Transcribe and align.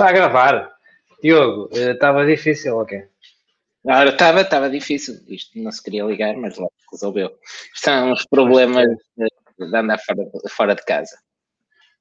Está 0.00 0.08
a 0.08 0.12
gravar. 0.12 0.72
Diogo, 1.22 1.68
estava 1.74 2.24
difícil, 2.24 2.74
ok? 2.78 3.06
Estava, 3.84 4.40
estava 4.40 4.70
difícil. 4.70 5.20
Isto 5.28 5.58
não 5.58 5.70
se 5.70 5.82
queria 5.82 6.04
ligar, 6.04 6.34
mas 6.38 6.56
logo 6.56 6.72
resolveu. 6.90 7.38
São 7.74 8.10
uns 8.10 8.24
problemas 8.24 8.86
de 9.18 9.76
andar 9.76 9.98
fora, 9.98 10.22
fora 10.48 10.74
de 10.74 10.82
casa. 10.86 11.18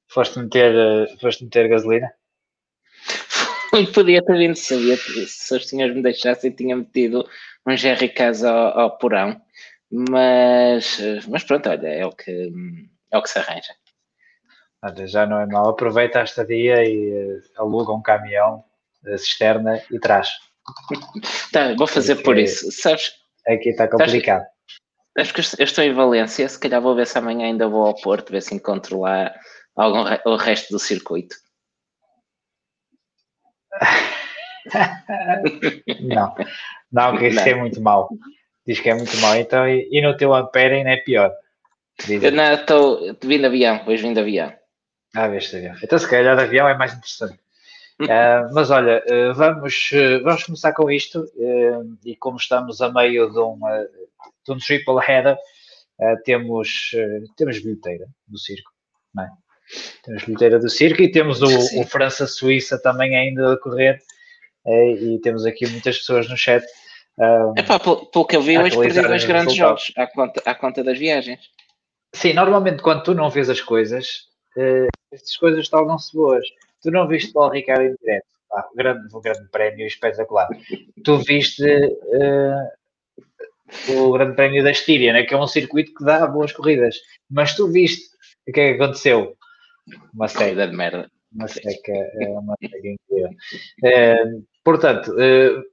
Foste 0.07 0.39
meter, 0.39 0.73
foste 1.19 1.43
meter 1.43 1.67
gasolina? 1.67 2.09
Podia 3.93 4.23
ter 4.23 4.37
vindo, 4.37 4.55
sabia. 4.55 4.95
Se 4.95 5.57
os 5.57 5.67
senhores 5.67 5.93
me 5.93 6.01
deixassem, 6.01 6.51
tinha 6.51 6.77
metido 6.77 7.27
um 7.67 7.75
GRKs 7.75 8.45
ao, 8.45 8.79
ao 8.79 8.97
porão. 8.97 9.41
Mas, 9.91 10.97
mas 11.27 11.43
pronto, 11.43 11.67
olha, 11.67 11.89
é 11.89 12.05
o 12.05 12.13
que, 12.13 12.49
é 13.11 13.17
o 13.17 13.21
que 13.21 13.29
se 13.29 13.39
arranja. 13.39 13.73
Olha, 14.83 15.07
já 15.07 15.25
não 15.25 15.41
é 15.41 15.45
mal. 15.45 15.69
Aproveita 15.69 16.21
a 16.21 16.23
estadia 16.23 16.83
e 16.83 17.11
uh, 17.11 17.41
aluga 17.57 17.91
um 17.91 18.01
caminhão 18.01 18.63
da 19.03 19.17
cisterna 19.17 19.81
e 19.91 19.99
traz. 19.99 20.29
Tá, 21.51 21.73
vou 21.73 21.87
fazer 21.87 22.13
Porque 22.15 22.25
por 22.25 22.37
isso. 22.37 22.71
Sabes? 22.71 23.11
Aqui 23.47 23.69
está 23.69 23.87
complicado. 23.87 24.45
Acho 25.17 25.33
que 25.33 25.39
eu 25.39 25.63
estou 25.63 25.83
em 25.83 25.91
Valência, 25.91 26.47
se 26.47 26.59
calhar 26.59 26.79
vou 26.79 26.95
ver 26.95 27.07
se 27.07 27.17
amanhã 27.17 27.47
ainda 27.47 27.67
vou 27.67 27.87
ao 27.87 27.95
Porto, 27.95 28.31
ver 28.31 28.43
se 28.43 28.53
encontro 28.53 28.99
lá 28.99 29.33
algum, 29.75 30.03
o 30.25 30.35
resto 30.35 30.71
do 30.71 30.77
circuito. 30.77 31.35
não, 36.01 36.35
não, 36.91 37.17
que 37.17 37.27
isso 37.27 37.39
é 37.39 37.55
muito 37.55 37.81
mal 37.81 38.09
Diz 38.65 38.79
que 38.79 38.89
é 38.89 38.93
muito 38.93 39.15
mau. 39.17 39.35
Então, 39.35 39.67
e, 39.67 39.89
e 39.91 40.01
no 40.01 40.15
teu 40.15 40.33
Ampere 40.33 40.75
ainda 40.75 40.91
é 40.91 40.97
pior. 40.97 41.33
Eu 42.07 42.31
não 42.31 42.53
estou 42.53 42.99
vindo 43.23 43.41
de 43.41 43.47
avião, 43.47 43.83
hoje 43.87 44.03
vim 44.03 44.13
de 44.13 44.19
avião. 44.19 44.53
Ah, 45.15 45.27
veste 45.27 45.55
avião. 45.55 45.75
Então, 45.81 45.97
se 45.97 46.07
calhar 46.07 46.35
de 46.35 46.43
avião 46.43 46.67
é 46.67 46.77
mais 46.77 46.93
interessante. 46.93 47.39
uh, 48.01 48.49
mas 48.53 48.69
olha, 48.69 49.03
uh, 49.07 49.33
vamos, 49.33 49.89
uh, 49.91 50.23
vamos 50.23 50.43
começar 50.43 50.73
com 50.73 50.89
isto. 50.89 51.25
e 52.05 52.15
como 52.15 52.37
estamos 52.37 52.81
a 52.81 52.91
meio 52.91 53.31
de 53.31 53.39
um, 53.39 53.59
de 54.45 54.51
um 54.51 54.57
triple 54.57 54.95
header, 55.07 55.37
temos, 56.23 56.91
temos 57.35 57.59
bilheteira 57.59 58.07
do 58.27 58.37
circo, 58.37 58.71
não 59.13 59.23
é? 59.23 59.29
Temos 60.03 60.23
bilheteira 60.23 60.59
do 60.59 60.69
circo 60.69 61.01
e 61.01 61.11
temos 61.11 61.41
o, 61.41 61.79
o 61.79 61.85
França-Suíça 61.85 62.81
também 62.81 63.15
ainda 63.15 63.53
a 63.53 63.59
correr. 63.59 63.99
e 64.65 65.19
temos 65.21 65.45
aqui 65.45 65.67
muitas 65.67 65.97
pessoas 65.97 66.29
no 66.29 66.37
chat 66.37 66.65
um, 67.19 67.53
Epá, 67.57 67.77
pelo, 67.77 68.25
que 68.25 68.37
eu 68.37 68.41
vi, 68.41 68.57
hoje 68.57 68.77
perderam 68.77 69.13
os 69.13 69.25
grandes 69.25 69.53
jogos 69.53 69.91
à 69.97 70.07
conta, 70.07 70.41
à 70.45 70.55
conta 70.55 70.81
das 70.81 70.97
viagens. 70.97 71.41
Sim, 72.15 72.31
normalmente 72.33 72.81
quando 72.81 73.03
tu 73.03 73.13
não 73.13 73.29
vês 73.29 73.49
as 73.49 73.59
coisas, 73.59 74.28
uh, 74.57 74.87
estas 75.11 75.37
coisas 75.37 75.69
tornam-se 75.69 76.15
boas. 76.15 76.45
Tu 76.81 76.91
não 76.91 77.07
viste 77.07 77.31
o 77.35 77.49
Ricardo 77.49 77.83
em 77.83 77.95
direto, 78.01 78.25
ah, 78.53 78.67
o, 78.71 78.75
grande, 78.75 79.15
o 79.15 79.21
grande 79.21 79.47
prémio 79.49 79.87
espetacular. 79.87 80.47
tu 81.03 81.17
viste 81.17 81.63
uh, 81.63 82.69
o 83.89 84.11
grande 84.11 84.35
prémio 84.35 84.63
da 84.63 84.71
Estíria, 84.71 85.13
né, 85.13 85.23
que 85.23 85.33
é 85.33 85.37
um 85.37 85.47
circuito 85.47 85.93
que 85.93 86.03
dá 86.03 86.25
boas 86.25 86.51
corridas. 86.51 86.95
Mas 87.29 87.55
tu 87.55 87.67
viste 87.67 88.09
o 88.47 88.51
que 88.51 88.59
é 88.59 88.73
que 88.73 88.81
aconteceu? 88.81 89.37
Uma 90.13 90.27
seca. 90.27 90.67
de 90.67 90.75
merda. 90.75 91.09
Uma 91.31 91.47
seca, 91.47 91.91
é 91.91 92.27
uma 92.29 92.55
seca 92.59 92.87
incrível. 92.87 93.29
Uh, 93.83 94.43
portanto, 94.63 95.11
uh, 95.11 95.63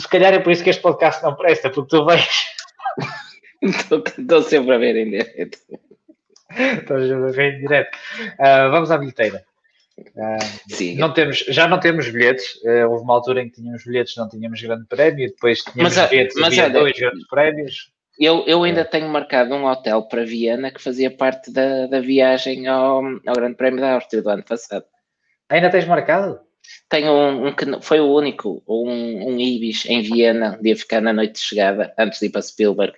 se 0.00 0.08
calhar 0.08 0.34
é 0.34 0.40
por 0.40 0.52
isso 0.52 0.64
que 0.64 0.70
este 0.70 0.82
podcast 0.82 1.22
não 1.22 1.36
presta, 1.36 1.70
porque 1.70 1.96
tu 1.96 2.04
vais. 2.04 2.46
Estou 3.62 4.42
sempre 4.42 4.74
a 4.74 4.78
ver 4.78 4.96
em 4.96 5.10
direto. 5.10 5.58
Estou 6.80 6.96
a 6.96 7.30
ver 7.30 7.54
em 7.54 7.60
direto. 7.60 7.96
Uh, 8.38 8.70
vamos 8.70 8.90
à 8.90 8.98
bilheteira. 8.98 9.44
Uh, 9.98 10.74
Sim. 10.74 10.96
Não 10.96 11.12
temos, 11.12 11.38
já 11.48 11.68
não 11.68 11.78
temos 11.78 12.08
bilhetes. 12.08 12.56
Uh, 12.64 12.88
houve 12.88 13.04
uma 13.04 13.14
altura 13.14 13.42
em 13.42 13.48
que 13.48 13.56
tínhamos 13.56 13.84
bilhetes, 13.84 14.16
não 14.16 14.28
tínhamos 14.28 14.60
grande 14.60 14.86
prémio, 14.86 15.28
depois 15.28 15.60
tínhamos 15.62 15.96
mas, 15.96 16.10
bilhetes, 16.10 16.36
mas 16.36 16.58
havia 16.58 16.70
dois 16.70 16.98
grandes 16.98 17.26
prémios. 17.28 17.92
Eu, 18.18 18.44
eu 18.46 18.62
ainda 18.62 18.84
tenho 18.84 19.08
marcado 19.08 19.54
um 19.54 19.64
hotel 19.64 20.02
para 20.02 20.26
Viena 20.26 20.70
que 20.70 20.82
fazia 20.82 21.10
parte 21.10 21.50
da, 21.50 21.86
da 21.86 22.00
viagem 22.00 22.66
ao, 22.66 23.02
ao 23.26 23.34
Grande 23.34 23.56
Prémio 23.56 23.80
da 23.80 23.94
Áustria 23.94 24.20
do 24.20 24.28
ano 24.28 24.42
passado. 24.42 24.84
Ainda 25.48 25.70
tens 25.70 25.86
marcado? 25.86 26.38
Tenho 26.90 27.12
um, 27.12 27.46
um, 27.46 27.52
que 27.54 27.64
foi 27.80 27.98
o 27.98 28.12
único, 28.12 28.62
um, 28.68 29.30
um 29.30 29.40
Ibis 29.40 29.86
em 29.86 30.02
Viena, 30.02 30.58
de 30.60 30.74
ficar 30.76 31.00
na 31.00 31.14
noite 31.14 31.34
de 31.34 31.40
chegada, 31.40 31.94
antes 31.98 32.20
de 32.20 32.26
ir 32.26 32.30
para 32.30 32.42
Spielberg, 32.42 32.92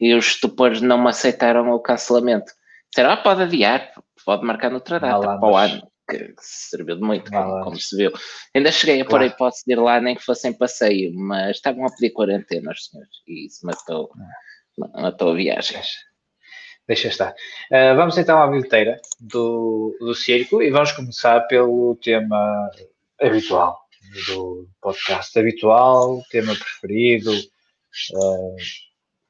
e 0.00 0.14
os 0.14 0.26
estupores 0.28 0.80
não 0.80 0.96
me 0.96 1.10
aceitaram 1.10 1.70
o 1.70 1.78
cancelamento. 1.78 2.52
Disseram, 2.92 3.12
ah, 3.12 3.16
pode 3.16 3.42
adiar, 3.42 3.92
pode 4.24 4.44
marcar 4.44 4.70
noutra 4.70 5.00
data, 5.00 5.16
lá, 5.16 5.38
para 5.38 5.48
o 5.48 5.56
ano, 5.56 5.90
que, 6.08 6.18
que 6.18 6.34
serviu 6.38 6.96
de 6.96 7.02
muito, 7.02 7.30
como, 7.30 7.64
como, 7.64 7.80
se 7.80 7.96
viu. 7.96 8.12
Ainda 8.54 8.70
cheguei 8.70 9.00
a 9.00 9.04
pôr 9.04 9.22
a 9.22 9.26
hipótese 9.26 9.64
de 9.66 9.72
ir 9.72 9.76
lá, 9.76 10.00
nem 10.00 10.14
que 10.14 10.22
fosse 10.22 10.48
em 10.48 10.52
passeio, 10.52 11.12
mas 11.14 11.56
estavam 11.56 11.86
a 11.86 11.90
pedir 11.90 12.10
quarentena 12.10 12.70
os 12.70 12.86
senhores, 12.86 13.10
e 13.26 13.46
isso 13.46 13.64
matou, 13.66 14.10
matou 14.94 15.30
a 15.30 15.34
viagem 15.34 15.80
deixa 16.86 17.08
estar. 17.08 17.32
Uh, 17.70 17.96
vamos 17.96 18.18
então 18.18 18.42
à 18.42 18.46
bilheteira 18.46 19.00
do, 19.20 19.96
do 20.00 20.14
circo 20.14 20.62
e 20.62 20.70
vamos 20.70 20.92
começar 20.92 21.40
pelo 21.42 21.96
tema 22.02 22.70
habitual 23.20 23.80
do 24.26 24.68
podcast 24.80 25.38
habitual, 25.38 26.22
tema 26.30 26.54
preferido, 26.54 27.32
uh, 27.32 28.56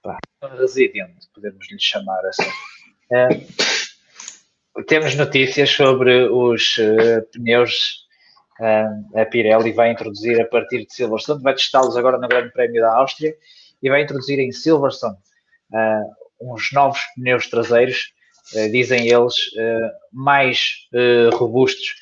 pá, 0.03 0.19
residente, 0.59 1.29
podemos 1.33 1.71
lhe 1.71 1.79
chamar 1.79 2.25
assim. 2.27 2.51
Uh, 3.11 4.83
temos 4.85 5.15
notícias 5.15 5.71
sobre 5.71 6.25
os 6.29 6.77
uh, 6.79 7.23
pneus. 7.33 8.03
Uh, 8.61 9.19
a 9.19 9.25
Pirelli 9.25 9.73
vai 9.73 9.91
introduzir 9.91 10.41
a 10.41 10.47
partir 10.47 10.87
de 10.87 10.95
Silverstone, 10.95 11.43
vai 11.43 11.55
testá-los 11.55 11.97
agora 11.97 12.19
no 12.19 12.29
Grande 12.29 12.53
Prémio 12.53 12.83
da 12.83 12.95
Áustria 12.95 13.35
e 13.83 13.91
vai 13.91 14.03
introduzir 14.03 14.39
em 14.39 14.53
Silverstone 14.53 15.17
uns 16.41 16.71
novos 16.73 17.01
pneus 17.17 17.49
traseiros 17.49 18.13
eh, 18.55 18.69
dizem 18.69 19.09
eles, 19.09 19.35
eh, 19.57 19.91
mais 20.13 20.87
eh, 20.93 21.31
robustos. 21.33 21.95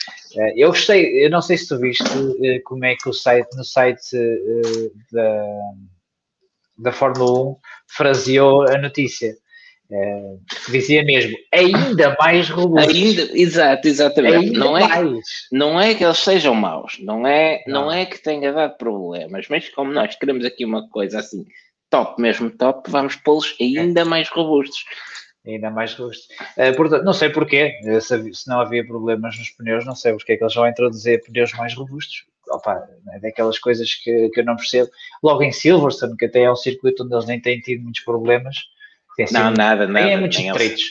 eu 0.57 0.71
gostei, 0.71 1.25
eu 1.25 1.31
não 1.31 1.43
sei 1.43 1.57
se 1.59 1.69
tu 1.69 1.79
viste 1.79 2.05
como 2.65 2.85
é 2.85 2.97
que 2.97 3.09
o 3.09 3.13
site, 3.13 3.49
no 3.57 3.65
site 3.65 4.17
da, 5.13 5.47
da 6.79 6.93
Fórmula 6.93 7.51
1 7.51 7.57
fraseou 7.89 8.63
a 8.69 8.79
notícia. 8.79 9.37
Dizia 10.69 11.03
mesmo, 11.05 11.37
ainda 11.53 12.17
mais 12.19 12.49
robusto. 12.49 12.91
Ainda, 12.91 13.29
exato, 13.35 13.89
exatamente. 13.89 14.37
Ainda 14.37 14.59
não, 14.59 14.79
é, 14.79 14.89
mais. 14.89 15.25
não 15.51 15.81
é 15.81 15.95
que 15.95 16.05
eles 16.05 16.19
sejam 16.19 16.55
maus, 16.55 16.99
não 17.01 17.27
é, 17.27 17.63
não. 17.67 17.83
não 17.83 17.93
é 17.93 18.07
que 18.07 18.23
tenha 18.23 18.53
dado 18.53 18.77
problemas, 18.77 19.47
mas 19.49 19.69
como 19.69 19.93
nós 19.93 20.15
queremos 20.17 20.45
aqui 20.45 20.65
uma 20.65 20.89
coisa 20.89 21.19
assim, 21.19 21.45
top, 21.91 22.21
mesmo 22.21 22.51
top, 22.51 22.91
vamos 22.91 23.17
pô-los 23.17 23.57
ainda 23.61 24.05
mais 24.05 24.29
robustos 24.29 24.85
ainda 25.47 25.71
mais 25.71 25.95
robusto. 25.95 26.33
Uh, 26.57 26.77
portanto, 26.77 27.05
não 27.05 27.13
sei 27.13 27.31
porquê, 27.31 27.79
eh, 27.85 28.01
se, 28.01 28.35
se, 28.35 28.49
não 28.49 28.61
havia 28.61 28.87
problemas 28.87 29.39
nos 29.39 29.51
pneus, 29.51 29.87
não 29.87 29.95
sei 29.95 30.13
porque 30.13 30.33
é 30.33 30.37
que 30.37 30.45
eles 30.45 30.55
vão 30.55 30.69
introduzir 30.69 31.23
pneus 31.25 31.53
mais 31.55 31.75
robustos. 31.75 32.25
Opa, 32.51 32.87
é 33.13 33.21
daquelas 33.21 33.59
coisas 33.59 33.95
que, 33.95 34.29
que 34.31 34.41
eu 34.41 34.45
não 34.45 34.57
percebo. 34.57 34.91
Logo 35.23 35.43
em 35.43 35.53
Silverstone, 35.53 36.17
que 36.17 36.27
até 36.27 36.43
é 36.43 36.53
um 36.53 36.57
circuito 36.57 37.05
onde 37.05 37.15
eles 37.15 37.27
nem 37.27 37.41
têm 37.41 37.61
tido 37.61 37.83
muitos 37.83 38.03
problemas. 38.03 38.57
Tem 39.27 39.33
não, 39.33 39.49
sido, 39.49 39.59
nada, 39.59 39.87
nada. 39.87 40.07
Tem 40.07 40.19
muitos 40.19 40.39
estreitos. 40.39 40.83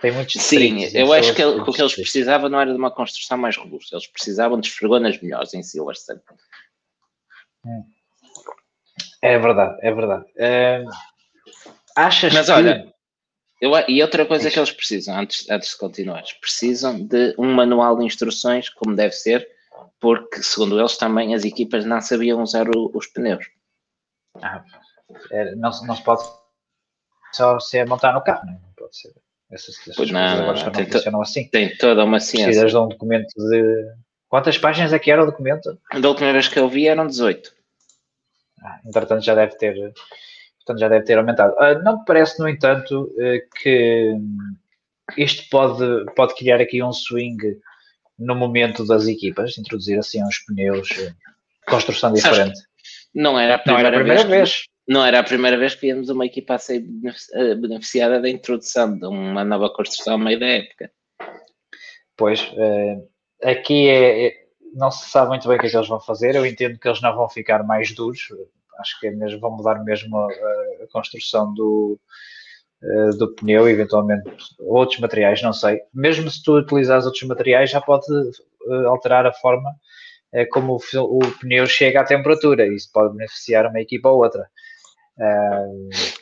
Tem 0.00 0.12
muitos 0.12 0.42
Sim, 0.42 0.84
eu 0.92 1.12
acho 1.12 1.34
que 1.34 1.44
o 1.44 1.72
que 1.72 1.80
eles 1.80 1.94
precisavam 1.94 2.48
não 2.50 2.60
era 2.60 2.72
de 2.72 2.76
uma 2.76 2.90
construção 2.90 3.38
mais 3.38 3.56
robusta, 3.56 3.94
eles 3.94 4.06
precisavam 4.06 4.60
de 4.60 4.68
esfregonas 4.68 5.20
melhores 5.20 5.54
em 5.54 5.62
Silverstone. 5.62 6.20
Hum. 7.64 7.84
É 9.22 9.38
verdade, 9.38 9.78
é 9.80 9.92
verdade. 9.92 10.24
Uh, 10.32 10.90
achas 11.96 12.34
Mas 12.34 12.46
que... 12.46 12.52
olha, 12.52 12.92
eu, 13.60 13.72
e 13.88 14.02
outra 14.02 14.26
coisa 14.26 14.50
que 14.50 14.58
eles 14.58 14.72
precisam, 14.72 15.16
antes, 15.16 15.48
antes 15.48 15.70
de 15.70 15.78
continuar, 15.78 16.22
precisam 16.40 17.00
de 17.00 17.34
um 17.38 17.50
manual 17.54 17.96
de 17.96 18.04
instruções, 18.04 18.68
como 18.68 18.94
deve 18.94 19.12
ser, 19.12 19.48
porque, 19.98 20.42
segundo 20.42 20.78
eles, 20.78 20.98
também 20.98 21.34
as 21.34 21.44
equipas 21.44 21.84
não 21.86 22.00
sabiam 22.00 22.42
usar 22.42 22.68
o, 22.68 22.90
os 22.94 23.06
pneus. 23.06 23.46
Ah, 24.42 24.62
é, 25.30 25.54
não, 25.54 25.70
não 25.86 25.96
se 25.96 26.02
pode 26.02 26.24
só 27.34 27.58
ser 27.60 27.86
montar 27.86 28.12
no 28.12 28.22
carro, 28.22 28.46
não, 28.46 28.58
pode 28.76 28.96
ser. 28.96 29.12
Essas, 29.50 29.78
essas 29.80 29.96
pois 29.96 30.10
não, 30.10 30.20
agora 30.20 30.64
não, 30.64 30.72
tem, 30.72 30.90
funcionam 30.90 31.22
assim. 31.22 31.48
Tem 31.48 31.76
toda 31.76 32.04
uma 32.04 32.18
ciência. 32.18 32.46
Precisas 32.46 32.70
de 32.70 32.78
um 32.78 32.88
documento 32.88 33.32
de. 33.36 33.92
Quantas 34.28 34.58
páginas 34.58 34.92
é 34.92 34.98
que 34.98 35.10
era 35.10 35.22
o 35.22 35.26
documento? 35.26 35.78
Da 36.00 36.08
última 36.08 36.32
vez 36.32 36.48
que 36.48 36.58
eu 36.58 36.68
vi 36.68 36.88
eram 36.88 37.06
18. 37.06 37.52
Ah, 38.62 38.80
entretanto, 38.84 39.24
já 39.24 39.34
deve 39.34 39.56
ter 39.56 39.94
portanto 40.64 40.80
já 40.80 40.88
deve 40.88 41.04
ter 41.04 41.18
aumentado. 41.18 41.54
Uh, 41.54 41.82
não 41.82 41.98
me 41.98 42.04
parece, 42.04 42.40
no 42.40 42.48
entanto, 42.48 43.02
uh, 43.02 43.60
que 43.60 44.16
isto 45.16 45.48
pode, 45.50 45.84
pode 46.16 46.34
criar 46.34 46.60
aqui 46.60 46.82
um 46.82 46.92
swing 46.92 47.58
no 48.18 48.34
momento 48.34 48.86
das 48.86 49.06
equipas, 49.06 49.58
introduzir 49.58 49.98
assim 49.98 50.24
uns 50.24 50.38
pneus, 50.38 50.90
uh, 50.90 51.14
construção 51.68 52.12
diferente. 52.12 52.58
Não 53.14 53.38
era 53.38 53.56
a 53.56 53.58
primeira, 53.58 53.90
não 53.90 53.94
era 53.94 53.96
a 53.96 54.00
primeira 54.00 54.28
vez, 54.28 54.50
vez. 54.50 54.64
Não 54.86 55.04
era 55.04 55.20
a 55.20 55.24
primeira 55.24 55.56
vez 55.56 55.74
que 55.74 55.82
víamos 55.82 56.08
uma 56.10 56.26
equipa 56.26 56.54
a 56.54 56.58
ser 56.58 56.84
beneficiada 57.60 58.20
da 58.20 58.28
introdução 58.28 58.98
de 58.98 59.06
uma 59.06 59.44
nova 59.44 59.70
construção 59.70 60.14
ao 60.14 60.18
meio 60.18 60.38
da 60.38 60.46
época. 60.46 60.90
Pois, 62.16 62.52
aqui 63.42 63.88
é, 63.88 64.26
é 64.26 64.44
não 64.74 64.90
se 64.90 65.08
sabe 65.08 65.28
muito 65.28 65.46
bem 65.48 65.56
o 65.56 65.60
que 65.60 65.66
é 65.66 65.70
que 65.70 65.76
eles 65.76 65.88
vão 65.88 66.00
fazer. 66.00 66.34
Eu 66.34 66.44
entendo 66.44 66.78
que 66.78 66.88
eles 66.88 67.00
não 67.00 67.14
vão 67.14 67.28
ficar 67.28 67.62
mais 67.64 67.94
duros. 67.94 68.28
Acho 68.80 69.00
que 69.00 69.06
é 69.06 69.10
mesmo, 69.12 69.40
vão 69.40 69.52
mudar 69.52 69.82
mesmo 69.84 70.16
a, 70.16 70.26
a 70.26 70.86
construção 70.92 71.54
do, 71.54 71.98
uh, 72.82 73.16
do 73.16 73.34
pneu, 73.34 73.68
eventualmente 73.68 74.28
outros 74.58 74.98
materiais, 74.98 75.40
não 75.42 75.52
sei. 75.52 75.80
Mesmo 75.92 76.28
se 76.30 76.42
tu 76.42 76.58
utilizares 76.58 77.06
outros 77.06 77.22
materiais, 77.22 77.70
já 77.70 77.80
pode 77.80 78.06
uh, 78.12 78.88
alterar 78.88 79.26
a 79.26 79.32
forma 79.32 79.70
como 80.50 80.76
o, 80.94 81.18
o, 81.18 81.38
pneu 81.38 81.64
chega 81.64 82.00
à 82.00 82.04
temperatura. 82.04 82.66
Isso 82.66 82.90
pode 82.92 83.14
beneficiar 83.14 83.66
uma 83.66 83.80
equipa 83.80 84.08
ou 84.08 84.18
outra. 84.18 84.48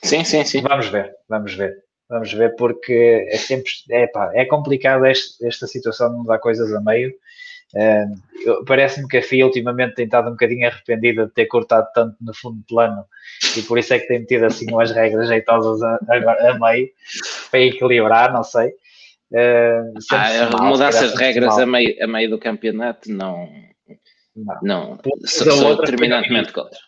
Sim, 0.02 0.24
sim, 0.24 0.44
sim. 0.44 0.60
Vamos 0.62 0.88
ver, 0.88 1.12
vamos 1.28 1.54
ver. 1.54 1.74
Vamos 2.12 2.30
ver, 2.30 2.54
porque 2.56 3.26
é 3.30 3.38
sempre 3.38 3.70
é, 3.90 4.06
pá, 4.06 4.30
é 4.34 4.44
complicado 4.44 5.06
este, 5.06 5.46
esta 5.46 5.66
situação 5.66 6.10
de 6.10 6.18
mudar 6.18 6.38
coisas 6.38 6.70
a 6.74 6.80
meio. 6.80 7.10
Uh, 7.74 8.64
Parece-me 8.66 9.08
que 9.08 9.16
a 9.16 9.22
FIA 9.22 9.46
ultimamente 9.46 9.94
tem 9.94 10.04
estado 10.04 10.28
um 10.28 10.32
bocadinho 10.32 10.66
arrependida 10.66 11.24
de 11.24 11.32
ter 11.32 11.46
cortado 11.46 11.86
tanto 11.94 12.14
no 12.20 12.34
fundo 12.34 12.58
de 12.58 12.66
plano 12.66 13.06
e 13.56 13.62
por 13.62 13.78
isso 13.78 13.94
é 13.94 13.98
que 13.98 14.08
tem 14.08 14.18
metido 14.18 14.44
assim 14.44 14.70
umas 14.70 14.90
regras 14.90 15.28
jeitosas 15.28 15.82
a, 15.82 15.98
a, 16.10 16.50
a 16.50 16.58
meio 16.58 16.90
para 17.50 17.60
equilibrar, 17.60 18.30
não 18.30 18.42
sei. 18.42 18.68
Uh, 19.30 19.94
ah, 20.10 20.62
mudanças 20.64 21.12
de 21.12 21.18
regras 21.18 21.58
a 21.58 21.64
meio, 21.64 21.96
a 22.04 22.06
meio 22.06 22.28
do 22.28 22.38
campeonato 22.38 23.10
não, 23.10 23.48
não, 24.36 24.58
não 24.62 24.98
sou, 25.24 25.50
sou 25.50 25.82
terminantemente 25.82 26.52
contra. 26.52 26.78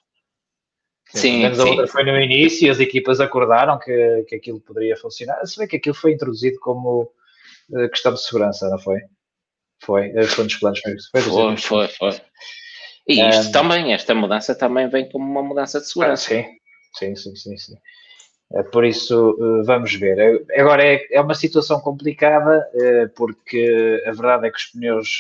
Sim, 1.15 1.55
sim. 1.55 1.61
A 1.61 1.65
outra 1.65 1.87
foi 1.87 2.05
no 2.05 2.21
início 2.21 2.67
e 2.67 2.71
as 2.71 2.81
equipas 2.81 3.21
acordaram 3.21 3.79
que, 3.79 4.25
que 4.29 4.35
aquilo 4.35 4.61
poderia 4.61 4.97
funcionar. 4.97 5.45
Se 5.47 5.59
bem 5.59 5.69
que 5.69 5.77
aquilo 5.77 5.95
foi 5.95 6.13
introduzido 6.13 6.59
como 6.59 7.11
uh, 7.71 7.89
questão 7.89 8.13
de 8.13 8.21
segurança, 8.21 8.69
não 8.69 8.79
foi? 8.79 9.01
Foi, 9.81 10.11
eh, 10.11 10.25
foi 10.25 10.45
nos 10.45 10.57
planos. 10.57 10.81
Foi, 10.81 11.23
foi, 11.23 11.57
foi, 11.57 11.89
foi. 11.89 12.21
E 13.07 13.21
isto 13.29 13.49
um, 13.49 13.53
também, 13.53 13.93
esta 13.93 14.15
mudança 14.15 14.55
também 14.55 14.89
vem 14.89 15.09
como 15.09 15.25
uma 15.25 15.43
mudança 15.43 15.79
de 15.79 15.89
segurança. 15.89 16.29
sim, 16.29 16.45
sim, 16.95 17.15
sim, 17.15 17.37
sim. 17.37 17.57
sim. 17.57 17.75
É, 18.55 18.63
por 18.63 18.85
isso, 18.85 19.37
vamos 19.65 19.95
ver. 19.95 20.45
Agora, 20.57 20.85
é, 20.85 21.07
é 21.11 21.21
uma 21.21 21.35
situação 21.35 21.81
complicada, 21.81 22.67
porque 23.17 24.03
a 24.07 24.13
verdade 24.13 24.47
é 24.47 24.51
que 24.51 24.57
os 24.57 24.67
pneus 24.67 25.19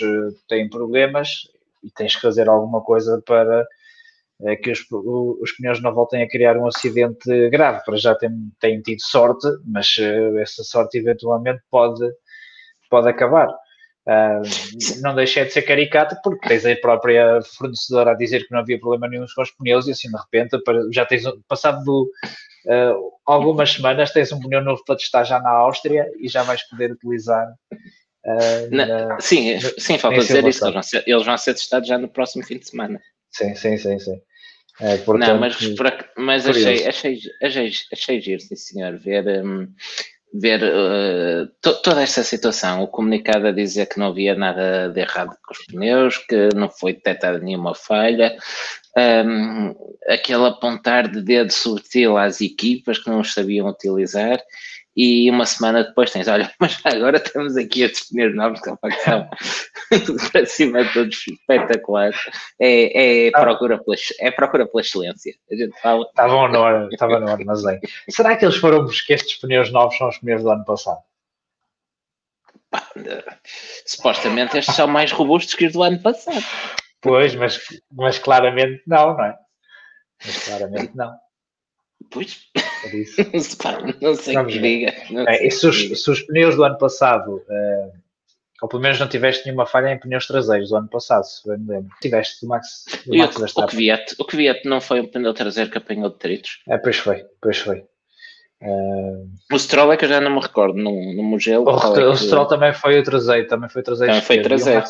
têm 0.48 0.68
problemas 0.68 1.48
e 1.82 1.90
tens 1.90 2.14
que 2.14 2.22
fazer 2.22 2.48
alguma 2.48 2.80
coisa 2.80 3.22
para 3.26 3.66
que 4.62 4.70
os, 4.70 4.80
os 5.40 5.52
pneus 5.52 5.80
não 5.80 5.94
voltem 5.94 6.22
a 6.22 6.28
criar 6.28 6.56
um 6.56 6.66
acidente 6.66 7.48
grave. 7.50 7.84
Para 7.84 7.96
já 7.96 8.14
têm, 8.14 8.30
têm 8.60 8.82
tido 8.82 9.00
sorte, 9.00 9.46
mas 9.64 9.96
uh, 9.98 10.38
essa 10.38 10.62
sorte 10.64 10.98
eventualmente 10.98 11.62
pode, 11.70 12.04
pode 12.90 13.08
acabar. 13.08 13.48
Uh, 14.06 14.42
não 15.00 15.14
deixei 15.14 15.46
de 15.46 15.52
ser 15.52 15.62
caricato 15.62 16.14
porque 16.22 16.46
tens 16.46 16.66
a 16.66 16.76
própria 16.76 17.40
fornecedora 17.56 18.10
a 18.10 18.14
dizer 18.14 18.46
que 18.46 18.52
não 18.52 18.58
havia 18.58 18.78
problema 18.78 19.08
nenhum 19.08 19.24
com 19.34 19.40
os 19.40 19.50
pneus 19.52 19.86
e 19.86 19.92
assim 19.92 20.10
de 20.10 20.18
repente 20.18 20.62
já 20.92 21.06
tens 21.06 21.22
passado 21.48 21.82
do, 21.84 22.10
uh, 22.66 23.12
algumas 23.24 23.72
semanas 23.72 24.12
tens 24.12 24.30
um 24.30 24.40
pneu 24.40 24.62
novo 24.62 24.84
para 24.84 24.96
testar 24.96 25.24
já 25.24 25.40
na 25.40 25.48
Áustria 25.48 26.06
e 26.20 26.28
já 26.28 26.42
vais 26.42 26.62
poder 26.68 26.92
utilizar 26.92 27.46
uh, 28.26 28.76
na, 28.76 29.18
sim, 29.20 29.58
sim, 29.78 29.96
falta 29.96 30.18
dizer 30.18 30.46
isso, 30.46 30.62
eles 30.62 30.74
vão, 30.74 30.82
ser, 30.82 31.04
eles 31.06 31.24
vão 31.24 31.38
ser 31.38 31.54
testados 31.54 31.88
já 31.88 31.96
no 31.96 32.08
próximo 32.08 32.44
fim 32.44 32.58
de 32.58 32.68
semana 32.68 33.00
Sim, 33.34 33.54
sim, 33.56 33.76
sim, 33.76 33.98
sim. 33.98 34.20
É, 34.80 34.96
portanto, 34.98 35.28
não, 35.28 35.38
mas, 35.38 35.56
mas 36.16 36.48
achei, 36.48 36.86
achei, 36.86 37.18
achei, 37.42 37.72
achei 37.92 38.20
giro, 38.20 38.40
sim 38.40 38.56
senhor, 38.56 38.96
ver, 38.96 39.44
um, 39.44 39.68
ver 40.32 40.60
uh, 40.62 41.46
to, 41.60 41.80
toda 41.82 42.02
esta 42.02 42.22
situação, 42.24 42.82
o 42.82 42.88
comunicado 42.88 43.46
a 43.46 43.52
dizer 43.52 43.86
que 43.86 43.98
não 43.98 44.08
havia 44.08 44.34
nada 44.34 44.88
de 44.88 45.00
errado 45.00 45.36
com 45.44 45.52
os 45.52 45.64
pneus, 45.66 46.18
que 46.18 46.48
não 46.54 46.68
foi 46.68 46.92
detectada 46.92 47.38
nenhuma 47.38 47.74
falha, 47.74 48.36
um, 48.96 49.74
aquele 50.08 50.46
apontar 50.46 51.08
de 51.08 51.20
dedo 51.20 51.52
subtil 51.52 52.16
às 52.16 52.40
equipas 52.40 52.98
que 52.98 53.10
não 53.10 53.20
os 53.20 53.32
sabiam 53.32 53.68
utilizar 53.68 54.40
e 54.96 55.28
uma 55.30 55.44
semana 55.44 55.82
depois 55.82 56.10
tens, 56.10 56.28
olha, 56.28 56.50
mas 56.60 56.80
agora 56.84 57.16
estamos 57.16 57.56
aqui 57.56 57.84
a 57.84 57.88
definir 57.88 58.34
novos 58.34 58.60
que 58.60 58.66
são 58.66 58.78
para 60.32 60.46
cima 60.46 60.84
de 60.84 60.92
todos 60.92 61.26
espetaculares. 61.26 62.18
É, 62.60 63.26
é, 63.26 63.30
ah. 63.34 63.40
procura 63.40 63.82
pela, 63.82 63.96
é 64.20 64.30
procura 64.30 64.66
pela 64.66 64.80
excelência. 64.80 65.34
A 65.50 65.54
gente 65.54 65.80
fala. 65.80 66.04
Estavam 66.04 66.48
no, 66.48 66.88
estava 66.88 67.18
no 67.18 67.28
armazém. 67.28 67.80
Será 68.08 68.36
que 68.36 68.44
eles 68.44 68.56
foram 68.56 68.84
buscar 68.84 69.14
estes 69.14 69.38
pneus 69.40 69.72
novos 69.72 69.96
são 69.96 70.08
os 70.08 70.18
pneus 70.18 70.42
do 70.42 70.50
ano 70.50 70.64
passado? 70.64 71.02
Pá, 72.70 72.86
supostamente 73.86 74.58
estes 74.58 74.74
são 74.74 74.86
mais 74.86 75.12
robustos 75.12 75.54
que 75.54 75.66
os 75.66 75.72
do 75.72 75.82
ano 75.82 76.00
passado. 76.00 76.44
Pois, 77.00 77.34
mas, 77.34 77.60
mas 77.92 78.18
claramente 78.18 78.82
não, 78.86 79.16
não 79.16 79.24
é? 79.24 79.36
Mas 80.24 80.44
claramente 80.44 80.90
não. 80.94 81.23
Pois, 82.10 82.38
não 84.00 84.14
sei 84.14 84.36
o 84.36 84.46
que 84.46 84.58
diga. 84.58 84.94
É, 85.28 85.50
se, 85.50 85.66
os, 85.66 86.02
se, 86.02 86.10
os, 86.10 86.20
pneus 86.22 86.54
do 86.54 86.64
ano 86.64 86.78
passado, 86.78 87.36
uh, 87.36 87.92
ou 88.62 88.68
pelo 88.68 88.82
menos 88.82 89.00
não 89.00 89.08
tiveste 89.08 89.44
nenhuma 89.44 89.66
falha 89.66 89.92
em 89.92 89.98
pneus 89.98 90.26
traseiros 90.26 90.70
do 90.70 90.76
ano 90.76 90.88
passado, 90.88 91.24
se 91.24 91.48
bem 91.48 91.58
me 91.58 91.68
lembro, 91.68 91.90
tiveste 92.00 92.44
do 92.44 92.48
Max, 92.48 92.84
do 93.06 93.16
Max 93.16 93.36
o, 93.36 93.60
o 93.60 93.66
Kvyat, 93.66 94.14
o 94.18 94.24
Kvyat 94.24 94.64
não 94.64 94.80
foi 94.80 95.00
um 95.00 95.06
pneu 95.06 95.34
traseiro 95.34 95.70
que 95.70 95.78
apanhou 95.78 96.10
detritos? 96.10 96.60
É, 96.68 96.78
pois 96.78 96.96
foi, 96.98 97.24
pois 97.40 97.58
foi. 97.58 97.84
Uh... 98.62 99.28
O 99.52 99.58
Stroll 99.58 99.92
é 99.92 99.96
que 99.96 100.04
eu 100.04 100.08
já 100.08 100.20
não 100.20 100.34
me 100.34 100.40
recordo, 100.40 100.78
no, 100.78 101.14
no 101.14 101.22
Mugello. 101.22 101.66
O, 101.66 101.98
é 101.98 102.06
o 102.06 102.16
Stroll 102.16 102.46
também 102.46 102.72
foi 102.72 102.98
o 102.98 103.02
traseiro, 103.02 103.48
também 103.48 103.68
foi 103.68 103.82
o 103.82 103.84
traseiro. 103.84 104.12
Também 104.12 104.26
foi 104.26 104.40
traseiro. 104.40 104.84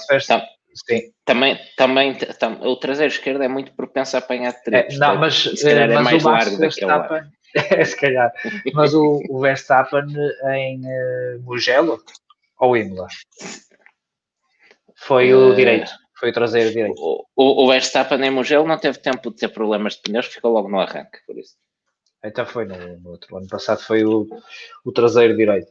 Sim. 0.74 1.12
Também, 1.24 1.58
também 1.76 2.14
tam, 2.38 2.60
o 2.62 2.76
traseiro 2.76 3.12
esquerdo 3.12 3.42
é 3.42 3.48
muito 3.48 3.72
propenso 3.72 4.16
a 4.16 4.18
apanhar 4.18 4.52
detritos. 4.52 4.96
É, 4.96 4.98
não, 4.98 5.16
mas, 5.16 5.34
se 5.34 5.62
calhar 5.62 5.90
é 5.90 6.00
mais 6.00 6.22
largo 6.22 6.58
daquele 6.58 6.86
lado. 6.86 7.32
É, 7.70 7.84
se 7.84 7.96
calhar. 7.96 8.32
Mas 8.72 8.94
o, 8.94 9.22
o 9.30 9.38
Verstappen 9.38 10.06
em 10.56 10.80
uh, 10.80 11.40
Mugello 11.42 12.02
ou 12.58 12.76
Imola? 12.76 13.06
Foi 14.96 15.32
o 15.32 15.52
uh, 15.52 15.54
direito. 15.54 15.88
Foi 16.18 16.30
o 16.30 16.32
traseiro 16.32 16.72
direito. 16.72 16.98
O, 16.98 17.24
o, 17.36 17.64
o 17.64 17.68
Verstappen 17.68 18.20
em 18.24 18.30
Mugello 18.32 18.66
não 18.66 18.76
teve 18.76 18.98
tempo 18.98 19.30
de 19.30 19.36
ter 19.36 19.50
problemas 19.50 19.94
de 19.94 20.02
pneus, 20.02 20.26
ficou 20.26 20.50
logo 20.50 20.68
no 20.68 20.80
arranque, 20.80 21.18
por 21.24 21.38
isso. 21.38 21.54
Então 22.24 22.44
foi 22.44 22.64
no, 22.64 22.98
no 22.98 23.10
outro. 23.10 23.36
Ano 23.36 23.46
passado 23.46 23.80
foi 23.82 24.04
o, 24.04 24.26
o 24.84 24.90
traseiro 24.90 25.36
direito. 25.36 25.70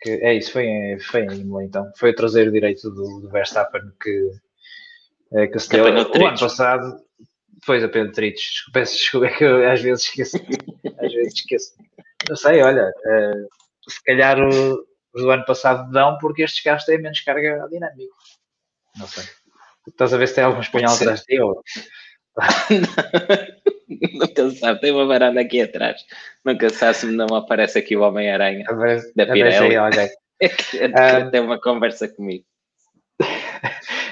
Que, 0.00 0.10
é 0.10 0.34
isso, 0.34 0.52
foi 0.52 0.64
em, 0.64 1.00
foi 1.00 1.22
em 1.22 1.40
Imola 1.40 1.64
então. 1.64 1.90
Foi 1.96 2.10
o 2.10 2.14
traseiro 2.14 2.52
direito 2.52 2.90
do, 2.90 3.20
do 3.20 3.28
Verstappen 3.30 3.82
que, 4.00 4.30
é, 5.32 5.46
que 5.46 5.58
se 5.58 5.68
deu. 5.70 5.84
O 5.84 6.26
ano 6.26 6.38
passado 6.38 7.08
Pois, 7.64 7.82
a 7.82 7.88
Pedro 7.88 8.12
Tritos. 8.12 8.64
Peço 8.72 8.96
desculpa, 8.96 9.26
é 9.26 9.30
que 9.30 9.44
eu 9.44 9.70
às 9.70 9.80
vezes 9.80 10.04
esqueço. 10.04 10.36
às 10.98 11.12
vezes 11.12 11.34
esqueço. 11.34 11.74
Não 12.28 12.36
sei, 12.36 12.62
olha, 12.62 12.88
uh, 12.88 13.90
se 13.90 14.02
calhar 14.04 14.38
o, 14.40 14.86
os 15.14 15.22
do 15.22 15.30
ano 15.30 15.44
passado 15.44 15.90
dão 15.90 16.18
porque 16.18 16.42
estes 16.42 16.62
carros 16.62 16.84
têm 16.84 17.00
menos 17.00 17.20
carga 17.20 17.52
aerodinâmica. 17.52 18.14
Não 18.96 19.06
sei. 19.06 19.24
Estás 19.86 20.12
a 20.12 20.18
ver 20.18 20.28
se 20.28 20.34
tem 20.34 20.44
algum 20.44 20.60
espanhol 20.60 20.94
atrás 20.94 21.20
de 21.20 21.26
ti 21.26 21.40
ou... 21.40 21.62
Nunca 24.12 24.50
se 24.50 24.56
sabe, 24.58 24.80
tem 24.80 24.92
uma 24.92 25.06
varanda 25.06 25.40
aqui 25.40 25.60
atrás. 25.60 26.04
Nunca 26.44 26.68
se 26.68 26.76
sabe 26.76 26.96
se 26.96 27.06
não 27.06 27.34
aparece 27.34 27.78
aqui 27.78 27.96
o 27.96 28.02
Homem-Aranha 28.02 28.64
da 29.16 29.26
Pirelli. 29.26 29.76
Aí, 29.76 30.10
uh, 30.42 31.30
tem 31.30 31.40
uma 31.40 31.60
conversa 31.60 32.08
comigo. 32.08 32.44
Uh, 33.20 33.24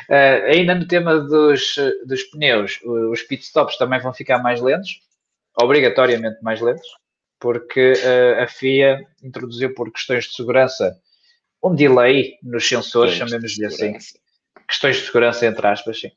ainda 0.50 0.74
no 0.74 0.86
tema 0.86 1.20
dos, 1.20 1.76
dos 2.04 2.24
pneus, 2.24 2.80
os 2.84 3.22
pitstops 3.22 3.76
também 3.76 4.00
vão 4.00 4.12
ficar 4.12 4.42
mais 4.42 4.60
lentos, 4.60 5.00
obrigatoriamente 5.60 6.42
mais 6.42 6.60
lentos, 6.60 6.88
porque 7.38 7.92
uh, 7.92 8.42
a 8.42 8.48
FIA 8.48 9.06
introduziu 9.22 9.74
por 9.74 9.92
questões 9.92 10.24
de 10.24 10.34
segurança 10.34 10.98
um 11.62 11.74
delay 11.74 12.38
nos 12.42 12.68
sensores, 12.68 13.14
chamemos-lhe 13.14 13.66
assim. 13.66 13.94
Questões 14.68 14.96
de 14.96 15.02
segurança, 15.02 15.46
entre 15.46 15.66
aspas, 15.66 16.00
sim. 16.00 16.10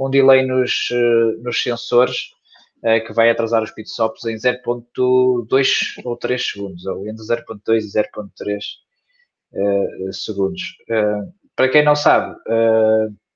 Um 0.00 0.10
delay 0.10 0.46
nos, 0.46 0.88
uh, 0.90 1.42
nos 1.42 1.62
sensores 1.62 2.30
que 3.06 3.12
vai 3.12 3.28
atrasar 3.28 3.62
os 3.62 3.72
pitstops 3.72 4.24
em 4.24 4.36
0.2 4.36 6.02
ou 6.02 6.16
3 6.16 6.50
segundos, 6.50 6.86
ou 6.86 7.06
entre 7.06 7.22
0.2 7.22 7.76
e 7.76 7.92
0.3 7.92 8.58
segundos. 10.14 10.62
para 11.54 11.68
quem 11.68 11.84
não 11.84 11.94
sabe, 11.94 12.34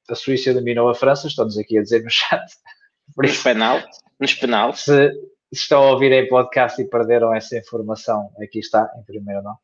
a 0.08 0.14
Suíça 0.14 0.50
eliminou 0.50 0.88
a 0.88 0.94
França, 0.94 1.26
estamos 1.26 1.58
aqui 1.58 1.78
a 1.78 1.82
dizer 1.82 2.02
no 2.02 2.10
chat. 2.10 2.44
Nos 3.16 3.42
penal, 3.42 3.82
nos 4.18 4.32
penal. 4.32 4.72
Se, 4.72 5.10
se, 5.10 5.12
estão 5.52 5.82
a 5.82 5.90
ouvir 5.90 6.10
em 6.10 6.26
podcast 6.26 6.80
e 6.80 6.88
perderam 6.88 7.34
essa 7.34 7.58
informação, 7.58 8.30
aqui 8.42 8.60
está, 8.60 8.90
em 8.98 9.04
primeiro 9.04 9.42
não. 9.42 9.58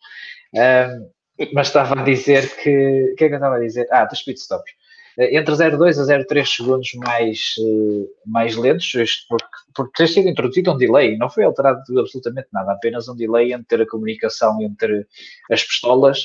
Um, 0.54 1.10
mas 1.54 1.68
estava 1.68 1.98
a 1.98 2.04
dizer 2.04 2.54
que. 2.56 3.12
O 3.12 3.16
que 3.16 3.24
é 3.24 3.28
que 3.28 3.34
eu 3.34 3.38
estava 3.38 3.56
a 3.56 3.60
dizer? 3.60 3.88
Ah, 3.90 4.04
dos 4.04 4.22
pitstops. 4.22 4.72
Eh, 5.20 5.36
entre 5.36 5.54
0,2 5.54 5.98
a 5.98 6.04
0,3 6.04 6.56
segundos 6.56 6.94
mais, 6.94 7.54
eh, 7.58 8.08
mais 8.26 8.56
lentos, 8.56 8.90
porque, 9.28 9.46
porque 9.74 9.92
tem 9.98 10.06
sido 10.06 10.28
introduzido 10.28 10.72
um 10.72 10.78
delay, 10.78 11.18
não 11.18 11.28
foi 11.28 11.44
alterado 11.44 11.82
absolutamente 12.00 12.48
nada, 12.52 12.72
apenas 12.72 13.06
um 13.06 13.14
delay 13.14 13.52
entre 13.52 13.82
a 13.82 13.86
comunicação 13.86 14.62
entre 14.62 15.06
as 15.50 15.62
pistolas 15.62 16.24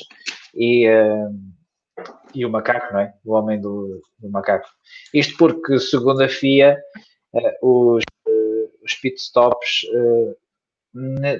e, 0.54 0.86
E 2.34 2.44
o 2.44 2.50
macaco, 2.50 2.92
não 2.92 3.00
é? 3.00 3.14
O 3.24 3.32
homem 3.34 3.60
do, 3.60 4.02
do 4.18 4.30
macaco. 4.30 4.68
Isto 5.14 5.36
porque, 5.38 5.78
segundo 5.78 6.22
a 6.22 6.28
FIA, 6.28 6.78
os, 7.62 8.04
os 8.84 8.94
pitstops, 8.94 9.84
uh, 9.94 10.36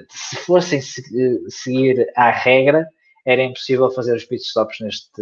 se 0.09 0.35
fossem 0.37 0.81
seguir 0.81 2.11
à 2.15 2.31
regra, 2.31 2.87
era 3.27 3.43
impossível 3.43 3.91
fazer 3.91 4.15
os 4.15 4.23
pitstops 4.23 4.79
neste, 4.79 5.21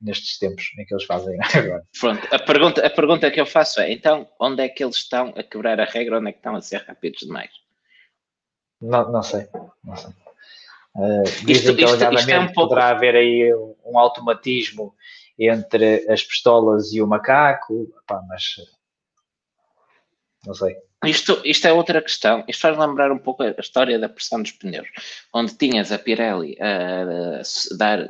nestes 0.00 0.38
tempos 0.38 0.70
em 0.78 0.84
que 0.86 0.94
eles 0.94 1.04
fazem 1.04 1.36
agora. 1.52 1.84
Pronto, 2.00 2.28
a 2.32 2.38
pergunta, 2.38 2.86
a 2.86 2.90
pergunta 2.90 3.30
que 3.30 3.40
eu 3.40 3.46
faço 3.46 3.80
é, 3.80 3.90
então, 3.90 4.28
onde 4.38 4.62
é 4.62 4.68
que 4.68 4.84
eles 4.84 4.94
estão 4.94 5.34
a 5.36 5.42
quebrar 5.42 5.80
a 5.80 5.84
regra, 5.84 6.18
onde 6.18 6.28
é 6.28 6.32
que 6.32 6.38
estão 6.38 6.54
a 6.54 6.60
ser 6.60 6.82
rápidos 6.82 7.26
demais? 7.26 7.50
Não, 8.80 9.10
não 9.10 9.22
sei, 9.22 9.48
não 9.82 9.96
sei. 9.96 10.12
Uh, 10.94 11.22
dizem 11.44 11.54
isto, 11.54 11.76
que 11.76 11.84
isto, 11.84 12.14
isto 12.14 12.30
é 12.30 12.38
um 12.38 12.52
pouco... 12.52 12.68
poderá 12.68 12.90
haver 12.90 13.16
aí 13.16 13.52
um 13.84 13.98
automatismo 13.98 14.94
entre 15.36 16.08
as 16.08 16.22
pistolas 16.22 16.92
e 16.92 17.02
o 17.02 17.06
macaco, 17.06 17.92
pá, 18.06 18.22
mas 18.28 18.56
não 20.46 20.54
sei. 20.54 20.76
Isto, 21.04 21.40
isto 21.44 21.66
é 21.66 21.72
outra 21.72 22.02
questão. 22.02 22.44
Isto 22.46 22.60
faz 22.60 22.78
lembrar 22.78 23.10
um 23.10 23.18
pouco 23.18 23.42
a 23.42 23.54
história 23.58 23.98
da 23.98 24.08
pressão 24.08 24.42
dos 24.42 24.52
pneus, 24.52 24.86
onde 25.32 25.56
tinhas 25.56 25.90
a 25.90 25.98
Pirelli 25.98 26.56
a, 26.60 27.40
dar 27.76 28.06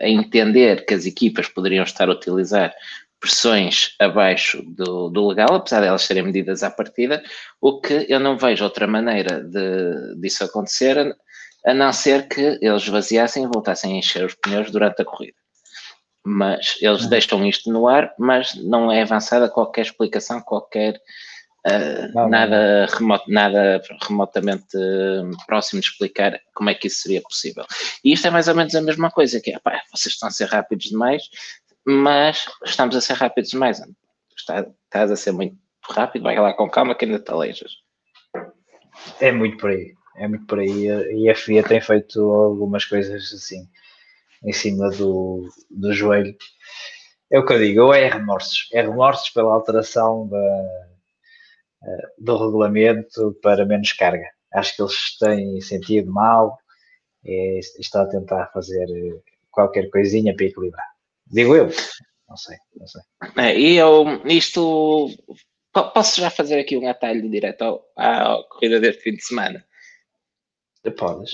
a 0.00 0.08
entender 0.08 0.84
que 0.84 0.92
as 0.92 1.06
equipas 1.06 1.48
poderiam 1.48 1.84
estar 1.84 2.08
a 2.08 2.12
utilizar 2.12 2.74
pressões 3.20 3.94
abaixo 3.98 4.62
do, 4.62 5.08
do 5.08 5.26
legal, 5.26 5.54
apesar 5.54 5.80
de 5.80 5.86
elas 5.86 6.02
serem 6.02 6.24
medidas 6.24 6.62
à 6.62 6.70
partida, 6.70 7.22
o 7.60 7.80
que 7.80 8.06
eu 8.08 8.20
não 8.20 8.38
vejo 8.38 8.62
outra 8.62 8.86
maneira 8.86 9.42
de, 9.42 10.20
disso 10.20 10.44
acontecer 10.44 10.98
a, 10.98 11.70
a 11.70 11.74
não 11.74 11.92
ser 11.92 12.28
que 12.28 12.58
eles 12.60 12.86
vaziassem 12.86 13.44
e 13.44 13.48
voltassem 13.48 13.94
a 13.94 13.98
encher 13.98 14.24
os 14.24 14.34
pneus 14.34 14.70
durante 14.70 15.02
a 15.02 15.04
corrida. 15.04 15.36
Mas 16.24 16.76
eles 16.80 17.06
hum. 17.06 17.08
deixam 17.08 17.46
isto 17.46 17.72
no 17.72 17.88
ar, 17.88 18.14
mas 18.18 18.54
não 18.54 18.92
é 18.92 19.02
avançada 19.02 19.48
qualquer 19.48 19.82
explicação, 19.82 20.40
qualquer 20.40 21.00
Uh, 21.68 22.14
não, 22.14 22.28
nada, 22.28 22.86
não. 22.86 22.98
Remoto, 22.98 23.30
nada 23.30 23.82
remotamente 24.08 24.78
próximo 25.46 25.80
de 25.80 25.88
explicar 25.88 26.40
como 26.54 26.70
é 26.70 26.74
que 26.74 26.86
isso 26.86 27.02
seria 27.02 27.20
possível. 27.22 27.64
E 28.02 28.12
isto 28.12 28.26
é 28.26 28.30
mais 28.30 28.48
ou 28.48 28.54
menos 28.54 28.74
a 28.74 28.80
mesma 28.80 29.10
coisa, 29.10 29.40
que 29.40 29.52
é, 29.52 29.58
pá, 29.58 29.82
vocês 29.92 30.14
estão 30.14 30.28
a 30.28 30.32
ser 30.32 30.46
rápidos 30.46 30.86
demais, 30.86 31.24
mas 31.84 32.46
estamos 32.64 32.96
a 32.96 33.00
ser 33.00 33.14
rápidos 33.14 33.50
demais. 33.50 33.80
Está, 34.36 34.66
estás 34.84 35.10
a 35.10 35.16
ser 35.16 35.32
muito 35.32 35.56
rápido, 35.82 36.22
vai 36.22 36.38
lá 36.38 36.54
com 36.54 36.68
calma 36.70 36.94
que 36.94 37.04
ainda 37.04 37.18
te 37.18 37.30
aleijas. 37.30 37.72
É 39.20 39.30
muito 39.30 39.58
por 39.58 39.70
aí, 39.70 39.94
é 40.16 40.28
muito 40.28 40.46
por 40.46 40.58
aí. 40.58 40.86
E 41.12 41.28
a 41.28 41.34
FIA 41.34 41.62
tem 41.62 41.80
feito 41.80 42.20
algumas 42.20 42.84
coisas 42.84 43.32
assim, 43.32 43.68
em 44.44 44.52
cima 44.52 44.90
do, 44.90 45.46
do 45.70 45.92
joelho. 45.92 46.34
É 47.30 47.38
o 47.38 47.44
que 47.44 47.52
eu 47.52 47.58
digo, 47.58 47.82
ou 47.82 47.94
é 47.94 48.08
remorsos. 48.08 48.68
É 48.72 48.80
remorsos 48.80 49.28
pela 49.30 49.52
alteração 49.52 50.26
da, 50.28 50.66
do 52.18 52.36
regulamento 52.36 53.38
para 53.42 53.64
menos 53.64 53.92
carga. 53.92 54.26
Acho 54.52 54.76
que 54.76 54.82
eles 54.82 55.18
têm 55.18 55.60
sentido 55.60 56.10
mal 56.10 56.58
e 57.24 57.60
estão 57.78 58.02
a 58.02 58.08
tentar 58.08 58.46
fazer 58.52 58.84
eh, 58.84 59.20
qualquer 59.50 59.90
coisinha 59.90 60.34
para 60.34 60.46
equilibrar. 60.46 60.86
Digo 61.26 61.54
eu. 61.54 61.68
Não 62.28 62.36
sei, 62.36 62.56
não 62.76 62.86
sei. 62.86 63.02
É, 63.36 63.58
e 63.58 63.76
eu, 63.76 64.04
isto, 64.26 65.08
posso 65.72 66.20
já 66.20 66.30
fazer 66.30 66.58
aqui 66.60 66.76
um 66.76 66.88
atalho 66.88 67.28
direto 67.30 67.82
à 67.96 68.36
corrida 68.50 68.80
deste 68.80 69.02
fim 69.02 69.12
de 69.12 69.24
semana? 69.24 69.64
Podes. 70.96 71.32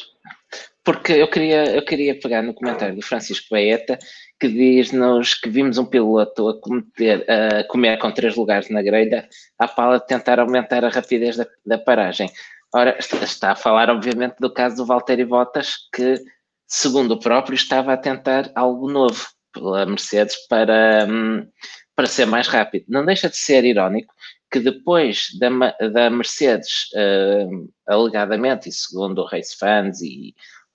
Porque 0.84 1.12
eu 1.12 1.28
queria, 1.28 1.74
eu 1.74 1.82
queria 1.82 2.18
pegar 2.18 2.42
no 2.42 2.52
comentário 2.52 2.94
do 2.94 3.02
Francisco 3.02 3.46
Baeta 3.50 3.98
que 4.38 4.48
diz-nos 4.48 5.32
que 5.32 5.48
vimos 5.48 5.78
um 5.78 5.86
piloto 5.86 6.48
a, 6.48 6.60
cometer, 6.60 7.24
a 7.30 7.64
comer 7.64 7.98
com 7.98 8.12
três 8.12 8.36
lugares 8.36 8.68
na 8.68 8.82
grelha 8.82 9.26
à 9.58 9.66
pala 9.66 9.98
de 9.98 10.06
tentar 10.06 10.38
aumentar 10.38 10.84
a 10.84 10.90
rapidez 10.90 11.38
da, 11.38 11.46
da 11.64 11.78
paragem. 11.78 12.30
Ora, 12.74 12.98
está 12.98 13.52
a 13.52 13.56
falar, 13.56 13.88
obviamente, 13.88 14.36
do 14.38 14.52
caso 14.52 14.76
do 14.76 14.84
Valtteri 14.84 15.24
Bottas, 15.24 15.76
que, 15.94 16.20
segundo 16.66 17.12
o 17.12 17.20
próprio, 17.20 17.54
estava 17.54 17.94
a 17.94 17.96
tentar 17.96 18.50
algo 18.54 18.90
novo 18.90 19.26
pela 19.54 19.86
Mercedes 19.86 20.36
para, 20.48 21.06
hum, 21.08 21.48
para 21.96 22.06
ser 22.06 22.26
mais 22.26 22.48
rápido. 22.48 22.84
Não 22.88 23.06
deixa 23.06 23.30
de 23.30 23.36
ser 23.36 23.64
irónico 23.64 24.12
que 24.50 24.60
depois 24.60 25.28
da, 25.38 25.48
da 25.88 26.10
Mercedes, 26.10 26.90
uh, 26.94 27.72
alegadamente, 27.86 28.68
e 28.68 28.72
segundo 28.72 29.22
o 29.22 29.26
Race 29.26 29.56
Fans 29.56 30.00
e, 30.02 30.34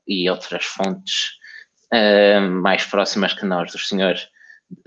e 0.09 0.29
outras 0.29 0.65
fontes 0.65 1.37
uh, 1.93 2.41
mais 2.41 2.83
próximas 2.85 3.33
que 3.33 3.45
nós, 3.45 3.71
dos 3.71 3.87
senhores. 3.87 4.27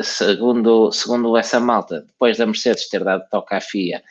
Segundo, 0.00 0.92
segundo 0.92 1.36
essa 1.36 1.58
malta, 1.58 2.02
depois 2.02 2.36
da 2.36 2.46
Mercedes 2.46 2.88
ter 2.88 3.02
dado 3.02 3.28
toque 3.30 3.54
à 3.54 3.60
FIA 3.60 4.02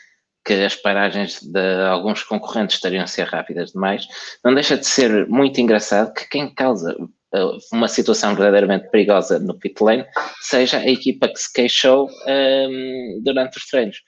que 0.44 0.54
as 0.54 0.76
paragens 0.76 1.40
de 1.42 1.86
alguns 1.86 2.24
concorrentes 2.24 2.78
estariam 2.78 3.04
a 3.04 3.08
ser 3.08 3.28
rápidas 3.28 3.74
demais, 3.74 4.08
não 4.44 4.54
deixa 4.54 4.76
de 4.76 4.88
ser 4.88 5.28
muito 5.28 5.62
engraçado 5.62 6.14
que 6.14 6.28
quem 6.28 6.52
causa 6.52 6.96
uh, 7.00 7.58
uma 7.72 7.88
situação 7.88 8.34
verdadeiramente 8.34 8.90
perigosa 8.90 9.38
no 9.38 9.58
pit 9.60 9.82
lane 9.84 10.06
seja 10.42 10.80
a 10.80 10.90
equipa 10.90 11.28
que 11.28 11.38
se 11.38 11.54
queixou 11.54 12.10
um, 12.28 13.22
durante 13.24 13.58
os 13.58 13.68
treinos. 13.68 14.02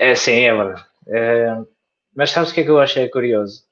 É, 0.00 0.14
sim, 0.14 0.40
é 0.40 0.54
verdade. 0.54 0.84
É, 1.08 1.56
mas 2.16 2.30
sabes 2.30 2.50
o 2.50 2.54
que 2.54 2.60
é 2.60 2.64
que 2.64 2.70
eu 2.70 2.80
achei 2.80 3.08
curioso 3.08 3.62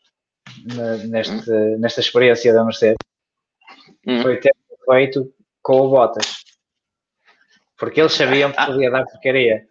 neste, 1.09 1.51
nesta 1.79 2.01
experiência 2.01 2.53
da 2.53 2.65
Mercedes? 2.65 2.97
hum. 4.07 4.23
foi 4.23 4.39
ter 4.39 4.55
feito 4.85 5.33
com 5.63 5.81
o 5.81 5.89
Bottas. 5.89 6.45
Porque 7.77 8.01
eles 8.01 8.13
sabiam 8.13 8.53
que 8.53 8.59
ah. 8.59 8.67
podia 8.67 8.91
dar 8.91 9.05
porcaria. 9.05 9.67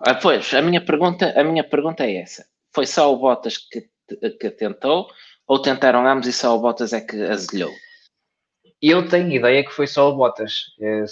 Ah, 0.00 0.14
pois, 0.14 0.52
a 0.54 0.62
minha, 0.62 0.84
pergunta, 0.84 1.32
a 1.38 1.44
minha 1.44 1.64
pergunta 1.64 2.04
é 2.04 2.16
essa. 2.16 2.46
Foi 2.72 2.86
só 2.86 3.12
o 3.12 3.18
Bottas 3.18 3.58
que, 3.58 3.88
que 4.38 4.50
tentou 4.50 5.08
ou 5.46 5.60
tentaram 5.60 6.06
ambos 6.06 6.26
e 6.26 6.32
só 6.32 6.56
o 6.56 6.60
Bottas 6.60 6.92
é 6.92 7.00
que 7.00 7.22
azelhou? 7.22 7.72
Eu 8.80 9.08
tenho 9.08 9.30
ideia 9.30 9.64
que 9.64 9.72
foi 9.72 9.86
só 9.86 10.10
o 10.10 10.16
Bottas. 10.16 10.74
É, 10.80 11.04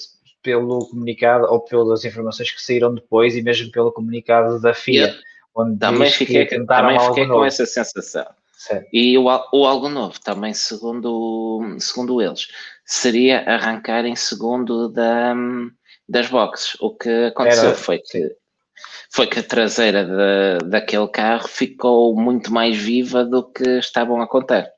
pelo 0.43 0.89
comunicado 0.89 1.45
ou 1.45 1.61
pelas 1.61 2.05
informações 2.05 2.51
que 2.51 2.61
saíram 2.61 2.93
depois 2.93 3.37
e 3.37 3.43
mesmo 3.43 3.71
pelo 3.71 3.93
comunicado 3.93 4.61
da 4.61 4.75
FIA. 4.75 5.09
Eu, 5.09 5.15
onde 5.55 5.79
também 5.79 6.11
fiquei, 6.11 6.47
também 6.47 6.99
fiquei 6.99 7.27
com 7.29 7.45
essa 7.45 7.65
sensação. 7.65 8.27
Certo. 8.63 8.89
E 8.93 9.19
o, 9.19 9.25
o 9.25 9.67
algo 9.67 9.89
novo, 9.89 10.21
também 10.21 10.55
segundo, 10.55 11.77
segundo 11.81 12.23
eles, 12.23 12.47
seria 12.85 13.41
arrancar 13.41 14.05
em 14.05 14.15
segundo 14.15 14.89
da, 14.89 15.35
das 16.09 16.29
boxes. 16.29 16.77
O 16.81 16.95
que 16.95 17.25
aconteceu 17.25 17.71
Era, 17.71 17.75
foi 17.75 17.99
que 17.99 18.37
foi 19.11 19.27
que 19.27 19.41
a 19.41 19.43
traseira 19.43 20.05
de, 20.05 20.71
daquele 20.71 21.09
carro 21.09 21.49
ficou 21.49 22.15
muito 22.15 22.53
mais 22.53 22.77
viva 22.77 23.25
do 23.25 23.43
que 23.43 23.79
estavam 23.79 24.23
a 24.23 24.29
contar. 24.29 24.71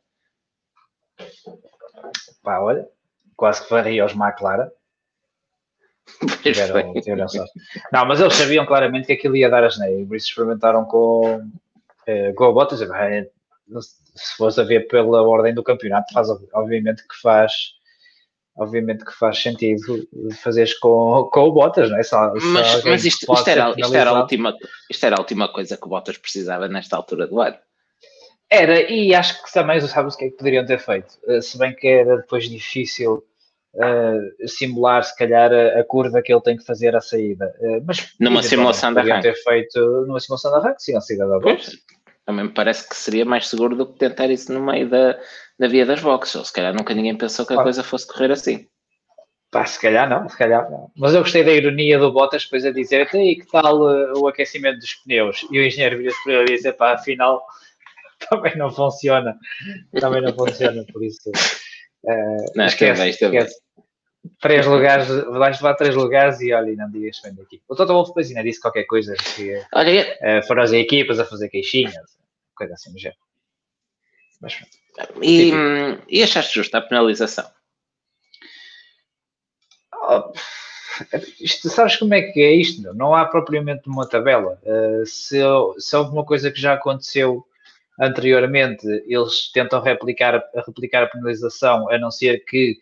Pá, 2.43 2.61
olha, 2.61 2.89
quase 3.37 3.63
que 3.63 3.69
faria 3.69 4.03
aos 4.03 4.13
McLaren. 4.13 4.71
Tiveram, 6.43 6.95
tiveram 6.95 7.27
Não, 7.93 8.07
mas 8.07 8.19
eles 8.19 8.35
sabiam 8.35 8.65
claramente 8.65 9.07
que 9.07 9.13
aquilo 9.13 9.37
ia 9.37 9.51
dar 9.51 9.63
as 9.63 9.79
neiras, 9.79 10.09
por 10.09 10.17
isso 10.17 10.29
experimentaram 10.29 10.87
com, 10.87 11.51
eh, 12.07 12.33
com 12.33 12.45
a 12.45 12.53
Bottas 12.53 12.81
se 14.15 14.37
fosse 14.37 14.61
a 14.61 14.65
ver 14.65 14.87
pela 14.89 15.23
ordem 15.23 15.55
do 15.55 15.63
campeonato, 15.63 16.13
faz 16.13 16.29
obviamente 16.53 17.03
que 17.07 17.21
faz 17.21 17.75
obviamente 18.57 19.05
que 19.05 19.13
faz 19.13 19.39
sentido 19.43 20.07
fazeres 20.43 20.79
com, 20.79 21.29
com 21.33 21.41
o 21.41 21.53
Bottas, 21.53 21.91
não 21.91 21.99
é? 21.99 22.03
Só, 22.03 22.33
mas, 22.35 22.85
mas 22.85 23.05
isto, 23.05 23.33
isto, 23.33 23.51
era, 23.51 23.75
isto, 23.77 23.95
era 23.95 24.11
a 24.11 24.21
última, 24.21 24.57
isto 24.89 25.07
era 25.07 25.17
a 25.17 25.21
última 25.21 25.53
coisa 25.53 25.77
que 25.77 25.85
o 25.87 25.89
Bottas 25.89 26.19
precisava 26.19 26.69
nesta 26.69 26.97
altura 26.97 27.27
do 27.27 27.41
ano. 27.41 27.57
Era, 28.49 28.81
e 28.91 29.15
acho 29.15 29.43
que 29.43 29.53
também 29.53 29.81
sabes 29.81 30.15
o 30.15 30.19
que 30.19 30.27
é 30.27 30.31
que 30.31 30.37
poderiam 30.37 30.65
ter 30.65 30.79
feito. 30.79 31.19
Eh, 31.27 31.41
se 31.41 31.59
bem 31.59 31.75
que 31.75 31.89
era 31.89 32.19
depois 32.19 32.49
difícil 32.49 33.25
uh, 33.75 34.49
simular, 34.49 35.03
se 35.03 35.17
calhar, 35.17 35.53
a, 35.53 35.81
a, 35.81 35.85
curva 35.85 36.23
que 36.23 36.33
ele 36.33 36.43
tem 36.43 36.57
que 36.57 36.65
fazer 36.65 36.95
à 36.95 37.01
saída. 37.01 37.53
Uh, 37.59 37.83
mas 37.85 38.15
numa 38.21 38.43
simulação 38.43 38.93
da 38.93 39.01
arranque. 39.01 39.23
ter 39.23 39.35
feito 39.43 39.81
numa 40.07 40.21
simulação 40.21 40.53
da 40.53 40.59
arranque, 40.59 40.83
sim, 40.83 40.97
a 40.97 41.01
saída 41.01 41.27
da 41.27 41.39
volta. 41.39 41.65
Também 42.25 42.47
me 42.47 42.53
parece 42.53 42.89
que 42.89 42.97
seria 42.97 43.25
mais 43.25 43.49
seguro 43.49 43.77
do 43.77 43.87
que 43.87 43.99
tentar 43.99 44.31
isso 44.31 44.53
no 44.53 44.65
meio 44.65 44.89
da, 44.89 45.19
da 45.59 45.69
via 45.69 45.85
das 45.85 46.01
boxes. 46.01 46.35
Ou 46.37 46.45
se 46.45 46.53
calhar 46.53 46.75
nunca 46.75 46.95
ninguém 46.95 47.17
pensou 47.17 47.45
que 47.45 47.53
a 47.53 47.57
claro. 47.57 47.67
coisa 47.67 47.83
fosse 47.83 48.07
correr 48.07 48.33
assim. 48.33 48.67
Pá, 49.51 49.65
se 49.67 49.81
calhar 49.81 50.09
não, 50.09 50.29
se 50.29 50.37
calhar 50.37 50.69
não. 50.69 50.91
Mas 50.97 51.15
eu 51.15 51.21
gostei 51.21 51.45
da 51.45 51.53
ironia 51.53 51.97
do 51.99 52.13
Bottas 52.13 52.43
depois 52.43 52.65
a 52.65 52.73
dizer, 52.73 53.09
e 53.15 53.37
que 53.37 53.47
tal 53.47 53.83
uh, 53.83 54.19
o 54.19 54.27
aquecimento 54.27 54.81
dos 54.81 54.95
pneus? 54.95 55.47
E 55.49 55.61
o 55.61 55.65
engenheiro 55.65 55.99
vira-se 55.99 56.25
para 56.25 56.33
ele 56.33 56.53
e 56.53 56.57
dizer, 56.57 56.73
pá, 56.73 56.95
afinal 56.95 57.45
também 58.29 58.57
não 58.57 58.71
funciona. 58.71 59.39
Também 60.01 60.23
não 60.23 60.35
funciona, 60.35 60.85
por 60.93 61.05
isso. 61.05 61.31
Uh, 62.03 62.45
não, 62.57 62.65
esquece, 62.65 62.95
também, 62.95 63.11
esquece. 63.11 63.64
Três 64.41 64.65
lugares, 64.67 65.07
vais 65.09 65.61
levar 65.61 65.75
três 65.75 65.95
lugares 65.95 66.41
e 66.41 66.53
olha, 66.53 66.75
não 66.77 66.91
digas 66.91 67.21
bem 67.23 67.35
daqui. 67.35 67.61
O 67.69 67.77
Toto 67.77 67.93
Wolff 67.93 68.11
depois 68.11 68.29
ainda 68.29 68.43
disse 68.43 68.61
qualquer 68.61 68.85
coisa 68.85 69.15
que 69.15 69.63
olha, 69.73 70.19
uh, 70.21 70.47
foram 70.47 70.63
as 70.63 70.73
equipas 70.73 71.19
a 71.19 71.27
fazer 71.27 71.51
queixinhas, 71.51 72.17
coisa 72.55 72.73
assim 72.73 72.93
do 72.93 72.99
género. 72.99 73.21
Mas, 74.41 74.59
e, 75.23 75.53
e 76.09 76.23
achaste 76.23 76.55
justa 76.55 76.79
a 76.79 76.83
penalização? 76.83 77.51
Oh, 79.93 80.33
isto, 81.41 81.69
sabes 81.69 81.97
como 81.97 82.15
é 82.15 82.23
que 82.23 82.41
é 82.41 82.53
isto? 82.53 82.95
Não 82.95 83.15
há 83.15 83.27
propriamente 83.27 83.89
uma 83.89 84.09
tabela. 84.09 84.59
Uh, 84.63 85.05
se, 85.07 85.39
se 85.79 85.97
houve 85.97 86.13
uma 86.13 86.25
coisa 86.25 86.51
que 86.51 86.61
já 86.61 86.75
aconteceu 86.75 87.45
anteriormente, 88.01 88.87
eles 89.07 89.51
tentam 89.53 89.81
replicar, 89.81 90.43
replicar 90.67 91.05
a 91.05 91.09
penalização, 91.09 91.91
a 91.91 91.99
não 91.99 92.11
ser 92.11 92.45
que 92.45 92.79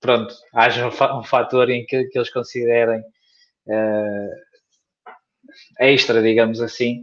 pronto, 0.00 0.34
haja 0.54 0.88
um, 0.88 1.18
um 1.18 1.22
fator 1.22 1.70
em 1.70 1.84
que, 1.84 2.04
que 2.04 2.18
eles 2.18 2.30
considerem 2.30 3.00
uh, 3.00 4.30
extra, 5.78 6.22
digamos 6.22 6.60
assim. 6.60 7.02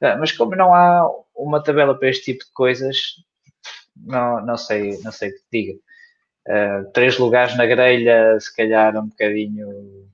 Uh, 0.00 0.18
mas 0.18 0.32
como 0.32 0.54
não 0.54 0.72
há 0.72 1.08
uma 1.34 1.62
tabela 1.62 1.98
para 1.98 2.08
este 2.08 2.32
tipo 2.32 2.44
de 2.44 2.52
coisas, 2.52 2.96
não, 3.96 4.44
não 4.44 4.56
sei, 4.56 4.98
não 5.02 5.12
sei 5.12 5.30
o 5.30 5.32
que 5.32 5.38
te 5.38 5.46
diga. 5.52 5.78
Uh, 6.48 6.92
três 6.92 7.18
lugares 7.18 7.56
na 7.56 7.66
grelha, 7.66 8.38
se 8.38 8.54
calhar 8.54 8.96
um 8.96 9.08
bocadinho 9.08 10.08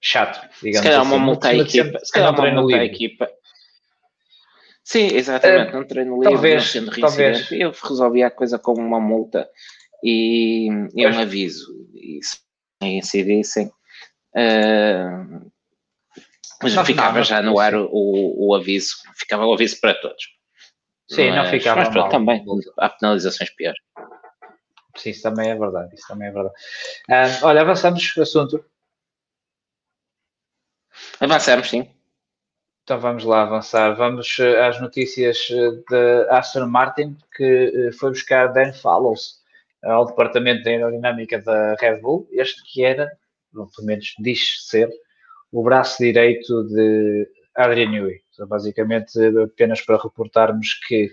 chato, 0.00 0.48
digamos 0.62 0.78
se 0.78 0.82
calhar 0.82 1.00
assim. 1.00 1.10
uma 1.10 1.18
multa 1.18 1.48
à 1.48 1.54
equipa. 1.54 1.98
Se 2.02 2.12
calhar 2.12 2.34
uma 2.34 2.50
multa 2.50 2.76
à 2.76 2.84
equipa. 2.84 3.30
Sim, 4.82 5.14
exatamente, 5.14 5.70
uh, 5.70 5.76
não 5.76 5.84
treino 5.86 6.14
livre, 6.14 6.32
talvez, 6.32 6.62
não 6.62 6.70
sendo 6.72 7.00
talvez. 7.00 7.52
Eu 7.52 7.70
resolvi 7.70 8.24
a 8.24 8.30
coisa 8.30 8.58
com 8.58 8.72
uma 8.72 8.98
multa 8.98 9.48
e, 10.02 10.68
e 10.94 11.06
um 11.06 11.18
aviso. 11.18 11.66
E 11.94 12.20
se 12.22 12.38
incidissem, 12.82 13.66
uh, 14.36 15.50
mas 16.62 16.74
não 16.74 16.84
ficava 16.84 17.22
já 17.22 17.42
no 17.42 17.58
ar 17.58 17.74
o, 17.74 17.88
o, 17.90 18.54
aviso, 18.54 18.96
ficava 19.14 19.46
o 19.46 19.52
aviso 19.52 19.80
para 19.80 19.94
todos. 19.94 20.24
Sim, 21.08 21.30
mas, 21.30 21.36
não 21.36 21.46
ficava. 21.46 21.80
Mas 21.80 21.88
pronto, 21.88 22.02
mal. 22.02 22.10
também 22.10 22.44
há 22.78 22.88
penalizações 22.90 23.50
piores. 23.50 23.80
Sim, 24.96 25.10
isso 25.10 25.22
também 25.22 25.50
é 25.50 25.56
verdade. 25.56 25.94
Isso 25.94 26.06
também 26.06 26.28
é 26.28 26.30
verdade. 26.30 26.54
Uh, 27.08 27.46
olha, 27.46 27.62
avançamos 27.62 28.16
o 28.16 28.22
assunto. 28.22 28.64
Avançamos, 31.18 31.68
sim. 31.68 31.88
Então 32.84 32.98
vamos 32.98 33.24
lá 33.24 33.42
avançar. 33.42 33.94
Vamos 33.94 34.38
eh, 34.40 34.66
às 34.66 34.80
notícias 34.80 35.38
de 35.48 36.28
Aston 36.28 36.66
Martin, 36.66 37.16
que 37.36 37.90
foi 37.98 38.10
buscar 38.10 38.48
Dan 38.48 38.72
Fallows 38.72 39.39
ao 39.82 40.06
departamento 40.06 40.62
de 40.62 40.70
aerodinâmica 40.70 41.40
da 41.40 41.74
Red 41.74 42.00
Bull. 42.00 42.28
Este 42.32 42.62
que 42.64 42.84
era, 42.84 43.08
pelo 43.52 43.68
menos 43.82 44.14
diz 44.18 44.66
ser, 44.68 44.90
o 45.52 45.62
braço 45.62 46.02
direito 46.02 46.64
de 46.64 47.28
Adrian 47.54 47.90
Newey. 47.90 48.20
Então, 48.32 48.46
basicamente, 48.46 49.12
apenas 49.44 49.80
para 49.80 50.02
reportarmos 50.02 50.74
que. 50.86 51.10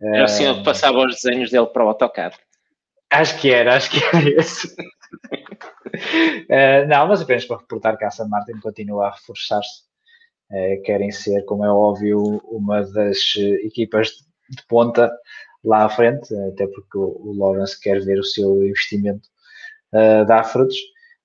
Era 0.00 0.24
assim 0.24 0.48
uh, 0.48 0.56
que 0.56 0.64
passava 0.64 0.98
os 0.98 1.14
desenhos 1.14 1.50
dele 1.50 1.66
para 1.66 1.84
o 1.84 1.88
AutoCAD. 1.88 2.36
Acho 3.10 3.40
que 3.40 3.50
era, 3.50 3.76
acho 3.76 3.90
que 3.90 4.04
era 4.04 4.28
esse. 4.40 4.68
uh, 4.68 4.74
não, 6.88 7.08
mas 7.08 7.22
apenas 7.22 7.44
para 7.44 7.58
reportar 7.58 7.96
que 7.96 8.04
a 8.04 8.08
Aston 8.08 8.28
Martin 8.28 8.58
continua 8.60 9.08
a 9.08 9.12
reforçar-se. 9.12 9.84
Uh, 10.50 10.82
querem 10.82 11.10
ser, 11.10 11.42
como 11.44 11.64
é 11.64 11.70
óbvio, 11.70 12.40
uma 12.44 12.82
das 12.82 13.34
equipas 13.62 14.08
de 14.50 14.62
ponta 14.68 15.10
lá 15.64 15.84
à 15.84 15.88
frente, 15.88 16.34
até 16.52 16.66
porque 16.66 16.98
o, 16.98 17.20
o 17.24 17.36
Lawrence 17.36 17.80
quer 17.80 18.00
ver 18.04 18.18
o 18.18 18.24
seu 18.24 18.62
investimento 18.64 19.28
uh, 19.92 20.24
dar 20.26 20.44
frutos. 20.44 20.76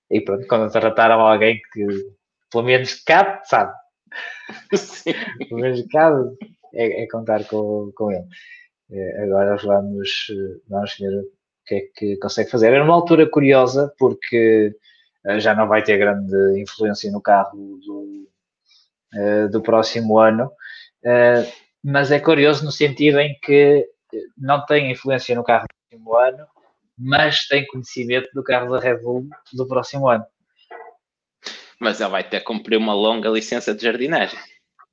E 0.10 0.22
pronto, 0.22 0.48
quando 0.48 0.72
trataram 0.72 1.20
alguém 1.20 1.62
que 1.74 1.86
pelo 2.52 2.64
menos 2.64 2.96
cabe, 3.04 3.42
sabe? 3.46 3.74
Sim. 4.74 5.14
pelo 5.50 5.62
menos 5.62 5.86
cabe, 5.92 6.36
é, 6.74 7.04
é, 7.04 7.08
contar 7.08 7.46
com, 7.46 7.92
com 7.96 8.12
ele. 8.12 8.26
É, 8.92 9.24
agora 9.24 9.56
vamos, 9.58 10.10
vamos 10.68 10.96
ver 10.98 11.20
o 11.20 11.26
que 11.66 11.76
é 11.76 11.82
que 11.94 12.18
consegue 12.18 12.50
fazer. 12.50 12.74
É 12.74 12.82
uma 12.82 12.96
altura 12.96 13.30
curiosa, 13.30 13.94
porque 14.00 14.76
uh, 15.28 15.40
já 15.40 15.54
não 15.54 15.68
vai 15.68 15.84
ter 15.84 15.98
grande 15.98 16.60
influência 16.60 17.12
no 17.12 17.22
carro 17.22 17.80
do, 17.86 18.30
do 19.52 19.62
próximo 19.62 20.18
ano, 20.20 20.52
mas 21.84 22.12
é 22.12 22.20
curioso 22.20 22.64
no 22.64 22.72
sentido 22.72 23.20
em 23.20 23.36
que 23.42 23.88
não 24.38 24.66
tem 24.66 24.92
influência 24.92 25.36
no 25.36 25.44
carro 25.44 25.66
do 25.66 25.90
próximo 25.90 26.16
ano, 26.16 26.48
mas 26.98 27.48
tem 27.48 27.66
conhecimento 27.68 28.30
do 28.34 28.44
carro 28.44 28.72
da 28.72 28.80
Red 28.80 28.98
Bull 28.98 29.28
do 29.54 29.68
próximo 29.68 30.10
ano. 30.10 30.26
Mas 31.80 32.02
ele 32.02 32.10
vai 32.10 32.24
ter 32.24 32.40
que 32.40 32.46
cumprir 32.46 32.78
uma 32.78 32.94
longa 32.94 33.30
licença 33.30 33.74
de 33.74 33.84
jardinagem. 33.84 34.38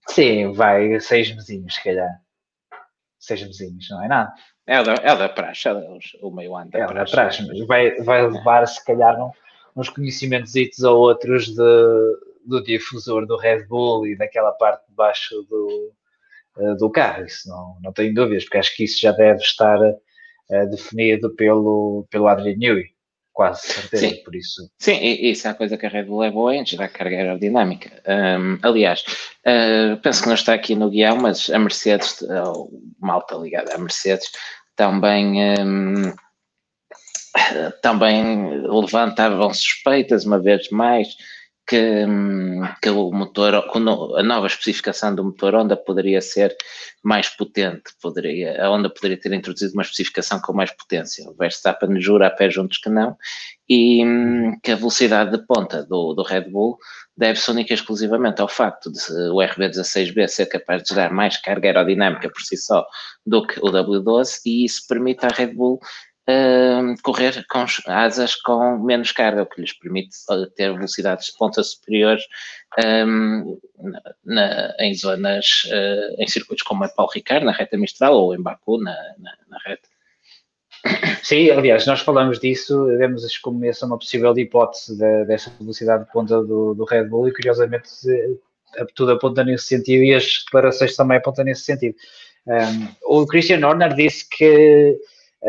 Sim, 0.08 0.52
vai 0.52 1.00
seis 1.00 1.34
mesinhos, 1.34 1.74
se 1.74 1.82
calhar. 1.82 2.20
Seis 3.18 3.42
mesinhos, 3.42 3.88
não 3.90 4.04
é 4.04 4.08
nada. 4.08 4.32
É 4.66 4.82
da, 4.82 4.94
é 4.94 5.16
da 5.16 5.28
praxe, 5.28 5.68
é 5.68 5.72
o 6.22 6.30
meio 6.30 6.56
ano 6.56 6.70
da 6.70 6.78
é 6.78 6.86
praxe. 6.86 7.12
da 7.16 7.22
praxe, 7.22 7.46
mas 7.46 7.66
vai, 7.66 7.96
vai 8.02 8.28
levar, 8.28 8.66
se 8.66 8.84
calhar, 8.84 9.16
uns 9.74 9.88
conhecimentos 9.88 10.54
ou 10.82 10.98
outros 10.98 11.46
de, 11.46 12.20
do 12.44 12.62
difusor 12.62 13.26
do 13.26 13.36
Red 13.36 13.66
Bull 13.66 14.06
e 14.06 14.16
daquela 14.16 14.52
parte 14.52 14.86
de 14.88 14.94
baixo 14.94 15.42
do, 15.48 15.92
do 16.78 16.90
carro, 16.90 17.24
isso 17.24 17.48
não, 17.48 17.76
não 17.82 17.92
tenho 17.92 18.14
dúvidas, 18.14 18.44
porque 18.44 18.58
acho 18.58 18.76
que 18.76 18.84
isso 18.84 19.00
já 19.00 19.12
deve 19.12 19.40
estar 19.40 19.78
uh, 19.78 20.70
definido 20.70 21.34
pelo, 21.34 22.06
pelo 22.10 22.28
Adrian 22.28 22.56
Newey, 22.56 22.86
quase 23.32 23.66
certeza, 23.66 24.08
Sim. 24.08 24.22
por 24.24 24.34
isso. 24.34 24.70
Sim, 24.78 24.98
isso 25.02 25.46
é 25.46 25.50
a 25.50 25.54
coisa 25.54 25.76
que 25.76 25.84
a 25.84 25.88
Red 25.88 26.04
Bull 26.04 26.24
é 26.24 26.30
boa 26.30 26.54
em 26.54 26.64
gerar 26.64 26.88
carga 26.88 27.16
aerodinâmica. 27.16 27.90
Um, 28.08 28.58
aliás, 28.62 29.04
uh, 29.46 30.00
penso 30.00 30.22
que 30.22 30.28
não 30.28 30.34
está 30.34 30.54
aqui 30.54 30.74
no 30.74 30.88
guião, 30.88 31.18
mas 31.18 31.50
a 31.50 31.58
Mercedes, 31.58 32.22
uh, 32.22 32.68
malta 32.98 33.36
ligada 33.36 33.74
à 33.74 33.78
Mercedes, 33.78 34.30
também. 34.74 35.36
Um, 35.60 36.14
também 37.82 38.62
levantavam 38.62 39.52
suspeitas, 39.52 40.24
uma 40.24 40.38
vez 40.38 40.70
mais, 40.70 41.08
que, 41.66 42.04
que 42.80 42.90
o 42.90 43.10
motor, 43.10 43.54
a 43.54 44.22
nova 44.22 44.46
especificação 44.46 45.14
do 45.14 45.24
motor 45.24 45.54
Honda 45.54 45.76
poderia 45.76 46.20
ser 46.20 46.56
mais 47.02 47.28
potente, 47.28 47.92
poderia, 48.00 48.64
a 48.64 48.70
Honda 48.70 48.88
poderia 48.88 49.18
ter 49.18 49.32
introduzido 49.32 49.72
uma 49.72 49.82
especificação 49.82 50.40
com 50.40 50.52
mais 50.52 50.70
potência. 50.70 51.28
O 51.28 51.34
Verstappen 51.34 52.00
jura 52.00 52.28
a 52.28 52.30
pé 52.30 52.50
juntos 52.50 52.78
que 52.78 52.88
não, 52.88 53.16
e 53.68 54.04
que 54.62 54.70
a 54.70 54.76
velocidade 54.76 55.32
de 55.32 55.44
ponta 55.44 55.84
do, 55.84 56.14
do 56.14 56.22
Red 56.22 56.48
Bull 56.50 56.78
deve-se 57.16 57.50
única 57.50 57.72
e 57.72 57.74
exclusivamente 57.74 58.40
ao 58.40 58.48
facto 58.48 58.92
de 58.92 59.00
o 59.30 59.36
RB16B 59.36 60.28
ser 60.28 60.46
capaz 60.46 60.82
de 60.82 60.90
gerar 60.90 61.10
mais 61.10 61.36
carga 61.38 61.68
aerodinâmica 61.68 62.30
por 62.30 62.42
si 62.42 62.56
só 62.56 62.86
do 63.24 63.44
que 63.44 63.58
o 63.58 63.64
W12 63.72 64.40
e 64.44 64.64
isso 64.64 64.86
permite 64.86 65.24
à 65.24 65.28
Red 65.28 65.54
Bull 65.54 65.80
correr 67.02 67.44
com 67.48 67.64
asas 67.86 68.34
com 68.34 68.78
menos 68.78 69.12
carga, 69.12 69.42
o 69.42 69.46
que 69.46 69.60
lhes 69.60 69.72
permite 69.72 70.16
uh, 70.30 70.46
ter 70.50 70.72
velocidades 70.72 71.26
de 71.26 71.38
ponta 71.38 71.62
superiores 71.62 72.24
um, 72.84 73.58
na, 74.24 74.74
em 74.80 74.94
zonas, 74.94 75.46
uh, 75.66 76.20
em 76.20 76.26
circuitos 76.26 76.64
como 76.64 76.84
a 76.84 76.88
Paulo 76.88 77.12
Ricard, 77.12 77.44
na 77.44 77.52
reta 77.52 77.76
Mistral, 77.76 78.14
ou 78.14 78.34
em 78.34 78.42
Baku, 78.42 78.78
na, 78.78 78.96
na, 79.18 79.32
na 79.48 79.58
reta. 79.64 79.88
Sim, 81.22 81.50
aliás, 81.50 81.86
nós 81.86 82.00
falamos 82.00 82.38
disso, 82.38 82.86
demos 82.98 83.38
como 83.38 83.64
essa 83.64 83.86
uma 83.86 83.98
possível 83.98 84.36
hipótese 84.36 84.96
de, 84.96 85.24
dessa 85.24 85.50
velocidade 85.58 86.04
de 86.04 86.12
ponta 86.12 86.42
do, 86.42 86.74
do 86.74 86.84
Red 86.84 87.04
Bull 87.04 87.28
e 87.28 87.32
curiosamente 87.32 87.88
tudo 88.94 89.12
aponta 89.12 89.44
nesse 89.44 89.66
sentido 89.66 90.02
e 90.04 90.14
as 90.14 90.44
declarações 90.44 90.94
também 90.96 91.18
apontam 91.18 91.44
nesse 91.44 91.62
sentido. 91.62 91.96
Um, 92.46 93.20
o 93.20 93.26
Christian 93.26 93.66
Horner 93.66 93.94
disse 93.94 94.28
que 94.28 94.44
eh, 94.44 94.96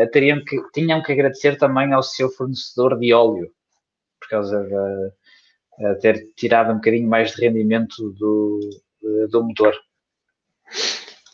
teriam 0.06 0.44
que, 0.44 0.56
tinham 0.72 1.02
que 1.02 1.12
agradecer 1.12 1.56
também 1.56 1.92
ao 1.92 2.02
seu 2.02 2.30
fornecedor 2.30 2.98
de 2.98 3.12
óleo, 3.12 3.50
por 4.20 4.28
causa 4.28 4.62
de 4.62 5.84
uh, 5.84 5.98
ter 6.00 6.32
tirado 6.36 6.72
um 6.72 6.76
bocadinho 6.76 7.08
mais 7.08 7.32
de 7.32 7.42
rendimento 7.42 8.10
do, 8.12 8.60
do 9.30 9.44
motor. 9.44 9.74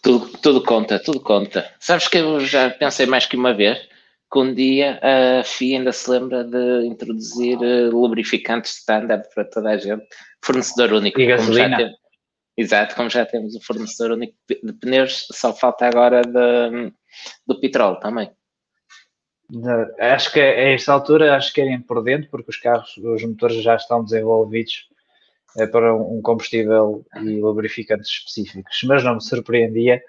Tudo, 0.03 0.29
tudo 0.38 0.62
conta, 0.62 0.98
tudo 0.98 1.20
conta. 1.20 1.70
Sabes 1.81 2.09
que 2.09 2.18
eu 2.18 2.40
já 2.40 2.70
pensei 2.70 3.07
mais 3.07 3.27
que 3.27 3.37
uma 3.37 3.55
vez 3.55 3.79
que 4.31 4.38
um 4.38 4.53
dia 4.53 4.98
a 5.00 5.44
FIA 5.44 5.79
ainda 5.79 5.92
se 5.92 6.11
lembra 6.11 6.44
de 6.44 6.87
introduzir 6.87 7.57
lubrificantes 7.90 8.79
standard 8.79 9.27
para 9.33 9.44
toda 9.44 9.70
a 9.70 9.77
gente, 9.77 10.05
fornecedor 10.42 10.92
único. 10.92 11.20
E 11.20 11.27
gasolina. 11.27 11.94
Exato, 12.57 12.94
como 12.94 13.11
já 13.11 13.24
temos 13.27 13.55
o 13.55 13.61
fornecedor 13.61 14.16
único 14.16 14.35
de 14.46 14.72
pneus, 14.74 15.27
só 15.33 15.53
falta 15.53 15.87
agora 15.87 16.22
de, 16.22 16.92
do 17.46 17.59
petróleo 17.61 17.98
também. 17.98 18.31
Acho 19.98 20.33
que 20.33 20.40
a 20.40 20.70
esta 20.70 20.92
altura 20.92 21.37
acho 21.37 21.52
que 21.52 21.78
por 21.87 22.02
dentro, 22.02 22.30
porque 22.30 22.50
os 22.50 22.57
carros, 22.57 22.96
os 22.96 23.24
motores 23.24 23.62
já 23.62 23.76
estão 23.76 24.02
desenvolvidos 24.02 24.88
é, 25.57 25.66
para 25.66 25.94
um 25.94 26.20
combustível 26.22 27.04
e 27.22 27.40
lubrificantes 27.40 28.09
específicos, 28.11 28.80
mas 28.85 29.04
não 29.04 29.14
me 29.14 29.22
surpreendia, 29.22 30.02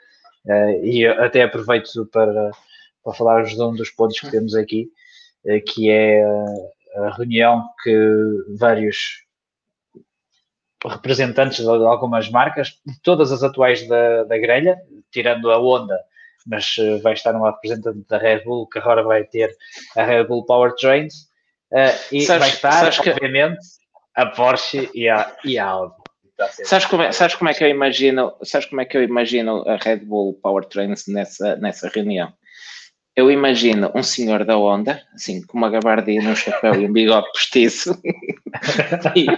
eh, 0.48 0.80
e 0.84 1.06
até 1.08 1.44
aproveito 1.44 2.06
para, 2.12 2.52
para 3.04 3.14
falar 3.14 3.44
de 3.44 3.62
um 3.62 3.76
dos 3.76 3.90
pontos 3.92 4.20
que 4.20 4.32
temos 4.32 4.56
aqui, 4.56 4.90
eh, 5.46 5.60
que 5.60 5.90
é 5.90 6.24
a 6.96 7.10
reunião 7.16 7.64
que 7.84 7.96
vários 8.58 9.24
representantes 10.84 11.64
de 11.64 11.68
algumas 11.68 12.30
marcas, 12.30 12.80
todas 13.04 13.32
as 13.32 13.44
atuais 13.44 13.88
da, 13.88 14.24
da 14.24 14.38
grelha, 14.38 14.78
tirando 15.12 15.52
a 15.52 15.60
Honda, 15.60 16.00
mas 16.46 16.76
uh, 16.78 17.02
vai 17.02 17.14
estar 17.14 17.36
um 17.36 17.44
representante 17.44 18.06
da 18.08 18.18
Red 18.18 18.44
Bull, 18.44 18.68
que 18.68 18.80
agora 18.80 19.04
vai 19.04 19.24
ter 19.24 19.56
a 19.96 20.04
Red 20.04 20.26
Bull 20.26 20.46
Powertrains, 20.46 21.14
uh, 21.72 21.96
e 22.12 22.26
sabes, 22.26 22.40
vai 22.40 22.50
estar, 22.50 23.00
obviamente, 23.00 23.60
que... 23.60 24.22
a 24.22 24.26
Porsche 24.28 24.90
e 24.94 25.10
a, 25.10 25.36
e 25.44 25.58
a 25.58 25.66
Audi. 25.66 25.96
Sabes 26.66 26.86
como, 26.86 27.04
é, 27.04 27.12
sabes 27.14 27.36
como 27.36 27.50
é 27.50 27.54
que 27.54 27.64
eu 27.64 27.70
imagino, 27.70 28.36
sabes 28.44 28.68
como 28.68 28.82
é 28.82 28.86
que 28.86 28.98
eu 28.98 29.04
imagino 29.04 29.64
a 29.68 29.78
Red 29.78 30.00
Bull 30.00 30.38
Powertrains 30.42 31.06
nessa, 31.08 31.56
nessa 31.56 31.88
reunião? 31.88 32.32
Eu 33.16 33.32
imagino 33.32 33.90
um 33.96 34.04
senhor 34.04 34.44
da 34.44 34.58
Honda, 34.58 35.02
assim, 35.14 35.42
com 35.42 35.58
uma 35.58 35.70
gabardina, 35.70 36.32
um 36.32 36.36
chapéu 36.36 36.76
e 36.76 36.86
um 36.86 36.92
bigode 36.92 37.32
postiço, 37.32 37.98
e 39.16 39.26
um 39.30 39.36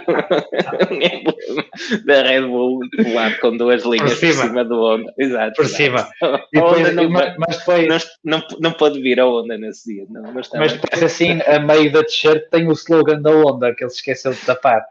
da 2.05 2.23
Red 2.23 2.47
Bull 2.47 2.79
do 2.89 3.13
lado 3.13 3.37
com 3.39 3.55
duas 3.55 3.83
linhas 3.83 4.13
por 4.13 4.17
cima, 4.17 4.41
por 4.41 4.47
cima 4.47 4.65
do 4.65 4.81
Honda. 4.81 5.13
Exato. 5.15 5.55
Por 5.55 5.67
cima. 5.67 6.09
Depois, 6.51 6.95
não, 6.95 7.07
mas 7.09 7.57
depois... 7.57 7.87
Não, 7.87 7.99
não, 8.23 8.41
não, 8.59 8.71
pode 8.71 8.99
vir 8.99 9.19
a 9.19 9.25
Honda 9.25 9.59
nesse 9.59 9.93
dia. 9.93 10.07
Não, 10.09 10.33
mas 10.33 10.49
depois, 10.49 11.03
assim, 11.03 11.39
a 11.45 11.59
meio 11.59 11.91
da 11.91 12.03
t-shirt 12.03 12.49
tem 12.49 12.67
o 12.67 12.71
slogan 12.71 13.21
da 13.21 13.29
Honda, 13.29 13.75
que 13.75 13.83
ele 13.83 13.91
se 13.91 13.97
esqueceu 13.97 14.33
de 14.33 14.39
tapar. 14.39 14.83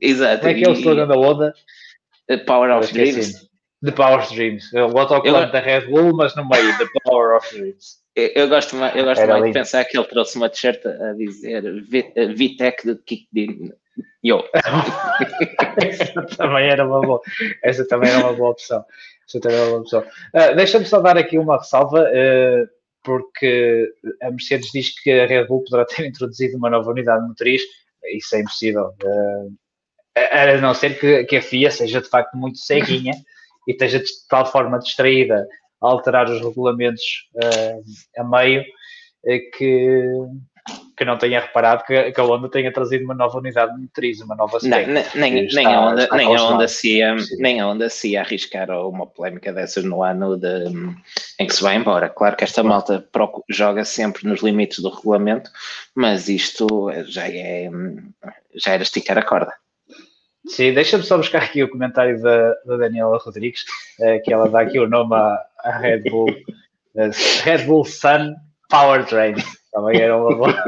Exato. 0.00 0.40
Como 0.40 0.50
é 0.50 0.54
que 0.54 0.64
é 0.64 0.68
o 0.68 0.72
slogan 0.72 1.06
da 1.06 1.14
Honda? 1.14 1.54
Power 2.44 2.76
of 2.76 2.92
Dreams. 2.92 3.48
The 3.84 3.92
Power 3.92 4.18
of 4.18 4.34
Dreams. 4.34 4.72
O 4.72 4.98
autocolante 4.98 5.52
da 5.52 5.60
Red 5.60 5.86
Bull, 5.86 6.14
mas 6.14 6.34
no 6.34 6.48
meio, 6.48 6.76
The 6.78 6.86
Power 7.04 7.36
of 7.36 7.54
Dreams. 7.54 7.98
Eu, 8.14 8.30
eu 8.34 8.48
gosto, 8.48 8.76
eu 8.76 9.04
gosto 9.04 9.26
muito 9.26 9.46
de 9.46 9.52
pensar 9.52 9.84
que 9.84 9.98
ele 9.98 10.06
trouxe 10.06 10.36
uma 10.36 10.48
t-shirt 10.48 10.84
a 10.86 11.12
dizer 11.12 11.62
Vitec 12.34 12.86
de 12.86 12.96
Kickdin. 12.96 13.72
Yo. 14.24 14.42
essa 15.84 16.22
também 16.36 16.68
era 16.68 16.86
uma 16.86 17.00
boa. 17.00 17.20
Essa 17.62 17.86
também 17.86 18.10
era 18.10 18.20
uma 18.20 18.32
boa 18.32 18.50
opção. 18.50 18.84
Essa 19.28 19.40
também 19.40 19.58
era 19.58 19.66
uma 19.66 19.70
boa 19.70 19.82
opção. 19.82 20.00
Uh, 20.00 20.56
Deixa-me 20.56 20.86
só 20.86 21.00
dar 21.00 21.18
aqui 21.18 21.38
uma 21.38 21.58
ressalva, 21.58 22.02
uh, 22.02 22.68
porque 23.04 23.88
a 24.22 24.30
Mercedes 24.30 24.70
diz 24.72 24.98
que 25.00 25.10
a 25.10 25.26
Red 25.26 25.46
Bull 25.46 25.64
poderá 25.64 25.84
ter 25.84 26.04
introduzido 26.08 26.56
uma 26.56 26.70
nova 26.70 26.90
unidade 26.90 27.26
motriz. 27.26 27.62
Isso 28.14 28.34
é 28.34 28.40
impossível. 28.40 28.94
Uh, 29.04 29.54
a 30.16 30.58
não 30.58 30.72
ser 30.72 30.98
que, 30.98 31.24
que 31.24 31.36
a 31.36 31.42
FIA 31.42 31.70
seja 31.70 32.00
de 32.00 32.08
facto 32.08 32.34
muito 32.34 32.58
ceguinha 32.58 33.12
e 33.66 33.72
esteja 33.72 33.98
de 33.98 34.10
tal 34.28 34.46
forma 34.46 34.78
distraída 34.78 35.46
a 35.82 35.86
alterar 35.86 36.28
os 36.28 36.40
regulamentos 36.40 37.02
uh, 37.34 38.20
a 38.20 38.24
meio 38.24 38.64
eh, 39.26 39.40
que, 39.56 40.04
que 40.96 41.04
não 41.04 41.18
tenha 41.18 41.40
reparado 41.40 41.84
que, 41.84 42.12
que, 42.12 42.20
a 42.20 42.24
Honda 42.24 42.48
tenha 42.48 42.72
trazido 42.72 43.04
uma 43.04 43.14
nova 43.14 43.38
unidade 43.38 43.74
de 43.74 43.82
motriz, 43.82 44.20
uma 44.20 44.34
nova 44.34 44.58
não, 44.62 44.78
nem, 45.14 45.48
nem, 45.52 45.66
a 45.66 45.80
Honda, 45.80 46.08
nem, 46.12 46.34
a 46.34 46.40
Honda 46.40 46.68
se 46.68 46.98
ia, 46.98 47.16
nem 47.38 47.60
a 47.60 47.66
Honda 47.66 47.90
se 47.90 48.10
ia 48.10 48.20
arriscar 48.20 48.70
a 48.70 48.86
uma 48.86 49.06
polémica 49.06 49.52
dessas 49.52 49.84
no 49.84 50.02
ano 50.02 50.36
de, 50.36 50.64
em 51.38 51.46
que 51.46 51.54
se 51.54 51.62
vai 51.62 51.76
embora. 51.76 52.08
Claro 52.08 52.36
que 52.36 52.44
esta 52.44 52.62
malta 52.62 53.06
joga 53.50 53.84
sempre 53.84 54.26
nos 54.26 54.42
limites 54.42 54.78
do 54.78 54.88
regulamento, 54.88 55.50
mas 55.94 56.28
isto 56.28 56.90
já 57.06 57.28
é 57.28 57.68
já 58.54 58.72
era 58.72 58.82
esticar 58.82 59.18
a 59.18 59.22
corda. 59.22 59.52
Sim, 60.48 60.72
deixa-me 60.72 61.02
só 61.02 61.16
buscar 61.16 61.42
aqui 61.42 61.62
o 61.62 61.68
comentário 61.68 62.20
da, 62.22 62.54
da 62.64 62.76
Daniela 62.76 63.18
Rodrigues, 63.18 63.64
uh, 63.98 64.22
que 64.22 64.32
ela 64.32 64.48
dá 64.48 64.60
aqui 64.60 64.78
o 64.78 64.88
nome 64.88 65.14
à, 65.14 65.44
à 65.64 65.78
Red 65.78 66.02
Bull, 66.08 66.30
uh, 66.30 67.10
Red 67.42 67.64
Bull 67.64 67.84
Sun 67.84 68.36
Powertrain. 68.68 69.34
Também 69.72 70.00
era 70.00 70.16
uma 70.16 70.36
boa... 70.36 70.54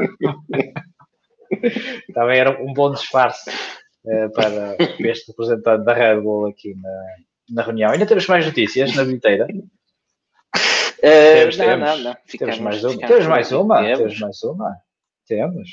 Também 2.13 2.39
era 2.39 2.61
um 2.61 2.73
bom 2.73 2.91
disfarce 2.91 3.49
uh, 3.49 4.29
para 4.33 4.75
este 4.99 5.29
representante 5.31 5.85
da 5.85 5.93
Red 5.93 6.21
Bull 6.21 6.47
aqui 6.47 6.75
na, 6.75 7.05
na 7.49 7.63
reunião. 7.63 7.91
Ainda 7.91 8.05
temos 8.05 8.27
mais 8.27 8.45
notícias 8.45 8.93
na 8.95 9.05
bilheteira? 9.05 9.47
temos, 11.01 11.57
não, 11.57 11.65
temos, 11.65 11.87
não, 11.87 11.97
não. 11.97 12.17
Ficamos, 12.25 12.55
temos 12.57 12.59
mais 12.59 12.83
uma. 12.83 13.07
Temos 13.07 13.27
mais 13.27 13.51
uma. 13.51 13.81
Temos 13.81 14.19
mais 14.19 14.43
uma. 14.43 14.77
Temos. 15.25 15.69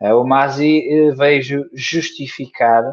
o 0.00 0.24
Masi 0.24 1.10
veio 1.16 1.68
justificar 1.72 2.84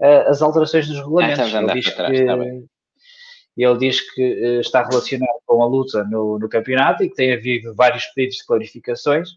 uh, 0.00 0.28
as 0.28 0.42
alterações 0.42 0.86
dos 0.86 0.98
regulamentos. 0.98 1.54
Ah, 1.54 1.62
ele, 1.62 1.72
diz 1.72 1.94
trás, 1.94 2.18
que, 2.18 2.26
tá 2.26 2.36
ele 3.56 3.78
diz 3.78 4.14
que 4.14 4.22
uh, 4.22 4.60
está 4.60 4.82
relacionado 4.82 5.40
com 5.46 5.62
a 5.62 5.66
luta 5.66 6.04
no, 6.04 6.38
no, 6.38 6.48
campeonato 6.48 7.02
e 7.02 7.08
que 7.08 7.14
tem 7.14 7.32
havido 7.32 7.74
vários 7.74 8.04
pedidos 8.06 8.38
de 8.38 8.46
clarificações 8.46 9.30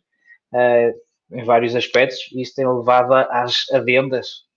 uh, 0.54 0.94
em 1.32 1.44
vários 1.44 1.76
aspectos 1.76 2.30
e 2.32 2.42
isso 2.42 2.56
tem 2.56 2.68
levado 2.68 3.14
às 3.14 3.70
adendas 3.72 4.48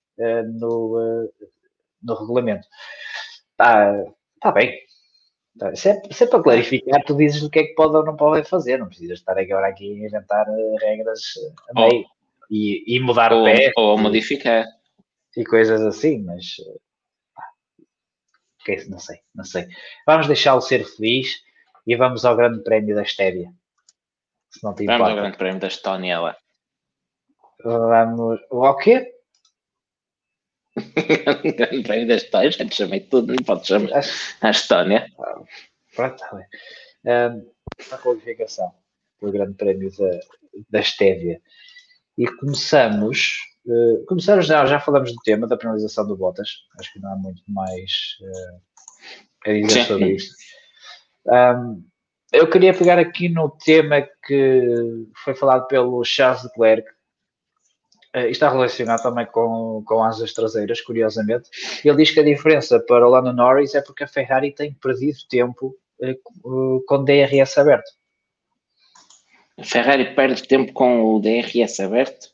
no, 0.54 1.30
no 2.02 2.14
regulamento. 2.14 2.66
Está 3.50 4.04
tá 4.40 4.52
bem. 4.52 4.78
Tá, 5.58 5.74
se, 5.74 5.90
é, 5.90 6.02
se 6.10 6.24
é 6.24 6.26
para 6.26 6.42
clarificar, 6.42 7.02
tu 7.04 7.14
dizes 7.14 7.42
o 7.42 7.50
que 7.50 7.58
é 7.58 7.64
que 7.64 7.74
pode 7.74 7.94
ou 7.94 8.04
não 8.04 8.16
pode 8.16 8.48
fazer, 8.48 8.78
não 8.78 8.86
precisas 8.86 9.18
estar 9.18 9.38
agora 9.38 9.68
aqui 9.68 9.92
a 9.92 10.06
inventar 10.06 10.46
regras 10.80 11.20
a 11.70 11.80
meio. 11.80 12.04
Oh. 12.04 12.22
E, 12.50 12.96
e, 12.96 13.00
mudar 13.00 13.32
ou, 13.32 13.42
o 13.42 13.44
pé. 13.44 13.70
Ou 13.76 13.98
modificar 13.98 14.66
e 15.36 15.44
coisas 15.44 15.80
assim, 15.82 16.22
mas 16.24 16.56
okay, 18.60 18.84
não 18.88 18.98
sei, 18.98 19.20
não 19.34 19.44
sei. 19.44 19.66
Vamos 20.06 20.26
deixá-lo 20.26 20.60
ser 20.60 20.84
feliz 20.84 21.42
e 21.86 21.96
vamos 21.96 22.24
ao 22.24 22.36
Grande 22.36 22.62
Prémio 22.62 22.94
da 22.94 23.02
Estéria. 23.02 23.52
Se 24.50 24.62
não 24.62 24.74
te 24.74 24.84
vamos 24.84 25.08
ao 25.08 25.16
Grande 25.16 25.36
Prémio 25.36 25.60
da 25.60 25.68
Estónia 25.68 26.20
lá. 26.20 26.36
Vamos. 27.64 28.40
O 28.50 28.76
quê? 28.76 29.12
grande 31.56 31.82
Prémio 31.82 32.08
da 32.08 32.14
Estónia, 32.14 32.50
já 32.50 32.64
te 32.66 32.74
chamei 32.74 33.00
tudo, 33.00 33.34
não 33.34 33.44
pode 33.44 33.66
chamar 33.66 33.90
a 34.40 34.50
Estónia. 34.50 35.06
Pronto, 35.94 36.14
está 36.14 36.34
bem. 36.34 36.46
Um, 37.04 37.52
a 37.92 37.98
qualificação 37.98 38.72
do 39.20 39.30
Grande 39.30 39.54
Prémio 39.54 39.90
da, 39.96 40.20
da 40.70 40.80
Estévia. 40.80 41.40
E 42.16 42.26
começamos 42.26 43.52
Uh, 43.64 44.04
começar 44.06 44.40
já, 44.40 44.66
já 44.66 44.80
falamos 44.80 45.12
do 45.12 45.22
tema 45.22 45.46
da 45.46 45.56
penalização 45.56 46.04
do 46.06 46.16
Bottas, 46.16 46.48
acho 46.80 46.92
que 46.92 46.98
não 46.98 47.12
há 47.12 47.16
muito 47.16 47.42
mais 47.46 48.16
uh, 48.20 49.48
a 49.48 49.52
dizer 49.52 49.84
sobre 49.84 50.14
isto. 50.14 50.34
Um, 51.26 51.84
eu 52.32 52.50
queria 52.50 52.74
pegar 52.74 52.98
aqui 52.98 53.28
no 53.28 53.48
tema 53.50 54.02
que 54.26 55.06
foi 55.24 55.34
falado 55.34 55.68
pelo 55.68 56.02
Charles 56.02 56.42
Leclerc, 56.42 56.88
uh, 58.16 58.26
está 58.26 58.50
relacionado 58.50 59.02
também 59.02 59.26
com, 59.26 59.84
com 59.86 60.02
asas 60.02 60.32
traseiras, 60.32 60.80
curiosamente. 60.80 61.48
Ele 61.84 61.98
diz 61.98 62.10
que 62.10 62.18
a 62.18 62.24
diferença 62.24 62.80
para 62.80 63.06
o 63.06 63.10
Lando 63.10 63.32
Norris 63.32 63.76
é 63.76 63.80
porque 63.80 64.02
a 64.02 64.08
Ferrari 64.08 64.52
tem 64.52 64.74
perdido 64.74 65.18
tempo 65.30 65.76
uh, 66.00 66.82
com 66.84 67.04
DRS 67.04 67.56
aberto. 67.58 67.92
A 69.62 69.64
Ferrari 69.64 70.12
perde 70.16 70.42
tempo 70.42 70.72
com 70.72 71.14
o 71.14 71.20
DRS 71.20 71.78
aberto? 71.78 72.30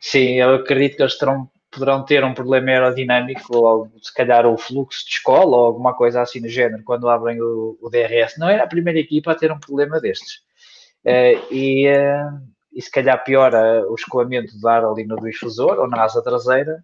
Sim, 0.00 0.34
eu 0.34 0.54
acredito 0.54 0.96
que 0.96 1.02
eles 1.02 1.18
terão, 1.18 1.50
poderão 1.68 2.04
ter 2.04 2.24
um 2.24 2.32
problema 2.32 2.70
aerodinâmico, 2.70 3.56
ou 3.56 3.90
se 4.00 4.14
calhar 4.14 4.46
o 4.46 4.56
fluxo 4.56 5.04
de 5.04 5.14
escola, 5.14 5.56
ou 5.56 5.66
alguma 5.66 5.92
coisa 5.92 6.22
assim 6.22 6.40
do 6.40 6.48
género, 6.48 6.84
quando 6.84 7.08
abrem 7.08 7.40
o, 7.42 7.76
o 7.82 7.90
DRS. 7.90 8.38
Não 8.38 8.48
era 8.48 8.62
a 8.62 8.68
primeira 8.68 9.00
equipa 9.00 9.32
a 9.32 9.34
ter 9.34 9.50
um 9.50 9.58
problema 9.58 10.00
destes. 10.00 10.36
Uh, 11.04 11.52
e, 11.52 11.88
uh, 11.88 12.40
e 12.72 12.80
se 12.80 12.90
calhar 12.90 13.22
piora 13.24 13.84
o 13.90 13.96
escoamento 13.96 14.56
do 14.56 14.68
ar 14.68 14.84
ali 14.84 15.04
no 15.04 15.16
difusor 15.16 15.80
ou 15.80 15.88
na 15.88 16.04
asa 16.04 16.22
traseira. 16.22 16.78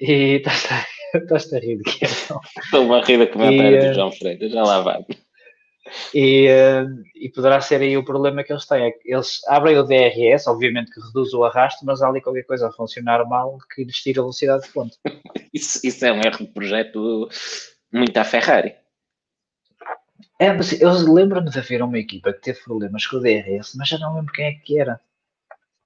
E 0.00 0.40
estás 1.14 1.52
a 1.52 1.58
rir 1.58 1.76
de 1.76 1.82
que 1.82 2.06
Estou 2.06 2.94
a 2.94 3.04
rir 3.04 3.18
da 3.18 3.26
comentário 3.26 3.88
do 3.88 3.94
João 3.94 4.12
Freire, 4.12 4.48
já 4.48 4.62
lá 4.62 4.80
vai. 4.80 5.04
E, 6.14 6.48
uh, 6.48 7.02
e 7.14 7.28
poderá 7.30 7.60
ser 7.60 7.80
aí 7.80 7.96
o 7.96 8.04
problema 8.04 8.42
que 8.42 8.52
eles 8.52 8.66
têm. 8.66 8.86
É 8.86 8.90
que 8.90 9.12
eles 9.12 9.40
abrem 9.48 9.78
o 9.78 9.82
DRS, 9.82 10.46
obviamente 10.46 10.92
que 10.92 11.00
reduz 11.00 11.32
o 11.32 11.44
arrasto, 11.44 11.84
mas 11.84 12.02
há 12.02 12.08
ali 12.08 12.20
qualquer 12.20 12.44
coisa 12.44 12.68
a 12.68 12.72
funcionar 12.72 13.24
mal 13.26 13.58
que 13.74 13.84
lhes 13.84 14.02
tira 14.02 14.20
a 14.20 14.24
velocidade 14.24 14.64
de 14.64 14.72
ponto. 14.72 14.96
isso, 15.52 15.80
isso 15.86 16.04
é 16.04 16.12
um 16.12 16.20
erro 16.20 16.38
de 16.38 16.52
projeto 16.52 17.28
muito 17.92 18.16
à 18.16 18.24
Ferrari. 18.24 18.74
É, 20.38 20.52
mas 20.52 20.80
eu 20.80 20.90
lembro-me 21.12 21.50
de 21.50 21.58
haver 21.58 21.82
uma 21.82 21.98
equipa 21.98 22.32
que 22.32 22.40
teve 22.40 22.60
problemas 22.60 23.06
com 23.06 23.16
o 23.16 23.20
DRS, 23.20 23.74
mas 23.76 23.88
já 23.88 23.98
não 23.98 24.14
lembro 24.14 24.32
quem 24.32 24.46
é 24.46 24.52
que 24.52 24.78
era. 24.78 25.00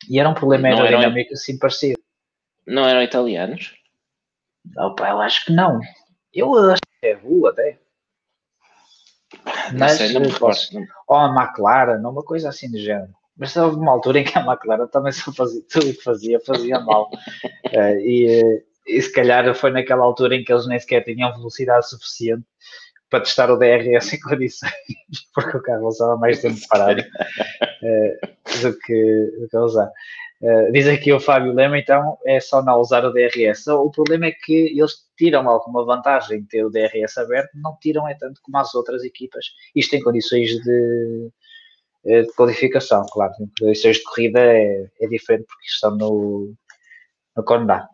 E 0.08 0.18
era 0.18 0.28
um 0.28 0.34
problema 0.34 0.68
não 0.68 0.82
aerodinâmico 0.82 1.28
eram... 1.28 1.34
assim 1.34 1.58
parecido. 1.58 1.98
Não 2.66 2.86
eram 2.86 3.02
italianos? 3.02 3.74
Opa, 4.76 5.08
eu 5.08 5.20
acho 5.20 5.46
que 5.46 5.52
não. 5.52 5.80
Eu 6.32 6.54
acho 6.70 6.82
que 7.00 7.06
é 7.06 7.12
rua 7.14 7.50
até. 7.50 7.78
Mas, 9.78 9.92
sei, 9.92 10.12
não 10.12 10.30
posso, 10.30 10.70
ou 11.08 11.16
a 11.16 11.34
McLaren, 11.34 12.00
uma 12.00 12.22
coisa 12.22 12.48
assim 12.48 12.70
do 12.70 12.78
género. 12.78 13.12
Mas 13.36 13.56
houve 13.56 13.76
uma 13.76 13.92
altura 13.92 14.20
em 14.20 14.24
que 14.24 14.36
a 14.38 14.44
McLaren 14.44 14.86
também 14.86 15.12
só 15.12 15.32
fazia 15.32 15.62
tudo 15.70 15.90
o 15.90 15.94
que 15.94 16.02
fazia, 16.02 16.40
fazia 16.40 16.80
mal. 16.80 17.10
uh, 17.12 17.98
e, 18.00 18.62
e 18.86 19.02
se 19.02 19.12
calhar 19.12 19.54
foi 19.54 19.70
naquela 19.70 20.04
altura 20.04 20.36
em 20.36 20.44
que 20.44 20.52
eles 20.52 20.66
nem 20.66 20.78
sequer 20.78 21.04
tinham 21.04 21.32
velocidade 21.32 21.88
suficiente 21.88 22.44
para 23.08 23.20
testar 23.20 23.50
o 23.50 23.58
DRS 23.58 24.14
em 24.14 24.20
condições, 24.22 24.72
porque 25.34 25.56
o 25.56 25.62
carro 25.62 25.86
usava 25.86 26.16
mais 26.16 26.40
tempo 26.40 26.58
parado 26.68 27.02
uh, 27.02 28.26
do, 28.62 28.78
que, 28.78 29.36
do 29.40 29.48
que 29.48 29.56
usar. 29.56 29.90
Uh, 30.42 30.72
diz 30.72 30.88
aqui 30.88 31.12
o 31.12 31.20
Fábio 31.20 31.52
Lema, 31.52 31.78
então 31.78 32.18
é 32.26 32.40
só 32.40 32.60
não 32.64 32.80
usar 32.80 33.04
o 33.04 33.12
DRS. 33.12 33.68
O 33.68 33.90
problema 33.90 34.26
é 34.26 34.32
que 34.32 34.76
eles 34.76 35.06
tiram 35.16 35.48
alguma 35.48 35.84
vantagem 35.84 36.40
em 36.40 36.44
ter 36.44 36.64
o 36.64 36.70
DRS 36.70 37.16
aberto, 37.16 37.50
não 37.54 37.76
tiram 37.80 38.08
é 38.08 38.14
tanto 38.14 38.40
como 38.42 38.58
as 38.58 38.74
outras 38.74 39.04
equipas. 39.04 39.46
Isto 39.74 39.94
em 39.94 40.02
condições 40.02 40.50
de, 40.50 41.30
eh, 42.06 42.22
de 42.22 42.32
qualificação, 42.34 43.06
claro. 43.12 43.32
Em 43.40 43.48
condições 43.56 43.98
de 43.98 44.02
corrida 44.02 44.40
é, 44.40 44.90
é 45.00 45.06
diferente 45.06 45.46
porque 45.46 45.66
estão 45.66 45.96
no, 45.96 46.52
no 47.36 47.44
Condá. 47.44 47.88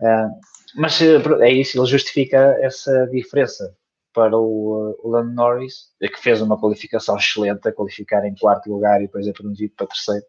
Uh, 0.00 0.38
mas 0.76 1.00
é 1.00 1.50
isso, 1.50 1.78
ele 1.78 1.86
justifica 1.86 2.58
essa 2.60 3.06
diferença 3.06 3.74
para 4.12 4.36
o, 4.36 4.98
o 5.02 5.08
Lando 5.08 5.32
Norris, 5.32 5.92
que 5.98 6.20
fez 6.20 6.42
uma 6.42 6.60
qualificação 6.60 7.16
excelente, 7.16 7.66
a 7.66 7.72
qualificar 7.72 8.24
em 8.26 8.34
quarto 8.34 8.70
lugar 8.70 9.00
e 9.00 9.06
depois 9.06 9.26
é 9.26 9.32
promovido 9.32 9.72
para 9.76 9.86
terceiro. 9.86 10.24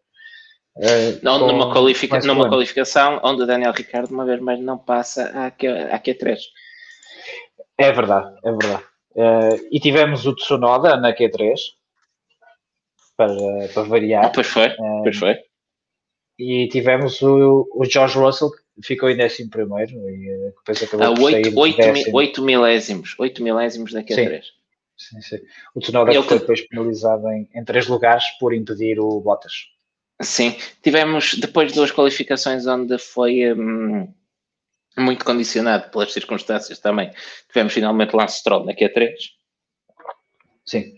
Uh, 0.76 1.20
não, 1.22 1.38
numa, 1.38 1.72
qualifica 1.72 2.18
numa 2.20 2.48
qualificação 2.48 3.20
onde 3.22 3.42
o 3.42 3.46
Daniel 3.46 3.72
Ricardo, 3.72 4.10
uma 4.10 4.24
vez 4.24 4.40
mais, 4.40 4.58
não 4.60 4.78
passa 4.78 5.30
à, 5.34 5.46
à 5.46 6.00
Q3. 6.00 6.38
É 7.76 7.92
verdade, 7.92 8.34
é 8.44 8.50
verdade. 8.50 8.84
Uh, 9.14 9.68
e 9.70 9.78
tivemos 9.78 10.26
o 10.26 10.34
Tsunoda 10.34 10.96
na 10.96 11.14
Q3 11.14 11.54
para, 13.16 13.34
para 13.74 13.82
variar. 13.82 14.32
Pois 14.32 14.46
foi, 14.46 14.68
uh, 14.68 15.02
pois 15.02 15.16
foi. 15.16 15.38
E 16.38 16.68
tivemos 16.68 17.20
o, 17.20 17.68
o 17.74 17.84
George 17.84 18.18
Russell 18.18 18.50
que 18.50 18.86
ficou 18.86 19.10
em 19.10 19.22
11 19.22 19.50
primeiro 19.50 19.92
e 20.08 20.52
depois 20.56 20.82
acabou 20.82 21.06
ah, 21.06 21.14
por 21.14 21.24
8, 21.24 21.58
8, 21.58 22.10
8 22.10 22.42
milésimos, 22.42 23.14
8 23.18 23.42
milésimos 23.42 23.92
da 23.92 24.02
Q3. 24.02 24.42
Sim. 24.42 24.62
Sim, 24.96 25.20
sim. 25.20 25.38
O 25.74 25.80
Tsunoda 25.80 26.22
foi 26.22 26.38
depois 26.38 26.60
penalizado 26.68 27.28
em, 27.28 27.48
em 27.54 27.64
três 27.64 27.88
lugares 27.88 28.24
por 28.38 28.54
impedir 28.54 29.00
o 29.00 29.20
Bottas. 29.20 29.72
Sim, 30.22 30.56
tivemos 30.82 31.34
depois 31.34 31.72
duas 31.72 31.90
qualificações 31.90 32.66
onde 32.66 32.98
foi 32.98 33.52
hum, 33.52 34.12
muito 34.96 35.24
condicionado 35.24 35.90
pelas 35.90 36.12
circunstâncias 36.12 36.78
também. 36.78 37.10
Tivemos 37.48 37.72
finalmente 37.72 38.14
Lance 38.14 38.38
Stroll 38.38 38.64
na 38.64 38.72
Q3. 38.72 39.10
Sim. 40.64 40.92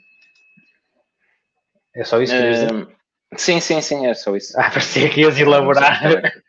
É 1.95 2.05
só 2.05 2.21
isso 2.21 2.33
que 2.33 2.39
uh, 2.39 2.53
dizer? 2.53 2.97
Sim, 3.37 3.61
sim, 3.61 3.81
sim, 3.81 4.07
é 4.07 4.15
só 4.15 4.35
isso. 4.37 4.53
Ah, 4.59 4.71
parecia 4.71 5.09
que 5.09 5.21
ias 5.21 5.39
elaborar. 5.39 6.01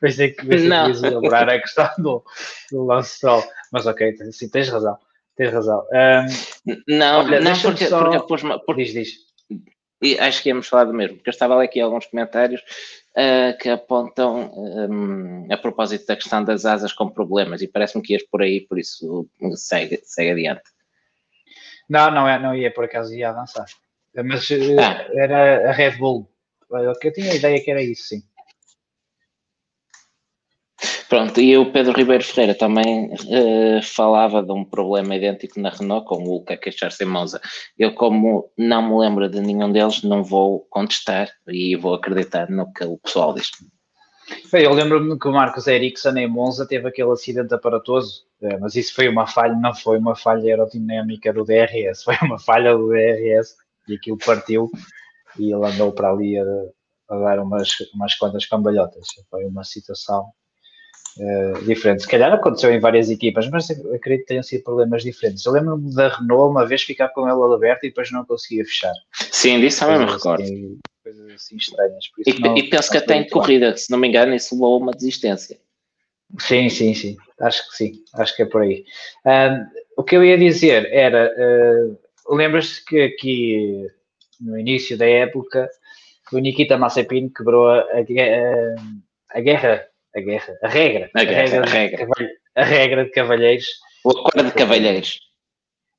parecia 0.00 0.34
que 0.34 0.46
ias 0.46 1.02
elaborar 1.02 1.48
a 1.48 1.60
questão 1.60 1.88
do, 1.98 2.24
do 2.70 2.84
Lance 2.84 3.16
Stroll. 3.16 3.44
Mas 3.72 3.86
ok, 3.86 4.14
sim, 4.32 4.48
tens 4.48 4.68
razão. 4.68 4.98
Tens 5.36 5.52
razão. 5.52 5.84
Um, 5.92 6.76
não, 6.86 7.24
olha, 7.24 7.40
não 7.40 7.58
porque, 7.60 7.86
só... 7.86 8.02
porque, 8.02 8.26
porque, 8.26 8.58
porque, 8.66 8.84
diz, 8.84 8.92
diz 8.92 9.33
e 10.04 10.18
acho 10.18 10.42
que 10.42 10.50
íamos 10.50 10.68
falar 10.68 10.84
do 10.84 10.92
mesmo, 10.92 11.16
porque 11.16 11.30
eu 11.30 11.32
estava 11.32 11.62
aqui 11.62 11.80
alguns 11.80 12.04
comentários 12.04 12.60
uh, 12.60 13.56
que 13.58 13.70
apontam 13.70 14.52
um, 14.54 15.46
a 15.50 15.56
propósito 15.56 16.06
da 16.06 16.14
questão 16.14 16.44
das 16.44 16.66
asas 16.66 16.92
com 16.92 17.08
problemas 17.08 17.62
e 17.62 17.68
parece-me 17.68 18.02
que 18.02 18.12
ias 18.12 18.22
por 18.22 18.42
aí, 18.42 18.60
por 18.60 18.78
isso 18.78 19.26
segue, 19.56 19.98
segue 20.04 20.30
adiante. 20.32 20.62
Não, 21.88 22.10
não, 22.10 22.28
é, 22.28 22.38
não 22.38 22.54
ia 22.54 22.70
por 22.70 22.84
acaso, 22.84 23.14
ia 23.14 23.30
avançar. 23.30 23.64
Mas 24.14 24.50
eh, 24.50 24.76
ah. 24.78 25.06
era 25.14 25.70
a 25.70 25.72
Red 25.72 25.92
Bull. 25.92 26.28
Eu 26.70 27.12
tinha 27.12 27.32
a 27.32 27.34
ideia 27.34 27.62
que 27.62 27.70
era 27.70 27.82
isso, 27.82 28.04
sim. 28.04 28.22
Pronto, 31.14 31.40
e 31.40 31.56
o 31.56 31.70
Pedro 31.70 31.92
Ribeiro 31.92 32.24
Ferreira 32.24 32.56
também 32.56 33.06
uh, 33.06 33.80
falava 33.84 34.42
de 34.42 34.50
um 34.50 34.64
problema 34.64 35.14
idêntico 35.14 35.60
na 35.60 35.70
Renault, 35.70 36.08
com 36.08 36.16
o 36.16 36.28
Luca 36.28 36.56
queixar-se 36.56 37.04
em 37.04 37.06
Monza. 37.06 37.40
Eu, 37.78 37.94
como 37.94 38.50
não 38.58 38.82
me 38.82 38.98
lembro 38.98 39.28
de 39.28 39.40
nenhum 39.40 39.70
deles, 39.70 40.02
não 40.02 40.24
vou 40.24 40.66
contestar 40.68 41.28
e 41.46 41.76
vou 41.76 41.94
acreditar 41.94 42.50
no 42.50 42.72
que 42.72 42.82
o 42.82 42.98
pessoal 42.98 43.32
diz. 43.32 43.48
Eu 44.52 44.72
lembro-me 44.72 45.16
que 45.16 45.28
o 45.28 45.32
Marcos 45.32 45.68
Ericsson 45.68 46.16
em 46.16 46.26
Monza 46.26 46.66
teve 46.66 46.88
aquele 46.88 47.12
acidente 47.12 47.54
aparatoso, 47.54 48.24
eh, 48.42 48.58
mas 48.58 48.74
isso 48.74 48.92
foi 48.92 49.08
uma 49.08 49.28
falha, 49.28 49.54
não 49.54 49.72
foi 49.72 49.98
uma 49.98 50.16
falha 50.16 50.42
aerodinâmica 50.42 51.32
do 51.32 51.44
DRS, 51.44 52.02
foi 52.02 52.16
uma 52.22 52.40
falha 52.40 52.76
do 52.76 52.88
DRS 52.88 53.54
e 53.86 53.94
aquilo 53.94 54.18
partiu 54.18 54.68
e 55.38 55.52
ele 55.54 55.64
andou 55.64 55.92
para 55.92 56.10
ali 56.10 56.36
a, 56.36 56.44
a 57.10 57.18
dar 57.20 57.38
umas, 57.38 57.68
umas 57.94 58.16
quantas 58.16 58.46
cambalhotas. 58.46 59.06
Foi 59.30 59.44
uma 59.44 59.62
situação 59.62 60.32
uh, 61.18 61.64
diferente. 61.64 62.02
Se 62.02 62.08
calhar 62.08 62.32
aconteceu 62.32 62.72
em 62.72 62.80
várias 62.80 63.10
equipas, 63.10 63.48
mas 63.48 63.70
acredito 63.70 64.20
que 64.20 64.26
tenham 64.26 64.42
sido 64.42 64.64
problemas 64.64 65.02
diferentes. 65.02 65.44
Eu 65.44 65.52
lembro-me 65.52 65.94
da 65.94 66.08
Renault 66.08 66.50
uma 66.50 66.66
vez 66.66 66.82
ficar 66.82 67.08
com 67.08 67.28
ela 67.28 67.54
aberta 67.54 67.86
e 67.86 67.90
depois 67.90 68.10
não 68.10 68.24
conseguia 68.24 68.64
fechar. 68.64 68.92
Sim, 69.12 69.60
disso 69.60 69.80
também 69.80 70.06
me 70.06 70.12
recordo. 70.12 70.42
Assim, 70.42 70.78
coisas 71.02 71.30
assim 71.32 71.56
estranhas. 71.56 72.04
E, 72.26 72.40
não, 72.40 72.56
e, 72.56 72.68
penso 72.68 72.90
que 72.90 72.98
até 72.98 73.16
em 73.16 73.28
corrida, 73.28 73.76
se 73.76 73.90
não 73.90 73.98
me 73.98 74.08
engano, 74.08 74.34
isso 74.34 74.54
levou 74.54 74.74
a 74.74 74.78
uma 74.78 74.92
desistência. 74.92 75.58
Sim, 76.38 76.68
sim, 76.68 76.94
sim. 76.94 77.16
Acho 77.40 77.68
que 77.70 77.76
sim. 77.76 77.92
Acho 78.14 78.34
que 78.34 78.42
é 78.42 78.46
por 78.46 78.62
aí. 78.62 78.84
O 79.96 80.02
que 80.02 80.16
eu 80.16 80.24
ia 80.24 80.36
dizer 80.36 80.88
era, 80.92 81.32
uh, 81.36 82.36
lembras-te 82.36 82.84
que 82.84 83.02
aqui 83.02 83.86
no 84.40 84.58
início 84.58 84.98
da 84.98 85.06
época 85.06 85.70
o 86.32 86.38
Nikita 86.38 86.76
Mazepin 86.76 87.28
quebrou 87.28 87.68
a, 87.68 87.80
a, 87.80 89.38
a 89.38 89.40
guerra 89.40 89.86
a 90.14 90.20
guerra, 90.20 90.58
a 90.62 90.68
regra, 90.68 91.10
a, 91.14 91.20
a 91.20 91.24
regra, 91.24 91.62
a 91.62 91.66
regra, 91.66 92.08
a 92.54 92.64
regra 92.64 93.04
de 93.04 93.10
cavalheiros. 93.10 93.66
O 94.04 94.10
acordo 94.10 94.44
de 94.44 94.54
cavalheiros. 94.54 95.20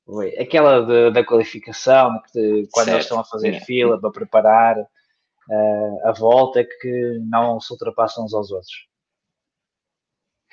Foi. 0.04 0.36
Aquela 0.38 0.80
de, 0.80 1.10
da 1.10 1.24
qualificação, 1.24 2.20
que 2.32 2.68
quando 2.70 2.86
certo. 2.86 2.90
eles 2.90 3.04
estão 3.04 3.20
a 3.20 3.24
fazer 3.24 3.58
Sim. 3.58 3.64
fila 3.64 4.00
para 4.00 4.10
preparar 4.10 4.78
uh, 4.78 6.08
a 6.08 6.12
volta, 6.12 6.64
que 6.64 7.18
não 7.28 7.60
se 7.60 7.72
ultrapassam 7.72 8.24
uns 8.24 8.32
aos 8.32 8.50
outros. 8.50 8.86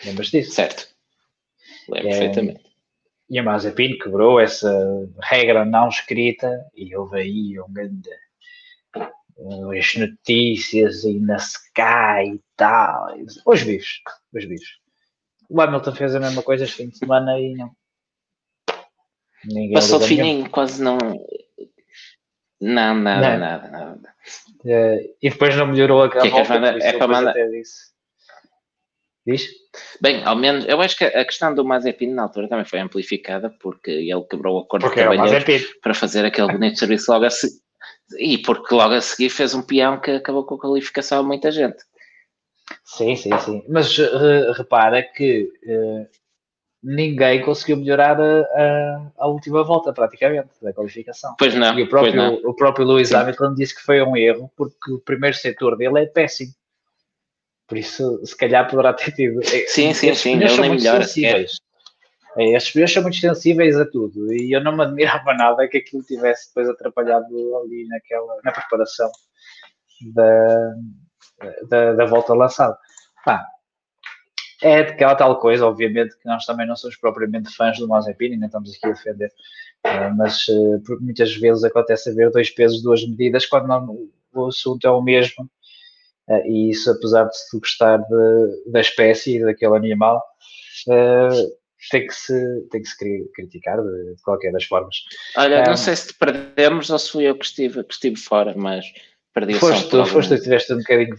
Lembras 0.04 0.28
disso? 0.28 0.52
Certo. 0.52 0.90
Lembro 1.88 2.10
é, 2.10 2.12
perfeitamente. 2.12 2.74
E 3.30 3.40
a 3.40 3.44
Mazepin 3.44 3.98
quebrou 3.98 4.40
essa 4.40 4.70
regra 5.22 5.64
não 5.64 5.88
escrita 5.88 6.66
e 6.76 6.96
houve 6.96 7.20
aí 7.20 7.60
um 7.60 7.72
grande 7.72 8.10
as 9.78 9.96
notícias 9.96 11.04
e 11.04 11.20
na 11.20 11.38
Sky 11.38 12.36
e 12.36 12.42
tal. 12.56 13.16
Os 13.46 13.62
vivos, 13.62 14.02
os 14.34 14.46
vivos. 14.46 14.80
O 15.50 15.62
Hamilton 15.62 15.96
fez 15.96 16.16
a 16.16 16.20
mesma 16.20 16.42
coisa 16.42 16.64
este 16.64 16.78
fim 16.78 16.90
de 16.90 16.98
semana 16.98 17.40
e 17.40 17.54
não. 17.54 17.72
Ninguém 19.46 19.74
Passou 19.74 20.00
fininho, 20.00 20.50
quase 20.50 20.82
não. 20.82 20.98
Não, 22.62 22.96
nada, 22.96 23.32
não. 23.32 23.40
nada, 23.40 23.68
nada. 23.70 24.16
É, 24.66 25.10
e 25.22 25.30
depois 25.30 25.56
não 25.58 25.68
melhorou 25.68 26.04
a, 26.04 26.10
que 26.10 26.30
volta, 26.30 26.54
é, 26.54 26.90
é 26.90 26.98
para 26.98 27.08
mandar. 27.08 27.34
Diz? 29.26 29.48
Bem, 30.02 30.24
ao 30.24 30.36
menos, 30.36 30.66
eu 30.66 30.80
acho 30.82 30.98
que 30.98 31.06
a 31.06 31.26
questão 31.26 31.56
do 31.56 31.64
Mazepin 31.64 32.08
na 32.08 32.24
altura 32.24 32.50
também 32.50 32.66
foi 32.66 32.80
amplificada 32.80 33.50
porque 33.50 33.92
ele 33.92 34.24
quebrou 34.24 34.58
o 34.58 34.60
acordo 34.60 34.84
porque 34.84 35.00
de 35.00 35.80
para 35.82 35.94
fazer 35.94 36.26
aquele 36.26 36.52
bonito 36.52 36.78
serviço 36.78 37.12
logo 37.12 37.26
a, 37.26 37.30
se, 37.30 37.48
e 38.18 38.38
porque 38.38 38.74
logo 38.74 38.94
a 38.94 39.02
seguir 39.02 39.30
fez 39.30 39.54
um 39.54 39.62
peão 39.62 40.00
que 40.00 40.12
acabou 40.12 40.46
com 40.46 40.56
a 40.56 40.60
qualificação 40.60 41.20
a 41.20 41.24
muita 41.24 41.52
gente. 41.52 41.84
Sim, 42.84 43.16
sim, 43.16 43.38
sim. 43.40 43.64
Mas 43.68 43.98
uh, 43.98 44.52
repara 44.56 45.04
que 45.04 45.52
uh, 45.66 46.08
ninguém 46.84 47.42
conseguiu 47.42 47.78
melhorar 47.78 48.20
a, 48.20 48.42
a, 48.42 49.12
a, 49.18 49.28
última 49.28 49.64
volta, 49.64 49.94
praticamente, 49.94 50.50
da 50.62 50.74
qualificação. 50.74 51.36
Pois 51.38 51.56
não. 51.56 51.78
E 51.78 51.84
o 51.84 51.90
próprio, 51.90 52.16
não. 52.16 52.36
O 52.44 52.54
próprio 52.54 52.86
Lewis 52.86 53.10
sim. 53.10 53.16
Hamilton 53.16 53.54
disse 53.54 53.76
que 53.76 53.82
foi 53.82 54.02
um 54.02 54.16
erro, 54.18 54.52
porque 54.56 54.92
o 54.92 55.00
primeiro 55.00 55.36
setor 55.36 55.78
dele 55.78 56.02
é 56.02 56.06
péssimo. 56.06 56.54
Por 57.68 57.78
isso, 57.78 58.26
se 58.26 58.36
calhar 58.36 58.70
poderá 58.70 58.94
ter 58.94 59.12
tido. 59.14 59.42
Eh, 59.42 59.66
sim, 59.68 59.94
sim, 59.94 60.14
sim. 60.14 60.34
Ele 60.34 60.70
melhora. 60.70 61.04
Sensíveis. 61.04 61.54
É, 61.54 61.73
estes 62.38 62.74
pneus 62.74 62.94
são 62.94 63.04
muito 63.04 63.18
sensíveis 63.18 63.78
a 63.78 63.86
tudo 63.86 64.34
e 64.34 64.52
eu 64.56 64.64
não 64.64 64.76
me 64.76 64.84
admirava 64.84 65.34
nada 65.36 65.68
que 65.68 65.78
aquilo 65.78 66.04
tivesse 66.04 66.48
depois 66.48 66.70
atrapalhado 66.70 67.26
ali 67.58 67.88
naquela, 67.88 68.40
na 68.44 68.52
preparação 68.52 69.12
da, 70.14 70.74
da, 71.70 71.94
da 71.94 72.06
volta 72.06 72.34
lançada. 72.34 72.78
Pá, 73.24 73.46
é 74.62 74.80
aquela 74.80 75.16
tal 75.16 75.40
coisa, 75.40 75.66
obviamente, 75.66 76.18
que 76.18 76.26
nós 76.26 76.46
também 76.46 76.66
não 76.66 76.76
somos 76.76 76.96
propriamente 76.96 77.54
fãs 77.54 77.78
do 77.78 77.88
Mazepin, 77.88 78.30
nem 78.30 78.46
estamos 78.46 78.74
aqui 78.74 78.88
a 78.88 78.92
defender, 78.92 79.32
eh, 79.84 80.10
mas 80.12 80.46
eh, 80.50 80.94
muitas 81.02 81.36
vezes 81.36 81.66
acontece 81.66 82.10
haver 82.10 82.32
dois 82.32 82.50
pesos, 82.50 82.82
duas 82.82 83.06
medidas, 83.06 83.46
quando 83.46 83.68
não, 83.68 84.08
o 84.34 84.48
assunto 84.48 84.88
é 84.88 84.90
o 84.90 85.02
mesmo, 85.02 85.50
eh, 86.30 86.48
e 86.48 86.70
isso, 86.70 86.90
apesar 86.90 87.26
de 87.26 87.38
se 87.38 87.60
gostar 87.60 87.98
de, 87.98 88.72
da 88.72 88.80
espécie, 88.80 89.44
daquele 89.44 89.76
animal, 89.76 90.24
tem 91.90 92.08
que 92.08 92.16
se, 92.16 92.68
tem 92.72 92.82
que 92.82 92.88
se 92.88 92.98
criticar 93.34 93.82
de, 93.82 94.16
de 94.16 94.22
qualquer 94.24 94.52
das 94.52 94.64
formas. 94.64 94.96
Olha, 95.38 95.62
um, 95.62 95.66
não 95.68 95.78
sei 95.78 95.96
se 95.96 96.08
te 96.08 96.14
perdemos 96.16 96.90
ou 96.90 97.00
se 97.00 97.12
fui 97.12 97.24
eu 97.26 97.38
que 97.38 97.46
estive, 97.46 97.84
que 97.84 97.94
estive 97.94 98.16
fora, 98.18 98.54
mas 98.56 98.86
perdi 99.34 99.54
foste, 99.56 99.90
tu, 99.90 100.06
Foste 100.06 100.30
tu, 100.30 100.36
estiveste 100.36 100.74
um 100.74 100.78
bocadinho, 100.78 101.16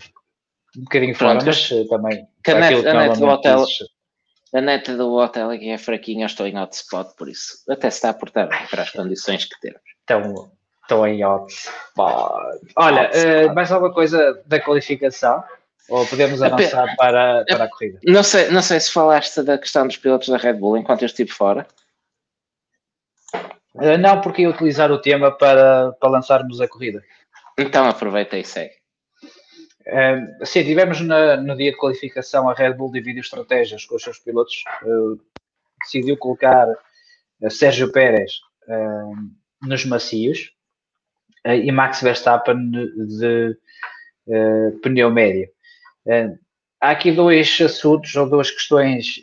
um 0.77 0.83
bocadinho 0.83 1.14
fora, 1.14 1.44
mas 1.44 1.72
eh, 1.72 1.85
também... 1.88 2.27
a 2.46 2.55
net, 2.55 2.88
a 2.88 2.94
net 2.94 3.18
do 3.18 3.27
hotel... 3.27 3.64
A 4.53 4.61
neta 4.61 4.96
do 4.96 5.12
hotel 5.14 5.50
aqui 5.50 5.70
é 5.70 5.79
fraquinha, 5.79 6.22
eu 6.22 6.27
estou 6.27 6.46
em 6.46 6.57
hotspot, 6.57 7.16
por 7.16 7.29
isso 7.29 7.59
até 7.68 7.90
se 7.90 7.96
está 7.96 8.11
a 8.11 8.14
portar 8.14 8.48
para 8.70 8.83
as 8.83 8.90
condições 8.90 9.46
que 9.46 9.59
temos. 9.61 9.81
Então, 10.05 10.53
Estou 10.85 11.07
em 11.07 11.24
hotspot. 11.24 12.61
Olha, 12.77 13.11
uh, 13.11 13.55
mais 13.55 13.72
alguma 13.72 13.92
coisa 13.92 14.42
da 14.44 14.61
qualificação? 14.61 15.42
Ou 15.88 16.07
podemos 16.07 16.42
avançar 16.42 16.97
para, 16.97 17.44
para 17.44 17.64
a 17.64 17.68
corrida? 17.68 17.99
Não 18.05 18.23
sei, 18.23 18.51
não 18.51 18.62
sei 18.62 18.81
se 18.81 18.90
falaste 18.90 19.42
da 19.42 19.59
questão 19.59 19.87
dos 19.87 19.97
pilotos 19.97 20.29
da 20.29 20.38
Red 20.38 20.55
Bull 20.55 20.79
enquanto 20.79 21.03
eu 21.03 21.07
estive 21.07 21.31
fora. 21.31 21.66
Uh, 23.75 23.99
não, 23.99 24.20
porque 24.20 24.42
ia 24.42 24.51
utilizar 24.51 24.90
o 24.90 25.01
tema 25.01 25.31
para, 25.31 25.92
para 25.92 26.09
lançarmos 26.09 26.61
a 26.61 26.68
corrida. 26.68 27.03
Então 27.59 27.87
aproveita 27.87 28.38
e 28.38 28.44
segue. 28.44 28.75
Uh, 29.87 30.47
sim, 30.47 30.64
tivemos 30.64 31.01
na, 31.03 31.37
no 31.37 31.55
dia 31.57 31.73
de 31.73 31.77
qualificação 31.77 32.49
a 32.49 32.55
Red 32.55 32.73
Bull 32.73 32.90
dividiu 32.90 33.20
estratégias 33.20 33.85
com 33.85 33.97
os 33.97 34.03
seus 34.03 34.18
pilotos. 34.18 34.64
Uh, 34.83 35.20
decidiu 35.83 36.16
colocar 36.16 36.66
uh, 36.68 37.51
Sérgio 37.51 37.92
Pérez 37.92 38.40
nos 39.61 39.85
macios 39.85 40.51
e 41.44 41.70
Max 41.70 42.01
Verstappen 42.01 42.70
de, 42.70 43.59
de 44.27 44.81
pneu 44.83 45.11
médio. 45.11 45.54
Há 46.81 46.90
aqui 46.90 47.12
dois 47.12 47.59
assuntos 47.61 48.14
ou 48.17 48.29
duas 48.29 48.51
questões 48.51 49.17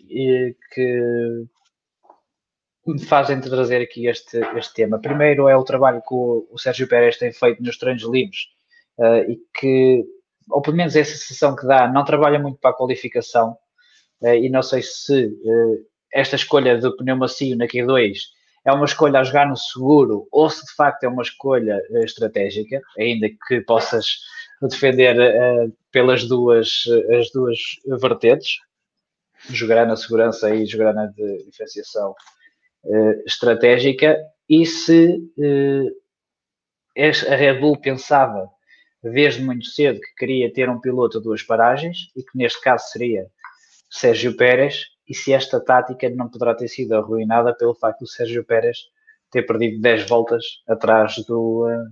que 0.73 1.45
me 2.85 2.99
fazem 2.99 3.39
trazer 3.39 3.81
aqui 3.81 4.07
este, 4.07 4.37
este 4.57 4.73
tema. 4.73 4.99
Primeiro 4.99 5.47
é 5.47 5.55
o 5.55 5.63
trabalho 5.63 6.01
que 6.01 6.13
o, 6.13 6.47
o 6.51 6.57
Sérgio 6.57 6.87
Pérez 6.87 7.17
tem 7.17 7.31
feito 7.31 7.61
nos 7.61 7.77
treinos 7.77 8.03
livres 8.03 8.47
e 9.27 9.37
que 9.59 10.05
ou 10.51 10.61
pelo 10.61 10.77
menos 10.77 10.95
essa 10.95 11.15
sensação 11.15 11.55
que 11.55 11.65
dá, 11.65 11.87
não 11.87 12.03
trabalha 12.03 12.39
muito 12.39 12.59
para 12.59 12.71
a 12.71 12.75
qualificação 12.75 13.57
uh, 14.21 14.35
e 14.35 14.49
não 14.49 14.61
sei 14.61 14.81
se 14.81 15.27
uh, 15.27 15.85
esta 16.13 16.35
escolha 16.35 16.77
do 16.77 16.95
pneu 16.95 17.15
macio 17.15 17.57
na 17.57 17.65
Q2 17.65 18.17
é 18.65 18.71
uma 18.71 18.85
escolha 18.85 19.19
a 19.19 19.23
jogar 19.23 19.47
no 19.47 19.57
seguro 19.57 20.27
ou 20.31 20.49
se 20.49 20.65
de 20.65 20.73
facto 20.73 21.03
é 21.03 21.07
uma 21.07 21.23
escolha 21.23 21.81
estratégica, 22.03 22.79
ainda 22.97 23.27
que 23.47 23.61
possas 23.61 24.19
defender 24.67 25.15
pelas 25.91 26.27
duas, 26.27 26.83
as 27.19 27.31
duas 27.31 27.57
vertentes, 27.99 28.59
jogará 29.49 29.85
na 29.85 29.95
segurança 29.95 30.53
e 30.53 30.65
jogará 30.65 30.93
na 30.93 31.07
diferenciação 31.07 32.15
estratégica, 33.25 34.17
e 34.49 34.65
se 34.65 35.19
a 37.29 37.35
Red 37.35 37.59
Bull 37.59 37.79
pensava 37.79 38.49
desde 39.03 39.41
muito 39.41 39.65
cedo 39.65 39.99
que 39.99 40.15
queria 40.15 40.51
ter 40.51 40.69
um 40.69 40.79
piloto 40.79 41.17
a 41.17 41.21
duas 41.21 41.41
paragens 41.41 42.11
e 42.15 42.23
que 42.23 42.37
neste 42.37 42.61
caso 42.61 42.87
seria 42.89 43.27
Sérgio 43.89 44.35
Pérez 44.35 44.85
e 45.07 45.13
se 45.13 45.33
esta 45.33 45.59
tática 45.59 46.09
não 46.09 46.29
poderá 46.29 46.53
ter 46.53 46.67
sido 46.67 46.93
arruinada 46.93 47.53
pelo 47.53 47.73
facto 47.73 48.01
do 48.01 48.07
Sérgio 48.07 48.45
Pérez 48.45 48.77
ter 49.31 49.43
perdido 49.43 49.81
10 49.81 50.07
voltas 50.07 50.43
atrás 50.67 51.15
do, 51.25 51.67
uh, 51.67 51.91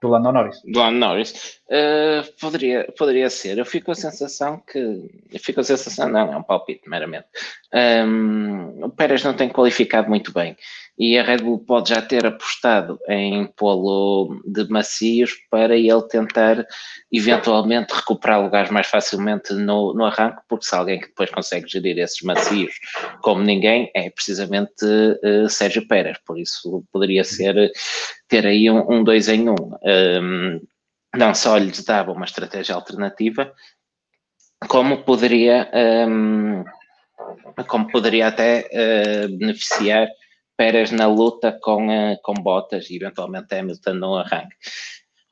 do 0.00 0.08
Lando 0.08 0.32
Norris. 0.32 0.62
Do 0.64 0.78
Lando 0.78 0.98
Norris. 0.98 1.60
Uh, 1.68 2.40
poderia, 2.40 2.92
poderia 2.96 3.28
ser. 3.28 3.58
Eu 3.58 3.66
fico 3.66 3.86
com 3.86 3.92
a 3.92 3.96
sensação 3.96 4.62
que. 4.70 4.78
Eu 4.78 5.40
fico 5.40 5.54
com 5.54 5.60
a 5.60 5.64
sensação, 5.64 6.08
não, 6.08 6.32
é 6.32 6.36
um 6.36 6.42
palpite, 6.42 6.88
meramente. 6.88 7.26
Um, 7.74 8.84
o 8.84 8.90
Pérez 8.90 9.24
não 9.24 9.34
tem 9.34 9.48
qualificado 9.48 10.08
muito 10.08 10.32
bem 10.32 10.56
e 10.98 11.16
a 11.16 11.22
Red 11.22 11.38
Bull 11.38 11.60
pode 11.60 11.90
já 11.90 12.02
ter 12.02 12.26
apostado 12.26 12.98
em 13.08 13.46
pô-lo 13.56 14.42
de 14.44 14.68
macios 14.68 15.32
para 15.48 15.76
ele 15.76 16.02
tentar 16.08 16.66
eventualmente 17.12 17.94
recuperar 17.94 18.42
lugares 18.42 18.70
mais 18.70 18.88
facilmente 18.88 19.54
no, 19.54 19.94
no 19.94 20.04
arranque, 20.04 20.42
porque 20.48 20.66
se 20.66 20.74
alguém 20.74 20.98
que 20.98 21.06
depois 21.06 21.30
consegue 21.30 21.68
gerir 21.68 21.98
esses 21.98 22.20
macios 22.22 22.74
como 23.22 23.42
ninguém 23.42 23.90
é 23.94 24.10
precisamente 24.10 24.84
uh, 24.84 25.48
Sérgio 25.48 25.86
Pérez, 25.86 26.18
por 26.26 26.38
isso 26.38 26.84
poderia 26.92 27.22
ser 27.22 27.70
ter 28.26 28.44
aí 28.44 28.68
um, 28.68 28.84
um 28.90 29.04
dois 29.04 29.28
em 29.28 29.48
um. 29.48 29.54
um 29.54 30.60
não 31.16 31.34
só 31.34 31.56
lhes 31.56 31.82
dava 31.84 32.12
uma 32.12 32.26
estratégia 32.26 32.74
alternativa, 32.74 33.52
como 34.68 35.04
poderia, 35.04 35.70
um, 36.08 36.64
como 37.66 37.90
poderia 37.90 38.28
até 38.28 38.68
uh, 38.72 39.38
beneficiar 39.38 40.08
Pérez 40.58 40.90
na 40.90 41.06
luta 41.06 41.58
com, 41.62 41.86
uh, 41.86 42.18
com 42.22 42.34
Bottas 42.34 42.90
e 42.90 42.96
eventualmente 42.96 43.54
Hamilton 43.54 43.94
no 43.94 44.16
arranque. 44.16 44.54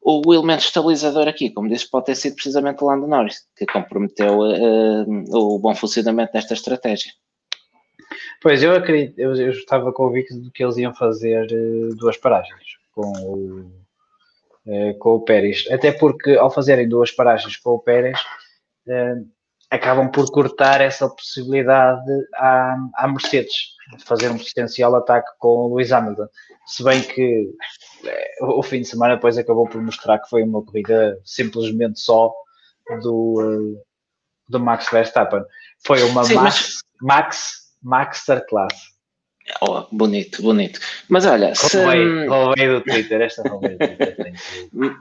O 0.01 0.33
elemento 0.33 0.61
estabilizador 0.61 1.29
aqui, 1.29 1.51
como 1.51 1.69
disse, 1.69 1.91
pode 1.91 2.07
ter 2.07 2.15
sido 2.15 2.37
precisamente 2.37 2.83
o 2.83 2.87
Lando 2.87 3.07
Norris, 3.07 3.41
que 3.57 3.67
comprometeu 3.67 4.39
uh, 4.39 5.37
o 5.37 5.59
bom 5.59 5.75
funcionamento 5.75 6.33
desta 6.33 6.55
estratégia. 6.55 7.13
Pois, 8.41 8.63
eu 8.63 8.73
acredito, 8.73 9.19
eu, 9.19 9.35
eu 9.35 9.51
estava 9.51 9.93
convicto 9.93 10.41
de 10.41 10.51
que 10.53 10.65
eles 10.65 10.77
iam 10.77 10.95
fazer 10.95 11.49
duas 11.99 12.17
paragens 12.17 12.63
com 12.95 13.03
o 13.03 13.87
eh, 14.69 14.95
com 14.95 15.11
o 15.11 15.21
Pérez. 15.21 15.65
Até 15.71 15.93
porque 15.93 16.33
ao 16.33 16.51
fazerem 16.51 16.89
duas 16.89 17.13
paragens 17.13 17.57
com 17.57 17.71
o 17.71 17.79
Pérez, 17.79 18.19
uh, 18.89 19.25
acabam 19.71 20.11
por 20.11 20.31
cortar 20.31 20.81
essa 20.81 21.09
possibilidade 21.09 22.11
à, 22.35 22.77
à 22.95 23.09
Mercedes 23.09 23.75
de 23.97 24.05
fazer 24.05 24.31
um 24.31 24.39
potencial 24.39 24.95
ataque 24.97 25.29
com 25.39 25.49
o 25.49 25.75
Lewis 25.75 25.93
Hamilton. 25.93 26.27
Se 26.67 26.83
bem 26.83 27.03
que 27.03 27.49
uh, 28.41 28.59
o 28.59 28.63
fim 28.63 28.81
de 28.81 28.89
semana 28.89 29.15
depois 29.15 29.39
acabou 29.39 29.69
por 29.69 29.81
mostrar 29.81 30.19
que 30.19 30.29
foi 30.29 30.43
uma 30.43 30.65
corrida 30.65 31.19
simplesmente 31.25 32.01
só 32.01 32.33
do, 33.03 33.81
do 34.49 34.61
Max 34.61 34.89
Verstappen. 34.91 35.43
Foi 35.85 36.03
uma 36.03 36.25
Sim, 36.25 36.35
Max, 36.35 36.45
mas... 36.45 36.83
Max 37.03 37.67
Masterclass. 37.83 38.97
Oh, 39.61 39.87
bonito, 39.93 40.43
bonito. 40.43 40.81
Mas 41.09 41.25
olha, 41.25 41.55
se... 41.55 41.79
roubei 42.29 42.69
do 42.69 42.81
Twitter, 42.81 43.21
esta 43.21 43.49
roubei 43.49 43.77
do 43.77 43.87
Twitter. 43.87 44.35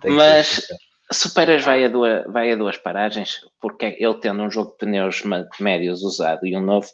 Que, 0.01 0.09
Mas 0.09 0.67
se 1.11 1.27
o 1.27 1.33
Pérez 1.33 1.63
vai 1.63 1.85
a, 1.85 1.87
duas, 1.87 2.25
vai 2.25 2.51
a 2.51 2.55
duas 2.55 2.77
paragens, 2.77 3.41
porque 3.61 3.97
ele 3.99 4.15
tendo 4.15 4.41
um 4.41 4.49
jogo 4.49 4.71
de 4.71 4.77
pneus 4.77 5.23
médios 5.59 6.01
usado 6.01 6.45
e 6.45 6.57
um 6.57 6.61
novo, 6.61 6.87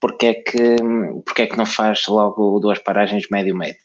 porque 0.00 0.26
é 0.26 0.34
que, 0.34 0.76
porque 1.24 1.42
é 1.42 1.46
que 1.46 1.56
não 1.56 1.66
faz 1.66 2.06
logo 2.06 2.60
duas 2.60 2.78
paragens 2.78 3.28
médio-médio? 3.30 3.80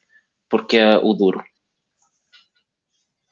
Porque 0.49 0.77
é 0.77 0.97
o 0.97 1.13
duro. 1.13 1.43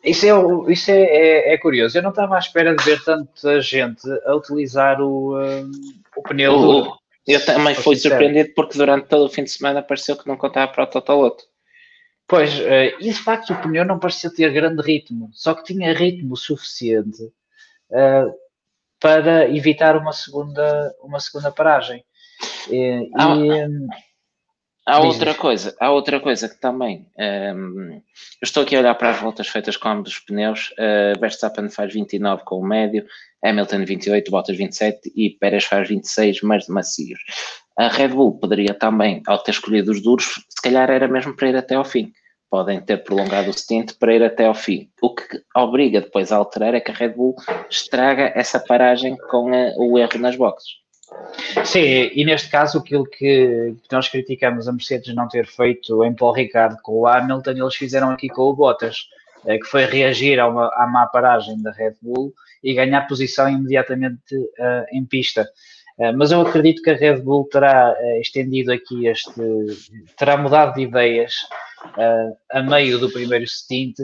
Isso, 0.04 0.26
é, 0.26 0.72
isso 0.72 0.92
é, 0.92 1.02
é, 1.02 1.54
é, 1.54 1.58
curioso. 1.58 1.98
Eu 1.98 2.02
não 2.02 2.12
estava 2.12 2.36
à 2.36 2.40
espera 2.40 2.74
de 2.74 2.84
ver 2.84 3.04
tanta 3.04 3.60
gente 3.60 4.02
a 4.26 4.34
utilizar 4.34 5.02
o, 5.02 5.38
um, 5.38 5.72
o 6.16 6.24
pneu 6.24 6.54
o, 6.54 6.62
duro. 6.62 7.00
Eu 7.28 7.46
também 7.46 7.76
fui 7.76 7.96
surpreendido 7.96 8.54
porque 8.56 8.78
durante 8.78 9.08
todo 9.08 9.26
o 9.26 9.30
fim 9.30 9.44
de 9.44 9.52
semana 9.52 9.84
pareceu 9.84 10.16
que 10.16 10.28
não 10.28 10.38
contava 10.38 10.72
para 10.72 10.86
o 10.86 10.88
Totoloto. 10.88 11.44
Pois, 12.30 12.60
uh, 12.60 12.96
e 13.00 13.12
de 13.12 13.14
facto 13.14 13.54
o 13.54 13.62
pneu 13.62 13.84
não 13.84 13.98
parecia 13.98 14.32
ter 14.32 14.54
grande 14.54 14.84
ritmo, 14.84 15.32
só 15.34 15.56
que 15.56 15.64
tinha 15.64 15.94
ritmo 15.94 16.38
suficiente 16.38 17.24
uh, 17.24 18.32
para 19.00 19.50
evitar 19.50 19.98
uma 19.98 20.14
segunda, 20.14 20.96
uma 21.02 21.20
segunda 21.20 21.52
paragem. 21.52 22.06
E, 22.70 23.10
ah, 23.18 23.36
e, 23.36 23.88
Há 24.90 25.02
outra 25.02 25.36
coisa, 25.36 25.76
há 25.80 25.92
outra 25.92 26.20
coisa 26.20 26.50
que 26.50 26.60
também. 26.60 27.08
Um, 27.16 27.24
ehm, 27.24 27.92
eu 27.94 28.02
estou 28.44 28.64
aqui 28.64 28.76
a 28.76 28.80
olhar 28.80 28.96
para 28.96 29.12
as 29.12 29.20
voltas 29.20 29.48
feitas 29.48 29.78
com 29.78 29.88
ambos 29.88 30.14
os 30.14 30.20
pneus. 30.20 30.72
Uh, 30.72 31.20
Verstappen 31.20 31.70
faz 31.70 31.94
29 31.94 32.44
com 32.44 32.60
o 32.60 32.66
médio, 32.66 33.06
Hamilton 33.44 33.86
28, 33.86 34.32
Bottas 34.32 34.58
27 34.58 35.12
e 35.16 35.30
Pérez 35.30 35.66
faz 35.66 35.88
26, 35.88 36.42
mas 36.42 36.66
de 36.66 36.72
macios. 36.72 37.20
A 37.80 37.88
Red 37.88 38.10
Bull 38.10 38.38
poderia 38.38 38.74
também, 38.74 39.24
ao 39.26 39.38
ter 39.38 39.52
escolhido 39.52 39.94
os 39.94 40.02
duros, 40.02 40.46
se 40.50 40.62
calhar 40.62 40.90
era 40.90 41.08
mesmo 41.08 41.34
para 41.34 41.48
ir 41.48 41.56
até 41.56 41.76
ao 41.76 41.86
fim. 41.86 42.12
Podem 42.50 42.82
ter 42.82 42.98
prolongado 43.06 43.50
o 43.50 43.54
stint 43.54 43.94
para 43.98 44.14
ir 44.14 44.22
até 44.22 44.48
ao 44.48 44.54
fim. 44.54 44.90
O 45.02 45.16
que 45.16 45.24
obriga 45.56 46.02
depois 46.02 46.30
a 46.30 46.36
alterar 46.36 46.74
é 46.74 46.82
que 46.82 46.92
a 46.92 46.94
Red 46.94 47.14
Bull 47.14 47.36
estraga 47.70 48.34
essa 48.36 48.60
paragem 48.60 49.16
com 49.30 49.52
uh, 49.52 49.74
o 49.78 49.98
erro 49.98 50.20
nas 50.20 50.36
boxes. 50.36 50.72
Sim, 51.64 52.12
e 52.14 52.26
neste 52.26 52.50
caso 52.50 52.80
aquilo 52.80 53.06
que 53.06 53.74
nós 53.90 54.10
criticamos 54.10 54.68
a 54.68 54.74
Mercedes 54.74 55.16
não 55.16 55.30
ter 55.30 55.48
feito 55.48 56.04
em 56.04 56.14
Paul 56.14 56.34
Ricard 56.34 56.76
com 56.84 57.00
o 57.00 57.08
Hamilton, 57.08 57.52
eles 57.52 57.76
fizeram 57.76 58.10
aqui 58.10 58.28
com 58.28 58.42
o 58.42 58.54
Bottas, 58.54 59.08
eh, 59.46 59.58
que 59.58 59.66
foi 59.66 59.86
reagir 59.86 60.38
a 60.38 60.50
uma, 60.50 60.68
à 60.76 60.86
má 60.86 61.08
paragem 61.08 61.62
da 61.62 61.72
Red 61.72 61.96
Bull 62.02 62.34
e 62.62 62.74
ganhar 62.74 63.08
posição 63.08 63.48
imediatamente 63.50 64.36
uh, 64.36 64.86
em 64.92 65.06
pista. 65.06 65.48
Uh, 66.00 66.16
mas 66.16 66.32
eu 66.32 66.40
acredito 66.40 66.82
que 66.82 66.90
a 66.90 66.96
Red 66.96 67.18
Bull 67.18 67.48
terá 67.52 67.92
uh, 67.92 68.22
estendido 68.22 68.72
aqui 68.72 69.08
este, 69.08 69.34
terá 70.18 70.38
mudado 70.38 70.76
de 70.76 70.84
ideias 70.84 71.36
a 72.52 72.62
meio 72.62 73.00
do 73.00 73.10
primeiro 73.10 73.46
stint 73.48 73.96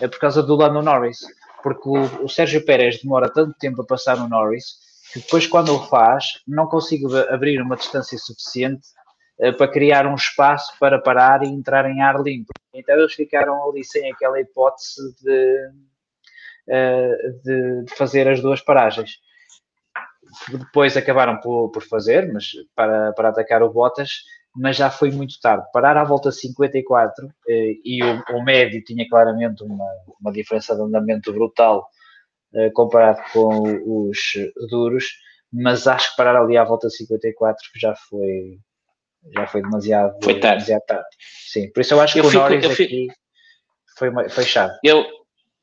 por 0.00 0.18
causa 0.18 0.42
do 0.42 0.54
Lando 0.54 0.82
Norris, 0.82 1.18
porque 1.62 1.88
o, 1.88 2.24
o 2.24 2.28
Sérgio 2.28 2.64
Pérez 2.64 3.02
demora 3.02 3.32
tanto 3.32 3.56
tempo 3.58 3.82
a 3.82 3.86
passar 3.86 4.18
no 4.18 4.28
Norris 4.28 4.64
que 5.12 5.20
depois, 5.20 5.46
quando 5.46 5.74
o 5.74 5.86
faz, 5.88 6.40
não 6.46 6.66
consigo 6.66 7.14
abrir 7.28 7.60
uma 7.60 7.76
distância 7.76 8.16
suficiente 8.18 8.86
para 9.58 9.68
criar 9.68 10.06
um 10.06 10.14
espaço 10.14 10.72
para 10.78 10.98
parar 10.98 11.42
e 11.42 11.48
entrar 11.48 11.90
em 11.90 12.00
ar 12.00 12.20
limpo. 12.22 12.52
Então, 12.72 12.98
eles 12.98 13.12
ficaram 13.12 13.68
ali 13.68 13.84
sem 13.84 14.10
aquela 14.10 14.40
hipótese 14.40 15.00
de, 15.22 15.70
de 17.44 17.84
fazer 17.94 18.26
as 18.26 18.40
duas 18.40 18.62
paragens. 18.62 19.18
Depois 20.50 20.96
acabaram 20.96 21.38
por, 21.40 21.70
por 21.70 21.82
fazer, 21.82 22.32
mas 22.32 22.52
para, 22.74 23.12
para 23.12 23.28
atacar 23.28 23.62
o 23.62 23.72
Bottas, 23.72 24.22
mas 24.54 24.76
já 24.76 24.90
foi 24.90 25.10
muito 25.10 25.40
tarde. 25.40 25.64
Parar 25.72 25.96
à 25.96 26.04
volta 26.04 26.30
54 26.30 27.26
eh, 27.48 27.72
e 27.84 28.02
o, 28.02 28.22
o, 28.36 28.44
médio 28.44 28.82
tinha 28.84 29.08
claramente 29.08 29.62
uma, 29.62 29.88
uma 30.20 30.32
diferença 30.32 30.74
de 30.74 30.82
andamento 30.82 31.32
brutal 31.32 31.86
eh, 32.54 32.70
comparado 32.70 33.20
com 33.32 34.08
os 34.08 34.18
duros, 34.68 35.06
mas 35.52 35.86
acho 35.86 36.10
que 36.10 36.16
parar 36.16 36.36
ali 36.36 36.56
à 36.56 36.64
volta 36.64 36.88
54 36.90 37.58
já 37.76 37.94
foi 37.94 38.58
já 39.34 39.46
foi 39.46 39.62
demasiado, 39.62 40.18
foi 40.22 40.40
tarde. 40.40 40.64
demasiado 40.64 40.82
tarde. 40.86 41.08
Sim, 41.48 41.70
por 41.70 41.80
isso 41.80 41.94
eu 41.94 42.00
acho 42.00 42.18
eu 42.18 42.24
que 42.24 42.30
fico, 42.30 42.40
o 42.40 42.42
Norris 42.42 42.64
aqui 42.64 42.74
fico... 42.74 43.14
foi, 43.96 44.28
foi 44.28 44.44
chave. 44.44 44.74
Eu, 44.82 45.04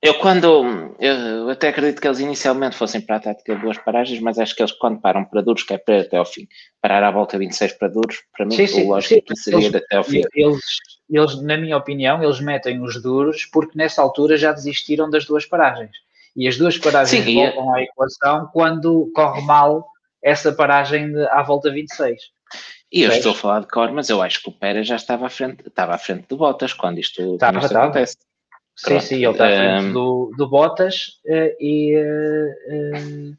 eu 0.02 0.14
quando 0.16 0.96
eu 1.00 1.50
até 1.50 1.70
acredito 1.70 2.00
que 2.00 2.08
eles 2.08 2.20
inicialmente 2.20 2.76
fossem 2.76 3.02
para 3.02 3.18
a 3.18 3.20
tática 3.20 3.56
de 3.56 3.62
duas 3.62 3.78
paragens, 3.78 4.20
mas 4.22 4.40
acho 4.40 4.56
que 4.56 4.62
eles 4.62 4.72
quando 4.72 5.02
param 5.02 5.26
para 5.26 5.42
duros, 5.42 5.64
que 5.64 5.74
é 5.74 5.78
para 5.78 6.02
até 6.02 6.16
ao 6.16 6.26
fim, 6.26 6.48
parar 6.82 7.04
à 7.04 7.12
volta 7.12 7.38
26 7.38 7.74
para 7.74 7.90
duros, 7.90 8.24
para 8.36 8.46
mim 8.46 8.56
sim, 8.56 8.68
sim, 8.68 8.86
o 8.86 8.90
lógico 8.90 9.36
sim, 9.36 9.44
seria 9.44 9.68
eles, 9.68 9.76
até 9.76 9.98
ao 9.98 10.04
fim. 10.04 10.22
Eles, 10.34 10.62
eles, 11.10 11.42
na 11.42 11.58
minha 11.58 11.76
opinião, 11.76 12.24
eles 12.24 12.40
metem 12.40 12.82
os 12.82 13.02
duros 13.02 13.46
porque 13.46 13.78
nessa 13.78 14.02
altura 14.02 14.38
já 14.38 14.54
desistiram 14.54 15.10
das 15.10 15.26
duas 15.26 15.46
paragens. 15.46 15.92
E 16.36 16.48
as 16.48 16.58
duas 16.58 16.78
paragens 16.78 17.26
sim, 17.26 17.36
voltam 17.36 17.74
à 17.74 17.82
equação 17.82 18.50
quando 18.54 19.12
corre 19.14 19.42
mal 19.42 19.86
essa 20.24 20.54
paragem 20.54 21.12
de, 21.12 21.28
à 21.28 21.42
volta 21.44 21.70
26. 21.70 22.22
E 22.92 23.04
eu 23.04 23.12
estou 23.12 23.34
a 23.34 23.36
falar 23.36 23.60
de 23.62 23.68
cor, 23.68 23.92
mas 23.92 24.10
eu 24.10 24.22
acho 24.22 24.42
que 24.42 24.50
o 24.50 24.52
Pérez 24.52 24.88
já 24.88 24.96
estava 24.96 25.28
à 25.28 25.30
frente, 25.30 25.68
estava 25.68 25.94
à 25.94 25.98
frente 25.98 26.26
de 26.28 26.36
Bottas 26.36 26.74
quando 26.74 27.00
isto, 27.00 27.34
estava, 27.34 27.60
quando 27.60 27.64
isto 27.64 27.78
acontece. 27.78 28.18
Sim, 28.80 29.00
sim, 29.02 29.16
ele 29.16 29.32
está 29.32 29.46
à 29.46 29.50
frente 29.50 29.86
um, 29.88 29.94
do, 29.94 30.32
do 30.38 30.50
Bottas 30.50 31.20
uh, 31.26 31.56
e 31.60 31.98
uh, 31.98 32.50
uh, 32.50 33.38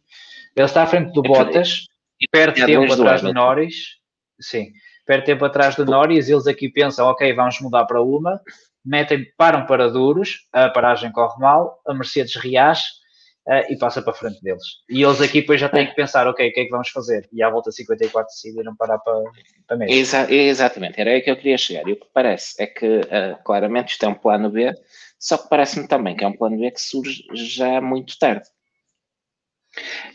ele 0.55 0.67
está 0.67 0.83
à 0.83 0.87
frente 0.87 1.13
do 1.13 1.23
Bottas 1.23 1.87
e 2.21 2.29
perde 2.31 2.65
tempo 2.67 2.93
atrás 2.93 3.23
do 3.23 3.33
Norris. 3.33 3.75
Sim, 4.39 4.67
perde 5.07 5.25
tempo 5.25 5.45
atrás 5.47 5.75
do 5.75 5.87
Norris. 5.87 6.29
Eles 6.29 6.47
aqui 6.47 6.69
pensam, 6.69 7.07
ok, 7.07 7.33
vamos 7.33 7.59
mudar 7.61 7.87
para 7.87 8.03
uma, 8.03 8.39
metem, 8.85 9.25
param 9.39 9.65
para 9.65 9.89
duros, 9.89 10.47
a 10.53 10.69
paragem 10.69 11.11
corre 11.11 11.41
mal, 11.41 11.81
a 11.87 11.95
Mercedes 11.95 12.37
reage 12.37 12.85
e 13.69 13.77
passa 13.77 14.03
para 14.03 14.13
frente 14.13 14.41
deles. 14.43 14.63
E 14.89 15.03
eles 15.03 15.21
aqui 15.21 15.41
depois 15.41 15.61
já 15.61 15.69
têm 15.69 15.87
que 15.87 15.95
pensar, 15.95 16.29
ok, 16.29 16.49
o 16.49 16.53
que 16.53 16.61
é 16.61 16.65
que 16.65 16.71
vamos 16.71 16.91
fazer? 16.91 17.27
E 17.33 17.43
à 17.43 17.49
volta 17.49 17.73
54 17.73 18.29
decidiram 18.29 18.77
parar 18.77 18.99
para, 18.99 19.15
para 19.67 19.77
mesmo. 19.77 19.95
Exa 19.95 20.31
exatamente, 20.31 21.01
era 21.01 21.11
aí 21.11 21.21
que 21.23 21.31
eu 21.31 21.37
queria 21.37 21.59
chegar. 21.59 21.89
E 21.89 21.93
o 21.93 21.97
que 21.97 22.07
parece 22.13 22.63
é 22.63 22.67
que, 22.67 22.87
uh, 22.87 23.43
claramente, 23.43 23.93
isto 23.93 24.05
é 24.05 24.09
um 24.09 24.15
plano 24.15 24.51
B, 24.51 24.73
só 25.21 25.37
que 25.37 25.51
parece-me 25.51 25.87
também 25.87 26.17
que 26.17 26.25
é 26.25 26.27
um 26.27 26.37
plano 26.37 26.59
B 26.59 26.71
que 26.71 26.81
surge 26.81 27.23
já 27.35 27.81
muito 27.81 28.19
tarde. 28.19 28.49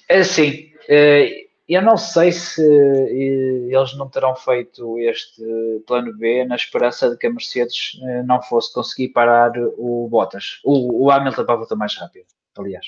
É, 0.10 0.24
sim, 0.24 0.72
uh, 0.90 1.46
eu 1.70 1.82
não 1.82 1.96
sei 1.96 2.32
se 2.32 2.62
eles 2.62 3.96
não 3.96 4.10
terão 4.10 4.36
feito 4.36 5.00
este 5.00 5.44
plano 5.88 6.12
B 6.18 6.44
na 6.46 6.56
esperança 6.56 7.10
de 7.10 7.18
que 7.18 7.28
a 7.28 7.30
Mercedes 7.30 8.00
não 8.26 8.42
fosse 8.42 8.72
conseguir 8.74 9.10
parar 9.10 9.52
o 9.78 10.08
Bottas, 10.08 10.60
o, 10.64 11.10
Hamilton 11.10 11.44
para 11.44 11.54
a 11.54 11.58
volta 11.58 11.76
mais 11.76 11.96
rápido, 11.96 12.28
aliás. 12.56 12.86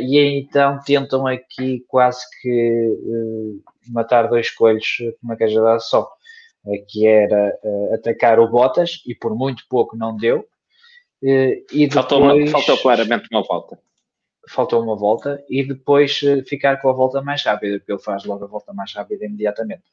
E 0.00 0.18
então 0.38 0.80
tentam 0.82 1.26
aqui 1.26 1.84
quase 1.88 2.24
que 2.40 2.96
matar 3.88 4.28
dois 4.28 4.50
coelhos 4.50 4.96
com 5.20 5.26
uma 5.26 5.36
cajadada 5.36 5.78
só, 5.80 6.10
uh, 6.64 6.86
que 6.88 7.06
era 7.06 7.58
atacar 7.92 8.40
o 8.40 8.48
Bottas, 8.48 9.02
e 9.06 9.14
por 9.14 9.34
muito 9.34 9.64
pouco 9.68 9.94
não 9.94 10.16
deu. 10.16 10.46
E 11.22 11.86
depois, 11.86 11.94
faltou, 11.94 12.22
uma, 12.22 12.46
faltou 12.48 12.78
claramente 12.78 13.28
uma 13.30 13.42
volta. 13.42 13.78
Faltou 14.48 14.82
uma 14.82 14.96
volta, 14.96 15.44
e 15.48 15.62
depois 15.66 16.18
ficar 16.46 16.80
com 16.80 16.88
a 16.88 16.92
volta 16.92 17.20
mais 17.22 17.42
rápida, 17.44 17.78
porque 17.78 17.92
ele 17.92 18.02
faz 18.02 18.24
logo 18.24 18.44
a 18.44 18.48
volta 18.48 18.72
mais 18.72 18.92
rápida 18.92 19.26
imediatamente. 19.26 19.84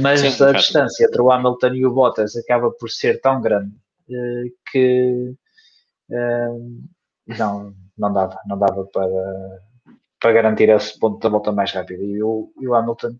mas 0.00 0.20
Sim, 0.20 0.44
a 0.44 0.52
distância 0.52 1.04
entre 1.04 1.20
o 1.20 1.30
Hamilton 1.30 1.74
e 1.74 1.84
o 1.84 1.92
Bottas 1.92 2.36
acaba 2.36 2.70
por 2.70 2.88
ser 2.88 3.20
tão 3.20 3.40
grande 3.40 3.74
que 4.70 5.34
não, 7.26 7.74
não 7.98 8.12
dava, 8.12 8.40
não 8.46 8.58
dava 8.58 8.84
para, 8.86 9.62
para 10.20 10.32
garantir 10.32 10.68
esse 10.68 10.98
ponto 10.98 11.18
da 11.18 11.28
volta 11.28 11.52
mais 11.52 11.72
rápida. 11.72 12.02
E 12.02 12.22
o, 12.22 12.52
e 12.60 12.68
o 12.68 12.74
Hamilton, 12.74 13.16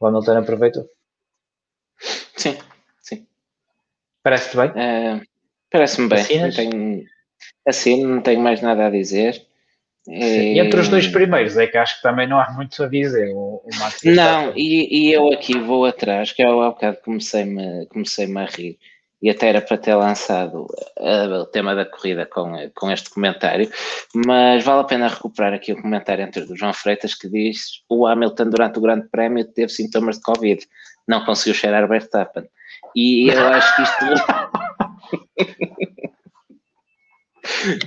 o 0.00 0.06
Hamilton 0.06 0.38
aproveitou. 0.38 0.88
Sim, 2.36 2.58
sim. 3.00 3.26
Parece-te 4.22 4.56
bem? 4.56 4.72
Parece-me 5.70 6.08
bem. 6.08 6.40
Não 6.40 6.50
tenho, 6.50 7.04
assim, 7.66 8.04
não 8.04 8.20
tenho 8.20 8.40
mais 8.40 8.60
nada 8.60 8.86
a 8.86 8.90
dizer. 8.90 9.40
E 10.08 10.58
entre 10.58 10.80
os 10.80 10.88
dois 10.88 11.06
primeiros 11.06 11.56
é 11.56 11.66
que 11.66 11.76
acho 11.76 11.96
que 11.96 12.02
também 12.02 12.26
não 12.26 12.40
há 12.40 12.50
muito 12.50 12.82
a 12.82 12.88
dizer. 12.88 13.30
O, 13.32 13.62
o 13.64 13.70
não, 14.04 14.52
e, 14.56 15.08
e, 15.08 15.12
eu 15.12 15.32
aqui 15.32 15.58
vou 15.58 15.84
atrás, 15.84 16.32
que 16.32 16.42
eu 16.42 16.60
há 16.62 16.70
bocado 16.70 16.98
comecei-me 17.04 17.86
comecei 17.86 18.26
a 18.34 18.44
rir 18.46 18.78
e 19.22 19.28
até 19.28 19.48
era 19.48 19.60
para 19.60 19.76
ter 19.76 19.94
lançado 19.94 20.66
uh, 20.98 21.40
o 21.42 21.44
tema 21.44 21.74
da 21.74 21.84
corrida 21.84 22.24
com, 22.24 22.54
com 22.74 22.90
este 22.90 23.10
comentário, 23.10 23.70
mas 24.14 24.64
vale 24.64 24.80
a 24.80 24.84
pena 24.84 25.08
recuperar 25.08 25.52
aqui 25.52 25.72
o 25.72 25.80
comentário 25.80 26.24
entre 26.24 26.44
o 26.44 26.56
João 26.56 26.72
Freitas 26.72 27.14
que 27.14 27.28
diz 27.28 27.82
o 27.88 28.06
Hamilton 28.06 28.48
durante 28.48 28.78
o 28.78 28.82
Grande 28.82 29.08
Prémio 29.08 29.44
teve 29.44 29.70
sintomas 29.70 30.16
de 30.16 30.22
Covid, 30.22 30.66
não 31.06 31.24
conseguiu 31.24 31.54
cheirar 31.54 31.86
Verstappen. 31.86 32.44
E 32.96 33.28
eu 33.28 33.46
acho 33.48 33.76
que 33.76 33.82
isto. 33.82 34.04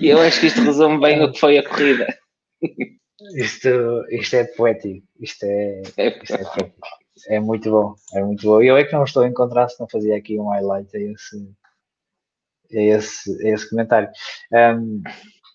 eu 0.01 0.19
acho 0.19 0.39
que 0.39 0.47
isto 0.47 0.61
resume 0.61 0.99
bem 0.99 1.24
o 1.24 1.32
que 1.32 1.39
foi 1.39 1.57
a 1.57 1.67
corrida. 1.67 2.07
Isto, 3.36 4.05
isto 4.09 4.36
é 4.36 4.43
poético, 4.43 5.07
isto 5.19 5.43
é, 5.45 5.82
isto 5.82 5.99
é 5.99 6.43
poético. 6.43 6.88
É 7.28 7.39
muito 7.39 7.69
bom, 7.69 7.95
é 8.13 8.24
muito 8.24 8.43
bom. 8.43 8.61
E 8.61 8.67
eu 8.67 8.78
é 8.78 8.84
que 8.84 8.93
não 8.93 9.03
estou 9.03 9.24
a 9.24 9.28
encontrar 9.28 9.69
se 9.69 9.80
não 9.80 9.88
fazia 9.88 10.17
aqui 10.17 10.38
um 10.38 10.49
highlight 10.49 10.95
a 10.95 10.99
esse, 10.99 11.38
a 12.74 12.82
esse, 12.82 13.47
a 13.47 13.49
esse 13.53 13.69
comentário. 13.69 14.09
Um, 14.51 15.01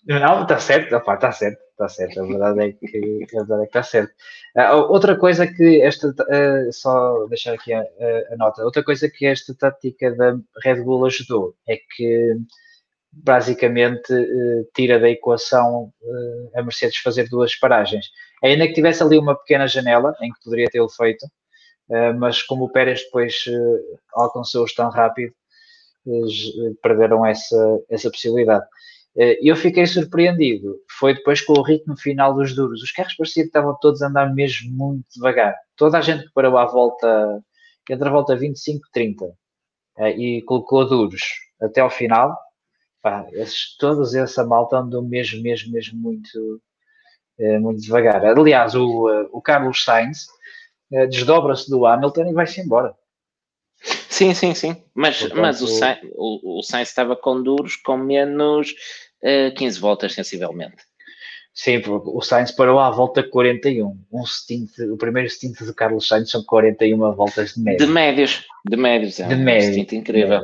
não, 0.05 0.43
está 0.43 0.57
certo, 0.57 0.95
está 0.95 1.31
certo, 1.31 1.59
está 1.83 1.89
certo. 1.89 2.21
A 2.21 2.25
verdade 2.25 2.61
é 2.61 2.71
que, 2.71 3.25
a 3.35 3.39
verdade 3.39 3.63
é 3.63 3.65
que 3.65 3.77
está 3.77 3.83
certo. 3.83 4.11
Uh, 4.55 4.91
outra 4.91 5.17
coisa 5.17 5.47
que 5.47 5.81
esta, 5.81 6.09
uh, 6.09 6.73
só 6.73 7.25
deixar 7.27 7.53
aqui 7.53 7.73
a, 7.73 7.81
a, 7.81 8.37
nota, 8.37 8.63
outra 8.63 8.83
coisa 8.83 9.09
que 9.09 9.25
esta 9.25 9.53
tática 9.53 10.11
da 10.15 10.37
Red 10.63 10.83
Bull 10.83 11.05
ajudou 11.05 11.55
é 11.67 11.77
que 11.77 12.35
basicamente 13.11 14.13
uh, 14.13 14.67
tira 14.75 14.99
da 14.99 15.09
equação 15.09 15.91
a 16.55 16.61
Mercedes 16.61 16.97
fazer 16.97 17.27
duas 17.29 17.55
paragens. 17.55 18.07
Ainda 18.43 18.67
que 18.67 18.73
tivesse 18.73 19.03
ali 19.03 19.17
uma 19.17 19.35
pequena 19.35 19.67
janela 19.67 20.15
em 20.21 20.31
que 20.31 20.43
poderia 20.43 20.69
tê-lo 20.69 20.89
feito, 20.89 21.25
eh, 21.89 22.13
mas 22.13 22.43
como 22.43 22.65
o 22.65 22.71
Pérez 22.71 23.03
depois 23.03 23.45
eh, 23.47 23.97
alcançou-os 24.13 24.73
tão 24.73 24.89
rápido, 24.89 25.33
eh, 26.07 26.73
perderam 26.81 27.25
essa, 27.25 27.79
essa 27.89 28.09
possibilidade. 28.11 28.65
Eu 29.15 29.55
fiquei 29.55 29.85
surpreendido, 29.85 30.77
foi 30.97 31.13
depois 31.13 31.41
com 31.41 31.53
o 31.53 31.61
ritmo 31.63 31.97
final 31.97 32.33
dos 32.33 32.55
duros. 32.55 32.81
Os 32.81 32.91
carros 32.91 33.15
pareciam 33.15 33.43
que 33.43 33.49
estavam 33.49 33.77
todos 33.81 34.01
a 34.01 34.07
andar 34.07 34.33
mesmo 34.33 34.71
muito 34.71 35.05
devagar. 35.13 35.55
Toda 35.75 35.97
a 35.97 36.01
gente 36.01 36.25
que 36.25 36.33
parou 36.33 36.57
à 36.57 36.65
volta, 36.65 37.43
entre 37.89 38.07
a 38.07 38.11
volta 38.11 38.35
25 38.35 38.87
e 38.87 38.91
30, 38.91 39.25
e 40.17 40.41
colocou 40.43 40.87
duros 40.87 41.21
até 41.61 41.81
ao 41.81 41.89
final, 41.89 42.37
pá, 43.01 43.27
esses, 43.33 43.75
todos 43.77 44.15
essa 44.15 44.45
malta 44.45 44.77
andam 44.77 45.01
mesmo, 45.01 45.41
mesmo, 45.41 45.71
mesmo 45.73 45.99
muito, 45.99 46.61
muito 47.61 47.81
devagar. 47.81 48.23
Aliás, 48.25 48.75
o, 48.75 49.27
o 49.31 49.41
Carlos 49.41 49.83
Sainz, 49.83 50.27
desdobra-se 51.09 51.69
do 51.69 51.85
Hamilton 51.85 52.27
e 52.27 52.33
vai-se 52.33 52.61
embora. 52.61 52.95
Sim, 54.19 54.33
sim, 54.33 54.53
sim. 54.53 54.75
Mas, 54.93 55.19
Portanto, 55.19 55.39
mas 55.39 55.61
o, 55.61 55.67
Sainz, 55.67 55.99
o, 56.13 56.59
o 56.59 56.61
Sainz 56.61 56.89
estava 56.89 57.15
com 57.15 57.41
duros 57.41 57.77
com 57.77 57.95
menos 57.95 58.71
uh, 59.23 59.47
eh, 59.47 59.51
15 59.51 59.79
voltas, 59.79 60.13
sensivelmente. 60.13 60.75
Sim, 61.53 61.79
porque 61.79 62.09
o 62.09 62.19
Sainz 62.19 62.51
parou 62.51 62.79
à 62.79 62.89
volta 62.89 63.23
41. 63.23 63.97
Um 64.11 64.25
stint, 64.25 64.71
o 64.91 64.97
primeiro 64.97 65.29
stint 65.29 65.63
do 65.63 65.73
Carlos 65.73 66.05
Sainz 66.05 66.31
são 66.31 66.43
41 66.43 66.97
voltas 67.13 67.53
de 67.53 67.61
médios. 67.61 67.87
De 67.87 67.93
médios, 67.93 68.45
de 68.69 68.75
médios, 68.75 69.19
é 69.21 69.27
de 69.29 69.35
um 69.35 69.37
médios, 69.37 69.71
stint 69.71 69.93
incrível. 69.93 70.41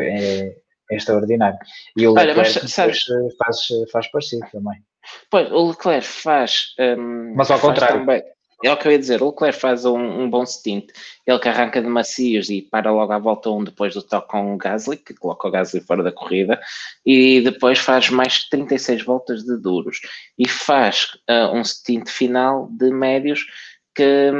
É, 0.00 0.56
é, 0.90 0.96
extraordinário. 0.96 1.58
E 1.96 2.04
o 2.08 2.14
Olha, 2.14 2.34
Leclerc 2.34 2.58
mas, 2.62 2.72
sabes, 2.72 2.98
faz, 3.38 3.58
faz 3.92 4.10
parecido 4.10 4.44
também. 4.50 4.82
Pois, 5.30 5.52
o 5.52 5.68
Leclerc 5.68 6.04
faz. 6.04 6.74
Um, 6.80 7.34
mas 7.36 7.48
ao 7.48 7.60
contrário. 7.60 8.00
Também, 8.00 8.24
é 8.62 8.72
o 8.72 8.76
que 8.76 8.86
eu 8.86 8.92
ia 8.92 8.98
dizer, 8.98 9.22
o 9.22 9.30
Leclerc 9.30 9.58
faz 9.58 9.84
um, 9.84 9.98
um, 9.98 10.30
bom 10.30 10.46
stint, 10.46 10.90
ele 11.26 11.38
que 11.38 11.48
arranca 11.48 11.80
de 11.80 11.88
macios 11.88 12.48
e 12.48 12.62
para 12.62 12.90
logo 12.90 13.12
à 13.12 13.18
volta 13.18 13.50
1 13.50 13.64
depois 13.64 13.94
do 13.94 14.02
toque 14.02 14.28
com 14.28 14.54
o 14.54 14.56
Gasly, 14.56 14.96
que 14.96 15.14
coloca 15.14 15.48
o 15.48 15.50
Gasly 15.50 15.80
fora 15.80 16.02
da 16.02 16.12
corrida, 16.12 16.60
e 17.04 17.40
depois 17.40 17.78
faz 17.78 18.08
mais 18.10 18.48
36 18.48 19.04
voltas 19.04 19.42
de 19.42 19.56
duros, 19.56 20.00
e 20.38 20.48
faz 20.48 21.08
uh, 21.28 21.54
um 21.54 21.64
stint 21.64 22.08
final 22.08 22.68
de 22.70 22.90
médios 22.90 23.46
que, 23.94 24.30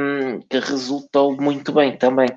que 0.48 0.58
resultou 0.58 1.36
muito 1.36 1.72
bem 1.72 1.96
também. 1.96 2.28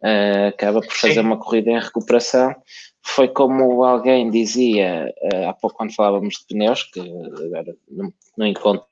Uh, 0.00 0.48
acaba 0.48 0.80
por 0.80 0.92
fazer 0.92 1.14
Sim. 1.14 1.20
uma 1.20 1.38
corrida 1.38 1.70
em 1.70 1.80
recuperação. 1.80 2.54
Foi 3.02 3.26
como 3.26 3.82
alguém 3.82 4.30
dizia 4.30 5.12
uh, 5.32 5.48
há 5.48 5.52
pouco 5.54 5.76
quando 5.76 5.94
falávamos 5.94 6.34
de 6.34 6.46
pneus, 6.46 6.84
que 6.84 7.00
agora 7.00 7.74
não, 7.88 8.12
não 8.36 8.46
encontro 8.46 8.86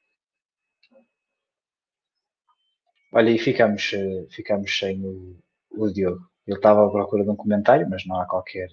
Olha, 3.12 3.30
e 3.30 3.38
ficamos, 3.38 3.92
ficamos 4.30 4.78
sem 4.78 5.04
o, 5.04 5.36
o 5.70 5.90
Diogo. 5.92 6.20
Ele 6.46 6.56
estava 6.56 6.86
à 6.86 6.90
procura 6.90 7.24
de 7.24 7.30
um 7.30 7.36
comentário, 7.36 7.88
mas 7.90 8.06
não 8.06 8.20
há 8.20 8.26
qualquer, 8.26 8.68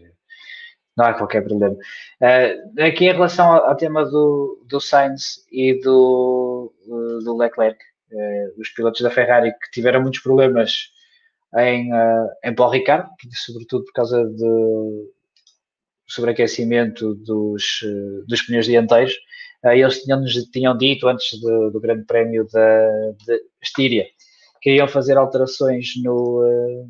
não 0.95 1.05
há 1.05 1.13
qualquer 1.13 1.43
problema. 1.43 1.75
Uh, 1.75 2.81
aqui 2.83 3.05
em 3.05 3.13
relação 3.13 3.51
ao, 3.51 3.65
ao, 3.65 3.75
tema 3.75 4.05
do, 4.05 4.63
do 4.67 4.79
Sainz 4.79 5.45
e 5.51 5.79
do, 5.81 6.71
do 7.23 7.35
Leclerc, 7.35 7.79
uh, 8.11 8.61
os 8.61 8.69
pilotos 8.69 9.01
da 9.01 9.09
Ferrari 9.09 9.51
que 9.51 9.71
tiveram 9.71 10.01
muitos 10.01 10.19
problemas 10.21 10.91
em, 11.57 11.91
uh, 11.91 12.29
em 12.43 12.53
Paul 12.53 12.69
Ricard, 12.69 13.09
sobretudo 13.31 13.85
por 13.85 13.93
causa 13.93 14.23
do 14.23 15.11
sobreaquecimento 16.07 17.15
dos, 17.15 17.79
dos 18.27 18.41
pneus 18.43 18.67
dianteiros. 18.67 19.15
eles 19.63 20.03
tinham, 20.03 20.23
tinham 20.51 20.77
dito 20.77 21.07
antes 21.07 21.39
do, 21.39 21.71
do 21.71 21.79
Grande 21.79 22.05
Prémio 22.05 22.47
da, 22.51 22.89
de 23.25 23.41
Estíria 23.63 24.05
que 24.63 24.69
iriam 24.69 24.87
fazer 24.87 25.17
alterações 25.17 25.91
no, 26.01 26.87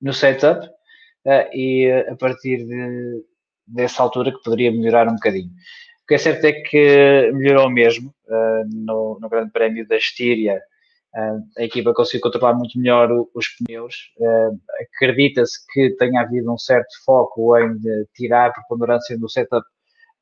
no 0.00 0.12
setup 0.12 0.66
uh, 0.66 1.48
e 1.52 1.90
uh, 1.90 2.12
a 2.12 2.16
partir 2.16 2.66
de, 2.66 3.24
dessa 3.66 4.02
altura 4.02 4.30
que 4.30 4.42
poderia 4.42 4.70
melhorar 4.70 5.08
um 5.08 5.14
bocadinho. 5.14 5.48
O 5.48 6.06
que 6.06 6.14
é 6.14 6.18
certo 6.18 6.44
é 6.44 6.52
que 6.52 7.32
melhorou 7.32 7.68
mesmo 7.68 8.14
no, 8.68 9.18
no, 9.20 9.28
Grande 9.28 9.50
Prémio 9.50 9.88
da 9.88 9.96
Estíria. 9.96 10.62
a 11.58 11.64
equipa 11.64 11.92
conseguiu 11.92 12.20
controlar 12.20 12.54
muito 12.54 12.78
melhor 12.78 13.10
os 13.34 13.48
pneus. 13.48 14.12
Acredita-se 14.96 15.66
que 15.72 15.96
tenha 15.96 16.20
havido 16.20 16.52
um 16.52 16.56
certo 16.56 16.94
foco 17.04 17.58
em 17.58 17.76
tirar 18.14 18.50
a 18.50 18.52
preponderância 18.52 19.18
do 19.18 19.28
setup 19.28 19.66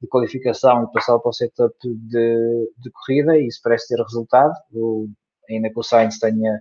de 0.00 0.08
qualificação 0.08 0.84
e 0.84 0.92
passar 0.94 1.18
para 1.18 1.28
o 1.28 1.34
setup 1.34 1.74
de, 1.82 2.72
de 2.78 2.90
corrida, 2.90 3.36
e 3.36 3.46
isso 3.46 3.60
parece 3.62 3.94
ter 3.94 4.02
resultado. 4.02 4.54
O, 4.72 5.10
ainda 5.48 5.70
que 5.70 5.78
o 5.78 5.82
Sainz 5.82 6.18
tenha 6.18 6.60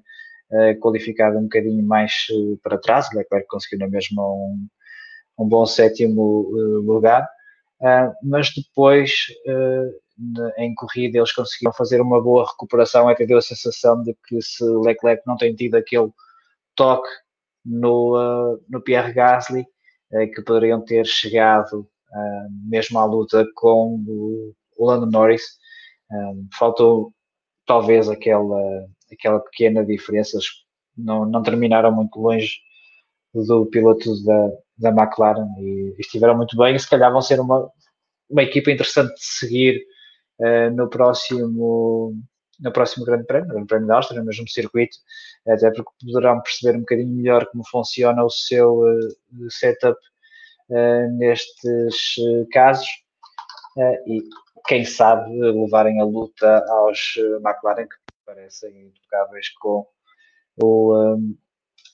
uh, 0.52 0.80
qualificado 0.80 1.38
um 1.38 1.44
bocadinho 1.44 1.84
mais 1.84 2.14
uh, 2.32 2.58
para 2.62 2.78
trás, 2.78 3.08
o 3.12 3.18
Leclerc 3.18 3.48
conseguiu 3.48 3.80
na 3.80 3.88
mesma 3.88 4.24
um, 4.24 4.68
um 5.40 5.48
bom 5.48 5.66
sétimo 5.66 6.48
uh, 6.52 6.82
lugar, 6.82 7.28
mas 8.24 8.50
depois 8.56 9.12
em 10.58 10.74
corrida 10.76 11.18
eles 11.18 11.34
conseguiram 11.34 11.74
fazer 11.74 12.00
uma 12.00 12.22
boa 12.22 12.48
recuperação, 12.48 13.10
até 13.10 13.26
deu 13.26 13.38
a 13.38 13.42
sensação 13.42 14.02
de 14.02 14.16
que 14.26 14.42
se 14.42 14.64
Leclerc 14.64 15.22
não 15.28 15.36
tem 15.36 15.54
tido 15.54 15.76
aquele 15.76 16.10
toque 16.76 17.10
no, 17.66 18.58
no 18.70 18.82
Pierre 18.82 19.12
Gasly, 19.12 19.66
que 20.34 20.42
poderiam 20.44 20.80
ter 20.80 21.06
chegado 21.06 21.86
mesmo 22.70 23.00
à 23.00 23.06
luta 23.06 23.46
com 23.54 24.02
o 24.78 24.86
Lando 24.86 25.12
Norris. 25.12 25.44
faltou 26.58 27.12
talvez 27.66 28.10
aquela 28.10 28.88
aquela 29.12 29.40
pequena 29.40 29.86
diferença. 29.86 30.38
Eles 30.38 30.48
não, 30.98 31.26
não 31.26 31.44
terminaram 31.44 31.92
muito 31.92 32.20
longe 32.20 32.60
do 33.34 33.66
piloto 33.68 34.24
da, 34.24 34.50
da 34.78 34.90
McLaren 34.90 35.48
e 35.60 35.96
estiveram 36.00 36.38
muito 36.38 36.56
bem. 36.58 36.78
Se 36.78 36.90
calhar 36.90 37.12
vão 37.12 37.22
ser 37.22 37.40
uma, 37.40 37.70
uma 38.30 38.44
equipa 38.44 38.72
interessante 38.72 39.14
de 39.14 39.24
seguir 39.24 39.84
uh, 40.40 40.70
no 40.76 40.90
próximo 40.90 42.16
no 42.60 42.72
próximo 42.72 43.04
Grande 43.04 43.26
Prémio, 43.26 43.50
Grande 43.50 43.68
Prémio 43.68 43.88
da 43.88 43.96
Áustria, 43.96 44.20
no 44.20 44.28
mesmo 44.28 44.48
circuito, 44.48 44.96
até 45.46 45.72
porque 45.72 45.92
poderão 46.06 46.40
perceber 46.40 46.78
um 46.78 46.82
bocadinho 46.82 47.10
melhor 47.10 47.46
como 47.48 47.68
funciona 47.68 48.24
o 48.24 48.30
seu 48.30 48.78
uh, 48.80 49.50
setup 49.50 50.00
uh, 50.70 51.18
nestes 51.18 52.16
casos 52.54 52.88
e 54.06 54.22
quem 54.66 54.86
sabe 54.86 55.32
levarem 55.40 56.00
a 56.00 56.06
luta 56.06 56.66
aos 56.70 57.16
McLaren 57.18 57.88
que 57.88 57.96
parecem 58.26 58.88
intocáveis 58.88 59.50
com 59.60 59.86
o, 60.62 60.96
um, 60.96 61.38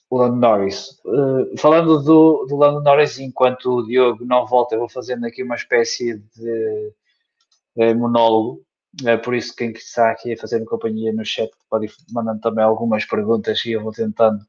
o 0.08 0.16
Lando 0.16 0.36
Norris. 0.36 1.00
Uh, 1.04 1.56
falando 1.58 2.02
do, 2.02 2.46
do 2.48 2.56
Lando 2.56 2.82
Norris, 2.82 3.18
enquanto 3.18 3.70
o 3.70 3.86
Diogo 3.86 4.24
não 4.24 4.46
volta, 4.46 4.74
eu 4.74 4.80
vou 4.80 4.88
fazendo 4.88 5.26
aqui 5.26 5.42
uma 5.42 5.54
espécie 5.54 6.18
de, 6.36 6.92
de 7.76 7.94
monólogo. 7.94 8.62
É 9.04 9.16
por 9.16 9.34
isso 9.34 9.54
quem 9.54 9.70
está 9.70 10.10
aqui 10.10 10.32
a 10.32 10.36
fazer 10.36 10.64
companhia 10.64 11.12
no 11.12 11.24
chat 11.24 11.50
pode 11.68 11.86
ir 11.86 11.92
mandando 12.12 12.40
também 12.40 12.64
algumas 12.64 13.04
perguntas 13.04 13.64
e 13.64 13.72
eu 13.72 13.82
vou 13.82 13.92
tentando 13.92 14.40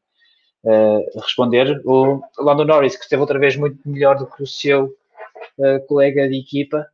uh, 0.64 1.20
responder. 1.20 1.80
O 1.86 2.22
Lando 2.40 2.66
Norris, 2.66 2.96
que 2.96 3.04
esteve 3.04 3.22
outra 3.22 3.38
vez 3.38 3.56
muito 3.56 3.78
melhor 3.88 4.18
do 4.18 4.26
que 4.26 4.42
o 4.42 4.48
seu 4.48 4.86
uh, 4.86 5.88
colega 5.88 6.28
de 6.28 6.40
equipa, 6.40 6.88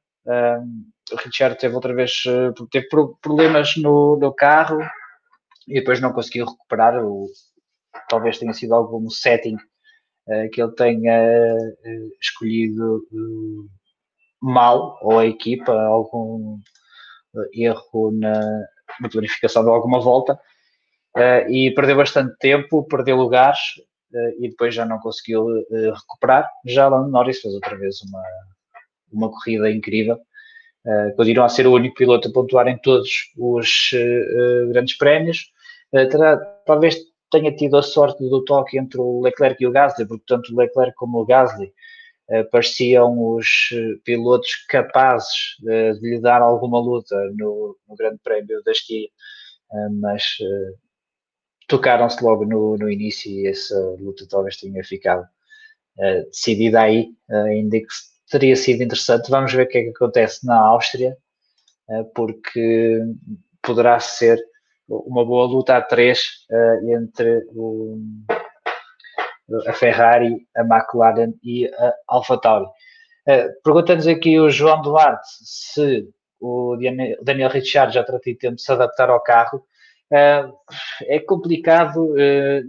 o 1.11 1.15
Richard 1.15 1.57
teve 1.57 1.75
outra 1.75 1.93
vez 1.93 2.23
eh, 2.27 2.51
teve 2.71 2.87
problemas 3.21 3.75
no, 3.77 4.17
no 4.17 4.33
carro 4.33 4.79
e 5.67 5.75
depois 5.75 6.01
não 6.01 6.13
conseguiu 6.13 6.45
recuperar. 6.45 7.03
O, 7.03 7.27
talvez 8.09 8.37
tenha 8.37 8.53
sido 8.53 8.73
algum 8.73 9.09
setting 9.09 9.55
uh, 9.55 10.49
que 10.51 10.61
ele 10.61 10.73
tenha 10.73 11.55
uh, 11.55 12.11
escolhido 12.21 12.97
uh, 13.11 13.69
mal, 14.41 14.97
ou 15.01 15.19
a 15.19 15.25
equipa, 15.25 15.73
algum 15.73 16.59
erro 17.53 18.11
na, 18.13 18.39
na, 19.01 19.09
planificação 19.09 19.63
de 19.63 19.69
alguma 19.69 19.99
volta, 19.99 20.39
e 21.49 21.71
perdeu 21.75 21.97
bastante 21.97 22.37
tempo, 22.37 22.87
perdeu 22.87 23.17
lugares 23.17 23.59
e 24.39 24.49
depois 24.49 24.73
já 24.73 24.85
não 24.85 24.99
conseguiu 24.99 25.45
recuperar. 25.93 26.47
Já 26.65 26.87
Lando 26.87 27.09
Norris 27.09 27.41
fez 27.41 27.53
outra 27.55 27.75
vez 27.77 27.99
uma, 28.03 28.21
uma 29.11 29.29
corrida 29.29 29.69
incrível. 29.69 30.17
Uh, 30.87 31.13
continua 31.17 31.45
a 31.45 31.49
ser 31.49 31.67
o 31.67 31.73
único 31.73 31.95
piloto 31.95 32.29
a 32.29 32.31
pontuar 32.31 32.65
em 32.69 32.77
todos 32.77 33.09
os 33.37 33.91
uh, 33.93 34.69
grandes 34.69 34.97
prémios. 34.97 35.51
Uh, 35.91 36.07
terá, 36.07 36.37
talvez 36.65 36.97
tenha 37.29 37.53
tido 37.53 37.75
a 37.75 37.81
sorte 37.81 38.23
do 38.29 38.41
toque 38.45 38.77
entre 38.77 38.97
o 39.01 39.19
Leclerc 39.21 39.61
e 39.61 39.67
o 39.67 39.71
Gasly, 39.71 40.07
porque 40.07 40.23
tanto 40.25 40.53
o 40.53 40.57
Leclerc 40.57 40.95
como 40.95 41.19
o 41.19 41.25
Gasly 41.25 41.73
pareciam 42.51 43.35
os 43.35 43.47
pilotos 44.03 44.49
capazes 44.67 45.29
de 45.61 45.93
lhe 46.01 46.19
dar 46.19 46.41
alguma 46.41 46.77
luta 46.77 47.15
no, 47.37 47.77
no 47.87 47.95
Grande 47.95 48.19
Prémio 48.21 48.61
da 48.65 48.71
Estia, 48.73 49.07
mas 50.01 50.23
tocaram-se 51.69 52.21
logo 52.21 52.43
no, 52.45 52.77
no 52.77 52.89
início 52.89 53.31
e 53.31 53.47
essa 53.47 53.79
luta 53.97 54.27
talvez 54.29 54.57
tenha 54.57 54.83
ficado 54.83 55.25
decidida 56.29 56.81
aí, 56.81 57.07
ainda 57.29 57.79
que 57.79 57.87
teria 58.29 58.55
sido 58.55 58.83
interessante. 58.83 59.29
Vamos 59.29 59.53
ver 59.53 59.65
o 59.65 59.69
que 59.69 59.77
é 59.77 59.83
que 59.83 59.89
acontece 59.89 60.45
na 60.45 60.59
Áustria, 60.59 61.17
eh, 61.89 62.03
porque 62.15 63.01
poderá 63.61 63.99
ser 63.99 64.39
uma 64.87 65.25
boa 65.25 65.45
luta 65.45 65.77
a 65.77 65.81
três 65.81 66.45
eh, 66.49 66.79
entre 66.93 67.45
o, 67.53 67.99
a 69.67 69.73
Ferrari, 69.73 70.47
a 70.55 70.61
McLaren 70.61 71.33
e 71.43 71.67
a 71.67 71.93
AlphaTauri. 72.07 72.67
Eh, 73.27 73.49
pergunta-nos 73.63 74.07
aqui 74.07 74.39
o 74.39 74.49
João 74.49 74.81
Duarte 74.81 75.27
se 75.43 76.07
o 76.39 76.77
Daniel 77.23 77.49
Ricciardo 77.49 77.93
já 77.93 78.03
terá 78.03 78.19
tido 78.19 78.37
tempo 78.37 78.55
de 78.55 78.61
se 78.61 78.71
adaptar 78.71 79.09
ao 79.09 79.23
carro. 79.23 79.65
é 80.11 81.19
complicado 81.19 82.13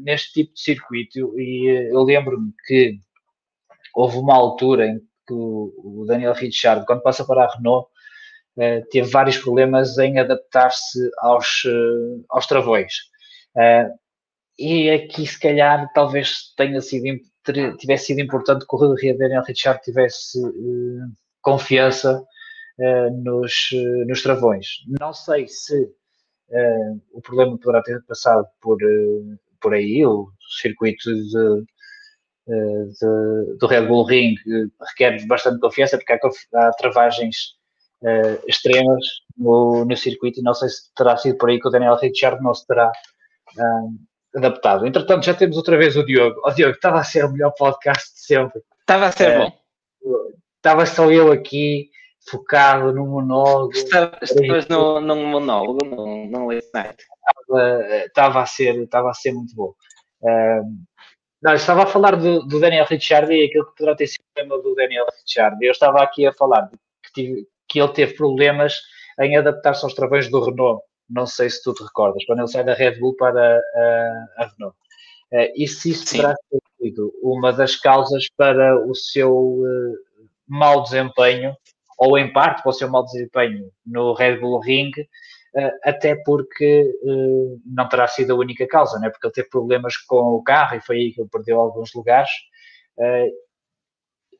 neste 0.00 0.32
tipo 0.32 0.54
de 0.54 0.60
circuito 0.60 1.38
e 1.38 1.90
eu 1.92 2.02
lembro-me 2.02 2.52
que 2.66 2.98
houve 3.94 4.16
uma 4.16 4.34
altura 4.34 4.86
em 4.86 5.00
que 5.28 5.34
o, 5.34 6.04
Daniel 6.06 6.32
Ricciardo, 6.32 6.86
quando 6.86 7.02
passa 7.02 7.24
para 7.24 7.44
a 7.44 7.54
Renault, 7.54 7.88
uh, 8.56 8.88
teve 8.90 9.08
vários 9.10 9.36
problemas 9.36 9.98
em 9.98 10.18
adaptar-se 10.18 10.98
aos, 11.18 11.64
uh, 11.66 12.24
aos 12.30 12.46
travões. 12.46 12.94
Uh, 13.54 13.94
e 14.58 14.90
aqui, 14.90 15.26
se 15.26 15.38
calhar, 15.38 15.88
talvez 15.94 16.54
tenha 16.56 16.80
sido, 16.80 17.04
tivesse 17.78 18.06
sido 18.06 18.20
importante 18.20 18.66
que 18.66 18.76
o 18.76 18.94
Daniel 19.18 19.44
Ricciardo 19.46 19.80
tivesse 19.82 20.40
confiança 21.40 22.24
nos, 23.22 23.70
nos 24.08 24.20
travões. 24.20 24.66
Não 25.00 25.12
sei 25.12 25.46
se 25.46 25.88
o 27.12 27.20
problema 27.20 27.56
poderá 27.56 27.82
ter 27.84 28.02
passado 28.04 28.44
por, 28.60 28.78
por 29.60 29.74
aí, 29.74 30.04
o 30.04 30.28
circuito 30.60 31.14
de 31.14 31.64
de, 32.48 33.56
do 33.58 33.66
Red 33.66 33.86
Bull 33.86 34.04
Ring 34.04 34.34
requer 34.88 35.26
bastante 35.26 35.60
confiança 35.60 35.98
porque 35.98 36.12
há, 36.12 36.18
há 36.54 36.70
travagens 36.72 37.36
uh, 38.02 38.42
extremas 38.46 39.04
no, 39.36 39.84
no 39.84 39.96
circuito 39.96 40.40
e 40.40 40.42
não 40.42 40.54
sei 40.54 40.68
se 40.68 40.92
terá 40.94 41.16
sido 41.16 41.36
por 41.36 41.50
aí 41.50 41.60
que 41.60 41.68
o 41.68 41.70
Daniel 41.70 41.96
Ricciardo 41.96 42.42
não 42.42 42.54
se 42.54 42.66
terá 42.66 42.90
um, 43.58 43.98
adaptado. 44.34 44.86
Entretanto, 44.86 45.24
já 45.24 45.34
temos 45.34 45.56
outra 45.56 45.76
vez 45.76 45.96
o 45.96 46.04
Diogo. 46.04 46.40
O 46.44 46.50
Diogo, 46.52 46.74
estava 46.74 47.00
a 47.00 47.04
ser 47.04 47.24
o 47.24 47.32
melhor 47.32 47.52
podcast 47.56 48.14
de 48.14 48.20
sempre. 48.20 48.62
Estava 48.80 49.06
a 49.06 49.12
ser 49.12 49.38
uh, 49.38 49.44
bom. 49.44 49.52
Estava 50.56 50.86
só 50.86 51.10
eu 51.10 51.30
aqui 51.30 51.90
focado 52.30 52.92
no 52.92 53.06
monólogo. 53.06 53.72
Estavas 53.72 54.68
no, 54.68 55.00
num 55.00 55.26
monólogo, 55.26 55.84
num, 55.84 56.28
num 56.28 56.46
late 56.46 56.68
night. 56.74 57.04
Estava 58.06 58.42
a, 58.42 58.46
ser, 58.46 58.82
estava 58.82 59.10
a 59.10 59.14
ser 59.14 59.32
muito 59.32 59.54
bom. 59.54 59.74
Uh, 60.22 60.87
não, 61.42 61.54
estava 61.54 61.84
a 61.84 61.86
falar 61.86 62.16
do, 62.16 62.40
do 62.46 62.60
Daniel 62.60 62.86
Ricciardo 62.86 63.32
e 63.32 63.46
aquilo 63.46 63.66
que 63.66 63.76
poderá 63.76 63.96
ter 63.96 64.08
sido 64.08 64.22
o 64.22 64.34
problema 64.34 64.62
do 64.62 64.74
Daniel 64.74 65.06
Ricciardo. 65.18 65.56
Eu 65.62 65.70
estava 65.70 66.02
aqui 66.02 66.26
a 66.26 66.32
falar 66.32 66.68
que, 67.02 67.12
tive, 67.12 67.46
que 67.68 67.80
ele 67.80 67.92
teve 67.92 68.14
problemas 68.14 68.74
em 69.20 69.36
adaptar-se 69.36 69.84
aos 69.84 69.94
travões 69.94 70.28
do 70.28 70.44
Renault. 70.44 70.82
Não 71.08 71.26
sei 71.26 71.48
se 71.48 71.62
tu 71.62 71.72
te 71.72 71.82
recordas, 71.82 72.24
quando 72.26 72.40
ele 72.40 72.48
sai 72.48 72.64
da 72.64 72.74
Red 72.74 72.98
Bull 72.98 73.14
para 73.16 73.56
a, 73.56 74.42
a 74.42 74.46
Renault. 74.46 74.76
Uh, 75.32 75.52
e 75.56 75.68
se 75.68 75.90
isso 75.90 76.06
Sim. 76.06 76.16
poderá 76.18 76.34
ter 76.50 76.60
sido 76.80 77.12
uma 77.22 77.52
das 77.52 77.76
causas 77.76 78.26
para 78.36 78.76
o 78.86 78.94
seu 78.94 79.32
uh, 79.32 79.98
mau 80.46 80.82
desempenho, 80.82 81.54
ou 81.98 82.18
em 82.18 82.32
parte 82.32 82.62
para 82.62 82.70
o 82.70 82.72
seu 82.72 82.88
mau 82.88 83.04
desempenho 83.04 83.70
no 83.84 84.12
Red 84.14 84.38
Bull 84.38 84.60
Ring, 84.60 84.90
até 85.82 86.14
porque 86.24 86.90
não 87.64 87.88
terá 87.88 88.06
sido 88.06 88.32
a 88.32 88.36
única 88.36 88.66
causa, 88.66 88.98
né? 88.98 89.10
porque 89.10 89.26
ele 89.26 89.34
teve 89.34 89.48
problemas 89.48 89.96
com 89.96 90.34
o 90.34 90.42
carro 90.42 90.76
e 90.76 90.80
foi 90.80 90.96
aí 90.96 91.12
que 91.12 91.20
ele 91.20 91.28
perdeu 91.30 91.60
alguns 91.60 91.92
lugares. 91.94 92.30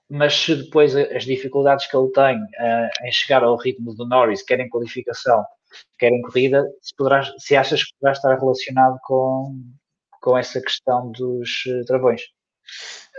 mas 0.08 0.34
se 0.34 0.56
depois 0.56 0.94
as 0.96 1.24
dificuldades 1.24 1.86
que 1.86 1.96
ele 1.96 2.10
tem 2.12 2.38
em 3.04 3.12
chegar 3.12 3.42
ao 3.42 3.56
ritmo 3.56 3.94
do 3.94 4.06
Norris, 4.06 4.42
quer 4.42 4.60
em 4.60 4.68
qualificação, 4.68 5.44
quer 5.98 6.10
em 6.10 6.22
corrida, 6.22 6.64
se, 6.82 6.94
poderás, 6.96 7.32
se 7.38 7.56
achas 7.56 7.84
que 7.84 7.92
poderá 7.98 8.12
estar 8.12 8.38
relacionado 8.38 8.98
com, 9.02 9.54
com 10.20 10.36
essa 10.36 10.60
questão 10.60 11.10
dos 11.12 11.64
travões. 11.86 12.22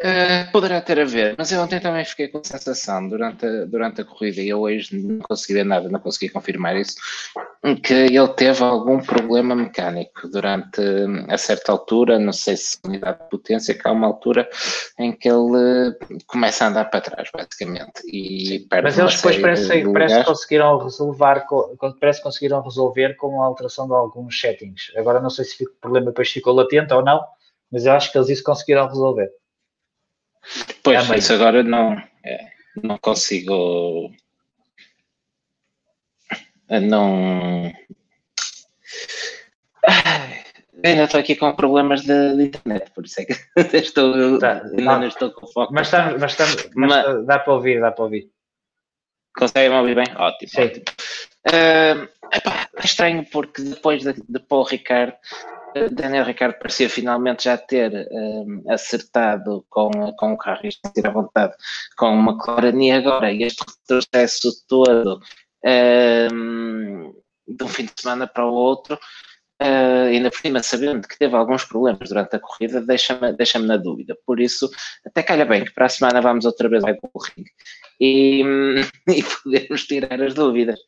Uh, 0.01 0.49
poderá 0.53 0.79
ter 0.79 0.97
a 0.97 1.03
ver, 1.03 1.35
mas 1.37 1.51
eu 1.51 1.59
ontem 1.59 1.77
também 1.77 2.05
fiquei 2.05 2.29
com 2.29 2.37
a 2.37 2.43
sensação 2.43 3.05
durante 3.09 3.45
a, 3.45 3.65
durante 3.65 3.99
a 3.99 4.05
corrida 4.05 4.39
e 4.39 4.47
eu 4.47 4.61
hoje 4.61 4.95
não 4.95 5.19
consegui 5.19 5.55
ver 5.55 5.65
nada, 5.65 5.89
não 5.89 5.99
consegui 5.99 6.29
confirmar 6.29 6.77
isso, 6.77 6.95
que 7.83 7.93
ele 7.93 8.27
teve 8.29 8.63
algum 8.63 9.01
problema 9.01 9.53
mecânico 9.53 10.29
durante 10.29 10.81
a 11.27 11.37
certa 11.37 11.73
altura, 11.73 12.17
não 12.17 12.31
sei 12.31 12.55
se 12.55 12.79
unidade 12.85 13.19
de 13.23 13.29
potência, 13.29 13.73
que 13.73 13.85
há 13.85 13.91
uma 13.91 14.07
altura 14.07 14.49
em 14.97 15.11
que 15.11 15.27
ele 15.27 15.93
começa 16.25 16.63
a 16.63 16.69
andar 16.69 16.85
para 16.85 17.01
trás, 17.01 17.29
basicamente. 17.33 18.01
E 18.07 18.65
mas 18.71 18.97
eles 18.97 19.17
depois 19.17 19.37
parece, 19.37 19.83
de 19.83 19.91
parece, 19.91 20.23
conseguiram 20.23 20.77
resolver, 20.77 21.43
parece 21.99 22.19
que 22.19 22.23
conseguiram 22.23 22.61
resolver 22.61 23.17
com 23.17 23.41
a 23.41 23.45
alteração 23.45 23.85
de 23.85 23.93
alguns 23.93 24.39
settings. 24.39 24.93
Agora 24.95 25.19
não 25.19 25.29
sei 25.29 25.43
se 25.43 25.61
o 25.61 25.69
problema 25.81 26.05
depois 26.05 26.29
ficou 26.29 26.53
latente 26.53 26.93
ou 26.93 27.03
não, 27.03 27.21
mas 27.71 27.85
eu 27.85 27.93
acho 27.93 28.11
que 28.11 28.17
eles 28.17 28.29
isso 28.29 28.43
conseguiram 28.43 28.87
resolver. 28.87 29.31
Pois, 30.83 31.09
é 31.09 31.17
isso 31.17 31.33
agora 31.33 31.63
não, 31.63 31.93
é, 32.23 32.51
não 32.81 32.97
consigo. 32.97 34.11
Não. 36.69 37.71
Ainda 40.83 41.03
estou 41.03 41.19
aqui 41.19 41.35
com 41.35 41.53
problemas 41.53 42.01
de, 42.01 42.37
de 42.37 42.43
internet, 42.43 42.89
por 42.91 43.05
isso 43.05 43.21
é 43.21 43.25
que 43.25 43.33
estou, 43.77 44.39
tá, 44.39 44.63
ainda 44.63 44.81
não, 44.81 44.99
não 44.99 45.07
estou 45.07 45.31
com 45.31 45.45
foco. 45.47 45.73
Mas, 45.73 45.87
está, 45.87 46.17
mas, 46.17 46.31
está, 46.31 46.45
mas, 46.73 46.89
mas 46.89 47.25
dá 47.25 47.39
para 47.39 47.53
ouvir, 47.53 47.81
dá 47.81 47.91
para 47.91 48.05
ouvir. 48.05 48.31
Conseguem 49.35 49.77
ouvir 49.77 49.95
bem? 49.95 50.05
Ótimo. 50.15 50.49
Sim. 50.49 50.61
ótimo. 50.61 50.85
Uh, 51.47 52.07
epá, 52.33 52.69
é 52.77 52.85
estranho 52.85 53.25
porque 53.29 53.61
depois 53.61 54.03
de, 54.03 54.13
de 54.13 54.39
Paul 54.39 54.63
Ricardo 54.63 55.15
Daniel 55.91 56.25
Ricardo 56.25 56.57
parecia 56.57 56.89
finalmente 56.89 57.45
já 57.45 57.57
ter 57.57 58.07
um, 58.11 58.63
acertado 58.69 59.65
com, 59.69 59.89
com 60.17 60.33
o 60.33 60.37
carro 60.37 60.61
e 60.65 60.91
ter 60.93 61.07
à 61.07 61.11
vontade 61.11 61.53
com 61.97 62.17
o 62.17 62.31
McLaren 62.31 62.81
e 62.81 62.91
agora 62.91 63.31
este 63.31 63.63
retrocesso 63.67 64.49
todo 64.67 65.21
um, 66.33 67.13
de 67.47 67.63
um 67.63 67.67
fim 67.67 67.85
de 67.85 67.93
semana 67.99 68.27
para 68.27 68.45
o 68.45 68.53
outro, 68.53 68.95
uh, 68.95 70.07
ainda 70.07 70.29
por 70.29 70.39
cima 70.39 70.63
sabendo 70.63 71.07
que 71.07 71.17
teve 71.17 71.35
alguns 71.35 71.65
problemas 71.65 72.09
durante 72.09 72.35
a 72.35 72.39
corrida, 72.39 72.81
deixa-me 72.81 73.33
deixa 73.33 73.59
na 73.59 73.77
dúvida. 73.77 74.17
Por 74.25 74.39
isso, 74.39 74.69
até 75.05 75.23
calha 75.23 75.45
bem 75.45 75.65
que 75.65 75.73
para 75.73 75.85
a 75.85 75.89
semana 75.89 76.21
vamos 76.21 76.45
outra 76.45 76.69
vez 76.69 76.83
ao 76.83 76.91
ring 76.91 77.45
e, 77.99 78.43
e 79.07 79.23
podemos 79.23 79.85
tirar 79.85 80.21
as 80.21 80.33
dúvidas. 80.33 80.79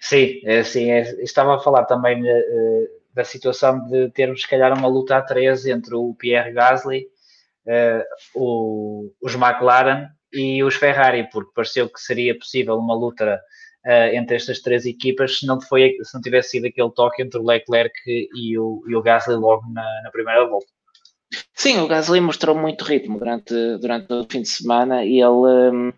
Sim, 0.00 0.40
é, 0.44 0.62
sim 0.62 0.90
estava 1.20 1.56
a 1.56 1.60
falar 1.60 1.84
também 1.84 2.22
uh, 2.22 2.97
da 3.18 3.24
situação 3.24 3.84
de 3.88 4.10
termos, 4.12 4.42
se 4.42 4.48
calhar, 4.48 4.72
uma 4.72 4.86
luta 4.86 5.16
a 5.16 5.22
três 5.22 5.66
entre 5.66 5.92
o 5.96 6.14
Pierre 6.14 6.52
Gasly, 6.52 7.08
uh, 7.66 8.04
o, 8.32 9.12
os 9.20 9.34
McLaren 9.34 10.06
e 10.32 10.62
os 10.62 10.76
Ferrari, 10.76 11.28
porque 11.28 11.50
pareceu 11.52 11.88
que 11.88 12.00
seria 12.00 12.38
possível 12.38 12.76
uma 12.76 12.94
luta 12.94 13.40
uh, 13.84 14.14
entre 14.14 14.36
estas 14.36 14.60
três 14.60 14.86
equipas 14.86 15.40
se 15.40 15.46
não, 15.46 15.60
foi, 15.60 15.96
se 16.00 16.14
não 16.14 16.20
tivesse 16.20 16.50
sido 16.50 16.68
aquele 16.68 16.92
toque 16.92 17.20
entre 17.20 17.40
o 17.40 17.44
Leclerc 17.44 17.92
e 18.06 18.56
o, 18.56 18.84
e 18.86 18.94
o 18.94 19.02
Gasly 19.02 19.34
logo 19.34 19.64
na, 19.72 20.02
na 20.04 20.10
primeira 20.12 20.46
volta. 20.46 20.68
Sim, 21.52 21.80
o 21.80 21.88
Gasly 21.88 22.20
mostrou 22.20 22.56
muito 22.56 22.84
ritmo 22.84 23.18
durante, 23.18 23.52
durante 23.78 24.12
o 24.12 24.24
fim 24.30 24.42
de 24.42 24.48
semana 24.48 25.04
e 25.04 25.20
ele 25.20 25.26
um, 25.26 25.92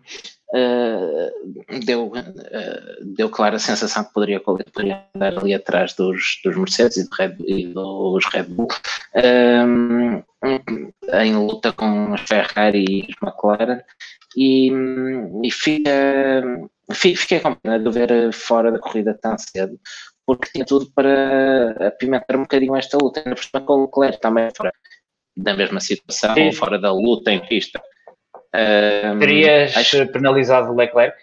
uh, 0.53 1.79
deu, 1.85 2.07
uh, 2.07 3.05
deu 3.15 3.29
clara 3.29 3.55
a 3.55 3.59
sensação 3.59 4.03
que 4.03 4.13
poderia, 4.13 4.39
poderia 4.39 5.05
andar 5.15 5.37
ali 5.37 5.53
atrás 5.53 5.93
dos, 5.93 6.39
dos 6.43 6.55
Mercedes 6.55 6.97
e, 6.97 7.09
Red, 7.11 7.35
e 7.45 7.67
dos 7.67 8.25
Red 8.25 8.43
Bull. 8.43 8.67
Um, 9.15 10.23
em 11.21 11.35
luta 11.35 11.71
com 11.71 12.13
os 12.13 12.21
Ferrari 12.21 12.85
e 12.87 13.01
os 13.01 13.15
McLaren. 13.21 13.81
E, 14.35 14.71
e 15.43 15.51
fica, 15.51 15.91
fiquei 16.93 17.39
com 17.39 17.53
pena 17.55 17.77
de 17.77 17.89
ver 17.89 18.31
fora 18.31 18.71
da 18.71 18.79
corrida 18.79 19.17
tão 19.21 19.37
cedo 19.37 19.77
porque 20.25 20.49
tinha 20.53 20.65
tudo 20.65 20.89
para 20.95 21.87
apimentar 21.87 22.37
um 22.37 22.43
bocadinho 22.43 22.75
esta 22.75 22.97
luta, 22.97 23.19
ainda 23.19 23.35
por 23.35 23.43
cima 23.43 23.65
com 23.65 23.73
o 23.73 23.81
Leclerc 23.85 24.21
também 24.21 24.49
fora 24.55 24.71
da 25.35 25.55
mesma 25.55 25.79
situação, 25.79 26.35
fora 26.53 26.79
da 26.79 26.91
luta 26.91 27.31
em 27.31 27.45
pista. 27.45 27.81
Um, 28.53 29.19
Terias 29.19 29.75
acho... 29.77 30.07
penalizado 30.07 30.71
o 30.71 30.75
Leclerc? 30.75 31.15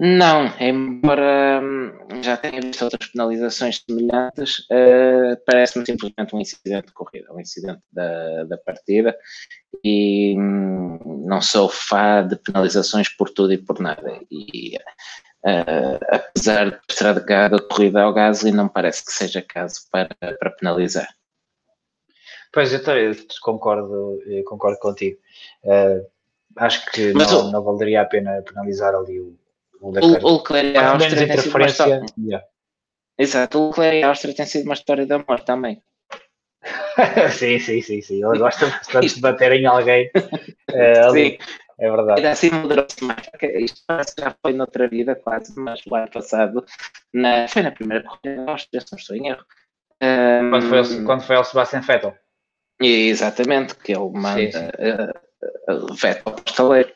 Não, 0.00 0.46
embora 0.60 1.60
hum, 1.60 2.22
já 2.22 2.36
tenha 2.36 2.60
visto 2.60 2.82
outras 2.84 3.10
penalizações 3.10 3.82
semelhantes, 3.84 4.60
uh, 4.70 5.36
parece-me 5.44 5.84
simplesmente 5.84 6.36
um 6.36 6.40
incidente 6.40 6.86
de 6.86 6.92
corrida, 6.92 7.32
um 7.32 7.40
incidente 7.40 7.82
da, 7.92 8.44
da 8.44 8.56
partida 8.58 9.16
e 9.84 10.36
hum, 10.38 11.24
não 11.26 11.40
sou 11.40 11.68
fã 11.68 12.24
de 12.24 12.36
penalizações 12.36 13.08
por 13.08 13.28
tudo 13.30 13.52
e 13.52 13.58
por 13.58 13.80
nada. 13.80 14.20
E 14.30 14.76
uh, 15.44 15.98
apesar 16.12 16.70
de 16.70 16.78
estragar 16.88 17.52
a 17.52 17.60
corrida 17.60 18.02
ao 18.02 18.14
Gasly, 18.14 18.52
não 18.52 18.68
parece 18.68 19.04
que 19.04 19.10
seja 19.10 19.42
caso 19.42 19.80
para, 19.90 20.14
para 20.14 20.50
penalizar. 20.52 21.08
Pois, 22.52 22.72
eu, 22.72 22.80
eu 22.80 23.14
concordo, 23.42 24.22
eu 24.26 24.44
concordo 24.44 24.78
contigo. 24.78 25.18
Uh, 25.64 26.06
acho 26.56 26.90
que 26.90 27.12
não, 27.12 27.50
não, 27.50 27.62
valeria 27.62 28.02
a 28.02 28.04
pena 28.04 28.42
penalizar 28.42 28.94
ali 28.94 29.20
o, 29.20 29.36
o 29.80 29.90
Leclerc. 29.90 30.24
O, 30.24 30.28
o 30.28 30.36
Leclerc 30.38 30.70
e 30.70 30.76
a 30.76 30.92
Áustria 30.92 31.26
tem 31.26 31.38
sido 31.38 31.56
uma 31.56 31.66
história... 31.66 32.06
Yeah. 32.18 32.46
Exato, 33.18 33.58
o 33.58 33.68
Leclerc 33.68 33.96
e 33.96 34.02
a 34.02 34.08
Áustria 34.08 34.34
tem 34.34 34.46
sido 34.46 34.64
uma 34.64 34.74
história 34.74 35.06
de 35.06 35.12
amor 35.12 35.40
também. 35.40 35.82
sim, 37.32 37.58
sim, 37.58 37.80
sim, 37.80 38.00
sim. 38.00 38.24
Ele 38.24 38.38
gosta 38.38 38.66
bastante 38.66 39.14
de 39.14 39.20
bater 39.20 39.52
em 39.52 39.66
alguém. 39.66 40.10
Uh, 40.68 41.12
sim. 41.12 41.38
É 41.78 41.90
verdade. 41.90 42.20
Ainda 42.20 42.30
assim 42.32 42.50
mudou-se 42.50 43.04
mais, 43.04 43.26
porque 43.28 43.46
isto 43.58 43.80
já 44.18 44.36
foi 44.42 44.52
noutra 44.52 44.88
vida 44.88 45.14
quase, 45.14 45.58
mas 45.58 45.80
o 45.86 45.94
ano 45.94 46.10
passado 46.10 46.64
na, 47.14 47.46
foi 47.46 47.62
na 47.62 47.70
primeira 47.70 48.04
corrida 48.04 48.44
da 48.44 48.52
Áustria, 48.52 48.80
se 48.80 48.92
não 48.92 48.98
estou 48.98 49.16
em 49.16 49.28
erro. 49.28 49.44
Um, 50.02 50.50
quando, 50.50 50.68
foi, 50.68 51.04
quando 51.04 51.22
foi 51.22 51.36
ao 51.36 51.44
Sebastian 51.44 51.80
Vettel? 51.80 52.14
Exatamente, 52.80 53.74
que 53.74 53.92
ele 53.92 54.10
manda 54.10 54.70
uh, 54.78 55.72
uh, 55.72 55.94
veto 55.94 56.22
ao 56.28 56.34
pistaleiro. 56.34 56.92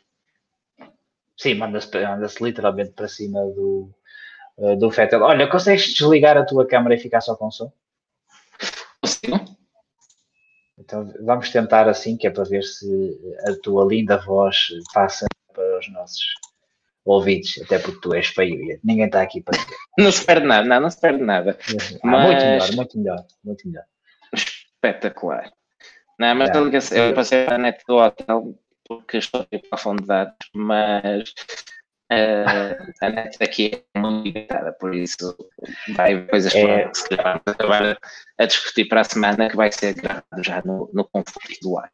Sim, 1.37 1.55
manda-se 1.55 1.91
manda 1.93 2.29
literalmente 2.41 2.93
para 2.93 3.09
cima 3.09 3.41
do, 3.47 3.91
uh, 4.59 4.77
do 4.77 4.91
Vettel. 4.91 5.23
Olha, 5.23 5.49
consegues 5.49 5.93
desligar 5.93 6.37
a 6.37 6.45
tua 6.45 6.67
câmera 6.67 6.95
e 6.95 6.99
ficar 6.99 7.21
só 7.21 7.35
com 7.35 7.51
som? 7.51 7.73
Consigo. 9.01 9.57
Então 10.79 11.13
vamos 11.21 11.51
tentar 11.51 11.89
assim, 11.89 12.17
que 12.17 12.27
é 12.27 12.31
para 12.31 12.45
ver 12.45 12.63
se 12.63 13.19
a 13.49 13.55
tua 13.61 13.85
linda 13.85 14.19
voz 14.19 14.69
passa 14.95 15.27
para 15.53 15.79
os 15.79 15.93
nossos 15.93 16.25
ouvidos, 17.05 17.61
até 17.65 17.79
porque 17.79 18.01
tu 18.01 18.15
és 18.15 18.29
feio 18.29 18.55
e 18.55 18.81
ninguém 18.85 19.07
está 19.07 19.21
aqui 19.21 19.41
para 19.41 19.59
ver. 19.59 19.67
Não 19.99 20.13
se 20.13 20.25
perde 20.25 20.47
nada, 20.47 20.67
não, 20.67 20.81
não 20.81 20.91
se 20.91 21.01
perde 21.01 21.23
nada. 21.23 21.59
Ah, 21.61 22.07
Mas... 22.07 22.27
Muito 22.27 22.45
melhor, 22.45 22.73
muito 22.75 22.99
melhor, 22.99 23.27
muito 23.45 23.69
melhor. 23.69 23.85
Espetacular. 24.33 25.53
Não, 26.23 26.37
mas 26.37 26.93
eu, 26.93 27.13
passei 27.15 27.45
para 27.45 27.57
a 27.57 27.59
net 27.59 27.83
do 27.85 27.97
hotel 27.97 28.55
porque 28.87 29.19
estou 29.19 29.41
aqui 29.41 29.59
para 29.59 29.71
a 29.73 29.77
fonte 29.77 30.03
de 30.03 30.07
dados, 30.07 30.37
mas 30.55 31.35
uh, 32.13 32.93
a 33.01 33.09
net 33.11 33.37
daqui 33.41 33.85
é 33.93 33.99
muito 33.99 34.23
limitada, 34.23 34.73
por 34.73 34.95
isso 34.95 35.37
vai 35.97 36.25
coisas 36.27 36.55
é... 36.55 36.87
que 36.87 36.97
se 36.97 37.09
calhar 37.09 37.41
vamos 37.45 37.59
acabar 37.59 37.99
a 38.39 38.47
discutir 38.47 38.85
para 38.85 39.01
a 39.01 39.05
semana 39.05 39.51
que 39.51 39.57
vai 39.57 39.73
ser 39.73 39.95
gravado 39.95 40.45
já 40.45 40.63
no, 40.65 40.89
no 40.93 41.05
conforto 41.07 41.59
do 41.61 41.77
ar. 41.77 41.91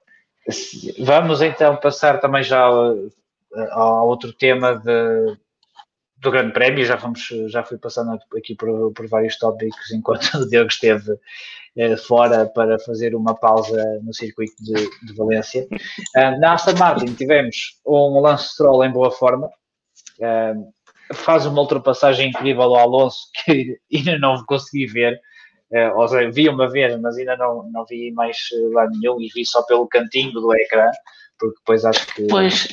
Vamos 0.98 1.40
então 1.40 1.76
passar 1.76 2.20
também 2.20 2.42
já 2.42 2.60
ao, 2.60 2.96
ao 3.70 4.08
outro 4.08 4.30
tema 4.34 4.74
de, 4.74 5.38
do 6.20 6.30
Grande 6.30 6.52
Prémio, 6.52 6.84
já, 6.84 6.98
fomos, 6.98 7.28
já 7.46 7.62
fui 7.62 7.78
passando 7.78 8.18
aqui 8.36 8.54
por, 8.54 8.92
por 8.92 9.06
vários 9.08 9.38
tópicos 9.38 9.90
enquanto 9.92 10.34
o 10.38 10.48
Diogo 10.48 10.68
esteve 10.68 11.12
eh, 11.76 11.96
fora 11.96 12.46
para 12.46 12.78
fazer 12.80 13.14
uma 13.14 13.34
pausa 13.34 14.00
no 14.02 14.12
circuito 14.12 14.54
de, 14.60 14.74
de 14.74 15.14
Valência. 15.14 15.66
Uh, 16.16 16.40
na 16.40 16.54
Aston 16.54 16.76
Martin 16.76 17.14
tivemos 17.14 17.80
um 17.86 18.20
Lance 18.20 18.48
Stroll 18.52 18.84
em 18.84 18.90
boa 18.90 19.10
forma, 19.10 19.46
uh, 19.46 21.14
faz 21.14 21.46
uma 21.46 21.60
ultrapassagem 21.60 22.30
incrível 22.30 22.62
ao 22.62 22.76
Alonso 22.76 23.18
que 23.44 23.78
ainda 23.92 24.18
não 24.18 24.44
consegui 24.44 24.86
ver, 24.86 25.20
Uh, 25.70 25.94
ou 25.98 26.08
seja, 26.08 26.30
vi 26.30 26.48
uma 26.48 26.66
vez, 26.70 26.98
mas 26.98 27.18
ainda 27.18 27.36
não, 27.36 27.70
não 27.70 27.84
vi 27.84 28.10
mais 28.12 28.38
lá 28.72 28.88
nenhum 28.88 29.20
e 29.20 29.28
vi 29.28 29.44
só 29.44 29.62
pelo 29.64 29.86
cantinho 29.86 30.32
do 30.32 30.56
ecrã, 30.56 30.90
porque 31.38 31.58
depois 31.58 31.84
acho 31.84 32.06
que. 32.14 32.26
Pois, 32.26 32.68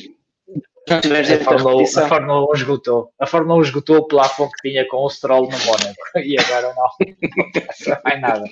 não 0.88 1.00
tiveres 1.00 1.30
a, 1.30 1.38
Fórmula, 1.40 1.82
a 1.82 2.08
Fórmula 2.08 2.50
1 2.50 2.54
esgotou. 2.54 3.12
A 3.18 3.26
Fórmula 3.26 3.58
1 3.58 3.62
esgotou 3.62 3.96
o 3.98 4.06
plafond 4.06 4.50
que 4.52 4.68
tinha 4.68 4.86
com 4.86 4.98
o 4.98 5.10
Stroll 5.10 5.48
no 5.50 5.58
Mónaco. 5.58 5.96
E 6.24 6.38
agora 6.38 6.74
não. 6.74 6.88
Não 7.86 7.98
mais 8.04 8.20
nada. 8.20 8.44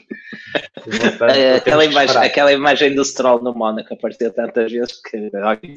Portanto, 0.74 1.24
aquela, 1.57 1.85
imagem, 1.85 2.16
aquela 2.16 2.53
imagem 2.53 2.95
do 2.95 3.05
Stroll 3.05 3.43
no 3.43 3.55
Mónaco 3.55 3.95
apareceu 3.95 4.32
tantas 4.32 4.70
vezes 4.70 5.01
que 5.01 5.30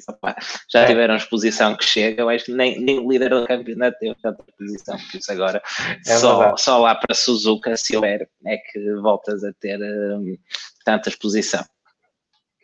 opa, 0.08 0.36
já 0.70 0.82
é. 0.82 0.86
tiveram 0.86 1.16
exposição 1.16 1.76
que 1.76 1.86
chega. 1.86 2.24
Eu 2.24 2.30
acho 2.30 2.46
que 2.46 2.52
nem, 2.52 2.80
nem 2.80 3.00
o 3.00 3.10
líder 3.10 3.30
do 3.30 3.46
campeonato 3.46 3.98
teve 4.00 4.16
tanta 4.22 4.44
exposição. 4.48 4.98
Por 4.98 5.18
isso 5.18 5.32
agora 5.32 5.62
é 6.06 6.16
só, 6.18 6.58
só 6.58 6.80
lá 6.80 6.96
para 6.96 7.16
Suzuka, 7.16 7.76
se 7.78 7.96
houver, 7.96 8.28
é 8.46 8.58
que 8.58 8.94
voltas 9.02 9.44
a 9.44 9.54
ter 9.54 9.80
um, 9.82 10.38
tanta 10.84 11.10
exposição. 11.10 11.64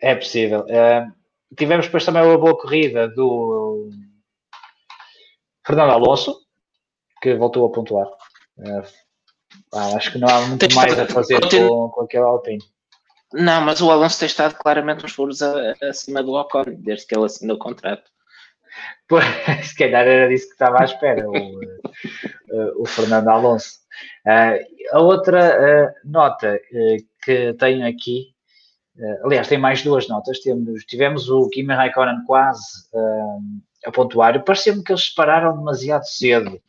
É 0.02 0.16
possível. 0.16 0.62
Uh, 0.62 1.23
tivemos 1.58 1.86
depois 1.86 2.06
também 2.06 2.24
uma 2.24 2.38
boa 2.38 2.58
corrida 2.58 3.08
do 3.10 3.90
Fernando 5.66 5.92
Alonso, 5.92 6.38
que 7.22 7.36
voltou 7.36 7.66
a 7.66 7.72
pontuar. 7.72 8.08
Uh, 8.58 9.96
acho 9.96 10.12
que 10.12 10.18
não 10.18 10.28
há 10.28 10.42
muito 10.42 10.74
mais 10.76 10.98
a 10.98 11.08
fazer 11.08 11.40
com, 11.50 11.90
com 11.90 12.02
aquele 12.02 12.24
Alpine. 12.24 12.64
Não, 13.34 13.62
mas 13.62 13.82
o 13.82 13.90
Alonso 13.90 14.20
tem 14.20 14.28
estado 14.28 14.56
claramente 14.56 15.06
uns 15.06 15.14
furos 15.14 15.42
acima 15.82 16.22
do 16.22 16.34
Ocon, 16.34 16.64
desde 16.78 17.08
que 17.08 17.16
ele 17.16 17.26
assinou 17.26 17.56
o 17.56 17.60
contrato. 17.60 18.12
Pois, 19.08 19.26
se 19.66 19.76
calhar 19.76 20.06
era 20.06 20.28
disso 20.28 20.48
que 20.48 20.54
estava 20.54 20.82
à 20.82 20.86
espera, 20.86 21.28
o, 21.28 21.36
uh, 21.36 22.82
o 22.82 22.86
Fernando 22.86 23.30
Alonso. 23.30 23.80
Uh, 24.26 24.96
a 24.96 25.00
outra 25.00 25.94
nota 26.04 26.60
que 27.24 27.54
tenho 27.54 27.88
aqui 27.88 28.33
Uh, 28.33 28.33
aliás, 29.24 29.48
tem 29.48 29.58
mais 29.58 29.84
duas 29.84 30.08
notas. 30.08 30.40
Temos, 30.40 30.84
tivemos 30.86 31.30
o 31.30 31.50
Kimi 31.50 31.74
Raikkonen 31.74 32.24
quase 32.26 32.62
uh, 32.94 33.40
a 33.86 33.92
pontuar. 33.92 34.44
Pareceu-me 34.44 34.84
que 34.84 34.92
eles 34.92 35.10
pararam 35.10 35.58
demasiado 35.58 36.06
cedo. 36.06 36.62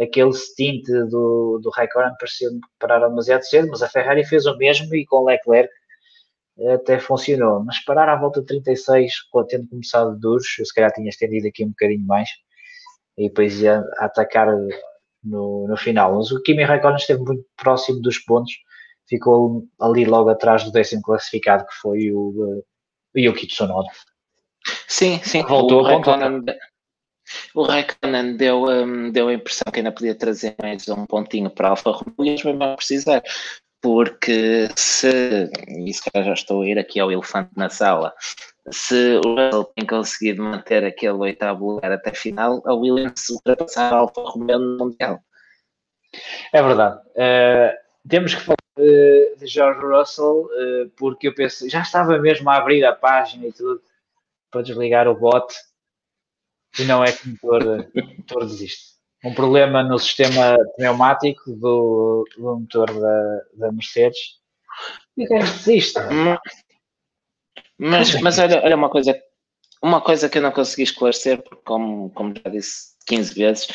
Aquele 0.00 0.32
stint 0.32 0.86
do, 0.86 1.60
do 1.62 1.70
Raikkonen 1.70 2.14
pareceu-me 2.18 2.60
que 2.60 2.68
pararam 2.78 3.10
demasiado 3.10 3.42
cedo, 3.42 3.68
mas 3.70 3.82
a 3.82 3.88
Ferrari 3.88 4.24
fez 4.24 4.46
o 4.46 4.56
mesmo 4.56 4.94
e 4.94 5.04
com 5.04 5.24
Leclerc 5.24 5.70
até 6.74 6.98
funcionou. 6.98 7.62
Mas 7.64 7.82
parar 7.84 8.08
à 8.08 8.16
volta 8.16 8.40
de 8.40 8.46
36, 8.46 9.12
tendo 9.48 9.68
começado 9.68 10.18
duros, 10.18 10.46
eu 10.58 10.64
se 10.64 10.74
calhar 10.74 10.92
tinha 10.92 11.08
estendido 11.08 11.48
aqui 11.48 11.64
um 11.64 11.68
bocadinho 11.68 12.06
mais 12.06 12.28
e 13.16 13.28
depois 13.28 13.60
ia 13.60 13.84
atacar 13.98 14.48
no, 15.22 15.66
no 15.68 15.76
final. 15.76 16.16
Mas 16.16 16.30
o 16.30 16.42
Kimi 16.42 16.64
Raikkonen 16.64 16.96
esteve 16.96 17.22
muito 17.22 17.44
próximo 17.56 18.00
dos 18.00 18.18
pontos 18.18 18.52
ficou 19.10 19.66
ali 19.80 20.04
logo 20.04 20.30
atrás 20.30 20.64
do 20.64 20.70
décimo 20.70 21.02
classificado, 21.02 21.66
que 21.66 21.74
foi 21.74 22.12
o, 22.12 22.62
o 23.14 23.18
Yuki 23.18 23.48
Tsunoda. 23.48 23.88
Sim, 24.86 25.20
sim. 25.22 25.42
Voltou 25.42 25.82
o 25.82 25.86
a 25.86 25.90
Raikkonen, 25.90 26.44
o 27.54 27.62
Raikkonen 27.62 28.36
deu, 28.36 28.64
um, 28.64 29.10
deu 29.10 29.28
a 29.28 29.34
impressão 29.34 29.70
que 29.72 29.80
ainda 29.80 29.92
podia 29.92 30.14
trazer 30.14 30.54
mais 30.62 30.88
um 30.88 31.04
pontinho 31.06 31.50
para 31.50 31.68
a 31.68 31.70
Alfa 31.70 31.90
Romeo 31.90 32.14
e 32.20 32.28
eles 32.28 32.44
mesmo 32.44 32.62
a 32.62 32.76
precisar. 32.76 33.22
Porque 33.82 34.68
se, 34.76 35.50
e 35.68 35.92
se 35.92 36.02
calhar 36.10 36.26
já 36.26 36.34
estou 36.34 36.62
a 36.62 36.66
ir 36.66 36.78
aqui 36.78 37.00
ao 37.00 37.10
elefante 37.10 37.50
na 37.56 37.70
sala, 37.70 38.12
se 38.70 39.16
o 39.24 39.34
Russell 39.34 39.64
tem 39.74 39.86
conseguido 39.86 40.42
manter 40.42 40.84
aquele 40.84 41.14
oitavo 41.14 41.72
lugar 41.72 41.90
até 41.90 42.10
a 42.10 42.14
final, 42.14 42.62
a 42.66 42.74
Williams 42.74 43.30
ultrapassar 43.30 43.92
a 43.92 43.96
Alfa 43.96 44.20
Romeo 44.20 44.58
no 44.58 44.76
Mundial. 44.76 45.18
É 46.52 46.62
verdade. 46.62 47.00
Uh, 47.16 47.89
temos 48.08 48.34
que 48.34 48.40
falar 48.40 48.56
de, 48.76 49.36
de 49.36 49.46
George 49.46 49.80
Russell, 49.80 50.44
uh, 50.44 50.90
porque 50.96 51.28
eu 51.28 51.34
penso, 51.34 51.68
já 51.68 51.82
estava 51.82 52.18
mesmo 52.18 52.48
a 52.50 52.56
abrir 52.56 52.84
a 52.84 52.94
página 52.94 53.46
e 53.46 53.52
tudo 53.52 53.82
para 54.50 54.62
desligar 54.62 55.06
o 55.06 55.14
bot 55.14 55.54
e 56.78 56.84
não 56.84 57.02
é 57.02 57.12
que 57.12 57.28
o 57.28 57.30
motor, 57.32 57.62
o 57.94 58.04
motor 58.18 58.46
desiste. 58.46 58.90
Um 59.24 59.34
problema 59.34 59.82
no 59.82 59.98
sistema 59.98 60.56
pneumático 60.76 61.52
do, 61.52 62.26
do 62.36 62.60
motor 62.60 62.86
da, 62.98 63.40
da 63.54 63.72
Mercedes 63.72 64.40
e 65.16 65.24
o 65.24 65.28
gajo 65.28 65.52
desiste. 65.52 66.00
Mas, 67.78 68.18
mas 68.20 68.38
olha, 68.38 68.62
olha 68.62 68.76
uma 68.76 68.88
coisa, 68.88 69.18
uma 69.82 70.00
coisa 70.00 70.28
que 70.28 70.38
eu 70.38 70.42
não 70.42 70.52
consegui 70.52 70.82
esclarecer, 70.82 71.42
porque 71.42 71.62
como, 71.64 72.10
como 72.10 72.34
já 72.34 72.50
disse 72.50 72.96
15 73.06 73.34
vezes, 73.34 73.68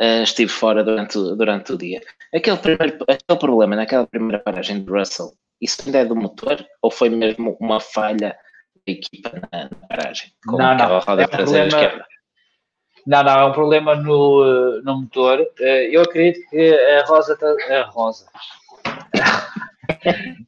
uh, 0.00 0.22
estive 0.22 0.50
fora 0.50 0.82
durante, 0.82 1.14
durante 1.14 1.72
o 1.72 1.78
dia. 1.78 2.00
Aquele, 2.34 2.56
primeiro, 2.56 3.04
aquele 3.08 3.38
problema 3.38 3.76
naquela 3.76 4.06
primeira 4.06 4.38
paragem 4.38 4.82
de 4.82 4.90
Russell, 4.90 5.32
isso 5.60 5.82
ainda 5.84 5.98
é 5.98 6.04
do 6.04 6.16
motor 6.16 6.64
ou 6.80 6.90
foi 6.90 7.10
mesmo 7.10 7.56
uma 7.60 7.80
falha 7.80 8.36
da 8.86 8.92
equipa 8.92 9.30
na, 9.52 9.64
na 9.64 9.86
paragem? 9.88 10.32
Com 10.46 10.56
não, 10.56 10.76
não. 10.76 10.98
Roda 11.00 11.22
é 11.22 11.26
um 11.26 11.28
problema... 11.28 12.04
Não, 13.06 13.22
não, 13.22 13.32
é 13.32 13.44
um 13.46 13.52
problema 13.52 13.94
no, 13.96 14.44
eh, 14.44 14.82
no 14.82 15.00
motor. 15.00 15.40
Eh, 15.58 15.88
eu 15.90 16.02
acredito 16.02 16.48
que 16.50 16.74
a 16.74 17.04
Rosa. 17.06 17.36
A 17.70 17.82
Rosa. 17.84 18.26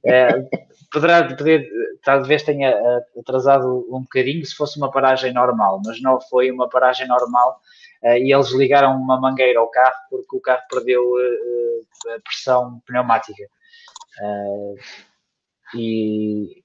é, 0.05 0.29
poderá, 0.93 1.25
poder, 1.35 1.67
talvez 2.05 2.43
tenha 2.43 2.75
atrasado 3.19 3.87
um 3.91 4.03
bocadinho 4.03 4.45
se 4.45 4.55
fosse 4.55 4.77
uma 4.77 4.91
paragem 4.91 5.33
normal, 5.33 5.81
mas 5.85 6.01
não 6.03 6.21
foi 6.21 6.51
uma 6.51 6.69
paragem 6.69 7.09
normal 7.09 7.59
e 8.05 8.35
eles 8.35 8.51
ligaram 8.51 8.97
uma 8.97 9.21
mangueira 9.21 9.61
ao 9.61 9.71
carro 9.71 9.95
porque 10.11 10.37
o 10.37 10.41
carro 10.41 10.63
perdeu 10.69 11.03
uh, 11.03 12.15
a 12.15 12.21
pressão 12.21 12.81
pneumática. 12.87 13.45
E, 15.75 16.63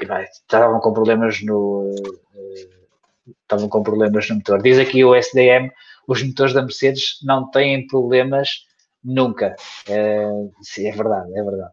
e 0.00 0.06
vai, 0.06 0.24
estavam 0.24 0.80
com 0.80 0.92
problemas 0.92 1.40
no 1.42 1.94
estavam 3.42 3.68
com 3.68 3.82
problemas 3.82 4.28
no 4.28 4.36
motor. 4.36 4.60
Diz 4.60 4.78
aqui 4.78 5.04
o 5.04 5.14
SDM, 5.14 5.70
os 6.06 6.22
motores 6.22 6.52
da 6.52 6.62
Mercedes 6.62 7.18
não 7.22 7.50
têm 7.50 7.86
problemas 7.86 8.66
nunca. 9.02 9.54
sim, 10.62 10.88
é 10.88 10.92
verdade, 10.92 11.30
é 11.38 11.42
verdade. 11.42 11.72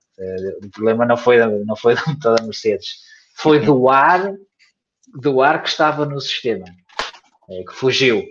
o 0.63 0.69
problema 0.69 1.05
não 1.05 1.17
foi, 1.17 1.37
não 1.65 1.75
foi 1.75 1.95
do 1.95 2.01
motor 2.07 2.37
da 2.37 2.43
Mercedes, 2.43 2.99
foi 3.35 3.59
do 3.59 3.89
ar, 3.89 4.33
do 5.19 5.41
ar 5.41 5.63
que 5.63 5.69
estava 5.69 6.05
no 6.05 6.21
sistema, 6.21 6.65
que 7.47 7.73
fugiu 7.73 8.23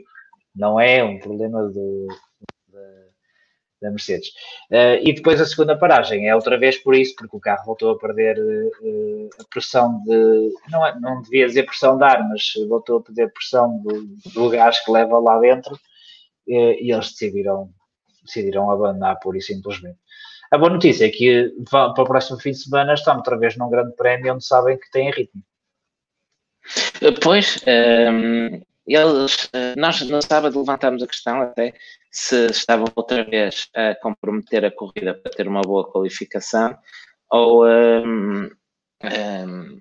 não 0.58 0.78
é 0.80 1.02
um 1.02 1.18
problema 1.18 1.62
do, 1.68 2.08
da, 2.68 2.80
da 3.82 3.90
Mercedes. 3.90 4.28
Uh, 4.70 4.98
e 5.02 5.12
depois 5.12 5.40
a 5.40 5.46
segunda 5.46 5.78
paragem 5.78 6.28
é 6.28 6.34
outra 6.34 6.58
vez 6.58 6.76
por 6.76 6.94
isso, 6.94 7.14
porque 7.16 7.36
o 7.36 7.40
carro 7.40 7.64
voltou 7.64 7.92
a 7.92 7.98
perder 7.98 8.38
uh, 8.38 9.30
a 9.40 9.44
pressão 9.48 10.02
de. 10.04 10.52
Não, 10.70 10.84
é, 10.84 10.98
não 10.98 11.22
devia 11.22 11.46
dizer 11.46 11.64
pressão 11.64 11.96
de 11.96 12.04
ar, 12.04 12.28
mas 12.28 12.52
voltou 12.68 12.98
a 12.98 13.02
perder 13.02 13.32
pressão 13.32 13.78
do, 13.78 14.06
do 14.34 14.50
gás 14.50 14.84
que 14.84 14.90
leva 14.90 15.18
lá 15.18 15.38
dentro 15.38 15.74
uh, 15.74 15.78
e 16.48 16.92
eles 16.92 17.12
decidiram, 17.12 17.70
decidiram 18.24 18.70
abandonar 18.70 19.18
pura 19.20 19.38
e 19.38 19.42
simplesmente. 19.42 19.98
A 20.50 20.58
boa 20.58 20.70
notícia 20.70 21.06
é 21.06 21.10
que 21.10 21.54
para 21.70 21.90
o 21.90 22.04
próximo 22.04 22.40
fim 22.40 22.52
de 22.52 22.58
semana 22.58 22.94
estamos 22.94 23.18
outra 23.18 23.38
vez 23.38 23.56
num 23.56 23.68
grande 23.68 23.94
prémio 23.94 24.32
onde 24.32 24.44
sabem 24.44 24.78
que 24.78 24.90
tem 24.90 25.10
ritmo. 25.10 25.42
Pois, 27.22 27.62
um, 27.66 27.70
ehm, 27.70 28.62
eles, 28.94 29.48
eh, 29.52 29.74
nós 29.76 30.00
no 30.02 30.22
sábado 30.22 30.58
levantámos 30.58 31.02
a 31.02 31.06
questão 31.06 31.42
até 31.42 31.74
se 32.10 32.46
estavam 32.46 32.86
outra 32.96 33.24
vez 33.24 33.68
a 33.74 33.94
comprometer 33.96 34.64
a 34.64 34.70
corrida 34.70 35.14
para 35.14 35.32
ter 35.32 35.46
uma 35.46 35.62
boa 35.62 35.90
qualificação 35.90 36.76
ou, 37.30 37.66
um, 37.66 38.44
um, 39.04 39.78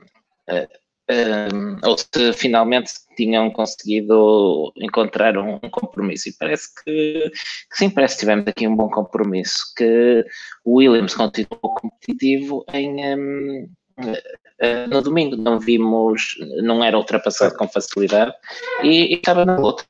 um, 1.10 1.80
ou 1.84 1.98
se 1.98 2.34
finalmente 2.34 2.92
tinham 3.16 3.50
conseguido 3.52 4.74
encontrar 4.78 5.38
um, 5.38 5.60
compromisso. 5.72 6.30
E 6.30 6.34
parece 6.38 6.68
que, 6.84 7.32
que, 7.32 7.78
sim, 7.78 7.90
parece 7.90 8.16
que 8.16 8.20
tivemos 8.22 8.48
aqui 8.48 8.68
um 8.68 8.76
bom 8.76 8.90
compromisso, 8.90 9.74
que 9.76 10.26
o 10.66 10.78
Williams 10.80 11.16
continuou 11.16 11.76
competitivo 11.76 12.66
em, 12.74 12.98
Uh, 13.06 13.70
no 14.90 15.02
domingo 15.02 15.36
não 15.36 15.60
vimos, 15.60 16.36
não 16.62 16.84
era 16.84 16.98
ultrapassado 16.98 17.56
com 17.56 17.68
facilidade 17.68 18.34
e, 18.84 19.14
e 19.14 19.16
estava 19.16 19.46
na 19.46 19.58
luta. 19.58 19.84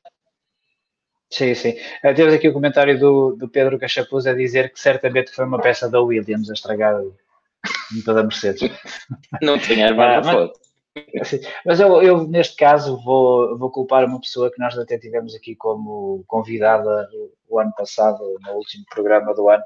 Sim, 1.30 1.54
sim. 1.54 1.74
Uh, 2.02 2.14
temos 2.14 2.32
aqui 2.32 2.48
o 2.48 2.52
comentário 2.52 2.98
do, 2.98 3.36
do 3.36 3.48
Pedro 3.48 3.78
Cachapuz 3.78 4.26
a 4.26 4.32
dizer 4.32 4.72
que 4.72 4.80
certamente 4.80 5.30
foi 5.30 5.44
uma 5.44 5.60
peça 5.60 5.88
da 5.88 6.00
Williams 6.00 6.48
a 6.48 6.54
estragar 6.54 7.02
toda 8.04 8.20
a 8.20 8.22
Mercedes. 8.22 8.70
não 9.42 9.58
tinha 9.58 9.88
armado 9.88 10.28
ah, 10.28 10.52
mas, 11.14 11.40
mas 11.64 11.80
eu, 11.80 12.02
eu, 12.02 12.26
neste 12.26 12.56
caso, 12.56 13.00
vou, 13.04 13.56
vou 13.58 13.70
culpar 13.70 14.04
uma 14.04 14.20
pessoa 14.20 14.50
que 14.50 14.58
nós 14.58 14.76
até 14.78 14.98
tivemos 14.98 15.34
aqui 15.34 15.54
como 15.54 16.24
convidada 16.26 17.08
o 17.48 17.60
ano 17.60 17.72
passado, 17.76 18.18
no 18.44 18.52
último 18.54 18.84
programa 18.90 19.34
do 19.34 19.48
ano, 19.48 19.62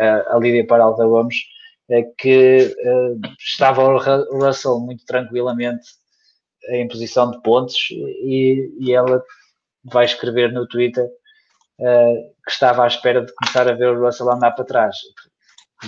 uh, 0.00 0.36
a 0.36 0.38
Lídia 0.38 0.66
Paralta 0.66 1.06
Gomes, 1.06 1.36
que 2.18 2.74
uh, 2.84 3.20
estava 3.38 3.82
o 3.82 3.98
Russell 4.38 4.78
muito 4.80 5.04
tranquilamente 5.04 5.86
em 6.68 6.86
posição 6.88 7.30
de 7.30 7.40
pontos 7.42 7.76
e, 7.90 8.72
e 8.78 8.92
ela 8.92 9.22
vai 9.84 10.04
escrever 10.04 10.52
no 10.52 10.66
Twitter 10.68 11.04
uh, 11.80 12.34
que 12.44 12.50
estava 12.50 12.84
à 12.84 12.86
espera 12.86 13.24
de 13.24 13.32
começar 13.34 13.68
a 13.68 13.74
ver 13.74 13.90
o 13.90 14.00
Russell 14.00 14.30
andar 14.30 14.52
para 14.52 14.64
trás. 14.64 14.96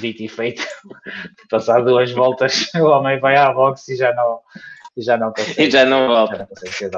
dito 0.01 0.23
e 0.23 0.29
feito. 0.29 0.63
Passar 1.51 1.85
duas 1.85 2.11
voltas, 2.13 2.71
o 2.75 2.85
homem 2.85 3.21
vai 3.21 3.37
à 3.37 3.53
boxe 3.53 3.93
e 3.93 3.97
já 3.97 4.13
não, 4.15 4.41
e 4.97 5.03
já 5.03 5.17
não 5.17 5.33
consegue. 5.33 5.63
E 5.63 5.71
já 5.71 5.85
não 5.85 6.09
volta. 6.09 6.33
Já 6.33 6.39
não 6.39 6.47
consegue 6.47 6.97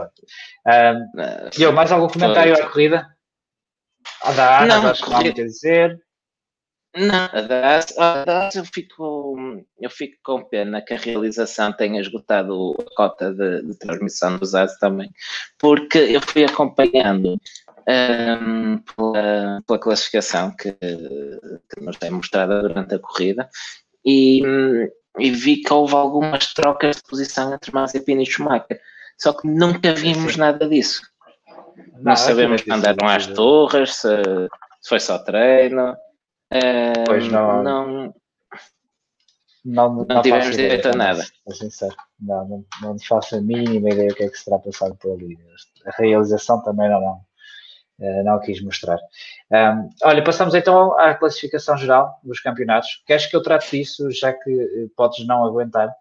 um, 0.67 1.63
eu, 1.63 1.73
mais 1.73 1.93
algum 1.93 2.09
comentário 2.09 2.55
à 2.55 2.67
corrida? 2.67 3.15
A 4.23 4.33
da 4.33 4.63
Ana, 4.63 4.81
não, 4.81 4.91
acho 4.91 5.05
que 5.05 5.11
não 5.11 5.17
há 5.19 5.21
muito 5.21 5.41
a 5.41 5.45
dizer. 5.45 6.04
Não, 6.97 7.28
a 7.32 7.40
das, 7.40 7.99
a 7.99 8.24
das 8.24 8.55
eu, 8.55 8.64
fico, 8.64 9.36
eu 9.80 9.90
fico 9.90 10.16
com 10.22 10.45
pena 10.45 10.80
que 10.80 10.95
a 10.95 10.99
realização 10.99 11.72
tenha 11.72 12.01
esgotado 12.01 12.72
a 12.78 12.95
cota 12.95 13.32
de, 13.32 13.62
de 13.62 13.78
transmissão 13.78 14.38
dos 14.38 14.55
AS 14.55 14.78
também, 14.78 15.11
porque 15.59 15.99
eu 15.99 16.20
fui 16.20 16.45
acompanhando 16.45 17.36
um, 17.88 18.78
pela, 18.78 19.61
pela, 19.66 19.78
classificação 19.80 20.53
que, 20.53 20.70
que 20.72 21.80
nos 21.80 21.97
é 22.01 22.11
mostrada 22.11 22.62
durante 22.62 22.95
a 22.95 22.99
corrida 23.01 23.49
e, 24.05 24.40
e, 25.18 25.30
vi 25.32 25.62
que 25.62 25.72
houve 25.72 25.95
algumas 25.95 26.55
trocas 26.55 26.97
de 26.97 27.03
posição 27.03 27.53
entre 27.53 27.72
Mazepin 27.72 28.22
e 28.22 28.26
Schumacher, 28.26 28.80
só 29.18 29.32
que 29.32 29.49
nunca 29.49 29.92
vimos 29.95 30.36
nada 30.36 30.68
disso. 30.68 31.03
Não, 31.95 32.03
não 32.05 32.16
sabemos 32.16 32.61
se 32.62 32.70
andaram 32.70 33.09
às 33.09 33.26
torres, 33.26 33.97
se, 33.97 34.09
se 34.80 34.88
foi 34.88 35.01
só 35.01 35.18
treino 35.18 35.97
pois 37.07 37.31
não. 37.31 37.63
Não, 37.63 38.15
não, 39.65 39.95
não, 39.95 40.05
não 40.05 40.23
tivemos 40.23 40.57
direito 40.57 40.89
a 40.89 40.93
nada. 40.93 41.25
sincero. 41.51 41.95
Não, 42.21 42.47
não, 42.47 42.65
não 42.83 42.99
faço 42.99 43.37
a 43.37 43.41
mínima 43.41 43.91
ideia 43.91 44.09
do 44.09 44.15
que 44.15 44.25
é 44.25 44.29
que 44.29 44.37
se 44.37 44.45
terá 44.45 44.59
passado 44.59 44.95
por 44.97 45.13
ali. 45.13 45.39
A 45.87 45.91
realização 45.97 46.63
também 46.63 46.89
não, 46.91 47.01
não, 47.01 47.21
eh, 48.01 48.23
não 48.23 48.41
quis 48.41 48.63
mostrar. 48.63 48.99
Um, 49.51 49.89
olha, 50.03 50.23
passamos 50.23 50.55
então 50.55 50.99
à 50.99 51.15
classificação 51.15 51.77
geral 51.79 52.21
dos 52.23 52.41
campeonatos. 52.41 53.03
Queres 53.07 53.27
que 53.27 53.35
eu 53.35 53.43
trate 53.43 53.71
disso, 53.71 54.11
já 54.11 54.33
que 54.33 54.51
eh, 54.51 54.87
podes 54.97 55.27
não 55.27 55.45
aguentar? 55.45 55.95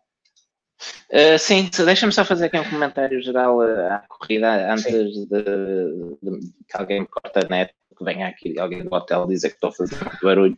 Uh, 1.09 1.39
sim, 1.39 1.69
deixa-me 1.85 2.11
só 2.11 2.25
fazer 2.25 2.47
aqui 2.47 2.59
um 2.59 2.69
comentário 2.69 3.21
geral 3.21 3.61
à 3.61 4.03
corrida 4.09 4.73
antes 4.73 4.83
de, 4.91 5.25
de, 5.27 6.19
que 6.67 6.75
alguém 6.75 7.05
corte 7.05 7.39
a 7.39 7.47
net 7.47 7.73
que 7.93 8.03
venha 8.03 8.27
aqui 8.27 8.57
alguém 8.59 8.83
do 8.83 8.93
hotel 8.93 9.27
dizer 9.27 9.49
que 9.49 9.55
estou 9.55 9.69
a 9.69 9.73
fazer 9.73 9.95
muito 10.03 10.25
barulho. 10.25 10.57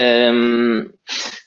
Um, 0.00 0.90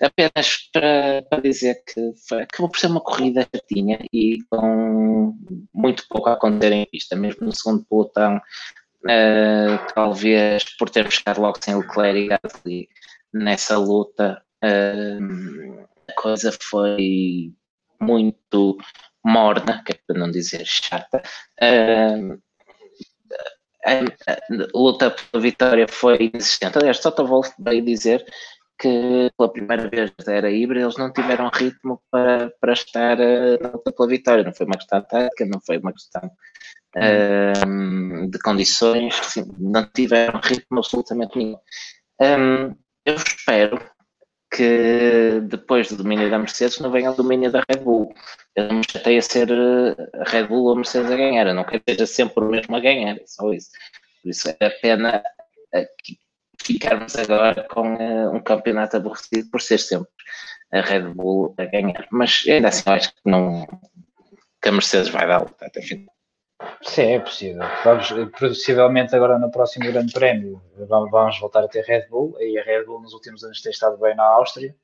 apenas 0.01 0.69
para, 0.73 1.41
dizer 1.41 1.83
que 1.85 2.13
foi, 2.27 2.43
acabou 2.43 2.69
por 2.69 2.79
ser 2.79 2.87
uma 2.87 3.01
corrida 3.01 3.47
chatinha 3.53 3.99
e 4.11 4.39
com 4.49 5.37
muito 5.73 6.05
pouco 6.09 6.29
a 6.29 6.33
acontecer 6.33 6.73
em 6.73 6.85
pista, 6.85 7.15
mesmo 7.15 7.45
no 7.45 7.55
segundo 7.55 7.85
pelotão, 7.85 8.37
uh, 8.37 9.93
talvez 9.93 10.63
por 10.77 10.89
termos 10.89 11.15
ficado 11.15 11.41
logo 11.41 11.59
sem 11.61 11.75
Leclerc 11.75 12.19
e 12.19 12.27
Gasly 12.27 12.89
nessa 13.33 13.77
luta, 13.77 14.41
uh, 14.63 15.87
a 16.07 16.13
coisa 16.21 16.51
foi 16.61 17.53
muito 17.99 18.77
morna, 19.23 19.83
que 19.85 19.93
é 19.93 19.99
para 20.07 20.19
não 20.19 20.31
dizer 20.31 20.65
chata. 20.65 21.21
Uh, 21.61 22.41
a, 23.85 24.37
luta 24.73 25.11
pela 25.11 25.41
vitória 25.41 25.87
foi 25.87 26.29
inexistente. 26.33 26.77
Aliás, 26.77 26.99
Toto 26.99 27.25
Wolff 27.25 27.53
veio 27.59 27.83
dizer 27.83 28.25
que 28.79 29.31
pela 29.37 29.51
primeira 29.51 29.87
vez 29.89 30.11
da 30.25 30.33
era 30.33 30.49
híbrida 30.49 30.85
eles 30.85 30.97
não 30.97 31.13
tiveram 31.13 31.51
ritmo 31.53 32.01
para, 32.09 32.51
para 32.59 32.73
estar 32.73 33.19
uh, 33.19 33.61
na 33.61 33.69
luta 33.69 33.91
pela 33.91 34.09
vitória. 34.09 34.43
Não 34.43 34.53
foi 34.53 34.65
uma 34.65 34.77
questão 34.77 35.01
tática, 35.03 35.45
não 35.45 35.61
foi 35.61 35.77
uma 35.77 35.93
questão 35.93 36.31
uh, 36.97 38.27
de 38.29 38.39
condições, 38.39 39.15
não 39.59 39.85
tiveram 39.85 40.39
ritmo 40.43 40.79
absolutamente 40.79 41.37
nenhum. 41.37 41.57
Um, 42.19 42.75
eu 43.05 43.15
espero 43.15 43.90
que 44.51 45.39
depois 45.43 45.89
do 45.89 45.97
domínio 45.97 46.29
da 46.29 46.37
Mercedes 46.37 46.79
não 46.79 46.91
venha 46.91 47.11
o 47.11 47.15
domínio 47.15 47.51
da 47.51 47.63
Red 47.69 47.79
Bull. 47.79 48.13
Eu 48.55 48.67
não 48.67 48.75
me 48.75 48.83
chatei 48.89 49.17
a 49.17 49.21
ser 49.21 49.49
eh, 49.49 50.19
a 50.19 50.29
Red 50.29 50.47
Bull 50.47 50.65
ou 50.65 50.73
a 50.73 50.75
Mercedes 50.75 51.09
a 51.09 51.15
ganhar, 51.15 51.47
eu 51.47 51.53
não 51.53 51.63
quero 51.63 51.81
que 51.81 51.93
seja 51.93 52.05
sempre 52.05 52.43
o 52.43 52.49
mesmo 52.49 52.75
a 52.75 52.79
ganhar, 52.79 53.15
é 53.15 53.23
só 53.25 53.51
isso. 53.53 53.71
Por 54.21 54.29
isso 54.29 54.49
é 54.59 54.69
pena 54.69 55.23
eh, 55.73 55.87
ficarmos 56.61 57.15
agora 57.15 57.65
com 57.69 57.95
uh, 57.95 58.35
um 58.35 58.41
campeonato 58.41 58.97
aborrecido 58.97 59.49
por 59.49 59.61
ser 59.61 59.79
sempre 59.79 60.11
a 60.71 60.81
Red 60.81 61.13
Bull 61.13 61.55
a 61.57 61.65
ganhar. 61.65 62.07
Mas 62.11 62.43
ainda 62.47 62.67
assim 62.67 62.89
acho 62.89 63.09
que 63.09 63.21
não 63.25 63.65
que 64.61 64.69
a 64.69 64.71
Mercedes 64.71 65.09
vai 65.09 65.27
dar 65.27 65.39
luta 65.39 65.65
até 65.65 65.81
fim. 65.81 66.05
Sim, 66.81 67.13
é 67.13 67.19
possível. 67.19 67.63
Vamos, 67.83 68.09
possivelmente 68.37 69.15
agora 69.15 69.37
no 69.37 69.51
próximo 69.51 69.85
Grande 69.91 70.13
Prémio 70.13 70.61
vamos 70.87 71.39
voltar 71.39 71.63
a 71.63 71.67
ter 71.67 71.83
Red 71.83 72.07
Bull, 72.09 72.35
e 72.39 72.57
a 72.57 72.63
Red 72.63 72.85
Bull 72.85 73.01
nos 73.01 73.13
últimos 73.13 73.43
anos 73.43 73.61
tem 73.61 73.71
estado 73.71 73.97
bem 73.97 74.15
na 74.15 74.23
Áustria, 74.23 74.75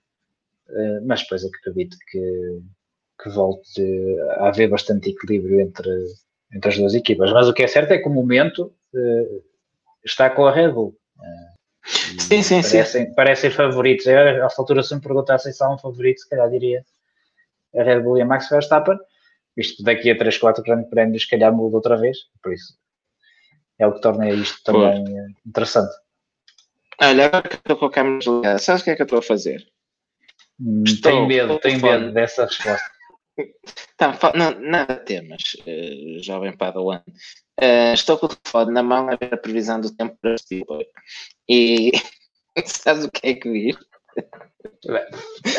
eh, 0.69 0.99
mas 1.03 1.21
depois 1.23 1.43
acredito 1.43 1.97
que, 2.09 2.61
que 3.21 3.30
volte 3.30 3.82
a 4.38 4.49
haver 4.49 4.69
bastante 4.69 5.09
equilíbrio 5.09 5.59
entre, 5.59 5.89
entre 6.53 6.69
as 6.69 6.78
duas 6.78 6.93
equipas. 6.93 7.32
Mas 7.32 7.47
o 7.47 7.53
que 7.53 7.63
é 7.63 7.67
certo 7.67 7.91
é 7.91 7.97
que 7.97 8.07
o 8.07 8.11
momento 8.11 8.73
eh, 8.95 9.41
está 10.05 10.30
com 10.30 10.45
a 10.45 10.51
Red 10.51 10.71
Bull. 10.71 10.95
Eh, 11.19 12.19
sim, 12.19 12.43
sim, 12.43 12.61
parecem, 12.61 12.86
sim. 12.86 13.13
Parecem 13.15 13.51
favoritos. 13.51 14.05
Eu, 14.05 14.17
a 14.17 14.45
essa 14.45 14.61
altura, 14.61 14.84
se 14.84 14.93
me 14.93 15.01
perguntassem 15.01 15.51
se 15.51 15.63
há 15.63 15.69
um 15.69 15.78
favorito, 15.78 16.21
se 16.21 16.30
calhar 16.30 16.49
diria 16.49 16.86
a 17.75 17.84
Red 17.84 18.01
Bull 18.01 18.17
e 18.17 18.21
a 18.21 18.25
Max 18.25 18.49
Verstappen 18.49 18.97
isto 19.58 19.84
daqui 19.84 20.12
a 20.12 20.18
3, 20.18 20.38
4 20.38 20.64
grandes 20.64 20.89
prémios, 20.89 21.24
se 21.24 21.30
calhar 21.30 21.53
muda 21.53 21.76
outra 21.78 21.97
vez, 21.97 22.18
por 22.41 22.53
isso 22.53 22.78
é 23.80 23.88
o 23.88 23.93
que 23.93 24.01
torna 24.01 24.30
isto 24.30 24.64
também. 24.64 25.03
Eh, 25.18 25.28
interessante. 25.45 25.93
Olha, 26.99 27.26
agora 27.26 27.47
que 27.47 27.55
estou 27.55 27.78
com 27.78 27.86
a 27.86 27.91
câmera 27.91 28.20
desligada, 28.20 28.60
sabes 28.60 28.82
o 28.82 28.86
que 28.86 28.91
é 28.91 28.95
que 28.95 29.01
eu 29.03 29.05
estou 29.05 29.20
a 29.20 29.24
fazer? 29.24 29.68
Hum, 30.60 30.84
estou, 30.84 31.12
tenho 31.12 31.28
medo, 31.28 31.60
tenho 31.60 31.82
medo 31.82 32.12
dessa 32.12 32.45
resposta. 32.45 32.91
Tá, 33.97 34.18
não, 34.34 34.60
nada 34.60 34.95
temas, 34.95 35.41
uh, 35.62 36.24
jovem 36.24 36.58
Padawan. 36.58 37.03
Uh, 37.60 37.93
estou 37.93 38.18
com 38.18 38.26
o 38.26 38.30
telefone 38.30 38.72
na 38.72 38.82
mão 38.82 39.10
a 39.10 39.16
ver 39.16 39.32
a 39.32 39.38
previsão 39.38 39.80
do 39.80 39.95
tempo 39.95 40.18
para 40.20 40.34
este 40.34 40.66
E 41.47 41.91
sabes 42.66 43.05
o 43.05 43.12
que 43.12 43.28
é 43.28 43.34
que 43.36 43.49
vi? 43.49 43.78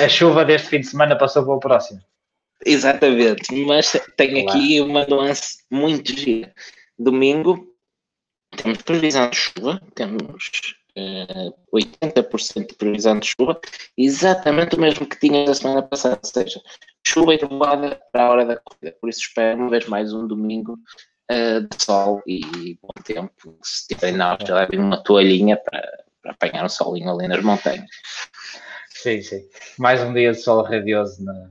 A 0.01 0.09
chuva 0.09 0.45
deste 0.45 0.69
fim 0.69 0.81
de 0.81 0.89
semana 0.89 1.17
passou 1.17 1.45
para 1.45 1.55
o 1.55 1.61
próximo. 1.61 2.01
Exatamente, 2.65 3.55
mas 3.65 3.93
tem 4.17 4.47
aqui 4.47 4.81
uma 4.81 5.07
nuance 5.07 5.59
muito 5.71 6.13
gira. 6.13 6.53
Domingo 6.99 7.69
temos 8.57 8.83
previsão 8.83 9.31
de 9.31 9.37
chuva, 9.37 9.81
temos 9.95 10.51
uh, 10.97 11.55
eh, 11.77 12.13
80% 12.13 12.67
de 12.67 12.75
previsão 12.75 13.19
de 13.19 13.29
chuva, 13.29 13.61
exatamente 13.97 14.75
o 14.75 14.81
mesmo 14.81 15.07
que 15.07 15.19
tinha 15.19 15.45
na 15.45 15.55
semana 15.55 15.83
passada, 15.83 16.19
ou 16.23 16.29
seja, 16.29 16.61
chuva 17.07 17.35
e 17.35 17.39
trovoada 17.39 18.01
para 18.11 18.25
a 18.25 18.31
hora 18.31 18.45
da 18.45 18.57
corrida. 18.57 18.97
Por 19.01 19.09
isso 19.09 19.21
espero 19.21 19.59
uma 19.59 19.71
vez 19.71 19.87
mais 19.87 20.13
um 20.13 20.27
domingo 20.27 20.79
uh, 21.31 21.61
de 21.61 21.85
sol 21.85 22.23
e 22.27 22.79
bom 22.83 23.03
tempo. 23.05 23.57
Se 23.63 23.87
tiverem 23.87 24.17
na 24.17 24.33
hora, 24.33 24.55
levem 24.55 24.81
uma 24.81 25.03
toalhinha 25.03 25.57
para, 25.57 26.05
para 26.23 26.33
apanhar 26.33 26.65
um 26.65 26.69
solinho 26.69 27.11
ali 27.11 27.29
nas 27.29 27.43
montanhas. 27.45 27.89
Sim, 28.91 29.23
sim. 29.23 29.49
Mais 29.79 30.03
um 30.03 30.13
dia 30.13 30.33
de 30.33 30.41
sol 30.41 30.65
radioso 30.65 31.23
na, 31.25 31.51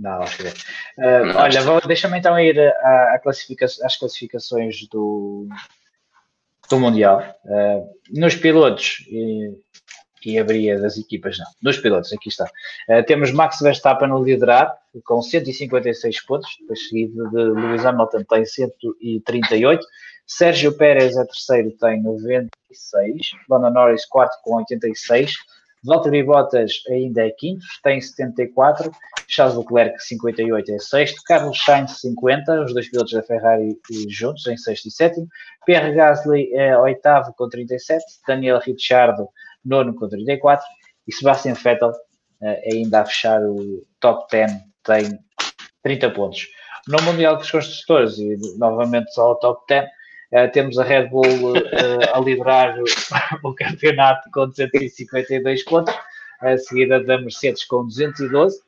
não, 0.00 0.20
uh, 0.20 1.36
olha, 1.36 1.60
vou, 1.60 1.78
deixa-me 1.82 2.18
então 2.18 2.40
ir 2.40 2.58
à, 2.58 3.14
à 3.14 3.18
classifica 3.22 3.66
às 3.66 3.96
classificações 3.98 4.88
do, 4.88 5.46
do 6.70 6.80
Mundial. 6.80 7.22
Uh, 7.44 7.86
nos 8.18 8.34
pilotos, 8.34 9.04
e, 9.08 9.52
e 10.24 10.38
abria 10.38 10.80
das 10.80 10.96
equipas, 10.96 11.36
não. 11.38 11.44
Nos 11.62 11.76
pilotos, 11.76 12.14
aqui 12.14 12.30
está. 12.30 12.46
Uh, 12.88 13.04
temos 13.06 13.30
Max 13.30 13.58
Verstappen 13.60 14.08
no 14.08 14.24
liderar, 14.24 14.74
com 15.04 15.20
156 15.20 16.24
pontos, 16.24 16.48
depois 16.60 16.88
seguido 16.88 17.28
de 17.28 17.36
Lewis 17.36 17.84
Hamilton, 17.84 18.24
tem 18.24 18.46
138. 18.46 19.86
Sérgio 20.26 20.74
Pérez 20.78 21.14
é 21.14 21.24
terceiro, 21.26 21.72
tem 21.72 22.02
96. 22.02 23.32
Lando 23.50 23.68
Norris, 23.68 24.06
quarto, 24.06 24.34
com 24.42 24.56
86. 24.56 25.34
Valtteri 25.84 26.22
Bottas 26.22 26.82
ainda 26.90 27.26
é 27.26 27.30
quinto, 27.30 27.64
tem 27.82 28.00
74. 28.00 28.90
Charles 29.28 29.56
Leclerc, 29.56 30.02
58, 30.02 30.72
é 30.72 30.78
sexto. 30.78 31.22
Carlos 31.24 31.62
Sainz, 31.62 32.00
50. 32.00 32.64
Os 32.64 32.74
dois 32.74 32.90
pilotos 32.90 33.12
da 33.12 33.22
Ferrari 33.22 33.78
juntos, 34.08 34.46
em 34.46 34.56
sexto 34.56 34.88
e 34.88 34.90
sétimo. 34.90 35.26
Pierre 35.64 35.94
Gasly 35.94 36.52
é 36.52 36.76
oitavo, 36.76 37.32
com 37.34 37.48
37. 37.48 38.04
Daniel 38.26 38.58
Ricciardo, 38.58 39.28
nono, 39.64 39.94
com 39.94 40.08
34. 40.08 40.66
E 41.06 41.14
Sebastian 41.14 41.54
Vettel, 41.54 41.92
eh, 42.42 42.70
ainda 42.72 43.00
a 43.00 43.06
fechar 43.06 43.40
o 43.42 43.82
top 44.00 44.30
10, 44.30 44.52
tem 44.84 45.18
30 45.82 46.10
pontos. 46.10 46.48
No 46.88 47.00
Mundial 47.02 47.36
dos 47.36 47.50
Construtores, 47.50 48.18
e 48.18 48.36
novamente 48.58 49.12
só 49.12 49.32
o 49.32 49.34
top 49.36 49.62
10, 49.68 49.88
Uh, 50.32 50.50
temos 50.52 50.78
a 50.78 50.84
Red 50.84 51.08
Bull 51.08 51.24
uh, 51.24 52.14
a 52.14 52.20
liderar 52.20 52.78
o, 52.78 52.84
o, 53.48 53.54
campeonato 53.54 54.30
com 54.30 54.46
252 54.46 55.64
pontos, 55.64 55.92
a 56.40 56.56
seguida 56.56 57.02
da 57.02 57.18
Mercedes 57.18 57.64
com 57.64 57.84
212. 57.84 58.60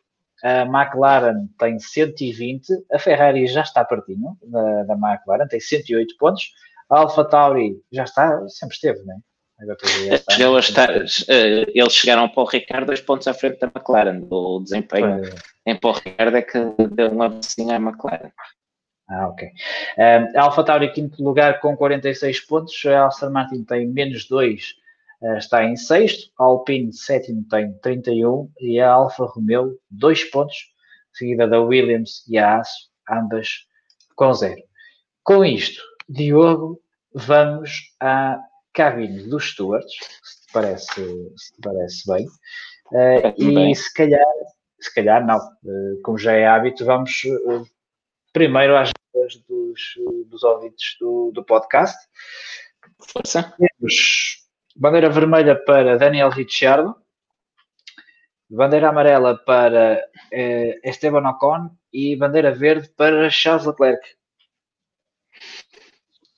A 0.43 0.63
McLaren 0.63 1.47
tem 1.61 1.79
120, 1.79 2.67
a 2.93 2.99
Ferrari 2.99 3.47
já 3.47 3.63
está 3.63 3.85
pertinho 3.85 4.37
da, 4.43 4.83
da 4.83 4.95
McLaren, 4.95 5.47
tem 5.47 5.61
108 5.61 6.17
pontos. 6.19 6.53
A 6.91 6.99
Alpha 6.99 7.25
Tauri 7.25 7.81
já 7.93 8.03
está, 8.03 8.49
sempre 8.49 8.75
esteve, 8.75 9.03
né? 9.05 9.17
Chegou 10.33 10.57
a 10.57 10.61
estar, 10.61 10.91
uh, 10.91 11.03
eles 11.29 11.93
chegaram 11.93 12.29
para 12.29 12.43
o 12.43 12.47
Ricardo 12.47 12.87
dois 12.87 13.01
pontos 13.01 13.29
à 13.29 13.35
frente 13.35 13.61
da 13.61 13.69
McLaren. 13.69 14.27
O 14.29 14.61
desempenho 14.61 15.25
Foi. 15.25 15.35
em 15.67 15.77
Paul 15.79 15.95
Ricardo 15.95 16.37
é 16.37 16.43
que 16.43 16.59
deu 16.91 17.11
uma 17.11 17.29
vizinha 17.29 17.77
à 17.77 17.81
McLaren. 17.81 18.33
Ah, 19.09 19.29
ok. 19.29 19.49
Um, 19.99 20.41
Alfa 20.41 20.65
Tauri, 20.65 20.93
quinto 20.93 21.23
lugar, 21.23 21.61
com 21.61 21.77
46 21.77 22.41
pontos. 22.41 22.85
A 22.87 23.07
Aston 23.07 23.31
Martin 23.31 23.65
tem 23.65 23.87
menos 23.87 24.27
2, 24.27 24.75
uh, 25.21 25.37
está 25.37 25.65
em 25.65 25.77
sexto. 25.77 26.31
A 26.39 26.45
Alpine, 26.45 26.93
sétimo, 26.93 27.45
tem 27.49 27.73
31. 27.79 28.51
E 28.61 28.81
a 28.81 28.91
Alfa 28.91 29.25
Romeo, 29.27 29.79
2 29.91 30.25
pontos, 30.31 30.57
seguida 31.13 31.47
da 31.47 31.61
Williams 31.61 32.27
e 32.29 32.39
a 32.39 32.57
Haas, 32.57 32.69
ambas 33.11 33.49
com 34.15 34.33
0. 34.33 34.57
Com 35.25 35.45
isto, 35.45 35.83
Diogo, 36.09 36.81
vamos 37.15 37.95
à 38.01 38.41
cabine 38.73 39.29
dos 39.29 39.51
stewards, 39.51 39.93
se 40.23 40.47
te 40.47 40.53
parece, 40.53 40.87
se 41.37 41.53
te 41.53 41.61
parece 41.63 42.11
bem. 42.11 42.27
Uh, 42.93 43.35
e 43.37 43.55
bem. 43.55 43.75
se 43.75 43.93
calhar, 43.93 44.27
se 44.81 44.95
calhar 44.95 45.27
não, 45.27 45.39
uh, 45.39 46.03
como 46.03 46.19
já 46.19 46.33
é 46.33 46.47
hábito, 46.47 46.85
vamos 46.85 47.23
primeiro 48.33 48.77
às 48.77 48.93
dos, 49.49 49.95
dos 50.27 50.43
ouvintes 50.43 50.97
do, 51.01 51.31
do 51.33 51.45
podcast. 51.45 51.97
Força. 53.01 53.55
Temos 53.59 54.47
bandeira 54.77 55.11
vermelha 55.11 55.57
para 55.57 55.99
Daniel 55.99 56.31
Ricciardo, 56.31 56.95
bandeira 58.49 58.89
amarela 58.89 59.37
para 59.37 60.03
eh, 60.33 60.81
Esteban 60.85 61.29
Ocon 61.29 61.71
e 61.93 62.17
bandeira 62.17 62.53
verde 62.53 62.89
para 62.97 63.31
Charles 63.31 63.67
Leclerc. 63.67 64.03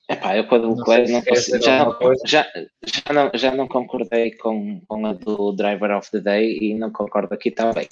Epá, 0.09 0.37
eu 0.37 0.47
com 0.47 0.57
a 0.57 0.59
do 0.59 0.75
Leclerc 0.75 1.13
não, 1.13 1.23
se 1.35 1.61
já, 1.61 1.99
já, 2.27 2.47
já, 2.85 3.13
não, 3.13 3.31
já 3.35 3.55
não 3.55 3.67
concordei 3.67 4.33
com, 4.37 4.81
com 4.87 5.07
a 5.07 5.13
do 5.15 5.53
Driver 5.53 5.97
of 5.97 6.11
the 6.11 6.21
Day 6.21 6.59
e 6.61 6.75
não 6.75 6.91
concordo 6.91 7.33
aqui 7.33 7.51
também. 7.51 7.89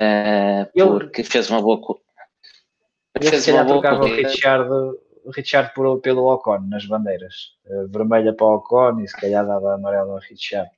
Uh, 0.00 0.98
porque 0.98 1.22
fez 1.22 1.48
uma 1.50 1.62
boa 1.62 1.80
eu 3.20 3.40
se 3.40 3.50
calhar 3.50 3.66
trocava 3.66 4.04
o 4.04 4.06
Richard, 4.06 4.68
o 4.70 5.30
Richard 5.30 5.72
por, 5.74 6.00
pelo 6.00 6.32
Ocon 6.32 6.60
nas 6.68 6.84
bandeiras. 6.84 7.52
Uh, 7.66 7.88
vermelha 7.88 8.32
para 8.32 8.46
o 8.46 8.54
Ocon 8.56 9.00
e 9.00 9.08
se 9.08 9.16
calhar 9.16 9.46
dava 9.46 9.74
amarelo 9.74 10.12
ao 10.12 10.18
Richard. 10.18 10.70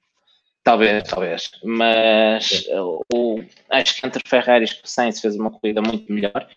Talvez, 0.63 1.05
talvez. 1.05 1.51
Mas 1.63 2.67
o, 3.15 3.41
acho 3.71 4.01
que 4.01 4.07
entre 4.07 4.23
Ferraris 4.27 4.73
e 4.73 4.81
o 4.85 4.89
Sainz 4.89 5.21
fez 5.21 5.37
uma 5.37 5.51
corrida 5.51 5.81
muito 5.81 6.13
melhor. 6.13 6.49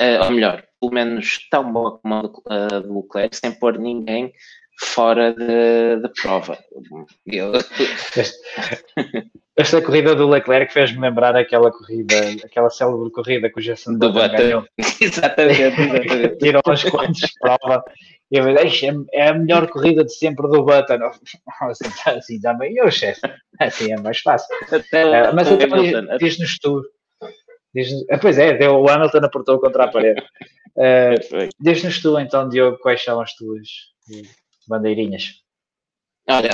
Uh, 0.00 0.24
ou 0.24 0.30
melhor, 0.30 0.64
pelo 0.80 0.92
menos 0.92 1.48
tão 1.50 1.70
boa 1.72 1.98
como 1.98 2.14
a 2.48 2.78
do 2.80 3.00
Leclerc, 3.00 3.36
sem 3.36 3.52
pôr 3.52 3.78
ninguém 3.78 4.32
fora 4.80 5.32
de, 5.32 6.02
de 6.02 6.08
prova. 6.20 6.58
Eu... 7.26 7.52
Esta 9.54 9.82
corrida 9.82 10.14
do 10.14 10.28
Leclerc 10.28 10.72
fez-me 10.72 11.00
lembrar 11.00 11.36
aquela 11.36 11.70
corrida, 11.70 12.14
aquela 12.42 12.70
célebre 12.70 13.10
corrida 13.10 13.50
que 13.50 13.60
o 13.60 13.62
Jason 13.62 13.98
do 13.98 14.10
Button 14.10 14.36
ganhou. 14.36 14.64
exatamente, 15.00 15.60
exatamente. 15.60 16.36
Tirou 16.38 16.62
uns 16.66 16.84
quantos 16.84 17.20
de 17.20 17.32
prova. 17.38 17.84
E 18.30 18.38
eu 18.38 18.54
disse, 18.54 18.86
é 19.12 19.28
a 19.28 19.34
melhor 19.34 19.68
corrida 19.68 20.04
de 20.04 20.14
sempre 20.14 20.48
do 20.48 20.64
Button. 20.64 20.98
Assim, 21.60 21.90
assim 22.06 22.40
também 22.40 22.74
eu, 22.76 22.90
chefe. 22.90 23.20
Assim 23.60 23.92
é 23.92 24.00
mais 24.00 24.20
fácil. 24.20 24.48
Até, 24.70 25.30
uh, 25.30 25.34
mas 25.34 25.50
então, 25.50 26.16
diz-nos 26.18 26.58
tu. 26.58 26.82
Diz 27.74 27.90
ah, 28.10 28.18
pois 28.18 28.38
é, 28.38 28.54
deu, 28.54 28.76
o 28.76 28.88
Hamilton 28.88 29.18
apertou 29.18 29.60
contra 29.60 29.84
a 29.84 29.88
parede. 29.88 30.22
Uh, 30.76 31.48
diz-nos 31.60 32.00
tu 32.00 32.18
então, 32.18 32.48
Diogo, 32.48 32.78
quais 32.78 33.04
são 33.04 33.20
as 33.20 33.34
tuas 33.34 33.68
bandeirinhas? 34.66 35.41
Olha, 36.28 36.50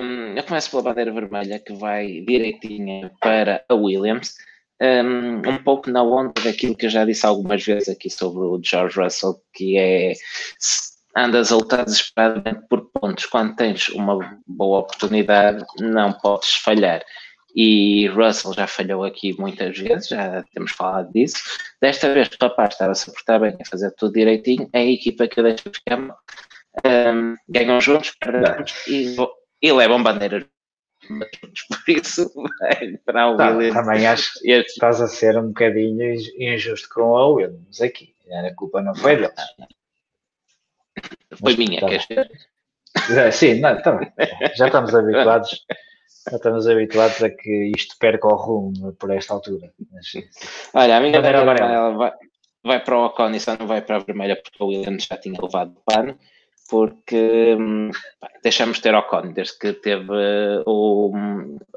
um, 0.00 0.34
eu 0.34 0.42
começo 0.44 0.70
pela 0.70 0.82
bandeira 0.82 1.12
vermelha 1.12 1.58
que 1.58 1.74
vai 1.74 2.20
direitinha 2.22 3.12
para 3.20 3.62
a 3.68 3.74
Williams. 3.74 4.34
Um, 4.80 5.46
um, 5.46 5.62
pouco 5.62 5.90
na 5.90 6.02
onda 6.02 6.32
daquilo 6.42 6.74
que 6.74 6.86
eu 6.86 6.90
já 6.90 7.04
disse 7.04 7.26
algumas 7.26 7.62
vezes 7.62 7.90
aqui 7.90 8.08
sobre 8.08 8.40
o 8.40 8.60
George 8.64 8.98
Russell, 8.98 9.38
que 9.52 9.76
é 9.76 10.14
andas 11.14 11.52
a 11.52 11.56
lutar 11.56 11.84
desesperadamente 11.84 12.66
por 12.66 12.90
pontos 12.92 13.26
quando 13.26 13.56
tens 13.56 13.90
uma 13.90 14.40
boa 14.46 14.80
oportunidade, 14.80 15.64
não 15.78 16.12
podes 16.14 16.54
falhar. 16.54 17.02
E 17.54 18.06
Russell 18.08 18.54
já 18.54 18.66
falhou 18.66 19.04
aqui 19.04 19.38
muitas 19.38 19.76
vezes, 19.76 20.08
já 20.08 20.42
temos 20.54 20.70
falado 20.72 21.12
disso. 21.12 21.36
Desta 21.80 22.12
vez 22.14 22.28
o 22.28 22.36
rapaz 22.40 22.72
estava 22.72 22.92
a 22.92 22.94
se 22.94 23.12
portar 23.12 23.40
bem, 23.40 23.56
a 23.60 23.68
fazer 23.68 23.90
tudo 23.96 24.14
direitinho, 24.14 24.68
é 24.72 24.80
a 24.80 24.90
equipa 24.90 25.28
que 25.28 25.40
eu 25.40 25.44
deixo 25.44 25.64
ficar 25.64 25.98
um, 26.84 27.36
ganham 27.48 27.80
juntos, 27.80 28.14
e, 28.86 29.16
e 29.62 29.72
levam 29.72 30.02
bandeiras 30.02 30.44
por 31.08 31.88
isso 31.88 32.30
para 33.04 33.30
o 33.30 33.36
tá, 33.36 33.50
Williams. 33.50 33.74
Também 33.74 34.06
acho 34.06 34.32
que 34.34 34.50
este... 34.50 34.72
estás 34.72 35.00
a 35.00 35.08
ser 35.08 35.38
um 35.38 35.48
bocadinho 35.48 36.14
injusto 36.38 36.88
com 36.92 37.16
a 37.16 37.28
Williams 37.28 37.80
aqui. 37.80 38.14
A 38.30 38.54
culpa 38.54 38.80
não 38.80 38.94
foi 38.94 39.16
deles. 39.16 39.32
Foi 41.40 41.56
minha, 41.56 41.80
tá 41.80 41.88
queres 41.88 42.06
ver? 42.06 42.30
É, 43.16 43.30
sim, 43.30 43.60
não, 43.60 43.80
também. 43.82 44.12
já 44.54 44.66
estamos 44.66 44.94
habituados. 44.94 45.64
Já 46.30 46.36
estamos 46.36 46.68
habituados 46.68 47.22
a 47.22 47.30
que 47.30 47.72
isto 47.74 47.96
perca 47.98 48.28
o 48.28 48.36
rumo 48.36 48.92
por 48.92 49.10
esta 49.10 49.34
altura. 49.34 49.72
Mas, 49.90 50.12
Olha, 50.74 50.96
a 50.96 51.00
minha 51.00 51.12
bandeira 51.12 51.40
amarela 51.40 51.96
vai, 51.96 52.12
vai 52.62 52.84
para 52.84 52.98
o 52.98 53.06
Ocon 53.06 53.30
e 53.30 53.40
só 53.40 53.56
não 53.56 53.66
vai 53.66 53.80
para 53.80 53.96
a 53.96 54.00
vermelha 54.00 54.36
porque 54.36 54.62
o 54.62 54.66
Williams 54.66 55.06
já 55.06 55.16
tinha 55.16 55.40
levado 55.40 55.72
o 55.72 55.82
pano 55.84 56.18
porque 56.70 57.56
hum, 57.58 57.90
deixamos 58.42 58.76
de 58.76 58.82
ter 58.82 58.94
Ocon 58.94 59.32
desde 59.32 59.58
que 59.58 59.72
teve 59.72 60.06
o, 60.66 61.12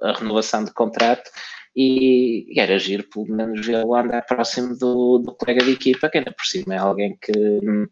a 0.01 0.13
renovação 0.13 0.63
de 0.63 0.71
contrato 0.71 1.29
e, 1.75 2.45
e 2.53 2.59
era 2.59 2.77
giro 2.77 3.03
pelo 3.09 3.27
menos 3.27 3.67
ele 3.67 3.77
andar 3.77 4.25
próximo 4.25 4.77
do, 4.77 5.17
do 5.17 5.33
colega 5.33 5.65
de 5.65 5.71
equipa, 5.71 6.09
que 6.09 6.19
ainda 6.19 6.31
por 6.31 6.45
cima 6.45 6.75
é 6.75 6.77
alguém 6.77 7.17
que 7.19 7.31
hum, 7.35 7.87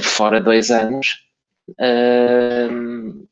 fora 0.00 0.40
dois 0.40 0.70
anos 0.70 1.06
hum, 2.70 3.26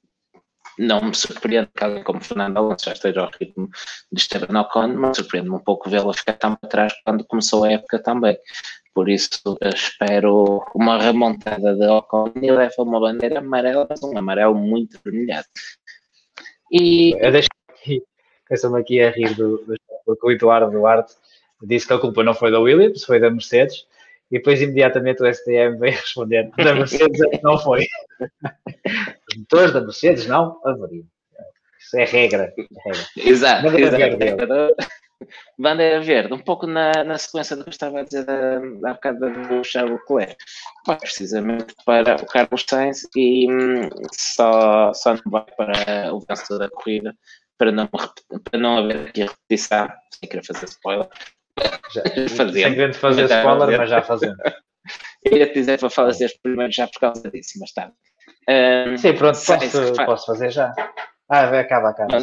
não 0.78 1.02
me 1.02 1.14
surpreende 1.14 1.70
que 1.76 1.84
alguém 1.84 2.04
como 2.04 2.22
Fernando 2.22 2.56
Alonso 2.56 2.84
já 2.84 2.92
esteja 2.92 3.22
ao 3.22 3.30
ritmo 3.38 3.68
de 4.12 4.20
Esteban 4.20 4.60
Ocon, 4.60 4.94
mas 4.94 5.16
surpreende-me 5.16 5.56
um 5.56 5.60
pouco 5.60 5.90
vê-lo 5.90 6.12
ficar 6.12 6.34
tão 6.34 6.52
atrás 6.62 6.92
quando 7.04 7.24
começou 7.24 7.64
a 7.64 7.72
época 7.72 7.98
também. 8.00 8.38
Por 8.94 9.08
isso 9.08 9.40
espero 9.62 10.64
uma 10.74 11.00
remontada 11.00 11.74
de 11.74 11.86
Ocon 11.86 12.32
e 12.42 12.50
leva 12.50 12.74
uma 12.78 13.00
bandeira 13.00 13.38
amarela, 13.38 13.86
mas 13.88 14.02
um 14.02 14.16
amarelo 14.16 14.54
muito 14.54 14.98
vermelhado. 15.04 15.46
E... 16.72 17.12
Eu 17.18 17.30
deixo 17.32 17.48
aqui, 17.70 18.02
me 18.50 18.80
aqui 18.80 19.00
a 19.00 19.10
rir 19.10 19.34
do, 19.34 19.58
do, 19.58 19.74
porque 20.04 20.26
o 20.26 20.30
Eduardo 20.30 20.70
Duarte 20.70 21.14
disse 21.62 21.86
que 21.86 21.92
a 21.92 21.98
culpa 21.98 22.22
não 22.22 22.34
foi 22.34 22.50
da 22.50 22.60
Williams, 22.60 23.04
foi 23.04 23.20
da 23.20 23.30
Mercedes, 23.30 23.86
e 24.30 24.38
depois 24.38 24.60
imediatamente 24.60 25.22
o 25.22 25.32
STM 25.32 25.78
veio 25.78 25.92
responder 25.96 26.50
da 26.56 26.74
Mercedes 26.74 27.20
é 27.20 27.40
não 27.42 27.58
foi. 27.58 27.86
Os 29.30 29.36
motores 29.38 29.72
da 29.72 29.80
Mercedes 29.80 30.26
não 30.26 30.60
haveriam. 30.64 31.04
Isso 31.78 31.96
é 31.96 32.04
regra. 32.04 32.52
É 32.56 32.88
regra. 32.88 33.06
Exato. 33.16 33.66
exato. 33.76 34.76
Bandeira 35.58 36.00
verde, 36.00 36.32
um 36.32 36.38
pouco 36.38 36.66
na, 36.66 36.92
na 37.04 37.18
sequência 37.18 37.56
do 37.56 37.64
que 37.64 37.70
estava 37.70 38.00
a 38.00 38.04
dizer 38.04 38.24
da, 38.24 38.60
da 38.60 38.94
bocado 38.94 39.30
do 39.30 39.64
Charles 39.64 39.98
Leclerc, 40.00 40.36
precisamente 40.84 41.74
para 41.84 42.22
o 42.22 42.26
Carlos 42.26 42.64
Sainz 42.68 43.06
e 43.16 43.50
hum, 43.50 43.88
só, 44.12 44.92
só 44.94 45.14
não 45.14 45.22
vai 45.26 45.44
para 45.56 46.14
o 46.14 46.20
vencedor 46.20 46.58
da 46.60 46.70
corrida 46.70 47.16
para 47.58 47.72
não, 47.72 47.88
para 47.88 48.58
não 48.58 48.78
haver 48.78 49.08
aqui 49.08 49.22
repetição, 49.22 49.88
sem 50.12 50.28
querer 50.28 50.44
fazer 50.44 50.66
spoiler. 50.66 51.08
Já, 51.92 52.02
sem 52.52 52.74
querer 52.74 52.94
fazer 52.94 53.24
spoiler, 53.24 53.78
mas 53.78 53.90
já 53.90 54.02
fazendo. 54.02 54.36
Ia 55.32 55.52
dizer 55.52 55.80
para 55.80 55.90
fazer 55.90 56.32
primeiro 56.40 56.72
já 56.72 56.86
por 56.86 57.00
causa 57.00 57.28
disso, 57.30 57.58
mas 57.58 57.70
está. 57.70 57.90
Um, 58.48 58.96
Sim, 58.96 59.14
pronto, 59.14 59.38
posso, 59.44 59.94
posso 60.06 60.26
fazer 60.26 60.50
já. 60.50 60.72
Ah, 61.28 61.58
acaba, 61.58 61.90
acaba. 61.90 62.20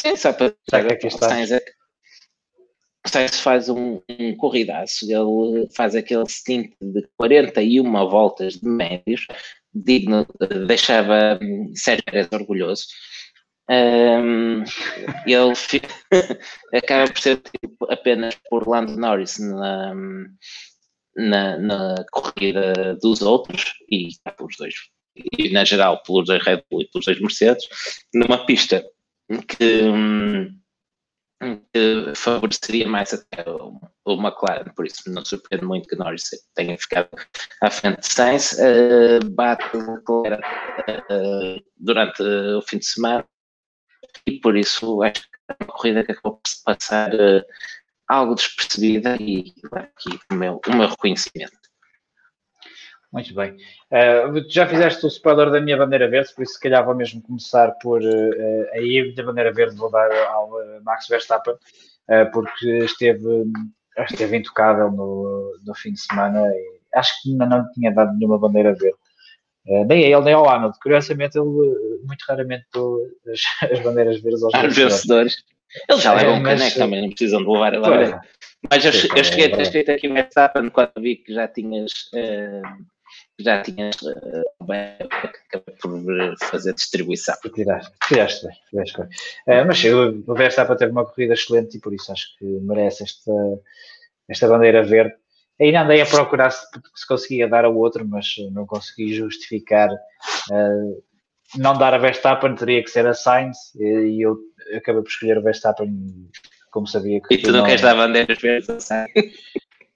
Sim, 0.00 0.16
só 0.16 0.32
para. 0.32 0.52
Já 0.70 0.84
que 0.84 0.92
aqui 0.92 1.06
está. 1.06 1.28
Sainz 1.28 1.52
é, 1.52 1.62
Sainz 3.06 3.40
faz 3.40 3.68
um, 3.68 4.00
um 4.18 4.36
corridaço, 4.36 5.04
ele 5.04 5.68
faz 5.74 5.94
aquele 5.96 6.26
stint 6.28 6.72
de 6.80 7.08
41 7.16 7.84
voltas 8.08 8.54
de 8.54 8.68
médios, 8.68 9.26
digno, 9.74 10.26
deixava 10.66 11.38
hum, 11.42 11.72
Sérgio 11.74 12.04
Pérez 12.04 12.28
orgulhoso. 12.32 12.84
Um, 13.70 14.64
ele 15.26 15.52
acaba 16.74 17.10
por 17.10 17.18
ser 17.20 17.38
tipo, 17.38 17.90
apenas 17.90 18.36
por 18.48 18.68
Lando 18.68 18.96
Norris 18.96 19.38
na, 19.38 19.94
na, 21.16 21.58
na, 21.58 22.04
corrida 22.10 22.96
dos 23.00 23.22
outros 23.22 23.74
e 23.90 24.08
pelos 24.36 24.56
dois, 24.58 24.74
e 25.38 25.50
na 25.50 25.64
geral 25.64 26.02
pelos 26.02 26.26
dois 26.26 26.44
Red 26.44 26.62
Bull 26.70 26.82
e 26.82 26.90
pelos 26.90 27.06
dois 27.06 27.20
Mercedes, 27.20 27.64
numa 28.14 28.44
pista 28.46 28.84
que. 29.48 29.82
Hum, 29.84 30.61
que 31.72 32.12
favoreceria 32.14 32.88
mais 32.88 33.12
até 33.12 33.44
o 34.04 34.14
McLaren, 34.14 34.72
por 34.74 34.86
isso 34.86 35.10
não 35.10 35.24
surpreende 35.24 35.64
muito 35.64 35.88
que 35.88 35.96
Norris 35.96 36.30
tenha 36.54 36.76
ficado 36.78 37.08
à 37.60 37.70
frente 37.70 38.00
de 38.00 38.06
Sainz, 38.06 38.52
uh, 38.52 39.30
bate 39.30 39.64
Leclerc 39.76 40.42
uh, 41.10 41.64
durante 41.76 42.22
o 42.22 42.62
fim 42.62 42.78
de 42.78 42.86
semana 42.86 43.24
e 44.26 44.40
por 44.40 44.56
isso 44.56 45.02
acho 45.02 45.22
que 45.22 45.28
é 45.48 45.64
uma 45.64 45.72
corrida 45.72 46.04
que 46.04 46.12
acabou 46.12 46.38
por 46.38 46.48
se 46.48 46.62
passar 46.62 47.14
uh, 47.14 47.44
algo 48.08 48.34
despercebida 48.34 49.16
e 49.20 49.52
aqui 49.72 50.18
o 50.30 50.34
meu, 50.34 50.60
o 50.66 50.76
meu 50.76 50.88
reconhecimento. 50.88 51.61
Muito 53.12 53.34
bem. 53.34 53.56
Uh, 53.90 54.42
já 54.48 54.66
fizeste 54.66 55.04
o 55.04 55.08
spoiler 55.08 55.50
da 55.50 55.60
minha 55.60 55.76
bandeira 55.76 56.08
verde, 56.08 56.34
por 56.34 56.42
isso 56.42 56.54
se 56.54 56.60
calhar 56.60 56.84
vou 56.84 56.94
mesmo 56.94 57.20
começar 57.20 57.72
por 57.72 58.00
uh, 58.00 58.66
aí 58.72 59.14
da 59.14 59.22
bandeira 59.22 59.52
verde 59.52 59.76
vou 59.76 59.90
dar 59.90 60.10
ao 60.28 60.50
Max 60.82 61.08
Verstappen, 61.08 61.52
uh, 61.52 62.30
porque 62.32 62.78
esteve, 62.78 63.44
esteve 64.08 64.38
intocável 64.38 64.90
no, 64.90 65.58
no 65.62 65.74
fim 65.74 65.92
de 65.92 66.00
semana 66.00 66.40
e 66.40 66.80
acho 66.94 67.22
que 67.22 67.32
ainda 67.32 67.44
não 67.44 67.70
tinha 67.72 67.92
dado 67.92 68.16
nenhuma 68.16 68.38
bandeira 68.38 68.74
verde. 68.74 68.96
Uh, 69.66 69.84
nem 69.84 70.04
a 70.04 70.08
ele 70.16 70.24
nem 70.24 70.34
ao 70.34 70.48
Arnold. 70.48 70.78
Curiosamente, 70.82 71.38
ele 71.38 72.00
muito 72.04 72.24
raramente 72.26 72.64
deu 72.72 72.96
as, 73.30 73.70
as 73.70 73.80
bandeiras 73.80 74.22
verdes 74.22 74.42
aos 74.42 74.52
vencedores. 74.54 74.76
vencedores. 74.76 75.44
Ele 75.88 76.00
já 76.00 76.14
leva 76.14 76.32
um 76.32 76.42
caneco 76.42 76.76
também, 76.76 77.02
não 77.02 77.08
precisam 77.10 77.42
de 77.42 77.50
levar 77.50 77.74
a 77.74 78.20
Mas 78.70 78.84
eu, 78.84 79.16
eu 79.16 79.24
cheguei 79.24 79.46
a 79.46 79.56
ter 79.56 79.62
escrito 79.62 79.90
aqui 79.90 80.08
no 80.08 80.14
Verstappen 80.14 80.70
quando 80.70 80.92
vi 80.98 81.16
que 81.16 81.32
já 81.32 81.48
tinhas 81.48 81.92
uh, 82.14 82.84
já 83.40 83.62
tinhas 83.62 83.96
uh, 84.02 84.66
por 85.80 86.00
fazer 86.40 86.74
distribuição. 86.74 87.34
Tiraste, 87.54 87.92
tiraste 88.08 88.46
bem, 88.46 88.56
tiraste 88.70 88.98
bem. 88.98 89.06
Uh, 89.06 89.66
mas 89.66 89.84
eu, 89.84 90.22
o 90.26 90.34
Verstappen 90.34 90.76
teve 90.76 90.92
uma 90.92 91.04
corrida 91.04 91.34
excelente 91.34 91.76
e 91.76 91.80
por 91.80 91.92
isso 91.92 92.12
acho 92.12 92.36
que 92.38 92.44
merece 92.44 93.04
esta, 93.04 93.32
esta 94.28 94.48
bandeira 94.48 94.82
verde. 94.84 95.14
Ainda 95.60 95.82
andei 95.82 96.00
a 96.00 96.06
procurar 96.06 96.50
se, 96.50 96.66
se 96.94 97.06
conseguia 97.06 97.48
dar 97.48 97.64
ao 97.64 97.76
outro, 97.76 98.06
mas 98.06 98.34
não 98.52 98.66
consegui 98.66 99.14
justificar. 99.14 99.90
Uh, 100.50 101.02
não 101.56 101.76
dar 101.76 101.92
a 101.92 101.98
Verstappen 101.98 102.54
teria 102.54 102.82
que 102.82 102.90
ser 102.90 103.06
a 103.06 103.12
Sainz 103.12 103.74
e 103.74 104.24
eu 104.24 104.38
acabei 104.74 105.02
por 105.02 105.08
escolher 105.08 105.36
o 105.36 105.42
Verstappen 105.42 106.30
como 106.70 106.86
sabia 106.86 107.20
que. 107.20 107.34
E 107.34 107.38
tu 107.38 107.52
não, 107.52 107.60
não 107.60 107.66
queres 107.66 107.82
dar 107.82 107.94
bandeiras 107.94 108.38
verdes 108.40 108.70
a 108.70 108.80
Sainz? 108.80 109.12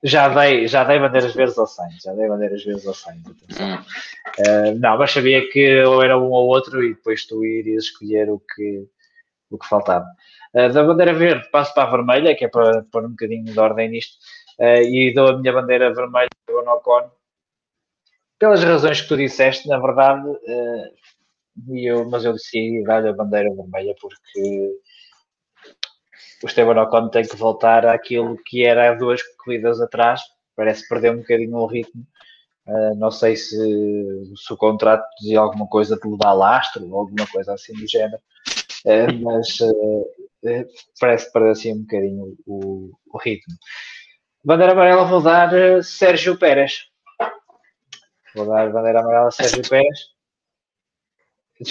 Já 0.07 0.29
dei, 0.29 0.69
já 0.69 0.85
dei 0.85 1.01
bandeiras 1.01 1.35
verdes 1.35 1.59
ao 1.59 1.67
Sainz, 1.67 2.03
já 2.03 2.13
dei 2.15 2.29
bandeiras 2.29 2.65
verdes 2.65 2.87
ao 2.87 2.95
Sainz. 2.95 3.27
Uh, 3.27 4.79
não, 4.79 4.97
mas 4.97 5.11
sabia 5.11 5.49
que 5.51 5.83
ou 5.83 6.03
era 6.03 6.17
um 6.17 6.31
ou 6.31 6.47
outro 6.47 6.83
e 6.85 6.95
depois 6.95 7.27
tu 7.27 7.45
irias 7.45 7.85
escolher 7.85 8.31
o 8.31 8.39
que, 8.39 8.87
o 9.51 9.59
que 9.59 9.69
faltava. 9.69 10.07
Uh, 10.55 10.73
da 10.73 10.85
bandeira 10.85 11.13
verde 11.13 11.51
passo 11.51 11.75
para 11.75 11.89
a 11.89 11.91
vermelha, 11.91 12.37
que 12.37 12.45
é 12.45 12.49
para 12.49 12.85
pôr 12.85 13.05
um 13.05 13.11
bocadinho 13.11 13.45
de 13.45 13.59
ordem 13.59 13.91
nisto, 13.91 14.17
uh, 14.61 14.83
e 14.83 15.13
dou 15.13 15.29
a 15.29 15.39
minha 15.39 15.53
bandeira 15.53 15.93
vermelha 15.93 16.29
ao 16.49 16.77
Ocon. 16.77 17.11
Pelas 18.39 18.63
razões 18.63 19.01
que 19.01 19.09
tu 19.09 19.17
disseste, 19.17 19.67
na 19.67 19.79
verdade, 19.79 20.29
eu, 21.71 22.09
mas 22.09 22.23
eu 22.23 22.35
decidi 22.35 22.85
dar 22.85 23.05
a 23.07 23.13
bandeira 23.15 23.49
vermelha 23.55 23.95
porque 23.99 24.77
o 26.43 26.47
Esteban 26.47 26.81
Ocon 26.83 27.09
tem 27.09 27.27
que 27.27 27.37
voltar 27.37 27.87
àquilo 27.87 28.37
que 28.45 28.65
era 28.65 28.91
há 28.91 28.95
duas 28.95 29.23
corridas 29.39 29.81
atrás. 29.81 30.21
Parece 30.55 30.83
que 30.83 30.89
perdeu 30.89 31.13
um 31.13 31.19
bocadinho 31.19 31.57
o 31.57 31.67
ritmo. 31.67 32.07
Uh, 32.67 32.97
não 32.97 33.11
sei 33.11 33.37
se, 33.37 33.57
se, 33.57 34.53
o 34.53 34.57
contrato 34.57 35.07
dizia 35.21 35.39
alguma 35.39 35.69
coisa 35.69 35.97
de 35.97 36.09
mudar 36.09 36.33
lastro 36.33 36.85
ou 36.89 36.99
alguma 36.99 37.25
coisa 37.29 37.55
assim 37.55 37.73
do 37.75 37.87
género, 37.87 38.21
uh, 38.85 39.23
mas 39.23 39.61
uh, 39.61 40.67
parece 41.01 41.27
que 41.27 41.33
perdeu 41.33 41.53
assim 41.53 41.75
um 41.75 41.83
bocadinho 41.83 42.37
o, 42.45 42.91
o, 43.07 43.19
ritmo. 43.19 43.55
Bandeira 44.45 44.73
amarela 44.73 45.05
vou 45.05 45.23
dar 45.23 45.85
Sérgio 45.85 46.37
Pérez. 46.37 46.87
Vou 48.35 48.47
dar 48.47 48.73
bandeira 48.73 48.99
amarela 48.99 49.29
a 49.29 49.31
Sérgio 49.31 49.63
Pérez. 49.69 50.01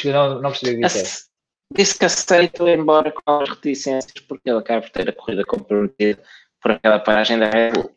Não, 0.06 0.42
não 0.42 0.52
percebi 0.52 0.78
o 0.78 0.88
que 0.88 0.88
disse. 0.88 1.26
Disse 1.74 1.98
que 1.98 2.06
aceito, 2.06 2.68
embora 2.68 3.12
com 3.12 3.40
as 3.40 3.50
reticências, 3.50 4.24
porque 4.28 4.50
ele 4.50 4.60
acaba 4.60 4.82
por 4.82 4.90
ter 4.92 5.10
a 5.10 5.14
corrida 5.14 5.44
comprometida 5.44 6.22
por 6.62 6.72
aquela 6.72 7.00
paragem 7.00 7.38
da 7.38 7.50
Red 7.50 7.72
Bull. 7.72 7.92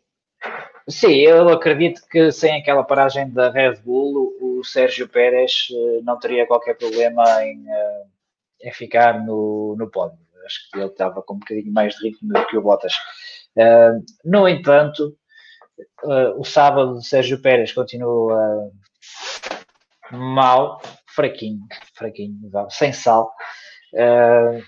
Sim, 0.89 1.14
eu 1.16 1.49
acredito 1.51 2.01
que 2.11 2.33
sem 2.33 2.61
aquela 2.61 2.83
paragem 2.83 3.31
da 3.31 3.51
Red 3.51 3.77
Bull, 3.85 4.35
o 4.41 4.64
Sérgio 4.64 5.07
Pérez 5.07 5.69
eh, 5.71 6.01
não 6.03 6.19
teria 6.19 6.47
qualquer 6.47 6.79
problema 6.79 7.23
em, 7.45 7.62
eh, 7.69 8.05
em 8.62 8.73
ficar 8.73 9.23
no, 9.25 9.77
no 9.79 9.91
pódio. 9.91 10.19
Acho 10.47 10.71
que 10.71 10.79
ele 10.79 10.87
estava 10.87 11.23
com 11.23 11.35
um 11.35 11.39
bocadinho 11.39 11.73
mais 11.73 11.95
de 11.95 12.09
ritmo 12.09 12.33
do 12.33 12.47
que 12.47 12.57
o 12.57 12.62
Bottas. 12.62 12.95
Uh, 13.55 14.03
no 14.25 14.49
entanto, 14.49 15.14
o 16.37 16.45
sábado 16.45 16.93
o 16.93 17.03
Sérgio 17.03 17.43
Pérez 17.43 17.73
continua 17.73 18.71
mal, 20.11 20.81
fraquinho, 21.07 21.61
fraquinho, 21.95 22.51
sem 22.71 22.93
sal. 22.93 23.31
Uh, 23.93 24.62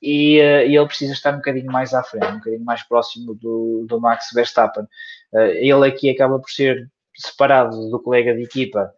e, 0.00 0.40
uh, 0.40 0.62
e, 0.66 0.76
ele 0.76 0.86
precisa 0.86 1.12
estar 1.12 1.32
um 1.32 1.38
bocadinho 1.38 1.70
mais 1.70 1.92
à 1.92 2.02
frente, 2.02 2.26
um 2.26 2.38
bocadinho 2.38 2.64
mais 2.64 2.82
próximo 2.82 3.34
do, 3.34 3.84
do 3.88 4.00
Max 4.00 4.28
Verstappen. 4.32 4.84
Uh, 5.32 5.38
ele 5.56 5.86
aqui 5.86 6.10
acaba 6.10 6.38
por 6.38 6.50
ser 6.50 6.88
separado 7.16 7.90
do 7.90 8.00
colega 8.00 8.34
de 8.34 8.42
equipa, 8.42 8.92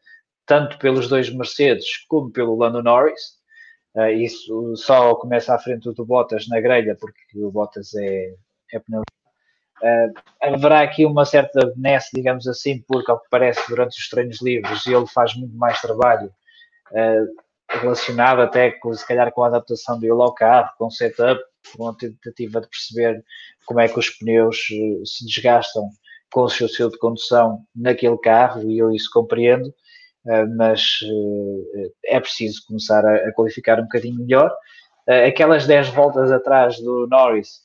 tanto 0.47 0.79
pelos 0.79 1.09
dois 1.09 1.31
Mercedes 1.31 2.05
como 2.07 2.31
pelo 2.31 2.57
Lando 2.57 2.83
Norris. 2.83 3.41
Uh, 3.95 4.11
isso 4.11 4.77
só 4.77 5.15
começa 5.15 5.55
à 5.55 5.59
frente 5.59 5.91
do 5.93 6.05
Bottas 6.05 6.47
na 6.49 6.61
grelha, 6.61 6.97
porque 7.01 7.21
o 7.37 7.51
Bottas 7.51 7.95
é, 7.95 8.35
é. 8.73 8.79
Uh, 8.79 10.13
haverá 10.43 10.83
aqui 10.83 11.07
uma 11.07 11.25
certa 11.25 11.73
benesse, 11.75 12.11
digamos 12.13 12.47
assim, 12.47 12.83
porque 12.87 13.11
ao 13.11 13.19
que 13.19 13.29
parece 13.31 13.67
durante 13.67 13.99
os 13.99 14.09
treinos 14.11 14.43
livres 14.43 14.87
ele 14.87 15.07
faz 15.07 15.35
muito 15.35 15.57
mais 15.57 15.81
trabalho 15.81 16.31
relacionado 17.71 18.41
até 18.41 18.73
com, 18.73 18.93
se 18.93 19.07
calhar 19.07 19.33
com 19.33 19.43
a 19.43 19.47
adaptação 19.47 19.99
dele 19.99 20.13
ao 20.13 20.35
carro, 20.35 20.71
com 20.77 20.87
o 20.87 20.91
setup, 20.91 21.41
com 21.77 21.89
a 21.89 21.95
tentativa 21.95 22.61
de 22.61 22.69
perceber 22.69 23.25
como 23.67 23.81
é 23.81 23.89
que 23.89 23.99
os 23.99 24.11
pneus 24.11 24.69
uh, 24.71 25.07
se 25.07 25.25
desgastam 25.25 25.89
com 26.33 26.43
o 26.43 26.49
seu 26.49 26.67
estilo 26.67 26.91
de 26.91 26.99
condução 26.99 27.65
naquele 27.75 28.19
carro, 28.19 28.71
e 28.71 28.79
eu 28.79 28.93
isso 28.93 29.11
compreendo, 29.13 29.75
mas 30.57 31.01
é 32.05 32.21
preciso 32.21 32.63
começar 32.69 33.05
a, 33.05 33.33
qualificar 33.33 33.81
um 33.81 33.83
bocadinho 33.83 34.21
melhor. 34.21 34.55
aquelas 35.27 35.67
10 35.67 35.89
voltas 35.89 36.31
atrás 36.31 36.79
do 36.79 37.09
Norris 37.09 37.63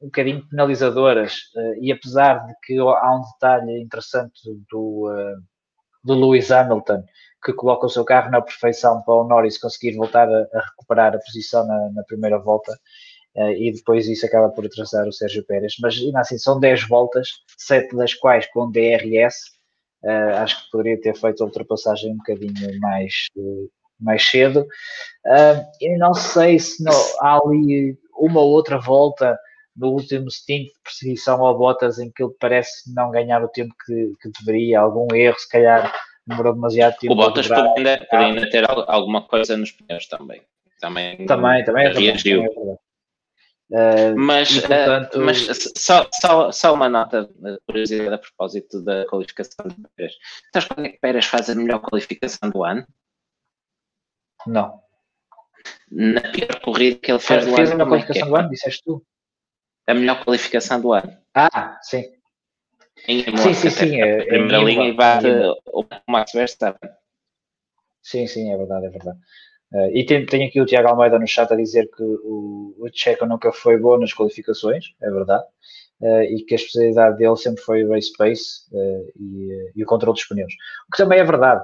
um 0.00 0.06
bocadinho 0.06 0.48
penalizadoras, 0.48 1.42
e 1.80 1.92
apesar 1.92 2.46
de 2.46 2.54
que 2.62 2.78
há 2.78 3.14
um 3.14 3.22
detalhe 3.32 3.82
interessante 3.82 4.40
do, 4.70 5.10
do 6.02 6.14
Lewis 6.14 6.50
Hamilton, 6.50 7.04
que 7.44 7.52
coloca 7.52 7.86
o 7.86 7.90
seu 7.90 8.04
carro 8.04 8.30
na 8.30 8.40
perfeição 8.40 9.02
para 9.02 9.14
o 9.14 9.28
Norris 9.28 9.58
conseguir 9.58 9.96
voltar 9.96 10.28
a, 10.28 10.46
a 10.52 10.60
recuperar 10.60 11.14
a 11.14 11.18
posição 11.18 11.66
na, 11.66 11.90
na 11.92 12.02
primeira 12.04 12.38
volta, 12.38 12.72
uh, 13.36 13.50
e 13.52 13.72
depois 13.72 14.08
isso 14.08 14.26
acaba 14.26 14.48
por 14.50 14.66
atrasar 14.66 15.06
o 15.06 15.12
Sérgio 15.12 15.44
Pérez. 15.46 15.74
Mas 15.80 15.96
ainda 15.96 16.20
assim, 16.20 16.38
são 16.38 16.58
10 16.58 16.88
voltas, 16.88 17.28
7 17.56 17.96
das 17.96 18.14
quais 18.14 18.46
com 18.50 18.70
DRS. 18.70 19.34
acho 20.36 20.64
que 20.64 20.70
poderia 20.70 21.00
ter 21.00 21.16
feito 21.16 21.42
a 21.42 21.46
ultrapassagem 21.46 22.12
um 22.12 22.16
bocadinho 22.18 22.80
mais, 22.80 23.26
mais 24.00 24.28
cedo. 24.28 24.66
e 25.80 25.98
não 25.98 26.14
sei 26.14 26.58
se 26.58 26.82
não, 26.82 26.92
há 27.20 27.38
ali 27.44 27.98
uma 28.18 28.40
ou 28.40 28.50
outra 28.50 28.78
volta 28.78 29.38
no 29.78 29.90
último 29.92 30.30
stint 30.30 30.66
de 30.66 30.80
perseguição 30.82 31.44
ao 31.44 31.56
Bottas, 31.56 31.98
em 31.98 32.10
que 32.10 32.22
ele 32.22 32.34
parece 32.40 32.92
não 32.92 33.10
ganhar 33.10 33.42
o 33.42 33.48
tempo 33.48 33.72
que, 33.86 34.12
que 34.20 34.30
deveria, 34.40 34.80
algum 34.80 35.06
erro, 35.14 35.38
se 35.38 35.48
calhar 35.48 35.94
demorou 36.28 36.54
demasiado 36.54 36.98
tempo. 36.98 37.12
O 37.12 37.16
Bottas 37.16 37.48
pode 37.48 37.78
ainda, 37.78 38.06
pode 38.10 38.24
ainda 38.24 38.50
ter 38.50 38.64
alguma 38.68 39.22
coisa 39.22 39.56
nos 39.56 39.72
pneus 39.72 40.06
também. 40.06 40.42
Também, 40.80 41.26
também, 41.26 41.64
também 41.64 41.86
é 41.86 41.92
reagiu. 41.92 42.44
Uh, 43.70 44.16
mas, 44.16 44.50
e, 44.50 44.60
portanto... 44.60 45.14
uh, 45.16 45.24
mas 45.24 45.46
só, 45.76 46.08
só, 46.12 46.52
só 46.52 46.72
uma 46.72 46.88
nota 46.88 47.28
curiosidade 47.66 48.14
a 48.14 48.18
propósito 48.18 48.82
da 48.82 49.04
qualificação 49.06 49.66
de 49.66 49.74
Pérez. 49.96 50.14
Sabes 50.52 50.68
quando 50.68 50.86
é 50.86 50.88
que 50.90 50.98
Pérez 50.98 51.26
faz 51.26 51.50
a 51.50 51.54
melhor 51.54 51.80
qualificação 51.80 52.48
do 52.50 52.64
ano? 52.64 52.86
Não. 54.46 54.80
Na 55.90 56.20
pior 56.20 56.60
corrida 56.60 56.98
que 56.98 57.10
ele 57.10 57.18
fez, 57.18 57.44
fez 57.44 57.44
do 57.44 57.48
ano. 57.48 57.56
Fez 57.56 57.70
a 57.70 57.74
melhor 57.74 57.88
qualificação 57.88 58.26
é? 58.26 58.30
do 58.30 58.36
ano, 58.36 58.50
disseste 58.50 58.82
tu? 58.84 59.04
a 59.88 59.94
melhor 59.94 60.22
qualificação 60.22 60.80
do 60.80 60.92
ano. 60.92 61.16
Ah, 61.34 61.78
sim. 61.82 62.04
Em 63.06 63.24
sim, 63.36 63.54
sim, 63.54 63.70
sim. 63.70 64.00
É, 64.00 64.24
primeira 64.24 64.56
é 64.56 64.64
linha 64.64 64.88
e 64.88 64.92
bate 64.92 65.26
o 65.72 65.84
Max 66.08 66.32
Verstappen. 66.32 66.90
Sim, 68.02 68.26
sim, 68.26 68.50
é 68.50 68.56
verdade, 68.56 68.86
é 68.86 68.90
verdade. 68.90 69.18
Uh, 69.72 69.90
e 69.92 70.06
tem, 70.06 70.24
tem, 70.24 70.46
aqui 70.46 70.60
o 70.60 70.66
Tiago 70.66 70.88
Almeida 70.88 71.18
no 71.18 71.26
chat 71.26 71.52
a 71.52 71.56
dizer 71.56 71.90
que 71.94 72.02
o, 72.02 72.74
o 72.78 72.88
Checo 72.90 73.26
nunca 73.26 73.52
foi 73.52 73.76
bom 73.76 73.98
nas 73.98 74.14
qualificações, 74.14 74.94
é 75.02 75.10
verdade, 75.10 75.44
uh, 76.00 76.22
e 76.22 76.42
que 76.42 76.54
a 76.54 76.56
especialidade 76.56 77.18
dele 77.18 77.36
sempre 77.36 77.62
foi 77.62 77.84
o 77.84 77.90
race 77.90 78.10
pace 78.16 78.62
uh, 78.72 79.12
e, 79.20 79.72
e, 79.76 79.82
o 79.82 79.86
controle 79.86 80.14
dos 80.14 80.24
pneus, 80.24 80.54
o 80.88 80.92
que 80.92 81.02
também 81.02 81.18
é 81.18 81.24
verdade. 81.24 81.62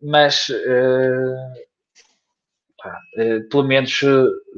mas 0.00 0.48
uh, 0.50 1.68
pelo 3.50 3.64
menos 3.64 4.00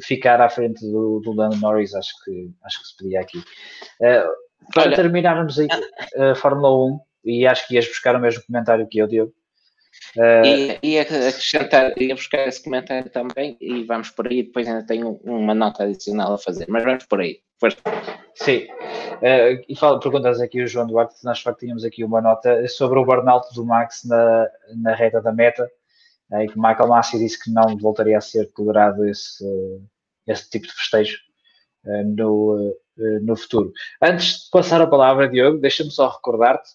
ficar 0.03 0.43
à 0.43 0.51
frente 0.51 0.81
do, 0.83 1.21
do 1.21 1.33
Lando 1.33 1.57
Norris, 1.57 1.95
acho 1.95 2.13
que, 2.23 2.51
acho 2.65 2.83
que 2.83 2.89
se 2.89 2.97
podia 2.99 3.21
aqui. 3.21 3.43
Para 4.73 4.85
Olha, 4.85 4.97
terminarmos 4.97 5.59
a, 5.59 6.31
a 6.31 6.35
Fórmula 6.35 6.71
1, 6.87 7.01
e 7.25 7.47
acho 7.47 7.67
que 7.67 7.75
ias 7.75 7.87
buscar 7.87 8.17
o 8.17 8.21
mesmo 8.21 8.43
comentário 8.47 8.87
que 8.89 8.99
eu, 8.99 9.07
Diogo. 9.07 9.33
Uh, 10.17 10.79
e 10.83 10.95
ia 10.95 11.03
acrescentar, 11.03 12.01
ia 12.01 12.15
buscar 12.15 12.47
esse 12.47 12.63
comentário 12.63 13.11
também 13.11 13.57
e 13.61 13.85
vamos 13.85 14.11
por 14.11 14.29
aí. 14.29 14.43
Depois 14.43 14.67
ainda 14.67 14.87
tenho 14.87 15.21
uma 15.25 15.55
nota 15.55 15.85
adicional 15.85 16.33
a 16.33 16.39
fazer, 16.39 16.67
mas 16.69 16.85
vamos 16.85 17.05
por 17.07 17.21
aí. 17.21 17.41
Sim, 18.35 18.65
uh, 18.65 19.63
e 19.69 19.77
fala, 19.77 20.01
perguntas 20.01 20.41
aqui 20.41 20.63
o 20.63 20.67
João 20.67 20.87
Duarte, 20.87 21.23
nós 21.23 21.39
de 21.39 21.45
facto 21.45 21.61
tínhamos 21.61 21.85
aqui 21.85 22.03
uma 22.03 22.21
nota 22.21 22.67
sobre 22.69 22.99
o 22.99 23.05
burnout 23.05 23.55
do 23.55 23.67
Max 23.67 24.03
na, 24.05 24.49
na 24.83 24.95
reta 24.95 25.21
da 25.21 25.31
meta, 25.31 25.71
uh, 26.31 26.41
e 26.41 26.49
que 26.49 26.57
Michael 26.57 26.89
Massi 26.89 27.19
disse 27.19 27.43
que 27.43 27.51
não 27.51 27.77
voltaria 27.77 28.17
a 28.17 28.21
ser 28.21 28.51
tolerado 28.53 29.07
esse, 29.07 29.45
esse 30.27 30.49
tipo 30.49 30.67
de 30.67 30.73
festejo 30.73 31.19
uh, 31.85 32.17
no, 32.17 32.75
no 33.23 33.37
futuro. 33.37 33.73
Antes 34.03 34.45
de 34.45 34.51
passar 34.51 34.81
a 34.81 34.87
palavra, 34.87 35.29
Diogo, 35.29 35.59
deixa-me 35.59 35.91
só 35.91 36.09
recordar-te 36.09 36.71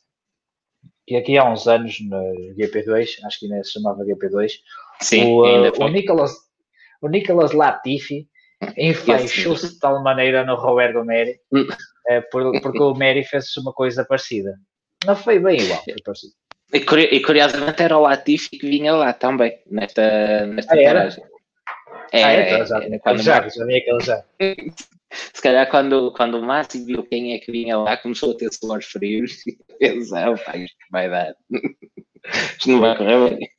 que 1.05 1.15
aqui 1.15 1.37
há 1.37 1.49
uns 1.49 1.67
anos 1.67 1.97
no 2.01 2.17
GP2, 2.57 3.23
acho 3.25 3.39
que 3.39 3.45
ainda 3.45 3.63
se 3.63 3.73
chamava 3.73 4.03
GP2, 4.03 4.51
Sim, 5.01 5.25
o, 5.25 5.41
o, 5.41 5.87
Nicolas, 5.87 6.33
o 7.01 7.07
Nicolas 7.07 7.51
Latifi 7.51 8.27
enfaixou-se 8.77 9.73
de 9.73 9.79
tal 9.79 10.01
maneira 10.01 10.43
no 10.43 10.55
Roberto 10.55 11.03
Meri, 11.03 11.39
hum. 11.51 11.67
é, 12.07 12.21
porque 12.21 12.81
o 12.81 12.95
Meri 12.95 13.23
fez 13.23 13.55
uma 13.57 13.73
coisa 13.73 14.03
parecida. 14.03 14.55
Não 15.05 15.15
foi 15.15 15.39
bem 15.39 15.59
igual, 15.59 15.83
foi 15.83 15.95
parecido. 16.03 16.33
E, 16.73 17.19
curiosamente 17.21 17.83
era 17.83 17.97
o 17.97 18.01
Latifi 18.01 18.49
que 18.49 18.67
vinha 18.67 18.93
lá 18.93 19.13
também, 19.13 19.59
nesta, 19.69 20.47
nesta 20.47 20.73
ah, 20.73 20.83
paragem. 20.83 21.23
É, 22.11 22.23
ah, 22.23 22.31
é, 22.31 22.65
já, 22.65 22.79
é, 22.79 22.99
quando 22.99 23.21
já, 23.21 23.47
já 23.47 23.65
vinha 23.65 23.77
aquele 23.77 23.99
já. 24.01 24.23
Se 25.33 25.41
calhar 25.41 25.69
quando, 25.69 26.11
quando 26.13 26.37
o 26.37 26.41
Márcio 26.41 26.85
viu 26.85 27.03
quem 27.03 27.33
é 27.33 27.39
que 27.39 27.51
vinha 27.51 27.77
lá, 27.77 27.97
começou 27.97 28.31
a 28.31 28.37
ter 28.37 28.51
suores 28.53 28.85
frios 28.85 29.45
e 29.47 29.57
pensou, 29.79 30.37
pá, 30.37 30.57
isto 30.57 30.77
vai 30.91 31.09
dar. 31.09 31.35
isto 32.57 32.69
não 32.69 32.79
vai 32.79 32.97
correr 32.97 33.29
bem. 33.29 33.49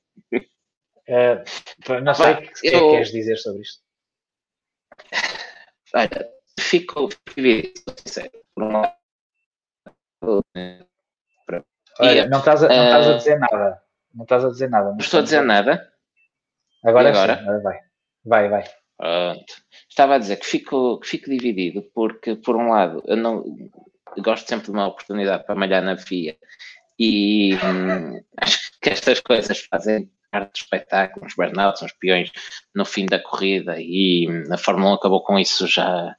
Uh, 1.08 2.00
não 2.02 2.14
sei 2.14 2.32
o 2.32 2.42
que, 2.42 2.52
que 2.52 2.74
eu... 2.74 2.90
queres 2.90 3.12
dizer 3.12 3.36
sobre 3.36 3.62
isto. 3.62 3.80
Olha, 5.94 6.28
fico 6.58 7.08
sincero. 8.04 8.32
Por 8.54 8.64
um 8.64 8.72
lado, 8.72 8.96
Olha, 11.98 12.28
não 12.28 12.38
estás, 12.40 12.62
a, 12.62 12.68
não 12.68 12.84
estás 12.84 13.06
a 13.06 13.10
eh, 13.10 13.16
dizer 13.16 13.38
nada. 13.38 13.82
Não 14.14 14.22
estás 14.24 14.44
a 14.44 14.48
dizer 14.48 14.70
nada. 14.70 14.90
Não 14.90 14.98
estou 14.98 15.20
a 15.20 15.22
dizer 15.22 15.40
nada. 15.42 15.92
Agora, 16.84 17.08
agora? 17.08 17.38
Sim, 17.38 17.62
vai. 17.62 17.80
Vai, 18.24 18.48
vai. 18.48 18.64
Estava 19.88 20.14
a 20.14 20.18
dizer 20.18 20.36
que 20.36 20.46
fico, 20.46 20.98
que 21.00 21.08
fico 21.08 21.30
dividido, 21.30 21.82
porque, 21.94 22.34
por 22.36 22.56
um 22.56 22.70
lado, 22.70 23.02
eu 23.06 23.16
não 23.16 23.44
eu 24.16 24.22
gosto 24.22 24.48
sempre 24.48 24.66
de 24.66 24.70
uma 24.72 24.86
oportunidade 24.86 25.44
para 25.44 25.54
malhar 25.54 25.82
na 25.82 25.96
FIA 25.96 26.36
e 26.98 27.54
hum, 27.56 28.22
acho 28.38 28.72
que 28.80 28.90
estas 28.90 29.20
coisas 29.20 29.60
fazem 29.70 30.10
parte 30.30 30.52
do 30.52 30.56
espetáculo, 30.56 31.26
os 31.26 31.34
burnouts, 31.34 31.82
os 31.82 31.92
peões 31.92 32.32
no 32.74 32.84
fim 32.84 33.06
da 33.06 33.18
corrida 33.18 33.76
e 33.78 34.26
hum, 34.28 34.44
a 34.50 34.56
Fórmula 34.56 34.92
1 34.92 34.94
acabou 34.94 35.22
com 35.22 35.38
isso 35.38 35.66
já, 35.66 36.16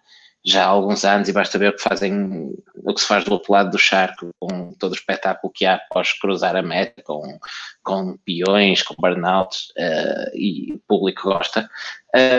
já 0.48 0.64
há 0.64 0.68
alguns 0.68 1.04
anos 1.04 1.28
e 1.28 1.34
basta 1.34 1.60
ver 1.60 1.72
o 1.72 1.76
que 1.76 1.82
fazem, 1.82 2.54
o 2.78 2.94
que 2.94 3.02
se 3.02 3.08
faz 3.08 3.26
do 3.26 3.34
outro 3.34 3.52
lado 3.52 3.70
do 3.70 3.78
charco, 3.78 4.30
com 4.40 4.72
todo 4.80 4.94
o 4.94 4.96
espetáculo 4.96 5.52
que 5.54 5.66
há 5.66 5.76
após 5.76 6.14
cruzar 6.14 6.56
a 6.56 6.62
meta, 6.62 7.04
com, 7.04 7.38
com 7.84 8.18
peões, 8.26 8.82
com 8.82 8.96
burnouts, 8.98 9.74
uh, 9.78 10.32
e 10.34 10.72
o 10.72 10.80
público 10.88 11.24
gosta. 11.24 11.70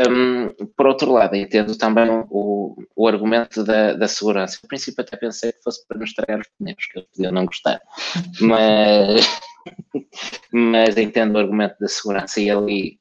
Um, 0.09 0.49
por 0.75 0.87
outro 0.87 1.13
lado, 1.13 1.37
entendo 1.37 1.77
também 1.77 2.09
o, 2.31 2.83
o 2.97 3.07
argumento 3.07 3.63
da, 3.63 3.93
da 3.93 4.09
segurança. 4.09 4.59
No 4.63 4.69
princípio 4.69 5.03
até 5.03 5.15
pensei 5.15 5.53
que 5.53 5.63
fosse 5.63 5.87
para 5.87 5.99
nos 5.99 6.09
estragar 6.09 6.41
os 6.41 6.49
pneus, 6.59 6.87
que 6.91 7.01
eu 7.01 7.05
podia 7.15 7.31
não 7.31 7.45
gostar, 7.45 7.79
mas, 8.41 9.41
mas 10.51 10.97
entendo 10.97 11.35
o 11.35 11.39
argumento 11.39 11.77
da 11.79 11.89
segurança 11.89 12.41
e 12.41 12.51
ali 12.51 12.99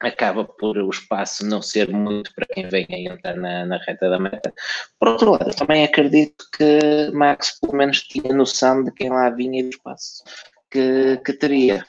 acaba 0.00 0.44
por 0.44 0.76
o 0.78 0.90
espaço 0.90 1.46
não 1.46 1.62
ser 1.62 1.88
muito 1.88 2.34
para 2.34 2.46
quem 2.46 2.68
vem 2.68 2.86
a 2.90 3.14
entrar 3.14 3.36
na, 3.36 3.64
na 3.64 3.78
reta 3.78 4.10
da 4.10 4.18
meta. 4.18 4.52
Por 4.98 5.08
outro 5.08 5.32
lado, 5.32 5.54
também 5.54 5.84
acredito 5.84 6.44
que 6.56 7.10
Max 7.12 7.58
pelo 7.60 7.74
menos 7.74 8.02
tinha 8.02 8.32
noção 8.34 8.84
de 8.84 8.92
quem 8.92 9.10
lá 9.10 9.30
vinha 9.30 9.60
e 9.60 9.62
do 9.64 9.70
espaço 9.70 10.22
que, 10.70 11.20
que 11.24 11.32
teria. 11.32 11.84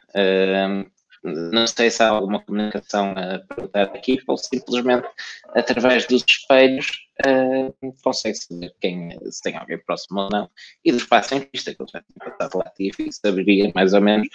Não 1.24 1.68
sei 1.68 1.90
se 1.90 2.02
há 2.02 2.10
alguma 2.10 2.42
comunicação 2.44 3.12
a 3.12 3.40
perguntar 3.40 3.84
aqui, 3.84 4.20
ou 4.28 4.38
simplesmente 4.38 5.08
através 5.54 6.06
dos 6.08 6.24
espelhos 6.28 6.88
uh, 7.26 7.94
consegue 8.04 8.38
saber 8.38 8.74
quem, 8.80 9.18
se 9.30 9.42
tem 9.42 9.58
alguém 9.58 9.78
próximo 9.80 10.22
ou 10.22 10.30
não, 10.30 10.50
e 10.86 10.92
do 10.92 10.98
espaço 10.98 11.36
em 11.36 11.42
pista, 11.42 11.74
que 11.74 11.82
eu 11.82 11.88
já 11.92 12.02
tinha 12.02 12.32
passado 12.32 12.60
lá 12.60 12.72
e 12.80 13.12
saberia 13.12 13.72
mais 13.76 13.94
ou 13.94 14.02
menos 14.02 14.28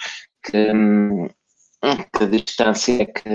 que, 0.43 0.71
hum, 0.71 1.27
que 2.17 2.25
distância 2.27 3.03
é 3.03 3.05
que, 3.05 3.29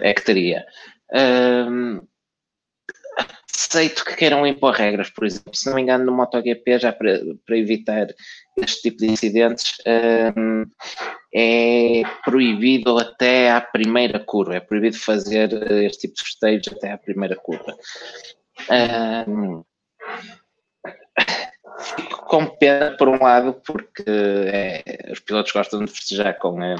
é 0.00 0.14
que 0.14 0.24
teria. 0.24 0.64
Um, 1.12 2.00
aceito 3.72 4.04
que 4.04 4.16
queiram 4.16 4.46
impor 4.46 4.74
regras, 4.74 5.10
por 5.10 5.24
exemplo, 5.24 5.54
se 5.54 5.66
não 5.66 5.74
me 5.74 5.82
engano, 5.82 6.04
no 6.04 6.12
MotoGP, 6.12 6.78
já 6.78 6.92
para, 6.92 7.20
para 7.46 7.56
evitar 7.56 8.06
este 8.56 8.82
tipo 8.82 8.98
de 8.98 9.10
incidentes, 9.10 9.78
um, 10.36 10.64
é 11.34 12.02
proibido 12.24 12.98
até 12.98 13.50
à 13.50 13.60
primeira 13.60 14.20
curva, 14.20 14.56
é 14.56 14.60
proibido 14.60 14.98
fazer 14.98 15.50
este 15.84 16.02
tipo 16.02 16.14
de 16.14 16.24
festejo 16.24 16.76
até 16.76 16.92
à 16.92 16.98
primeira 16.98 17.36
curva. 17.36 17.74
Um, 19.26 19.64
fico 22.32 22.36
com 22.38 22.46
pena 22.46 22.96
por 22.96 23.08
um 23.08 23.22
lado, 23.22 23.54
porque 23.64 24.04
é, 24.06 25.10
os 25.12 25.20
pilotos 25.20 25.52
gostam 25.52 25.84
de 25.84 25.90
festejar 25.90 26.38
com 26.38 26.62
a, 26.62 26.76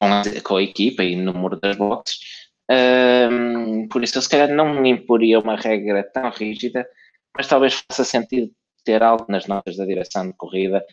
com, 0.00 0.06
a, 0.06 0.22
com 0.42 0.56
a 0.56 0.62
equipa 0.62 1.04
e 1.04 1.14
no 1.14 1.32
número 1.32 1.56
das 1.60 1.76
boxes. 1.76 2.18
Um, 2.70 3.88
por 3.88 4.02
isso, 4.02 4.18
eu 4.18 4.22
se 4.22 4.28
calhar 4.28 4.48
não 4.48 4.84
imporia 4.84 5.38
uma 5.38 5.56
regra 5.56 6.02
tão 6.02 6.28
rígida, 6.30 6.86
mas 7.36 7.46
talvez 7.46 7.84
faça 7.88 8.04
sentido 8.04 8.50
ter 8.84 9.02
algo 9.02 9.26
nas 9.28 9.46
notas 9.46 9.76
da 9.76 9.86
direção 9.86 10.26
de 10.26 10.34
corrida 10.34 10.84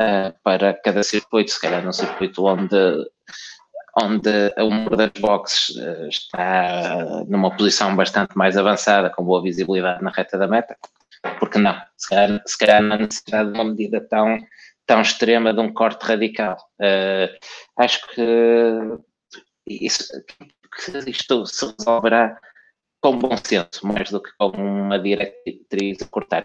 uh, 0.00 0.34
para 0.42 0.74
cada 0.74 1.02
circuito, 1.02 1.50
se 1.50 1.60
calhar 1.60 1.84
num 1.84 1.92
circuito 1.92 2.44
onde, 2.44 2.76
onde 4.02 4.30
o 4.58 4.70
número 4.70 4.96
das 4.96 5.10
boxes 5.20 5.76
está 6.08 7.24
numa 7.28 7.54
posição 7.56 7.94
bastante 7.94 8.36
mais 8.36 8.56
avançada, 8.56 9.10
com 9.10 9.24
boa 9.24 9.42
visibilidade 9.42 10.02
na 10.02 10.10
reta 10.10 10.36
da 10.36 10.48
meta, 10.48 10.76
porque 11.38 11.58
não? 11.58 11.80
Se 11.96 12.08
calhar, 12.08 12.42
se 12.46 12.58
calhar 12.58 12.82
não 12.82 12.96
há 12.96 12.98
necessidade 12.98 13.52
de 13.52 13.58
uma 13.58 13.64
medida 13.64 14.00
tão, 14.00 14.38
tão 14.86 15.00
extrema 15.02 15.52
de 15.52 15.60
um 15.60 15.72
corte 15.72 16.02
radical. 16.04 16.56
Uh, 16.80 17.28
acho 17.76 18.06
que 18.08 18.98
isso, 19.66 20.04
que 20.26 21.10
isto 21.10 21.46
se 21.46 21.74
resolverá 21.78 22.38
com 23.00 23.18
bom 23.18 23.36
senso, 23.36 23.86
mais 23.86 24.10
do 24.10 24.22
que 24.22 24.30
com 24.38 24.48
uma 24.48 24.98
diretriz 24.98 26.02
a 26.02 26.06
cortar 26.06 26.44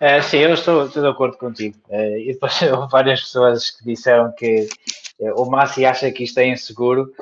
É, 0.00 0.20
sim, 0.20 0.38
eu 0.38 0.54
estou, 0.54 0.86
estou, 0.86 1.02
de 1.02 1.08
acordo 1.08 1.38
contigo. 1.38 1.76
É, 1.88 2.20
e 2.20 2.32
depois 2.32 2.60
houve 2.72 2.90
várias 2.90 3.20
pessoas 3.20 3.70
que 3.70 3.84
disseram 3.84 4.32
que 4.36 4.68
é, 5.20 5.32
o 5.34 5.44
Massi 5.44 5.84
acha 5.84 6.10
que 6.10 6.24
isto 6.24 6.38
é 6.38 6.48
inseguro, 6.48 7.12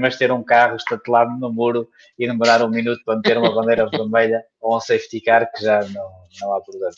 mas 0.00 0.16
ter 0.16 0.32
um 0.32 0.42
carro 0.42 0.76
estatelado 0.76 1.38
no 1.38 1.52
muro 1.52 1.88
e 2.18 2.26
demorar 2.26 2.62
um 2.62 2.68
minuto 2.68 3.00
para 3.04 3.16
meter 3.16 3.38
uma 3.38 3.54
bandeira 3.54 3.86
vermelha 3.90 4.44
ou 4.60 4.76
um 4.76 4.80
safety 4.80 5.20
car, 5.20 5.50
que 5.52 5.62
já 5.62 5.80
não, 5.84 6.10
não 6.40 6.54
há 6.54 6.60
problema. 6.60 6.94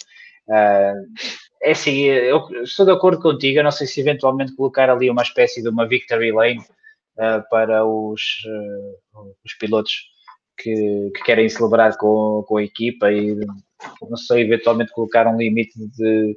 É 1.60 1.72
assim, 1.72 1.98
eu 2.04 2.48
estou 2.62 2.86
de 2.86 2.92
acordo 2.92 3.20
contigo. 3.20 3.58
Eu 3.58 3.64
não 3.64 3.70
sei 3.70 3.86
se 3.86 4.00
eventualmente 4.00 4.56
colocar 4.56 4.88
ali 4.88 5.10
uma 5.10 5.22
espécie 5.22 5.62
de 5.62 5.68
uma 5.68 5.86
victory 5.86 6.32
lane 6.32 6.64
para 7.50 7.84
os, 7.84 8.22
os 9.44 9.54
pilotos 9.58 10.08
que, 10.58 11.10
que, 11.14 11.22
querem 11.24 11.48
celebrar 11.48 11.96
com, 11.96 12.44
com 12.46 12.56
a 12.56 12.62
equipa 12.62 13.10
e 13.12 13.34
não 14.02 14.16
sei, 14.16 14.42
eventualmente 14.42 14.92
colocar 14.92 15.26
um 15.26 15.36
limite 15.36 15.72
de, 15.78 16.36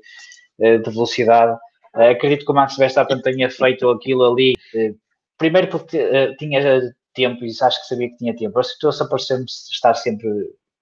de 0.59 0.91
velocidade 0.91 1.57
Uh, 1.95 2.11
acredito 2.11 2.45
que 2.45 2.51
o 2.51 2.55
Max 2.55 2.77
Verstappen 2.77 3.21
tenha 3.21 3.49
feito 3.49 3.89
aquilo 3.89 4.23
ali, 4.23 4.53
uh, 4.73 4.97
primeiro 5.37 5.67
porque 5.67 6.35
tinha 6.37 6.81
tempo 7.13 7.43
e 7.43 7.49
acho 7.49 7.81
que 7.81 7.87
sabia 7.87 8.09
que 8.09 8.17
tinha 8.17 8.35
tempo. 8.35 8.57
A 8.57 8.63
situação 8.63 9.09
pareceu-me 9.09 9.45
estar 9.45 9.93
sempre 9.95 10.29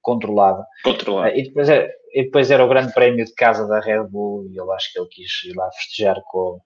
controlada. 0.02 0.64
Controlado. 0.84 1.36
e, 1.36 1.44
depois, 1.44 1.68
é, 1.68 1.90
e 2.14 2.24
depois 2.24 2.52
era 2.52 2.64
o 2.64 2.70
grande 2.70 2.94
prémio 2.94 3.26
de 3.26 3.34
casa 3.34 3.68
da 3.68 3.80
Red 3.80 4.04
Bull 4.04 4.48
e 4.48 4.56
eu 4.56 4.72
acho 4.72 4.94
que 4.94 5.00
ele 5.00 5.08
quis 5.10 5.44
ir 5.46 5.56
lá 5.56 5.70
festejar 5.72 6.22
com, 6.26 6.60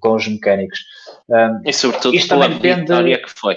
com 0.00 0.14
os 0.14 0.28
mecânicos. 0.28 0.80
e 1.64 1.72
sobretudo 1.72 2.28
pela 2.28 2.48
depende, 2.48 2.80
vitória 2.80 3.22
que 3.22 3.30
foi. 3.30 3.56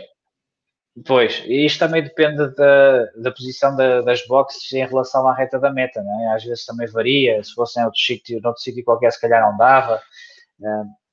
Pois, 1.06 1.44
isto 1.46 1.80
também 1.80 2.02
depende 2.02 2.38
da, 2.56 3.06
da 3.18 3.32
posição 3.32 3.76
da, 3.76 4.02
das 4.02 4.26
boxes 4.26 4.72
em 4.74 4.86
relação 4.86 5.28
à 5.28 5.34
reta 5.36 5.60
da 5.60 5.72
meta, 5.72 6.00
é? 6.00 6.28
Às 6.34 6.44
vezes 6.44 6.66
também 6.66 6.88
varia, 6.88 7.44
se 7.44 7.54
fosse 7.54 7.80
em 7.80 7.84
outro 7.84 8.00
sítio, 8.00 8.40
outro 8.44 8.62
sítio 8.62 8.84
qualquer, 8.84 9.12
se 9.12 9.22
calhar 9.22 9.42
não 9.42 9.56
dava. 9.58 10.02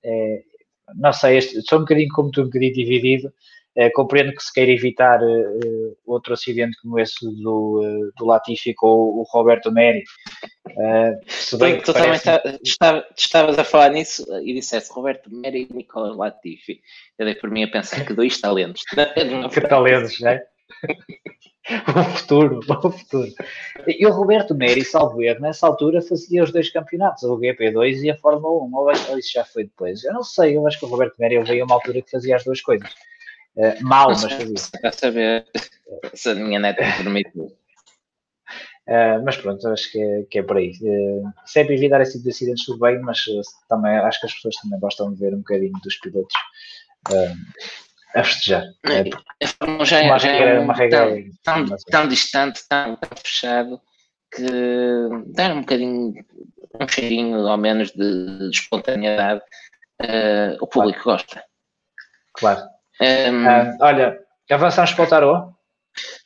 É, 0.03 0.43
não 0.95 1.13
sei, 1.13 1.39
este, 1.39 1.61
sou 1.69 1.79
um 1.79 1.83
bocadinho 1.83 2.09
como 2.15 2.31
tu, 2.31 2.43
um 2.43 2.45
bocadinho 2.45 2.73
dividido. 2.73 3.33
Uh, 3.77 3.91
compreendo 3.93 4.33
que 4.33 4.43
se 4.43 4.53
queira 4.53 4.71
evitar 4.71 5.21
uh, 5.21 5.97
outro 6.07 6.33
acidente 6.33 6.77
como 6.81 6.97
esse 6.99 7.27
do, 7.43 7.81
uh, 7.81 8.13
do 8.17 8.25
Latifi 8.25 8.73
com 8.73 8.87
o, 8.87 9.25
Roberto 9.29 9.71
Neri. 9.73 10.05
se 11.27 11.57
bem 11.57 11.79
tu, 11.79 11.87
tu 11.87 11.93
parece... 11.93 12.25
também 12.25 12.63
tá, 12.79 13.05
estavas 13.17 13.59
a 13.59 13.65
falar 13.65 13.91
nisso 13.91 14.25
e 14.45 14.55
disseste 14.55 14.93
Roberto 14.93 15.29
Neri 15.29 15.67
e 15.69 15.75
Nicolas 15.75 16.17
Latifi. 16.17 16.81
Eu 17.19 17.27
dei 17.27 17.35
por 17.35 17.51
mim 17.51 17.65
a 17.65 17.69
pensar 17.69 18.05
que 18.05 18.13
dois 18.13 18.41
talentos. 18.41 18.83
que 19.53 19.61
talentos, 19.63 20.21
não 20.21 20.31
é? 20.31 20.45
o 21.71 22.05
futuro, 22.17 22.61
o 22.69 22.91
futuro. 22.91 23.33
E 23.89 24.07
o 24.07 24.11
Roberto 24.11 24.55
Neri, 24.55 24.85
salvo 24.85 25.23
erro, 25.23 25.41
nessa 25.41 25.67
altura 25.67 26.03
fazia 26.03 26.43
os 26.43 26.53
dois 26.53 26.71
campeonatos, 26.71 27.23
o 27.23 27.39
GP2 27.39 28.03
e 28.03 28.11
a 28.11 28.17
Fórmula 28.17 28.65
1, 28.65 28.75
ou, 28.75 29.19
isso 29.19 29.33
já 29.33 29.45
foi 29.45 29.65
depois. 29.65 30.05
Eu 30.05 30.13
não 30.13 30.23
sei, 30.23 30.57
eu 30.57 30.67
acho 30.67 30.79
que 30.79 30.85
o 30.85 30.89
Roberto 30.89 31.15
Neri 31.19 31.43
veio 31.43 31.63
a 31.63 31.67
uma 31.67 31.75
altura 31.75 32.03
que 32.03 32.11
fazia 32.11 32.37
as 32.37 32.45
duas 32.45 32.61
coisas. 32.61 32.89
Uh, 33.57 33.83
mal, 33.83 34.09
mas 34.09 34.23
fazia. 34.23 34.81
Quer 34.81 34.95
saber 34.95 35.47
se 36.15 36.31
a 36.31 36.35
minha 36.35 36.59
neta 36.59 36.83
me 36.83 36.93
permitiu. 37.05 37.45
Uh, 38.87 39.25
mas 39.25 39.37
pronto, 39.37 39.67
acho 39.69 39.91
que 39.91 39.99
é, 40.01 40.23
que 40.31 40.39
é 40.41 40.43
por 40.43 40.57
aí. 40.57 40.73
Uh, 40.83 41.33
sempre 41.47 41.75
evitar 41.75 42.01
esse 42.01 42.13
tipo 42.13 42.25
de 42.25 42.31
acidentes, 42.31 42.67
tudo 42.67 42.81
bem, 42.81 42.99
mas 43.01 43.25
também 43.69 43.97
acho 43.97 44.21
que 44.21 44.27
as 44.27 44.35
pessoas 44.35 44.57
também 44.57 44.79
gostam 44.79 45.13
de 45.13 45.21
ver 45.21 45.35
um 45.35 45.39
bocadinho 45.39 45.73
dos 45.83 45.97
pilotos 45.97 46.35
a 48.15 48.25
festejar. 48.25 48.65
É, 48.85 49.05
já, 49.85 49.99
é, 50.01 50.19
já 50.19 50.31
é 50.31 50.59
uma 50.59 50.75
regra 50.75 51.17
tão, 51.43 51.67
tão, 51.67 51.77
tão, 51.91 52.09
distante, 52.09 52.63
tão, 52.69 52.97
tão, 52.97 53.11
fechado, 53.17 53.81
que 54.35 54.47
dar 55.27 55.53
um 55.53 55.61
bocadinho, 55.61 56.15
um 56.81 56.89
cheirinho 56.89 57.47
ao 57.47 57.57
menos 57.57 57.91
de, 57.93 58.51
de 58.51 58.57
espontaneidade, 58.57 59.41
uh, 60.03 60.57
o 60.61 60.67
público 60.67 61.03
claro. 61.03 61.23
gosta. 61.23 61.45
Claro. 62.35 62.74
Um, 63.01 63.47
uh, 63.47 63.77
olha, 63.81 64.19
avançamos 64.51 64.93
para 64.93 65.05
o 65.05 65.09
tarô. 65.09 65.55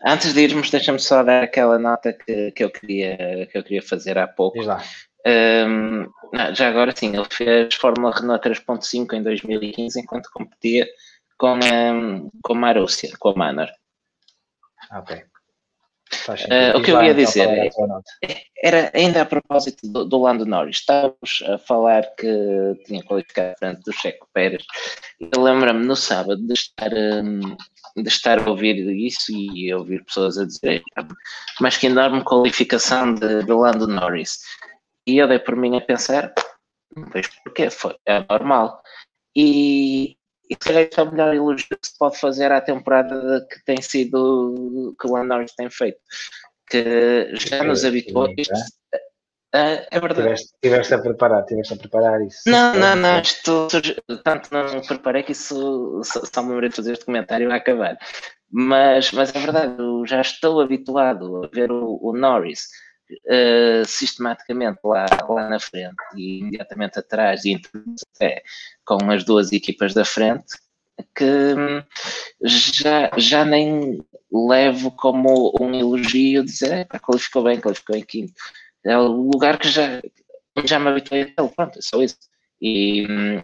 Antes 0.07 0.33
de 0.33 0.41
irmos, 0.41 0.71
deixa-me 0.71 0.99
só 0.99 1.23
dar 1.23 1.43
aquela 1.43 1.79
nota 1.79 2.13
que, 2.13 2.53
que, 2.53 2.65
eu, 2.65 2.71
queria, 2.71 3.47
que 3.51 3.59
eu 3.59 3.63
queria 3.63 3.83
fazer 3.83 4.17
há 4.17 4.27
pouco. 4.27 4.59
Um, 5.27 6.11
já 6.55 6.69
agora 6.69 6.95
sim, 6.95 7.15
ele 7.15 7.27
fez 7.31 7.75
Fórmula 7.75 8.15
Renault 8.15 8.49
3.5 8.49 9.13
em 9.13 9.23
2015 9.23 10.01
enquanto 10.01 10.31
competia 10.33 10.87
com, 11.37 11.55
um, 11.55 12.31
com 12.43 12.53
a 12.55 12.57
Marúcia, 12.57 13.11
com 13.19 13.31
a 13.31 13.35
Manor. 13.35 13.69
Ok. 14.93 15.23
Uh, 16.29 16.77
o 16.77 16.83
que 16.83 16.91
eu 16.91 17.03
ia 17.03 17.15
dizer 17.15 17.49
é, 17.49 18.43
era 18.63 18.91
ainda 18.95 19.23
a 19.23 19.27
propósito 19.27 19.87
do, 19.91 20.05
do, 20.05 20.19
Lando 20.19 20.47
Norris, 20.47 20.77
estávamos 20.77 21.43
a 21.47 21.59
falar 21.59 22.03
que 22.17 22.83
tinha 22.87 23.03
qualificado 23.03 23.55
frente 23.59 23.83
do 23.83 23.93
Checo 23.93 24.27
Pérez. 24.33 24.65
Eu 25.21 25.43
lembro-me 25.43 25.85
no 25.85 25.97
sábado 25.97 26.41
de 26.47 26.53
estar, 26.53 26.93
um, 26.93 27.41
de 27.97 28.09
estar 28.09 28.39
a 28.39 28.51
ouvir 28.51 28.77
isso 28.77 29.33
e 29.33 29.71
a 29.71 29.79
ouvir 29.79 30.05
pessoas 30.05 30.39
a 30.39 30.47
dizer, 30.47 30.83
mas 31.61 31.77
que 31.77 31.87
enorme 31.87 32.25
qualificação 32.25 33.15
de, 33.15 33.45
de 33.45 33.53
Lando 33.53 33.87
Norris. 33.87 34.39
E 35.07 35.19
eu 35.19 35.29
dei 35.29 35.39
por 35.39 35.57
mim 35.57 35.77
a 35.77 35.81
pensar, 35.81 36.33
não 36.95 37.09
vejo 37.11 37.31
porquê, 37.45 37.71
foi, 37.71 37.97
é 38.07 38.25
normal. 38.29 38.83
E, 39.37 40.18
e 40.49 40.55
se 40.55 40.59
calhar 40.59 40.89
é 40.97 41.03
o 41.03 41.11
melhor 41.11 41.35
elogio 41.35 41.67
que 41.69 41.87
se 41.87 41.99
pode 41.99 42.19
fazer 42.19 42.51
à 42.51 42.61
temporada 42.61 43.47
que 43.51 43.65
tem 43.65 43.81
sido 43.83 44.95
que 45.01 45.07
o 45.07 45.13
Landers 45.13 45.55
tem 45.55 45.69
feito, 45.71 45.99
que 46.69 47.31
já 47.35 47.63
nos 47.65 47.85
habituou. 47.85 48.33
Isto, 48.37 48.55
é, 49.55 49.87
é 49.91 50.01
verdade. 50.01 50.23
Tiveste, 50.23 50.55
tiveste, 50.63 50.95
a 50.95 50.99
preparar, 50.99 51.45
tiveste 51.45 51.75
a 51.75 51.77
preparar 51.77 52.21
isso. 52.23 52.43
Não, 52.47 52.75
não, 52.75 52.97
não, 52.97 53.21
isto, 53.21 53.69
tanto 54.23 54.51
não 54.53 54.81
preparei 54.83 55.23
que 55.23 55.33
isso 55.33 56.01
só 56.03 56.43
me 56.43 56.51
lembrei 56.51 56.69
de 56.69 56.77
fazer 56.77 56.93
este 56.93 57.05
comentário 57.05 57.51
a 57.51 57.57
acabar. 57.57 57.99
Mas, 58.51 59.13
mas 59.13 59.35
é 59.35 59.41
verdade, 59.41 59.75
eu 59.79 60.07
já 60.07 60.21
estou 60.21 60.61
habituado 60.61 61.45
a 61.45 61.49
ver 61.49 61.71
o, 61.71 61.99
o 62.03 62.17
Norris 62.17 62.69
uh, 63.11 63.85
sistematicamente 63.85 64.81
lá, 64.85 65.07
lá 65.29 65.49
na 65.49 65.61
frente 65.61 65.97
e 66.17 66.41
imediatamente 66.41 66.99
atrás 66.99 67.45
e 67.45 67.61
até 68.15 68.43
com 68.85 69.11
as 69.11 69.25
duas 69.25 69.53
equipas 69.53 69.95
da 69.95 70.05
frente 70.05 70.57
que 71.15 71.25
hum, 71.25 71.83
já, 72.43 73.11
já 73.17 73.45
nem 73.45 74.05
levo 74.33 74.91
como 74.93 75.53
um 75.61 75.75
elogio 75.75 76.45
dizer 76.45 76.87
é, 76.93 76.99
qualificou 76.99 77.45
bem, 77.45 77.61
qualificou 77.61 77.97
em 77.97 78.05
quinto. 78.05 78.35
É 78.85 78.97
o 78.97 79.07
lugar 79.07 79.59
que 79.59 79.69
já, 79.69 80.01
já 80.65 80.79
me 80.79 80.89
habituei 80.89 81.23
a 81.23 81.43
ele, 81.43 81.51
pronto, 81.55 81.79
é 81.79 81.83
só 81.83 82.03
isso. 82.03 82.19
E 82.61 83.07
hum, 83.09 83.43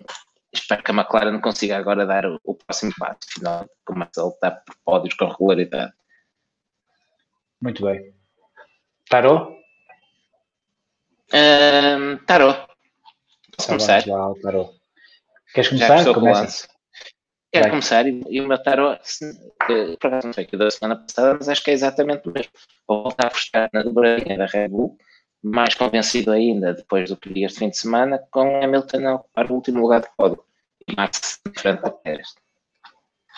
espero 0.52 0.82
que 0.82 0.90
a 0.90 0.94
McLaren 0.94 1.40
consiga 1.40 1.76
agora 1.76 2.06
dar 2.06 2.26
o, 2.26 2.40
o 2.44 2.54
próximo 2.54 2.92
passo, 2.98 3.18
final, 3.28 3.68
começa 3.84 4.20
a 4.20 4.24
lutar 4.24 4.64
por 4.64 4.76
pódios 4.84 5.14
com 5.14 5.26
regularidade. 5.26 5.92
Muito 7.60 7.82
bem. 7.84 8.23
Tarô? 9.14 9.56
Um, 11.32 12.16
tarô. 12.26 12.52
Posso 13.56 13.68
começar? 13.68 14.04
Lá, 14.08 14.34
tarô. 14.42 14.74
Queres 15.54 15.70
começar? 15.70 16.12
Começa. 16.12 16.68
Quero 17.52 17.62
Vai. 17.62 17.70
começar 17.70 18.08
e, 18.08 18.24
e 18.28 18.40
o 18.40 18.48
meu 18.48 18.60
tarô, 18.60 18.98
por 20.00 20.08
acaso 20.08 20.26
não 20.26 20.32
sei 20.32 20.44
que 20.46 20.56
da 20.56 20.68
semana 20.68 20.96
passada, 20.96 21.34
mas 21.34 21.48
acho 21.48 21.62
que 21.62 21.70
é 21.70 21.74
exatamente 21.74 22.28
o 22.28 22.32
mesmo. 22.32 22.50
Vou 22.88 23.04
voltar 23.04 23.28
a 23.28 23.30
buscar 23.30 23.70
na 23.72 23.84
dobradinha 23.84 24.36
da 24.36 24.46
Red 24.46 24.70
Bull, 24.70 24.98
mais 25.40 25.76
convencido 25.76 26.32
ainda 26.32 26.74
depois 26.74 27.08
do 27.08 27.16
que 27.16 27.32
vi 27.32 27.44
este 27.44 27.60
fim 27.60 27.70
de 27.70 27.78
semana, 27.78 28.18
com 28.32 28.64
Hamilton 28.64 29.06
a 29.06 29.14
ocupar 29.14 29.48
o 29.48 29.54
último 29.54 29.80
lugar 29.80 30.00
de 30.00 30.08
pódio 30.16 30.42
e 30.88 30.96
Max 30.96 31.40
de 31.46 31.60
frente 31.60 31.86
a 31.86 31.90
Pérez. 31.90 32.34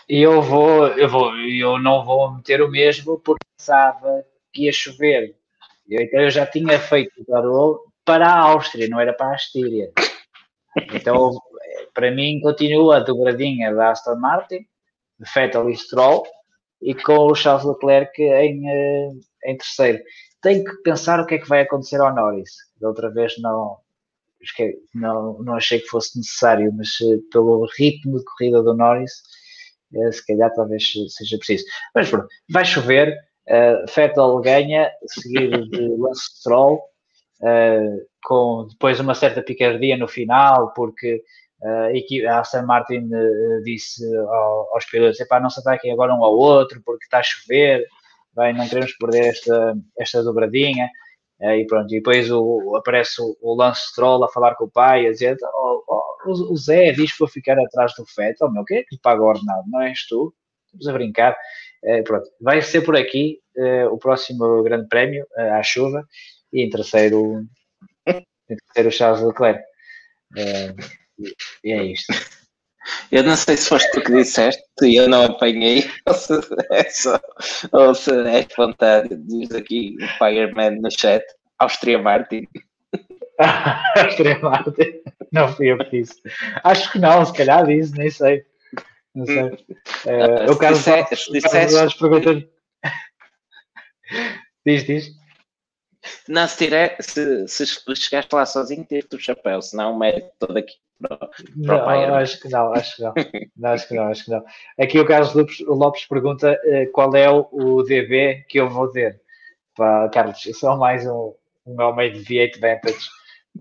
E 0.09 0.23
eu 0.23 0.41
vou, 0.41 0.87
eu 0.87 1.07
vou, 1.07 1.37
eu 1.37 1.79
não 1.79 2.03
vou 2.03 2.35
meter 2.35 2.63
o 2.63 2.71
mesmo 2.71 3.21
porque 3.21 3.45
pensava 3.59 4.25
que 4.55 4.65
ia 4.65 4.73
chover 4.73 5.37
eu, 5.89 6.03
então 6.03 6.21
eu 6.21 6.31
já 6.31 6.47
tinha 6.47 6.79
feito 6.79 7.13
o 7.21 7.25
tarô 7.25 7.81
para 8.05 8.29
a 8.29 8.41
Áustria, 8.41 8.89
não 8.89 9.01
era 9.01 9.13
para 9.13 9.29
a 9.29 9.35
Astíria. 9.35 9.91
Então, 10.93 11.33
para 11.95 12.11
mim, 12.11 12.41
continua 12.41 12.99
a 12.99 13.01
dobradinha 13.01 13.75
da 13.75 13.91
Aston 13.91 14.17
Martin, 14.17 14.67
de 15.19 15.31
Vettel 15.35 15.71
e 15.71 15.77
Stroll, 15.77 16.25
e 16.83 16.95
com 16.95 17.27
o 17.27 17.35
Charles 17.35 17.65
Leclerc 17.65 18.21
em, 18.23 18.69
eh, 18.69 19.11
em 19.47 19.57
terceiro. 19.57 20.03
Tenho 20.43 20.65
que 20.65 20.77
pensar 20.83 21.19
o 21.21 21.27
que 21.27 21.37
é 21.37 21.39
que 21.39 21.49
vai 21.49 21.63
acontecer 21.63 22.01
ao 22.01 22.15
Norris. 22.15 22.51
Da 22.81 22.89
outra 22.89 23.11
vez 23.11 23.35
não, 23.39 23.79
não, 24.95 25.43
não 25.43 25.55
achei 25.55 25.81
que 25.81 25.89
fosse 25.89 26.19
necessário, 26.19 26.73
mas 26.77 26.89
eh, 27.01 27.19
pelo 27.33 27.67
ritmo 27.79 28.19
de 28.19 28.25
corrida 28.25 28.63
do 28.63 28.75
Norris, 28.75 29.13
eh, 29.95 30.13
se 30.13 30.25
calhar 30.27 30.53
talvez 30.55 30.85
seja 31.09 31.39
preciso. 31.39 31.65
Mas 31.95 32.11
pronto, 32.11 32.29
vai 32.51 32.65
chover, 32.65 33.17
Uh, 33.49 33.87
Vettel 33.95 34.41
ganha, 34.41 34.91
seguido 35.07 35.69
de 35.71 35.97
Lance 35.97 36.39
Stroll, 36.39 36.81
uh, 37.41 38.07
com 38.25 38.67
depois 38.69 38.99
uma 38.99 39.15
certa 39.15 39.41
picardia 39.41 39.97
no 39.97 40.09
final, 40.09 40.73
porque 40.75 41.23
uh, 41.63 42.29
a 42.29 42.41
Aston 42.41 42.67
Martin 42.67 43.09
disse 43.63 44.05
ao, 44.17 44.75
aos 44.75 44.85
pilotos: 44.87 45.19
não 45.41 45.51
se 45.51 45.61
ataquem 45.61 45.93
agora 45.93 46.13
um 46.13 46.25
ao 46.25 46.35
outro, 46.35 46.83
porque 46.85 47.05
está 47.05 47.19
a 47.19 47.23
chover, 47.23 47.87
bem, 48.35 48.53
não 48.53 48.69
queremos 48.69 48.93
perder 48.95 49.27
esta, 49.27 49.77
esta 49.97 50.25
dobradinha. 50.25 50.91
e 51.41 51.65
pronto, 51.67 51.93
e 51.95 51.99
depois 51.99 52.29
o, 52.33 52.75
aparece 52.77 53.23
o, 53.23 53.37
o, 53.41 53.55
Lance 53.55 53.91
Stroll 53.91 54.25
a 54.25 54.29
falar 54.29 54.57
com 54.57 54.65
o 54.65 54.71
pai, 54.71 55.07
a 55.07 55.13
dizer: 55.13 55.37
oh, 55.55 55.85
oh, 55.87 56.53
o 56.53 56.57
Zé 56.57 56.91
diz 56.91 57.13
que 57.13 57.19
vou 57.21 57.29
ficar 57.29 57.57
atrás 57.61 57.95
do 57.95 58.05
Vettel, 58.17 58.51
meu, 58.51 58.65
quem 58.65 58.79
é 58.79 58.83
que 58.83 58.97
lhe 58.97 59.01
paga 59.01 59.23
o 59.23 59.27
ordenado? 59.27 59.63
Não 59.69 59.83
és 59.83 60.05
tu? 60.09 60.35
Estamos 60.67 60.89
a 60.89 60.93
brincar. 60.93 61.37
Uh, 61.87 62.03
pronto, 62.03 62.29
vai 62.41 62.61
ser 62.61 62.81
por 62.81 62.97
aqui 62.97 63.39
uh, 63.57 63.87
o 63.93 63.99
próximo 63.99 64.63
grande 64.65 64.89
prémio, 64.89 65.25
uh, 65.39 65.55
à 65.55 65.63
chuva, 65.63 66.05
e 66.53 66.65
em 66.65 66.69
terceiro, 66.69 67.47
em 68.07 68.57
terceiro 68.57 68.91
Charles 68.91 69.23
Leclerc. 69.23 69.63
e 71.65 71.73
é 71.73 71.85
isto. 71.85 72.13
Eu 73.11 73.23
não 73.23 73.37
sei 73.37 73.57
se 73.57 73.69
foste 73.69 73.91
tu 73.93 74.01
que 74.01 74.13
disseste 74.13 74.63
e 74.83 74.97
eu 74.97 75.09
não 75.09 75.25
apanhei, 75.25 75.89
ou 76.07 76.15
se 76.15 76.33
é, 76.73 76.85
só, 76.91 77.21
ou 77.73 77.95
se 77.95 78.11
é 78.11 78.47
vontade, 78.57 79.17
diz 79.17 79.51
aqui 79.53 79.97
o 80.01 80.07
Fireman 80.19 80.81
no 80.81 80.91
chat, 80.91 81.25
Austria 81.59 81.99
Martin. 81.99 82.47
Austria 83.97 84.39
Martin, 84.41 85.03
não 85.33 85.53
fui 85.53 85.73
eu 85.73 85.79
que 85.79 86.03
disse. 86.03 86.21
Acho 86.65 86.91
que 86.91 86.99
não, 86.99 87.25
se 87.25 87.33
calhar 87.33 87.67
disse, 87.67 87.97
nem 87.97 88.11
sei. 88.11 88.45
Não 89.17 89.25
sei. 89.25 89.45
Uh, 89.45 90.53
o 90.53 90.59
caso, 90.59 90.85
das 90.85 91.95
perguntas. 91.95 92.45
diz, 94.67 94.85
diz. 94.85 95.11
Não, 96.29 96.47
se, 96.47 96.59
tiver, 96.59 96.97
se, 97.01 97.49
se 97.49 97.67
chegaste 97.97 98.35
lá 98.35 98.45
sozinho, 98.45 98.85
teve 98.85 99.09
o 99.11 99.19
chapéu, 99.19 99.63
senão 99.63 99.95
o 99.95 99.99
mérito 99.99 100.31
todo 100.39 100.59
aqui. 100.59 100.75
Para, 101.01 101.17
para 101.17 102.07
não, 102.07 102.15
acho 102.15 102.41
que 102.41 102.49
não, 102.49 102.73
acho 102.75 102.97
que 102.97 103.03
não. 103.03 103.15
não. 103.57 103.71
Acho 103.71 103.89
que 103.89 103.95
não, 103.95 104.05
acho 104.05 104.25
que 104.25 104.31
não. 104.31 104.45
Aqui 104.79 105.01
o 105.01 105.07
Carlos 105.07 105.35
Lopes, 105.35 105.61
o 105.61 105.75
Lopes 105.75 106.05
pergunta 106.07 106.53
uh, 106.53 106.93
qual 106.93 107.15
é 107.17 107.31
o, 107.31 107.49
o, 107.51 107.83
DB 107.83 108.45
que 108.49 108.61
eu 108.61 108.69
vou 108.69 108.89
ter. 108.89 109.21
Para, 109.75 110.11
Carlos, 110.11 110.45
eu 110.45 110.55
sou 110.55 110.77
mais 110.77 111.07
um, 111.07 111.35
um 111.67 111.83
homem 111.83 112.13
de 112.13 112.21
V8 112.21 112.61
Vantage. 112.61 113.09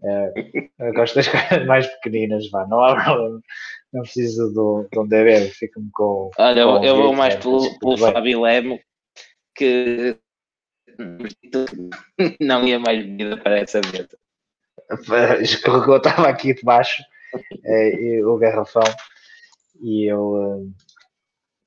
Uh, 0.01 0.69
eu 0.79 0.93
gosto 0.93 1.15
das 1.15 1.27
coisas 1.29 1.65
mais 1.65 1.87
pequeninas, 1.87 2.49
vá, 2.51 2.67
não 2.67 2.83
há 2.83 3.01
problema 3.01 3.41
não 3.95 4.01
preciso 4.01 4.51
do, 4.53 4.87
do 4.91 5.01
Ondever, 5.01 5.49
fico-me 5.51 5.89
com. 5.93 6.29
Olha, 6.37 6.63
com 6.65 6.83
eu, 6.83 6.95
vou 6.97 7.13
mais 7.13 7.35
pelo, 7.37 7.79
pelo 7.79 7.95
bem. 7.95 8.11
Fábio 8.11 8.41
Lemo, 8.41 8.79
que 9.55 10.17
não 12.41 12.67
ia 12.67 12.77
mais 12.77 13.05
vida 13.05 13.37
para 13.37 13.59
essa 13.59 13.79
mesa. 13.79 14.17
Escorregou, 15.41 15.97
estava 15.97 16.27
aqui 16.27 16.53
debaixo 16.53 17.01
eh, 17.63 17.95
e 17.95 18.23
o 18.23 18.37
garrafão 18.37 18.83
e 19.81 20.11
eu, 20.11 20.35
eh, 20.41 20.71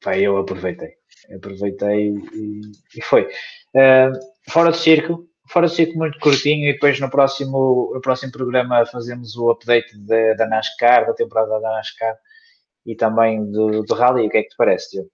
pá, 0.02 0.18
eu 0.18 0.36
aproveitei. 0.36 0.92
Aproveitei 1.34 2.10
e, 2.10 2.60
e 2.94 3.02
foi. 3.02 3.28
Eh, 3.74 4.10
fora 4.48 4.70
do 4.70 4.76
circo, 4.76 5.27
fora 5.48 5.66
do 5.66 5.72
circo 5.72 5.98
muito 5.98 6.18
curtinho 6.18 6.68
e 6.68 6.72
depois 6.72 6.98
no 7.00 7.10
próximo, 7.10 7.92
no 7.94 8.00
próximo 8.00 8.32
programa 8.32 8.84
fazemos 8.86 9.36
o 9.36 9.50
update 9.50 9.96
da, 9.98 10.34
da 10.34 10.46
NASCAR, 10.46 11.06
da 11.06 11.14
temporada 11.14 11.60
da 11.60 11.70
NASCAR 11.70 12.16
e 12.86 12.94
também 12.94 13.50
do, 13.50 13.82
do 13.82 13.94
Rally. 13.94 14.26
O 14.26 14.30
que 14.30 14.38
é 14.38 14.42
que 14.42 14.50
te 14.50 14.56
parece, 14.56 14.90
Diogo? 14.90 15.10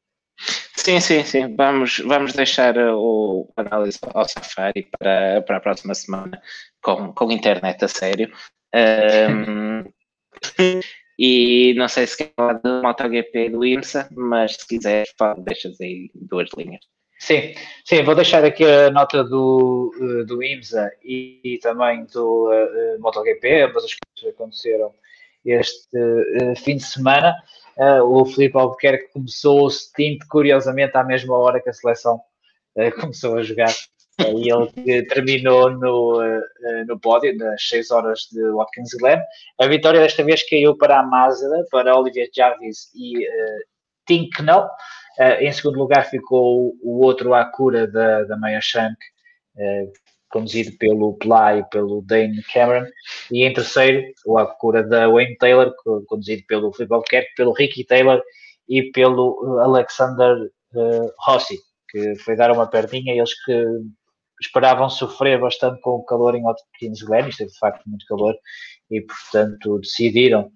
Sim, 0.76 1.00
sim, 1.00 1.24
sim. 1.24 1.56
Vamos, 1.56 1.98
vamos 2.00 2.32
deixar 2.34 2.76
o 2.76 3.50
análise 3.56 3.98
ao 4.12 4.28
Safari 4.28 4.88
para, 4.98 5.42
para 5.42 5.56
a 5.56 5.60
próxima 5.60 5.94
semana 5.94 6.42
com, 6.82 7.12
com 7.12 7.30
internet 7.30 7.84
a 7.84 7.88
sério. 7.88 8.30
Um, 8.74 9.84
e 11.18 11.74
não 11.76 11.88
sei 11.88 12.06
se 12.06 12.18
quer 12.18 12.32
falar 12.36 12.54
do 12.54 12.82
MotoGP 12.82 13.50
do 13.50 13.64
IMSA, 13.64 14.08
mas 14.12 14.56
se 14.56 14.66
quiser, 14.66 15.06
deixas 15.38 15.80
aí 15.80 16.10
duas 16.14 16.50
linhas. 16.56 16.84
Sim, 17.24 17.54
sim, 17.86 18.02
vou 18.02 18.14
deixar 18.14 18.44
aqui 18.44 18.64
a 18.64 18.90
nota 18.90 19.24
do, 19.24 19.94
eh, 19.98 20.24
do 20.24 20.42
IMSA 20.42 20.92
e, 21.02 21.40
e 21.42 21.58
também 21.58 22.04
do 22.12 22.50
uh, 22.50 23.00
MotoGP, 23.00 23.62
ambas 23.62 23.82
as 23.82 23.94
coisas 23.94 24.34
aconteceram 24.34 24.92
este 25.42 25.96
uh, 25.96 26.54
fim 26.54 26.76
de 26.76 26.84
semana. 26.84 27.34
Uh, 27.78 28.02
o 28.02 28.26
Filipe 28.26 28.58
Albuquerque 28.58 29.10
começou 29.14 29.64
o 29.64 29.70
stint, 29.70 30.18
curiosamente, 30.28 30.98
à 30.98 31.02
mesma 31.02 31.34
hora 31.38 31.62
que 31.62 31.70
a 31.70 31.72
seleção 31.72 32.20
começou 33.00 33.38
a 33.38 33.42
jogar. 33.42 33.72
e 34.20 34.52
ele 34.52 35.06
terminou 35.06 35.70
no, 35.70 36.20
no 36.86 37.00
pódio, 37.00 37.34
nas 37.38 37.66
6 37.66 37.90
horas 37.90 38.28
de 38.30 38.42
Watkins 38.52 38.92
Glen. 39.00 39.18
A 39.58 39.66
vitória 39.66 39.98
desta 39.98 40.22
vez 40.22 40.46
caiu 40.46 40.76
para 40.76 41.00
a 41.00 41.02
Mazda, 41.02 41.66
para 41.70 41.98
Olivier 41.98 42.28
Jarvis 42.36 42.90
e 42.94 43.26
uh, 44.04 44.06
Tinknell. 44.06 44.68
Uh, 45.18 45.40
em 45.40 45.52
segundo 45.52 45.78
lugar 45.78 46.04
ficou 46.10 46.74
o 46.82 47.04
outro 47.04 47.34
Acura 47.34 47.86
da, 47.86 48.24
da 48.24 48.36
Meia 48.36 48.60
Shank, 48.60 48.96
uh, 49.56 49.92
conduzido 50.28 50.76
pelo 50.78 51.16
Ply 51.18 51.60
e 51.60 51.70
pelo 51.70 52.02
Dane 52.02 52.42
Cameron. 52.52 52.86
E 53.30 53.44
em 53.44 53.52
terceiro, 53.52 54.02
o 54.26 54.36
Acura 54.36 54.82
da 54.82 55.08
Wayne 55.08 55.36
Taylor, 55.36 55.72
conduzido 56.06 56.42
pelo 56.48 56.72
Filipe 56.72 56.94
Albuquerque, 56.94 57.34
pelo 57.36 57.52
Ricky 57.52 57.84
Taylor 57.84 58.20
e 58.68 58.90
pelo 58.90 59.58
Alexander 59.60 60.36
uh, 60.74 61.12
Rossi, 61.18 61.58
que 61.88 62.16
foi 62.16 62.34
dar 62.34 62.50
uma 62.50 62.66
perninha. 62.66 63.14
Eles 63.14 63.32
que 63.44 63.64
esperavam 64.40 64.90
sofrer 64.90 65.40
bastante 65.40 65.80
com 65.80 65.92
o 65.92 66.04
calor 66.04 66.34
em 66.34 66.42
Watkins 66.42 67.02
Glen, 67.02 67.28
isto 67.28 67.44
é 67.44 67.46
de 67.46 67.56
facto 67.56 67.88
muito 67.88 68.04
calor, 68.06 68.34
e 68.90 69.00
portanto 69.00 69.78
decidiram 69.78 70.50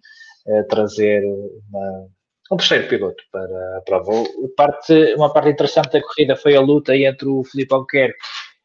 trazer 0.69 1.23
uma 1.71 2.09
um 2.51 2.57
terceiro 2.57 2.89
piloto 2.89 3.23
para 3.31 3.79
a 3.79 3.81
prova. 3.83 4.13
Parte, 4.57 5.15
uma 5.15 5.33
parte 5.33 5.51
interessante 5.51 5.93
da 5.93 6.03
corrida 6.03 6.37
foi 6.37 6.57
a 6.57 6.61
luta 6.61 6.97
entre 6.97 7.29
o 7.29 7.45
Filipe 7.45 7.75
Albuquerque 7.75 8.19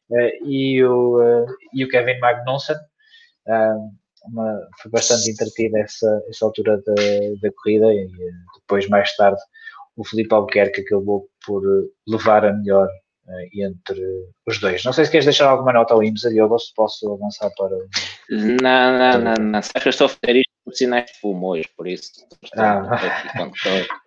uh, 0.09 0.47
e, 0.47 0.83
o, 0.83 1.19
uh, 1.19 1.45
e 1.73 1.83
o 1.83 1.89
Kevin 1.89 2.19
Magnussen. 2.19 2.77
Uh, 3.47 3.91
uma, 4.25 4.57
foi 4.81 4.89
bastante 4.89 5.29
entretida 5.29 5.79
essa, 5.79 6.23
essa 6.29 6.45
altura 6.45 6.81
da, 6.85 6.93
da 7.41 7.51
corrida 7.61 7.93
e 7.93 8.07
depois, 8.61 8.87
mais 8.87 9.13
tarde, 9.17 9.41
o 9.97 10.05
Filipe 10.05 10.33
Albuquerque 10.33 10.81
acabou 10.81 11.27
por 11.45 11.61
levar 12.07 12.45
a 12.45 12.53
melhor 12.53 12.87
entre 13.53 14.01
os 14.47 14.59
dois. 14.59 14.83
Não 14.83 14.93
sei 14.93 15.05
se 15.05 15.11
queres 15.11 15.25
deixar 15.25 15.49
alguma 15.49 15.73
nota 15.73 15.93
ao 15.93 16.03
IMSA, 16.03 16.29
Diogo, 16.29 16.57
se 16.57 16.73
posso 16.73 17.13
avançar 17.13 17.51
para... 17.57 17.77
Não, 18.29 18.97
não, 18.97 19.19
não, 19.19 19.33
não. 19.33 19.59
Acho 19.59 19.71
que 19.73 19.87
eu 19.87 19.89
estou 19.89 20.05
a 20.05 20.09
fazer 20.09 20.37
isto 20.37 20.52
por 20.63 20.73
sinais 20.73 21.05
de 21.11 21.19
fumo 21.19 21.47
hoje, 21.47 21.69
por 21.75 21.87
isso. 21.87 22.11
Ah. 22.55 22.83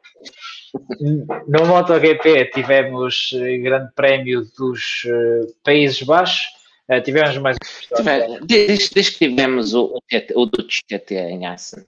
No 1.47 1.65
MotoGP 1.67 2.51
tivemos 2.53 3.31
grande 3.63 3.93
prémio 3.95 4.47
dos 4.59 5.05
uh, 5.05 5.55
Países 5.65 6.03
Baixos. 6.03 6.47
Uh, 6.89 7.01
tivemos 7.01 7.37
mais 7.39 7.57
desde, 8.43 8.89
que 8.91 9.29
tivemos 9.29 9.75
o, 9.75 9.95
o, 9.95 10.01
o 10.35 10.47
Dutch 10.47 10.81
TT 10.87 11.15
em 11.15 11.47
Assen. 11.47 11.85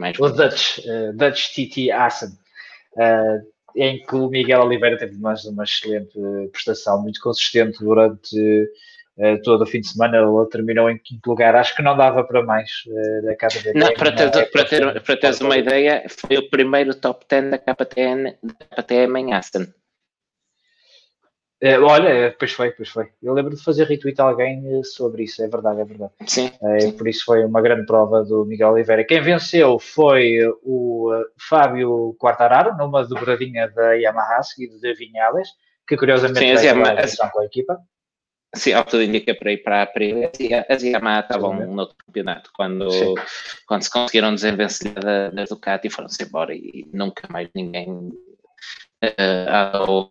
É 0.00 0.12
o 0.18 0.28
Dutch, 0.28 0.78
uh, 0.78 1.12
Dutch 1.14 1.54
TT 1.54 1.90
Assen. 1.90 2.30
em 3.76 4.04
que 4.04 4.14
o 4.14 4.28
Miguel 4.28 4.62
Oliveira 4.62 4.98
teve 4.98 5.16
mais 5.18 5.44
uma 5.44 5.64
excelente 5.64 6.18
prestação, 6.50 7.02
muito 7.02 7.20
consistente 7.20 7.78
durante 7.78 8.68
todo 9.44 9.62
o 9.62 9.66
fim 9.66 9.80
de 9.80 9.88
semana 9.88 10.16
ele 10.16 10.48
terminou 10.50 10.90
em 10.90 10.98
quinto 10.98 11.30
lugar. 11.30 11.54
Acho 11.54 11.76
que 11.76 11.82
não 11.82 11.96
dava 11.96 12.24
para 12.24 12.42
mais 12.42 12.70
uh, 12.86 13.26
da 13.26 13.36
KTM. 13.36 13.78
Não, 13.78 13.92
para, 13.94 14.12
ter, 14.12 14.28
é 14.28 14.44
para, 14.46 14.64
ter, 14.64 15.02
para 15.02 15.16
teres 15.16 15.40
uma 15.40 15.56
ideia, 15.56 16.04
foi 16.08 16.38
o 16.38 16.48
primeiro 16.48 16.94
top 16.94 17.24
10 17.28 17.50
da 17.50 17.58
KTM, 17.58 18.36
da 18.42 18.82
KTM 18.82 19.20
em 19.20 19.34
Aston. 19.34 19.66
Uh, 21.62 21.80
olha, 21.84 22.34
pois 22.36 22.52
foi, 22.52 22.72
pois 22.72 22.88
foi. 22.88 23.08
Eu 23.22 23.34
lembro 23.34 23.54
de 23.54 23.62
fazer 23.62 23.84
retweet 23.84 24.20
a 24.20 24.24
alguém 24.24 24.82
sobre 24.82 25.24
isso, 25.24 25.44
é 25.44 25.48
verdade, 25.48 25.80
é 25.80 25.84
verdade. 25.84 26.12
Sim, 26.26 26.50
sim. 26.80 26.92
Por 26.92 27.06
isso 27.06 27.24
foi 27.24 27.44
uma 27.44 27.62
grande 27.62 27.86
prova 27.86 28.24
do 28.24 28.44
Miguel 28.44 28.72
Oliveira. 28.72 29.04
Quem 29.04 29.20
venceu 29.20 29.78
foi 29.78 30.38
o 30.64 31.12
Fábio 31.38 32.16
Quartararo, 32.18 32.76
numa 32.76 33.06
dobradinha 33.06 33.68
da 33.68 33.92
Yamaha, 33.92 34.42
seguido 34.42 34.80
de 34.80 34.92
Vinhales, 34.94 35.50
que 35.86 35.96
curiosamente 35.96 36.40
sim, 36.40 36.54
vai 36.54 36.64
Yamaha, 36.64 37.30
com 37.30 37.40
a 37.40 37.44
equipa. 37.44 37.78
Sim, 38.54 38.74
ao 38.74 38.84
que 38.84 38.90
tudo 38.90 39.02
indica 39.02 39.34
para 39.34 39.52
ir 39.52 39.62
para 39.62 39.78
a 39.78 39.82
Aprilia. 39.82 40.30
As 40.68 40.82
Yamaha 40.82 41.20
estavam 41.20 41.54
no 41.54 41.80
outro 41.80 41.96
campeonato 42.04 42.50
quando, 42.54 42.86
quando 43.66 43.82
se 43.82 43.90
conseguiram 43.90 44.34
desenvencilhar 44.34 45.02
da, 45.02 45.30
da 45.30 45.44
Ducati 45.44 45.88
e 45.88 45.90
foram-se 45.90 46.22
embora 46.22 46.54
e 46.54 46.86
nunca 46.92 47.26
mais 47.30 47.48
ninguém 47.54 48.12
uh, 49.02 50.10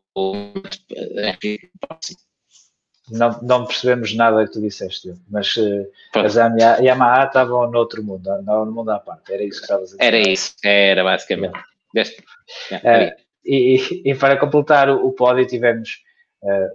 não, 3.12 3.42
não 3.42 3.66
percebemos 3.66 4.16
nada 4.16 4.46
que 4.46 4.54
tu 4.54 4.62
disseste, 4.62 5.14
mas 5.30 5.56
uh, 5.58 5.88
as 6.16 6.36
Yamaha 6.36 7.26
estavam 7.26 7.70
no 7.70 7.78
outro 7.78 8.04
mundo, 8.04 8.30
no 8.42 8.66
mundo 8.66 8.90
à 8.90 9.00
parte, 9.00 9.34
era 9.34 9.44
isso 9.44 9.60
que 9.60 9.66
estavas 9.66 9.94
a 9.94 9.98
dizer. 9.98 10.04
Era 10.04 10.18
isso, 10.18 10.56
era 10.64 11.04
basicamente. 11.04 11.60
Deste, 11.94 12.22
uh, 12.72 13.12
e, 13.44 14.02
e, 14.06 14.16
para 14.16 14.38
completar 14.38 14.90
o, 14.90 15.06
o 15.06 15.12
pódio 15.12 15.46
tivemos 15.46 16.00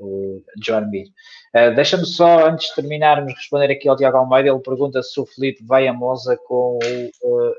o 0.01 0.43
John 0.59 0.89
Mir. 0.91 1.09
Uh, 1.55 1.75
Deixa-me 1.75 2.07
só, 2.07 2.47
antes 2.47 2.69
de 2.69 2.77
terminarmos, 2.77 3.35
responder 3.35 3.71
aqui 3.71 3.89
ao 3.89 3.97
Tiago 3.97 4.17
Almeida. 4.17 4.49
Ele 4.49 4.61
pergunta 4.61 5.03
se 5.03 5.19
o 5.21 5.27
Felipe 5.27 5.65
vai 5.65 5.89
a 5.89 5.93
Monza 5.93 6.39
com 6.47 6.79
o, 7.23 7.53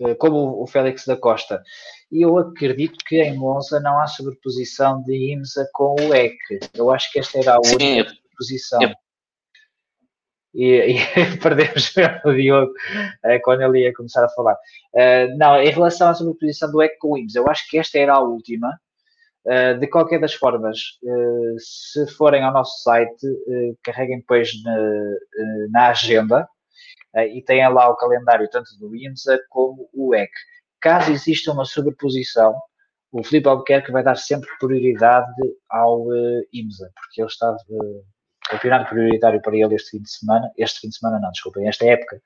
uh, 0.00 0.16
como 0.16 0.62
o 0.62 0.66
Félix 0.66 1.04
da 1.04 1.16
Costa. 1.16 1.62
E 2.10 2.22
eu 2.22 2.38
acredito 2.38 2.98
que 3.04 3.20
em 3.20 3.36
Monza 3.36 3.80
não 3.80 4.00
há 4.00 4.06
sobreposição 4.06 5.02
de 5.02 5.32
IMSA 5.32 5.68
com 5.72 5.94
o 6.00 6.14
EC. 6.14 6.38
Eu 6.74 6.90
acho 6.90 7.12
que 7.12 7.18
esta 7.18 7.38
era 7.38 7.54
a 7.54 7.58
única 7.58 8.08
sobreposição. 8.10 8.80
E, 10.54 10.94
e 10.94 10.96
perdemos 11.42 11.92
o 12.24 12.32
Diogo 12.32 12.72
quando 13.42 13.62
ele 13.62 13.80
ia 13.80 13.92
começar 13.92 14.24
a 14.24 14.30
falar. 14.30 14.56
não, 15.36 15.60
em 15.60 15.70
relação 15.70 16.08
à 16.08 16.14
sobreposição 16.14 16.70
do 16.70 16.80
EC 16.80 16.96
com 16.98 17.12
o 17.12 17.18
IMSA, 17.18 17.38
eu 17.38 17.48
acho 17.50 17.68
que 17.68 17.78
esta 17.78 17.98
era 17.98 18.14
a 18.14 18.20
última 18.20 18.70
Uh, 18.70 18.87
de 19.78 19.86
qualquer 19.86 20.20
das 20.20 20.34
formas, 20.34 20.78
uh, 21.02 21.56
se 21.58 22.06
forem 22.12 22.42
ao 22.42 22.52
nosso 22.52 22.82
site, 22.82 23.26
uh, 23.26 23.78
carreguem 23.82 24.18
depois 24.18 24.52
na, 24.62 24.76
na 25.70 25.88
agenda 25.88 26.48
e 27.34 27.42
têm 27.42 27.66
lá 27.68 27.88
o 27.88 27.96
calendário 27.96 28.48
tanto 28.50 28.68
do 28.78 28.94
IMSA 28.94 29.40
como 29.48 29.88
o 29.94 30.14
EC. 30.14 30.30
Caso 30.80 31.10
exista 31.10 31.50
uma 31.50 31.64
sobreposição, 31.64 32.54
o 33.10 33.24
Filipe 33.24 33.48
Albuquerque 33.48 33.90
vai 33.90 34.04
dar 34.04 34.16
sempre 34.16 34.48
prioridade 34.60 35.32
ao 35.70 36.06
IMSA, 36.52 36.90
porque 36.94 37.22
ele 37.22 37.28
está 37.28 37.56
campeonato 38.48 38.90
prioritário 38.90 39.40
para 39.42 39.56
ele 39.56 39.74
este 39.74 39.90
fim 39.90 40.02
de 40.02 40.10
semana, 40.10 40.50
este 40.56 40.80
fim 40.80 40.88
de 40.88 40.96
semana 40.96 41.18
não, 41.20 41.30
desculpem, 41.30 41.66
esta 41.68 41.86
época 41.86 42.20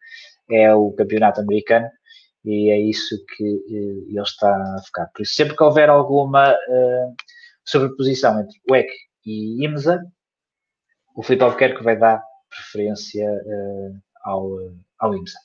é 0.51 0.75
o 0.75 0.93
campeonato 0.93 1.41
americano 1.41 1.89
e 2.45 2.71
é 2.71 2.81
isso 2.81 3.17
que 3.37 3.45
uh, 3.45 4.09
ele 4.09 4.21
está 4.21 4.49
a 4.49 4.83
focar. 4.85 5.11
Por 5.15 5.23
isso, 5.23 5.35
sempre 5.35 5.57
que 5.57 5.63
houver 5.63 5.89
alguma 5.89 6.53
uh, 6.53 7.15
sobreposição 7.65 8.41
entre 8.41 8.61
WEC 8.71 8.91
e 9.25 9.65
IMSA, 9.65 10.03
o 11.15 11.23
Filipe 11.23 11.45
Albuquerque 11.45 11.83
vai 11.83 11.97
dar 11.97 12.23
preferência 12.49 13.31
uh, 13.31 13.97
ao, 14.25 14.51
ao 14.99 15.15
IMSA. 15.15 15.39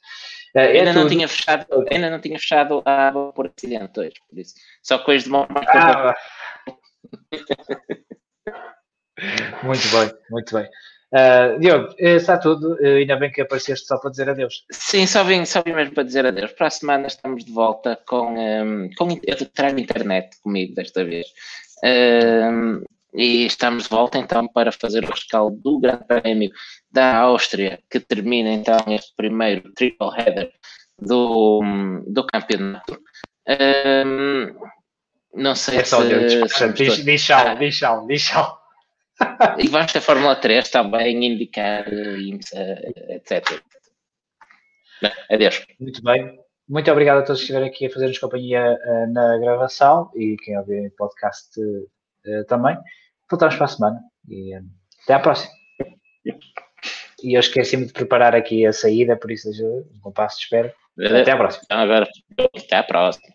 É 0.56 0.80
ainda, 0.80 0.94
não 0.94 1.07
tinha 1.07 1.28
fechado, 1.28 1.68
ainda 1.91 2.10
não 2.10 2.19
tinha 2.19 2.40
fechado 2.40 2.82
a 2.84 3.10
água 3.10 3.32
por 3.32 3.48
acidente 3.48 3.99
hoje, 3.99 4.15
por 4.28 4.40
isso. 4.40 4.56
Só 4.82 4.98
que 4.98 5.11
hoje 5.11 5.26
demora 5.26 5.53
mais 5.53 5.68
ah, 5.69 6.15
Muito 9.64 9.88
bem, 9.90 10.11
muito 10.30 10.56
bem. 10.56 10.69
Uh, 11.14 11.60
Diogo, 11.60 11.96
está 11.98 12.38
tudo. 12.38 12.74
Uh, 12.82 12.98
ainda 12.98 13.16
bem 13.16 13.32
que 13.32 13.42
apareceste 13.42 13.88
só 13.88 13.98
para 13.98 14.12
dizer 14.12 14.30
adeus. 14.30 14.66
Sim, 14.72 15.08
só 15.08 15.24
vim, 15.24 15.46
só 15.46 15.62
vim 15.62 15.74
mesmo 15.74 15.94
para 15.94 16.04
dizer 16.04 16.26
adeus. 16.26 16.52
Para 16.52 16.68
a 16.68 16.72
semana 16.72 17.08
estamos 17.08 17.46
de 17.46 17.52
volta 17.52 17.98
com. 18.06 18.36
Um, 18.38 18.90
com 18.98 19.20
eu 19.24 19.46
trago 19.54 19.80
internet 19.80 20.38
comigo 20.42 20.76
desta 20.76 21.04
vez. 21.06 21.28
Um, 21.84 22.84
e 23.14 23.46
estamos 23.46 23.84
de 23.84 23.90
volta 23.90 24.18
então 24.18 24.48
para 24.48 24.72
fazer 24.72 25.04
o 25.04 25.10
rescaldo 25.10 25.58
do 25.58 25.80
Grande 25.80 26.06
Prémio 26.06 26.52
da 26.92 27.18
Áustria, 27.18 27.80
que 27.90 28.00
termina 28.00 28.52
então 28.52 28.78
este 28.88 29.14
primeiro 29.16 29.72
triple 29.74 30.10
header 30.18 30.52
do, 31.00 31.62
do 32.06 32.26
campeonato. 32.26 33.00
Um, 33.48 34.54
não 35.34 35.56
sei 35.56 35.78
é 35.78 35.84
só 35.84 36.02
se. 36.02 36.74
Diz, 36.74 37.06
diz 37.06 37.24
tchau, 37.24 37.56
diz 37.56 37.78
tchau, 37.78 38.08
diz 38.08 38.24
tchau. 38.26 38.66
E 39.57 39.68
vamos 39.68 39.91
ter 39.91 40.02
Fórmula 40.02 40.35
3 40.35 40.69
também, 40.69 41.26
indicar, 41.26 41.85
etc. 43.10 43.61
Bem, 45.02 45.11
adeus. 45.30 45.65
Muito 45.80 46.03
bem. 46.03 46.39
Muito 46.68 46.91
obrigado 46.91 47.19
a 47.19 47.22
todos 47.22 47.39
que 47.39 47.44
estiveram 47.44 47.68
aqui 47.68 47.85
a 47.85 47.89
fazer-nos 47.89 48.19
companhia 48.19 48.77
uh, 48.85 49.14
na 49.14 49.38
gravação 49.38 50.11
e 50.14 50.35
quem 50.44 50.57
ouvir 50.57 50.88
o 50.88 50.91
podcast 50.98 51.60
uh, 51.61 52.45
também. 52.48 52.77
Voltamos 53.30 53.56
para 53.56 53.65
a 53.65 53.69
semana 53.69 53.99
e 54.27 54.57
uh, 54.57 54.65
até 55.03 55.14
à 55.14 55.19
próxima. 55.19 55.53
E 57.23 57.35
eu 57.35 57.39
esqueci-me 57.39 57.85
de 57.85 57.94
preparar 57.94 58.35
aqui 58.35 58.65
a 58.65 58.73
saída, 58.73 59.15
por 59.15 59.31
isso 59.31 59.49
um 59.49 59.99
compasso 60.02 60.38
de 60.38 60.44
espera. 60.44 60.73
Até 60.99 61.31
à 61.31 61.38
próxima. 61.38 61.64
Agora, 61.69 62.07
até 62.56 62.76
à 62.76 62.84
próxima. 62.84 63.34